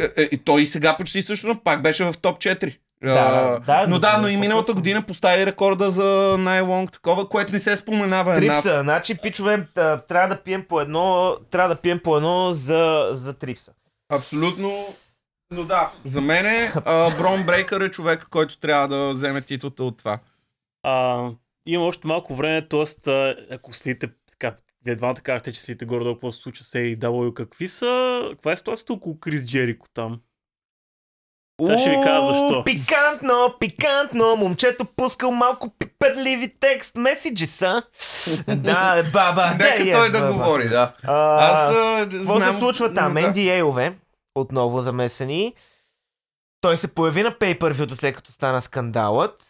е, 0.00 0.12
е, 0.16 0.22
И 0.22 0.38
той 0.38 0.62
и 0.62 0.66
сега 0.66 0.96
почти 0.96 1.22
също, 1.22 1.46
но 1.46 1.60
пак 1.60 1.82
беше 1.82 2.04
в 2.04 2.14
топ 2.14 2.38
4. 2.38 2.76
Да, 3.04 3.58
да, 3.58 3.86
но 3.88 3.98
да, 3.98 4.18
но 4.18 4.28
и 4.28 4.36
миналата 4.36 4.72
година 4.74 5.02
постави 5.02 5.46
рекорда 5.46 5.90
за 5.90 6.04
най-лонг 6.38 6.92
такова, 6.92 7.28
което 7.28 7.52
не 7.52 7.58
се 7.58 7.76
споменава. 7.76 8.36
една- 8.36 8.52
Трипса, 8.54 8.80
значи, 8.80 9.18
пичове, 9.18 9.66
трябва 9.74 10.28
да 10.28 10.36
пием 10.36 10.64
по 10.68 10.80
едно, 10.80 11.36
трябва 11.50 11.68
да 11.68 11.80
пием 11.80 11.98
по 11.98 12.16
едно 12.16 12.52
за, 12.52 13.08
за 13.12 13.32
трипса. 13.34 13.72
Абсолютно. 14.12 14.86
Но 15.50 15.64
да, 15.64 15.90
за 16.04 16.20
мен 16.20 16.46
е, 16.46 16.72
Брон 17.18 17.42
Брейкър 17.42 17.80
е 17.80 17.90
човек, 17.90 18.26
който 18.30 18.58
трябва 18.58 18.88
да 18.88 19.10
вземе 19.10 19.40
титлата 19.40 19.84
от 19.84 19.98
това. 19.98 20.18
А, 20.82 21.24
има 21.66 21.84
още 21.84 22.06
малко 22.06 22.34
време, 22.34 22.68
т.е. 22.68 22.84
ако 23.54 23.72
следите 23.72 24.08
така, 24.30 24.54
вие 24.84 24.94
двамата 24.94 25.14
казахте, 25.14 25.52
че 25.52 25.60
следите 25.60 25.84
горе-долу 25.84 26.14
какво 26.14 26.32
се 26.32 26.40
случва 26.40 26.64
с 26.64 26.70
AEW, 26.70 27.34
какви 27.34 27.68
са, 27.68 28.20
каква 28.30 28.52
е 28.52 28.56
ситуацията 28.56 28.92
около 28.92 29.20
Крис 29.20 29.44
Джерико 29.44 29.86
там? 29.94 30.20
Сега 31.64 31.78
ще 31.78 31.90
ви 31.90 31.96
кажа 31.96 32.26
защо. 32.26 32.64
Пикантно, 32.64 33.54
пикантно, 33.60 34.36
момчето 34.36 34.84
пускал 34.84 35.30
малко 35.30 35.70
пипедливи 35.78 36.54
текст 36.60 36.96
меседжи 36.96 37.46
са. 37.46 37.82
да, 38.56 39.02
баба, 39.12 39.50
Нека 39.50 39.84
да, 39.84 39.92
той 39.92 40.08
yes, 40.08 40.12
да 40.12 40.20
баба. 40.20 40.32
говори, 40.32 40.68
да. 40.68 40.94
А, 41.02 41.36
Аз 41.52 41.74
а, 41.74 42.08
Какво 42.10 42.36
знам... 42.36 42.52
се 42.52 42.58
случва 42.58 42.94
там? 42.94 43.14
Да. 43.14 43.20
NDA-ове, 43.20 43.94
отново 44.34 44.82
замесени. 44.82 45.54
Той 46.60 46.78
се 46.78 46.94
появи 46.94 47.22
на 47.22 47.30
pay 47.30 47.94
след 47.94 48.16
като 48.16 48.32
стана 48.32 48.62
скандалът. 48.62 49.44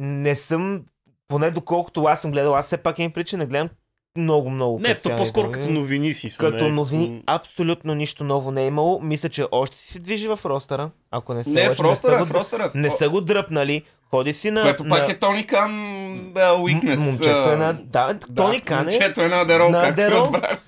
Не 0.00 0.36
съм, 0.36 0.84
поне 1.28 1.50
доколкото 1.50 2.04
аз 2.04 2.22
съм 2.22 2.30
гледал, 2.30 2.56
аз 2.56 2.66
все 2.66 2.76
пак 2.76 2.98
имам 2.98 3.12
причина 3.12 3.44
да 3.44 3.46
гледам 3.46 3.68
много, 4.16 4.50
много 4.50 4.78
Не, 4.78 4.94
то 4.94 5.16
по-скоро 5.16 5.52
като 5.52 5.70
новини 5.70 6.14
си. 6.14 6.28
са, 6.28 6.38
Като 6.38 6.64
не, 6.64 6.70
новини, 6.70 7.22
абсолютно 7.26 7.94
нищо 7.94 8.24
ново 8.24 8.50
не 8.50 8.62
е 8.62 8.66
имало. 8.66 9.00
Мисля, 9.00 9.28
че 9.28 9.46
още 9.52 9.76
си 9.76 9.88
се 9.88 9.98
движи 9.98 10.28
в 10.28 10.38
ростъра. 10.44 10.90
Ако 11.10 11.34
не 11.34 11.44
се 11.44 11.50
Не, 11.50 11.60
лъжа, 11.60 11.74
в 11.74 11.80
ростера, 11.80 12.12
не, 12.12 12.18
в 12.18 12.26
са 12.26 12.32
го, 12.32 12.38
ростера. 12.38 12.70
не 12.74 12.90
са 12.90 13.08
го 13.08 13.20
дръпнали. 13.20 13.82
Ходи 14.04 14.32
си 14.32 14.50
на... 14.50 14.62
Което 14.62 14.84
на... 14.84 14.88
пак 14.90 15.08
е 15.08 15.18
Тони 15.18 15.46
Кан 15.46 15.72
да, 16.34 16.56
weakness. 16.56 16.96
Момчето 16.96 17.50
е 17.50 17.56
на... 17.56 17.72
Да, 17.74 18.12
Да, 18.12 18.34
Тони 18.36 18.60
Кан 18.60 18.78
е... 18.78 18.82
Момчето 18.82 19.20
е 19.20 19.28
на 19.28 19.44
Дерол, 19.44 19.68
на 19.68 19.82
както 19.82 19.96
Дерол. 19.96 20.16
разбрах. 20.18 20.64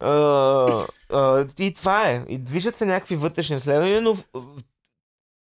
А, 0.00 0.86
а, 1.12 1.46
и 1.60 1.74
това 1.74 2.02
е. 2.02 2.22
И 2.28 2.38
движат 2.38 2.76
се 2.76 2.86
някакви 2.86 3.16
вътрешни 3.16 3.56
изследвания, 3.56 4.02
но 4.02 4.14
в- 4.14 4.24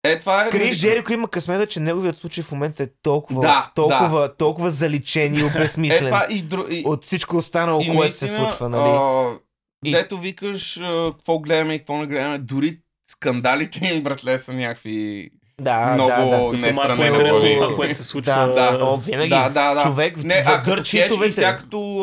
Е, 0.04 0.18
това 0.18 0.46
е... 0.46 0.50
Крис 0.50 0.78
Джерико 0.78 1.12
има 1.12 1.28
късмета, 1.28 1.66
че 1.66 1.80
неговият 1.80 2.16
случай 2.16 2.44
в 2.44 2.52
момента 2.52 2.82
е 2.82 2.86
толкова, 3.02 3.40
Да, 3.40 3.70
толкова, 3.74 4.36
толкова 4.36 4.70
заличен 4.70 5.34
и 5.34 5.40
Е, 5.40 5.44
обезмислен 5.44 6.04
това 6.04 6.26
и, 6.30 6.42
дру... 6.42 6.64
и, 6.70 6.82
от 6.86 7.04
всичко 7.04 7.36
останало, 7.36 7.80
и 7.80 7.96
което 7.96 8.16
се 8.16 8.24
наистина, 8.24 8.48
случва, 8.48 8.68
нали? 8.68 8.90
а, 8.90 9.38
И- 9.84 9.92
Дето 9.92 10.18
викаш, 10.18 10.80
какво 11.10 11.38
гледаме 11.38 11.74
и 11.74 11.78
какво 11.78 11.96
не 11.96 12.06
гледаме, 12.06 12.38
дори 12.38 12.78
скандалите 13.10 13.86
им, 13.86 14.02
братле, 14.02 14.38
са 14.38 14.52
някакви 14.52 15.30
да, 15.60 15.90
много 15.94 16.10
да, 16.10 16.16
да. 16.58 16.68
Е 16.68 16.72
сравнено. 16.74 17.14
интересно 17.14 17.40
добре. 17.40 17.52
това, 17.54 17.76
което 17.76 17.94
се 17.94 18.04
случва. 18.04 18.32
Да, 18.46 18.72
Да. 18.72 18.84
О, 18.84 18.96
винаги. 18.96 19.28
Да, 19.28 19.48
да, 19.48 19.74
да. 19.74 19.82
Човек 19.82 20.16
Не, 20.16 20.42
а 20.46 20.62
като 20.62 20.82
читовете. 20.82 21.32
сега 21.32 21.56
като 21.56 22.00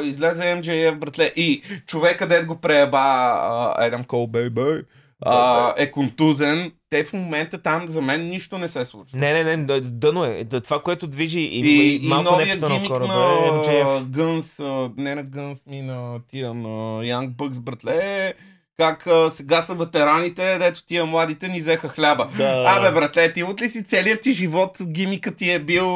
а, 0.00 0.04
излезе 0.04 0.42
MJF, 0.42 0.94
братле, 0.94 1.32
и 1.36 1.62
човека, 1.86 2.28
дед 2.28 2.46
го 2.46 2.56
преба 2.56 2.98
а, 2.98 3.84
Едам 3.84 4.04
Кол 4.04 4.26
Бейбей, 4.26 4.82
а, 5.26 5.74
е 5.76 5.90
контузен, 5.90 6.72
те 6.94 7.04
в 7.04 7.12
момента 7.12 7.58
там 7.58 7.88
за 7.88 8.00
мен 8.00 8.28
нищо 8.28 8.58
не 8.58 8.68
се 8.68 8.84
случва. 8.84 9.18
Не, 9.18 9.44
не, 9.44 9.56
не, 9.56 9.80
дъно 9.80 10.24
е. 10.24 10.44
Това, 10.44 10.82
което 10.82 11.06
движи 11.06 11.40
и, 11.40 11.60
И, 11.60 11.92
и, 11.92 12.06
и 12.06 12.08
малко 12.08 12.30
новия 12.30 12.46
непето 12.46 12.68
на 12.68 12.74
гимик 12.74 12.88
кораба 12.88 13.06
на 13.06 13.14
MJF. 13.14 14.04
Гънс, 14.04 14.58
не 14.96 15.14
на 15.14 15.22
Гънс, 15.22 15.58
ми 15.66 15.82
на 15.82 16.20
тия 16.30 16.54
на 16.54 16.68
Young 17.02 17.30
Bucks, 17.30 17.60
братле, 17.60 18.34
как 18.78 19.06
а, 19.06 19.30
сега 19.30 19.62
са 19.62 19.74
ветераните, 19.74 20.58
дето 20.58 20.86
тия 20.86 21.06
младите 21.06 21.48
ни 21.48 21.58
взеха 21.58 21.88
хляба. 21.88 22.28
Да. 22.36 22.64
Абе, 22.66 22.90
братле, 22.90 23.32
ти 23.32 23.42
от 23.42 23.62
ли 23.62 23.68
си 23.68 23.84
целият 23.84 24.20
ти 24.20 24.32
живот, 24.32 24.78
гимикът 24.82 25.36
ти 25.36 25.50
е 25.50 25.58
бил 25.58 25.88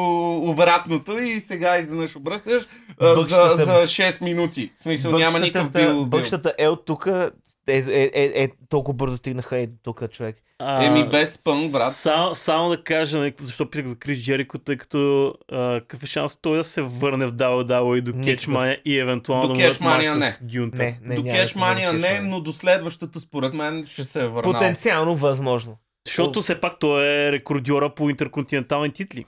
обратното 0.49 1.19
и 1.19 1.39
сега 1.39 1.77
изведнъж 1.77 2.15
обръщаш 2.15 2.67
за, 3.01 3.15
Бъкщата- 3.15 3.55
за 3.55 3.87
6 3.87 4.21
минути. 4.21 4.71
В 4.75 4.79
смисъл, 4.79 5.17
няма 5.17 5.39
никакъв 5.39 5.71
бил. 5.71 5.93
бил. 5.93 6.05
Бъкщата 6.05 6.53
е 6.57 6.67
от 6.67 6.85
тук. 6.85 7.07
Е, 7.67 7.77
е, 7.77 8.11
е, 8.13 8.43
е, 8.43 8.49
толкова 8.69 8.95
бързо 8.95 9.17
стигнаха 9.17 9.59
е 9.59 9.67
тук, 9.83 10.11
човек. 10.11 10.35
А, 10.61 10.85
Еми, 10.85 11.09
без 11.09 11.37
пънк, 11.43 11.71
брат. 11.71 11.93
Само, 11.93 12.35
само 12.35 12.69
да 12.69 12.83
кажа, 12.83 13.17
нали, 13.17 13.33
защо 13.39 13.69
питах 13.69 13.87
за 13.87 13.95
Крис 13.95 14.23
Джерико, 14.23 14.57
тъй 14.57 14.77
като 14.77 15.33
а, 15.51 15.79
какъв 15.79 16.03
е 16.03 16.05
шанс 16.05 16.37
той 16.41 16.57
да 16.57 16.63
се 16.63 16.81
върне 16.81 17.25
в 17.25 17.31
WWE 17.31 18.01
до. 18.01 18.11
Catchmania 18.11 18.81
и 18.85 18.99
евентуално 18.99 19.47
До 19.47 19.53
да 19.53 19.59
матч 19.81 20.07
не. 20.19 20.31
с 20.31 20.39
Гюнтер. 20.53 20.83
Не, 20.83 20.99
не, 21.03 21.15
До 21.15 21.21
върне 21.21 21.23
не, 21.23 21.47
Catchmania. 21.47 22.19
но 22.21 22.39
до 22.41 22.53
следващата 22.53 23.19
според 23.19 23.53
мен 23.53 23.85
ще 23.85 24.03
се 24.03 24.23
е 24.23 24.27
върнал. 24.27 24.53
Потенциално 24.53 25.15
възможно. 25.15 25.77
Защото 26.07 26.41
все 26.41 26.61
пак 26.61 26.79
той 26.79 27.03
е 27.07 27.31
рекордьора 27.31 27.89
по 27.89 28.09
интерконтинентални 28.09 28.91
титли. 28.91 29.25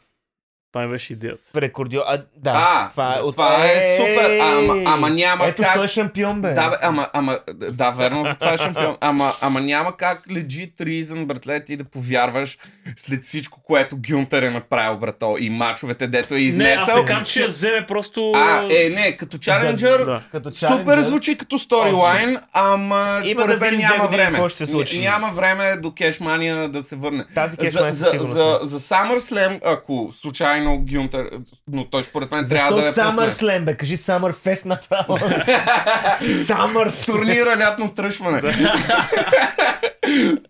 Това 0.74 0.86
ми 0.86 0.92
беше 0.92 1.14
идеята. 1.14 1.44
Рекордио. 1.56 2.02
А, 2.02 2.18
да. 2.36 2.52
А, 2.56 2.90
това 2.90 3.14
е, 3.14 3.22
това 3.22 3.66
е 3.66 3.98
супер, 3.98 4.40
ама, 4.40 4.76
Ей! 4.76 4.84
ама 4.88 5.10
няма 5.10 5.46
Ето, 5.48 5.64
как... 5.64 5.74
той 5.74 5.86
е 5.86 5.90
шампион, 5.90 6.42
бе. 6.42 6.54
Да, 6.54 6.70
бе, 6.70 6.76
ама, 6.82 7.08
ама, 7.14 7.40
да, 7.54 7.90
верно, 7.90 8.26
за 8.26 8.36
това 8.36 8.54
е 8.54 8.58
шампион. 8.58 8.98
Ама, 9.02 9.34
ама 9.42 9.62
няма 9.62 9.98
как 9.98 10.28
legit 10.28 10.72
reason, 10.76 11.26
братле, 11.26 11.60
ти 11.60 11.78
да 11.78 11.84
повярваш 11.84 12.58
след 12.98 13.24
всичко, 13.24 13.60
което 13.62 13.98
Гюнтер 14.02 14.44
е 14.44 14.50
направил, 14.50 14.98
брато, 14.98 15.38
и 15.40 15.50
мачовете, 15.50 16.08
дето 16.08 16.34
е 16.34 16.38
Не, 16.38 16.44
аз 16.44 16.48
изнесъл. 16.48 16.98
не 16.98 17.06
казвам, 17.06 17.26
че 17.26 17.32
ще 17.32 17.48
вземе 17.48 17.86
просто... 17.88 18.32
А, 18.32 18.64
е, 18.72 18.90
не, 18.90 19.12
като 19.14 19.38
чаленджър, 19.38 20.06
Да. 20.06 20.22
Като 20.32 20.52
Супер 20.52 20.68
чаленджър. 20.68 21.02
звучи 21.02 21.38
като 21.38 21.60
сторилайн, 21.60 22.38
ама 22.54 23.22
Има 23.26 23.42
според 23.42 23.60
да 23.60 23.66
мен 23.66 23.78
няма 23.78 24.06
години 24.06 24.24
време. 24.24 24.50
ще 24.50 24.58
се 24.58 24.66
случи. 24.66 24.98
Ня- 24.98 25.04
Няма 25.04 25.32
време 25.32 25.78
до 25.78 25.94
Кешмания 25.94 26.70
да 26.70 26.84
се 26.84 26.96
върне. 26.96 27.26
Тази 27.36 27.52
За, 27.52 27.58
кешман 27.58 27.92
за, 27.92 28.06
за, 28.06 28.14
не. 28.14 28.20
за 28.62 28.80
SummerSlam, 28.82 29.60
ако 29.66 30.10
случайно 30.14 30.61
Гюнтер, 30.78 31.30
но 31.68 31.86
той 31.86 32.04
според 32.04 32.32
мен 32.32 32.46
Защо 32.46 32.56
трябва 32.68 32.82
да 32.82 32.88
е 32.88 32.92
Summer. 32.92 33.30
Slam, 33.32 33.64
бе? 33.64 33.78
Кажи 33.78 33.98
Summer 33.98 34.34
Fest 34.34 34.66
направо. 34.66 35.18
Summer 36.22 36.90
Slam. 36.90 37.06
Турнира 37.06 37.58
лятно 37.60 37.90
тръшване. 37.90 38.42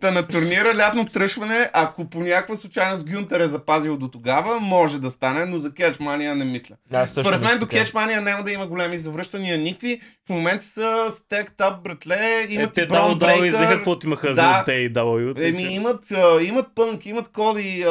Та 0.01 0.11
на 0.11 0.27
турнира 0.27 0.75
лятно 0.77 1.05
тръшване, 1.05 1.69
ако 1.73 2.05
по 2.05 2.19
някаква 2.19 2.55
случайност 2.55 3.05
Гюнтер 3.05 3.39
е 3.39 3.47
запазил 3.47 3.97
до 3.97 4.07
тогава, 4.07 4.59
може 4.59 4.99
да 4.99 5.09
стане, 5.09 5.45
но 5.45 5.59
за 5.59 5.73
Кетчмания 5.73 6.35
не 6.35 6.45
мисля. 6.45 6.75
Също 6.95 7.21
Според 7.21 7.41
мен 7.41 7.59
до. 7.59 7.67
Кетчмания 7.67 8.21
няма 8.21 8.43
да 8.43 8.51
има 8.51 8.67
големи 8.67 8.97
завръщания 8.97 9.57
никакви. 9.57 10.01
В 10.25 10.29
момента 10.29 10.65
са 10.65 11.07
стект 11.11 11.61
ап, 11.61 11.83
братле, 11.83 12.15
Е, 12.15 12.53
имат 12.53 12.73
те 12.73 12.81
и 12.81 12.88
Брон 12.88 13.11
и 13.11 13.15
Брейкър. 13.15 13.69
каквото 13.69 14.07
имаха 14.07 14.27
Да. 14.27 14.33
за 14.33 14.63
те 14.65 14.73
и 14.73 14.93
W. 14.93 15.47
Еми, 15.49 15.63
имат, 15.63 15.99
имат 16.41 16.67
пънк, 16.75 17.05
имат 17.05 17.27
коди. 17.27 17.85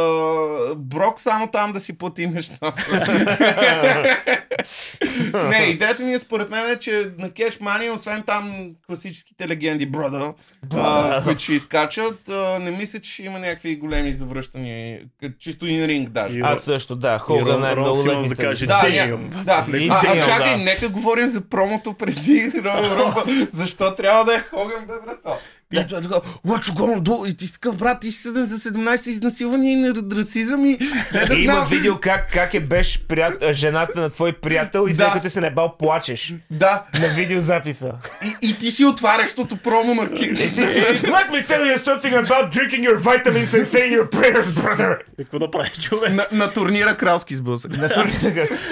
Брок 0.76 1.20
само 1.20 1.46
там 1.46 1.72
да 1.72 1.80
си 1.80 1.98
плати 1.98 2.09
нещата. 2.18 2.72
не, 5.48 5.56
идеята 5.56 6.02
ми 6.02 6.12
е 6.12 6.18
според 6.18 6.50
мен 6.50 6.70
е, 6.70 6.76
че 6.76 7.10
на 7.18 7.30
Cash 7.30 7.60
Money, 7.60 7.92
освен 7.92 8.22
там 8.22 8.70
класическите 8.86 9.48
легенди, 9.48 9.90
brother, 9.90 10.34
които 11.24 11.42
ще 11.42 11.52
изкачат, 11.52 12.28
а, 12.28 12.58
не 12.58 12.70
мисля, 12.70 13.00
че 13.00 13.10
ще 13.10 13.22
има 13.22 13.38
някакви 13.38 13.76
големи 13.76 14.12
завръщания. 14.12 15.00
Чисто 15.38 15.66
in 15.66 15.86
ринг 15.86 16.10
даже. 16.10 16.40
Аз 16.42 16.64
също, 16.64 16.96
да. 16.96 17.18
Хоган 17.18 17.64
е 17.64 17.74
много 17.74 17.94
Симънс 17.94 18.28
да 18.28 18.36
каже, 18.36 18.66
Да, 18.66 18.88
ня... 18.88 19.18
да. 19.44 19.78
И 19.78 19.88
А, 19.88 20.00
а, 20.08 20.20
чакай, 20.20 20.58
да. 20.58 20.64
нека 20.64 20.88
говорим 20.88 21.28
за 21.28 21.40
промото 21.40 21.94
преди 21.94 22.50
Rumble. 22.52 23.50
Защо 23.50 23.94
трябва 23.94 24.24
да 24.24 24.34
е 24.34 24.40
Хоган, 24.40 24.86
бе, 24.86 24.92
брато? 25.06 25.38
И 25.72 25.86
той 25.88 25.98
е 25.98 26.02
така, 26.02 26.14
what 26.46 26.62
you 26.62 26.72
gonna 26.72 27.00
do? 27.00 27.28
И 27.28 27.34
ти 27.34 27.46
си 27.46 27.52
такъв, 27.52 27.76
брат, 27.76 28.00
ти 28.00 28.12
си 28.12 28.18
съден 28.18 28.44
за 28.44 28.58
17 28.58 29.08
изнасилвания 29.08 29.72
и 29.72 29.76
на 29.76 29.94
расизъм 30.12 30.66
и... 30.66 30.78
Не 31.14 31.24
да 31.26 31.34
Има 31.34 31.52
знам. 31.52 31.68
видео 31.68 31.98
как, 31.98 32.32
как 32.32 32.54
е 32.54 32.60
беше 32.60 33.06
прият... 33.06 33.44
жената 33.52 34.00
на 34.00 34.10
твой 34.10 34.32
приятел 34.32 34.86
и 34.88 34.90
Да. 34.90 34.96
след 34.96 35.12
като 35.12 35.30
се 35.30 35.40
небал 35.40 35.76
плачеш 35.78 36.34
Да, 36.50 36.84
на 37.00 37.08
видеозаписа. 37.08 37.92
и, 38.24 38.48
и 38.48 38.58
ти 38.58 38.70
си 38.70 38.84
отварящото 38.84 39.56
промо 39.56 39.94
на 39.94 40.12
Кир. 40.12 40.30
Let 40.30 41.30
me 41.30 41.46
tell 41.46 41.62
you 41.66 41.78
something 41.78 42.26
about 42.26 42.52
drinking 42.52 42.82
your 42.82 42.98
vitamins 42.98 43.54
and 43.54 43.64
saying 43.66 44.00
your 44.00 44.10
prayers, 44.10 44.44
brother. 44.44 44.98
Какво 45.16 45.38
да 45.38 45.50
прави 45.50 45.70
човек? 45.70 46.12
на, 46.12 46.26
на 46.32 46.52
турнира 46.52 46.96
кралски 46.96 47.34
сблъсък. 47.34 47.70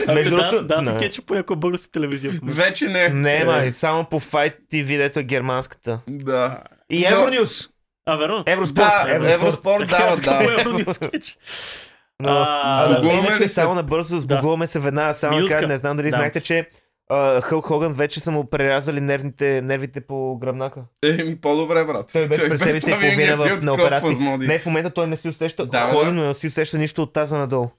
Между 0.08 0.36
да, 0.36 0.50
другото... 0.50 0.64
да, 0.64 0.82
да, 0.82 0.98
кетчуп 0.98 1.26
по 1.26 1.34
някоя 1.34 1.56
българска 1.56 1.90
телевизия. 1.90 2.32
Вече 2.42 2.86
не. 2.86 3.08
Не, 3.08 3.44
май, 3.44 3.72
само 3.72 4.04
по 4.04 4.20
Fight 4.20 4.54
TV, 4.72 4.96
дето 4.96 5.18
е 5.20 5.22
германската. 5.22 6.00
Да. 6.08 6.58
И 6.90 7.05
Евронюс. 7.05 7.69
А, 8.06 8.16
верно? 8.16 8.44
Евроспорт. 8.47 8.77
Да, 8.77 9.32
Евроспорт 9.32 9.89
дава, 9.89 10.16
Така, 10.16 10.31
да. 10.31 10.60
Евронюс 10.60 10.97
скетч. 10.97 11.39
Но, 12.23 12.31
А, 12.31 13.01
иначе 13.02 13.43
ли 13.43 13.48
само 13.48 13.74
набързо 13.74 14.19
сбогуваме 14.20 14.66
се 14.66 14.81
веднага. 14.81 15.15
Само 15.15 15.40
да 15.40 15.48
кажа, 15.48 15.66
не 15.66 15.77
знам 15.77 15.97
дали 15.97 16.10
Да. 16.10 16.16
знаете, 16.16 16.40
че 16.40 16.69
Хълк 17.43 17.66
Хоган 17.66 17.94
вече 17.94 18.20
са 18.20 18.31
му 18.31 18.51
прерязали 18.51 19.01
нервните, 19.01 19.62
нервите 19.62 20.01
по 20.01 20.39
гръбнака. 20.39 20.81
Еми, 21.05 21.40
по-добре, 21.40 21.85
брат. 21.85 22.10
Той 22.12 22.28
беше 22.28 22.48
през 22.48 22.60
седмица 22.60 22.90
и 22.90 22.94
половина 22.94 23.32
е 23.32 23.36
в, 23.36 23.62
на 23.65 23.73
операции. 23.73 24.16
Не, 24.39 24.59
в 24.59 24.66
момента 24.66 24.90
той 24.90 25.06
не 25.06 25.16
си 25.16 25.28
усеща, 25.28 25.66
Да, 25.66 25.81
ходи, 25.81 26.06
да. 26.06 26.12
но 26.12 26.24
не 26.24 26.35
си 26.35 26.47
усеща 26.47 26.78
нищо 26.78 27.02
от 27.02 27.12
таза 27.12 27.39
надолу. 27.39 27.70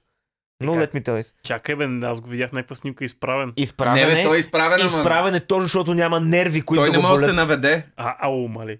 Но 0.62 0.74
let 0.74 0.94
me 0.94 1.04
tell. 1.04 1.32
Чакай 1.44 1.74
бе, 1.76 2.06
аз 2.06 2.20
го 2.20 2.28
видях 2.28 2.52
някаква 2.52 2.76
снимка 2.76 3.04
изправен. 3.04 3.48
Не, 3.48 3.62
Изправен 3.62 4.06
бе, 4.06 4.20
е, 4.20 4.24
той 4.24 4.36
е 4.36 4.40
изправен, 4.40 4.86
изправен 4.86 5.34
е 5.34 5.40
точно, 5.40 5.62
защото 5.62 5.94
няма 5.94 6.20
нерви, 6.20 6.62
които 6.62 6.80
той 6.80 6.90
да 6.90 6.96
не 6.96 7.02
може 7.02 7.20
да 7.20 7.28
се 7.28 7.32
наведе. 7.32 7.86
А, 7.96 8.16
ау, 8.28 8.48
мали. 8.48 8.78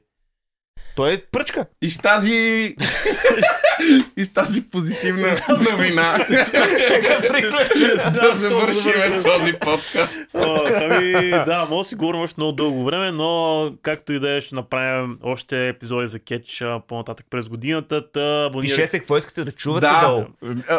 Той 1.00 1.12
е 1.12 1.22
пръчка. 1.32 1.66
И 1.82 1.90
с 1.90 1.98
тази... 1.98 2.30
и 4.16 4.24
с 4.24 4.28
тази 4.28 4.62
позитивна 4.62 5.36
новина 5.70 6.26
да 8.12 8.32
завършим 8.34 9.22
този 9.24 9.52
подкаст. 9.52 10.14
Ами, 10.34 11.30
да, 11.30 11.66
може 11.70 11.86
да 11.86 11.88
си 11.88 11.94
говорим 11.94 12.20
още 12.20 12.34
много 12.40 12.52
дълго 12.52 12.84
време, 12.84 13.12
но 13.12 13.72
както 13.82 14.12
и 14.12 14.20
да 14.20 14.30
е, 14.36 14.40
ще 14.40 14.54
направим 14.54 15.18
още 15.22 15.68
епизоди 15.68 16.06
за 16.06 16.18
кетч 16.18 16.64
по-нататък 16.88 17.26
през 17.30 17.48
годината. 17.48 18.10
Та, 18.10 18.50
Пишете 18.60 18.98
какво 18.98 19.18
искате 19.18 19.44
да 19.44 19.52
чувате 19.52 19.86
Да, 19.86 20.08
долу. 20.08 20.24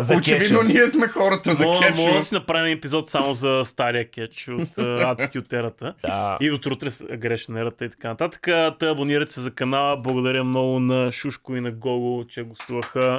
За 0.01 0.15
очевидно 0.15 0.59
кетча. 0.59 0.73
ние 0.73 0.87
сме 0.87 1.07
хората 1.07 1.53
за 1.53 1.65
кетчу. 1.65 2.01
мога 2.01 2.13
да 2.13 2.21
си 2.21 2.33
направим 2.33 2.77
епизод 2.77 3.09
само 3.09 3.33
за 3.33 3.61
стария 3.63 4.09
кетч 4.09 4.47
от 4.47 4.75
uh, 4.75 5.15
Attitude 5.15 5.53
ерата. 5.53 5.93
Да. 6.01 6.37
И 6.41 6.49
до 6.49 6.55
утре 6.55 6.89
с 6.89 7.05
грешна 7.17 7.59
ерата 7.59 7.85
и 7.85 7.89
така 7.89 8.07
нататък. 8.09 8.41
Та 8.79 8.89
абонирайте 8.89 9.33
се 9.33 9.41
за 9.41 9.51
канала. 9.51 9.97
Благодаря 10.11 10.43
много 10.43 10.79
на 10.79 11.11
Шушко 11.11 11.55
и 11.55 11.61
на 11.61 11.71
Гого, 11.71 12.25
че 12.27 12.43
гостуваха. 12.43 13.17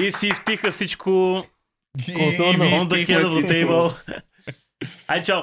И 0.00 0.12
си 0.12 0.28
изпиха 0.28 0.70
всичко. 0.70 1.10
On 1.10 1.46
the 1.98 2.78
стихме 2.78 3.14
head 3.14 3.26
of 3.26 3.46
the 3.46 3.48
table. 3.50 3.94
Ай, 5.08 5.22
чао! 5.22 5.42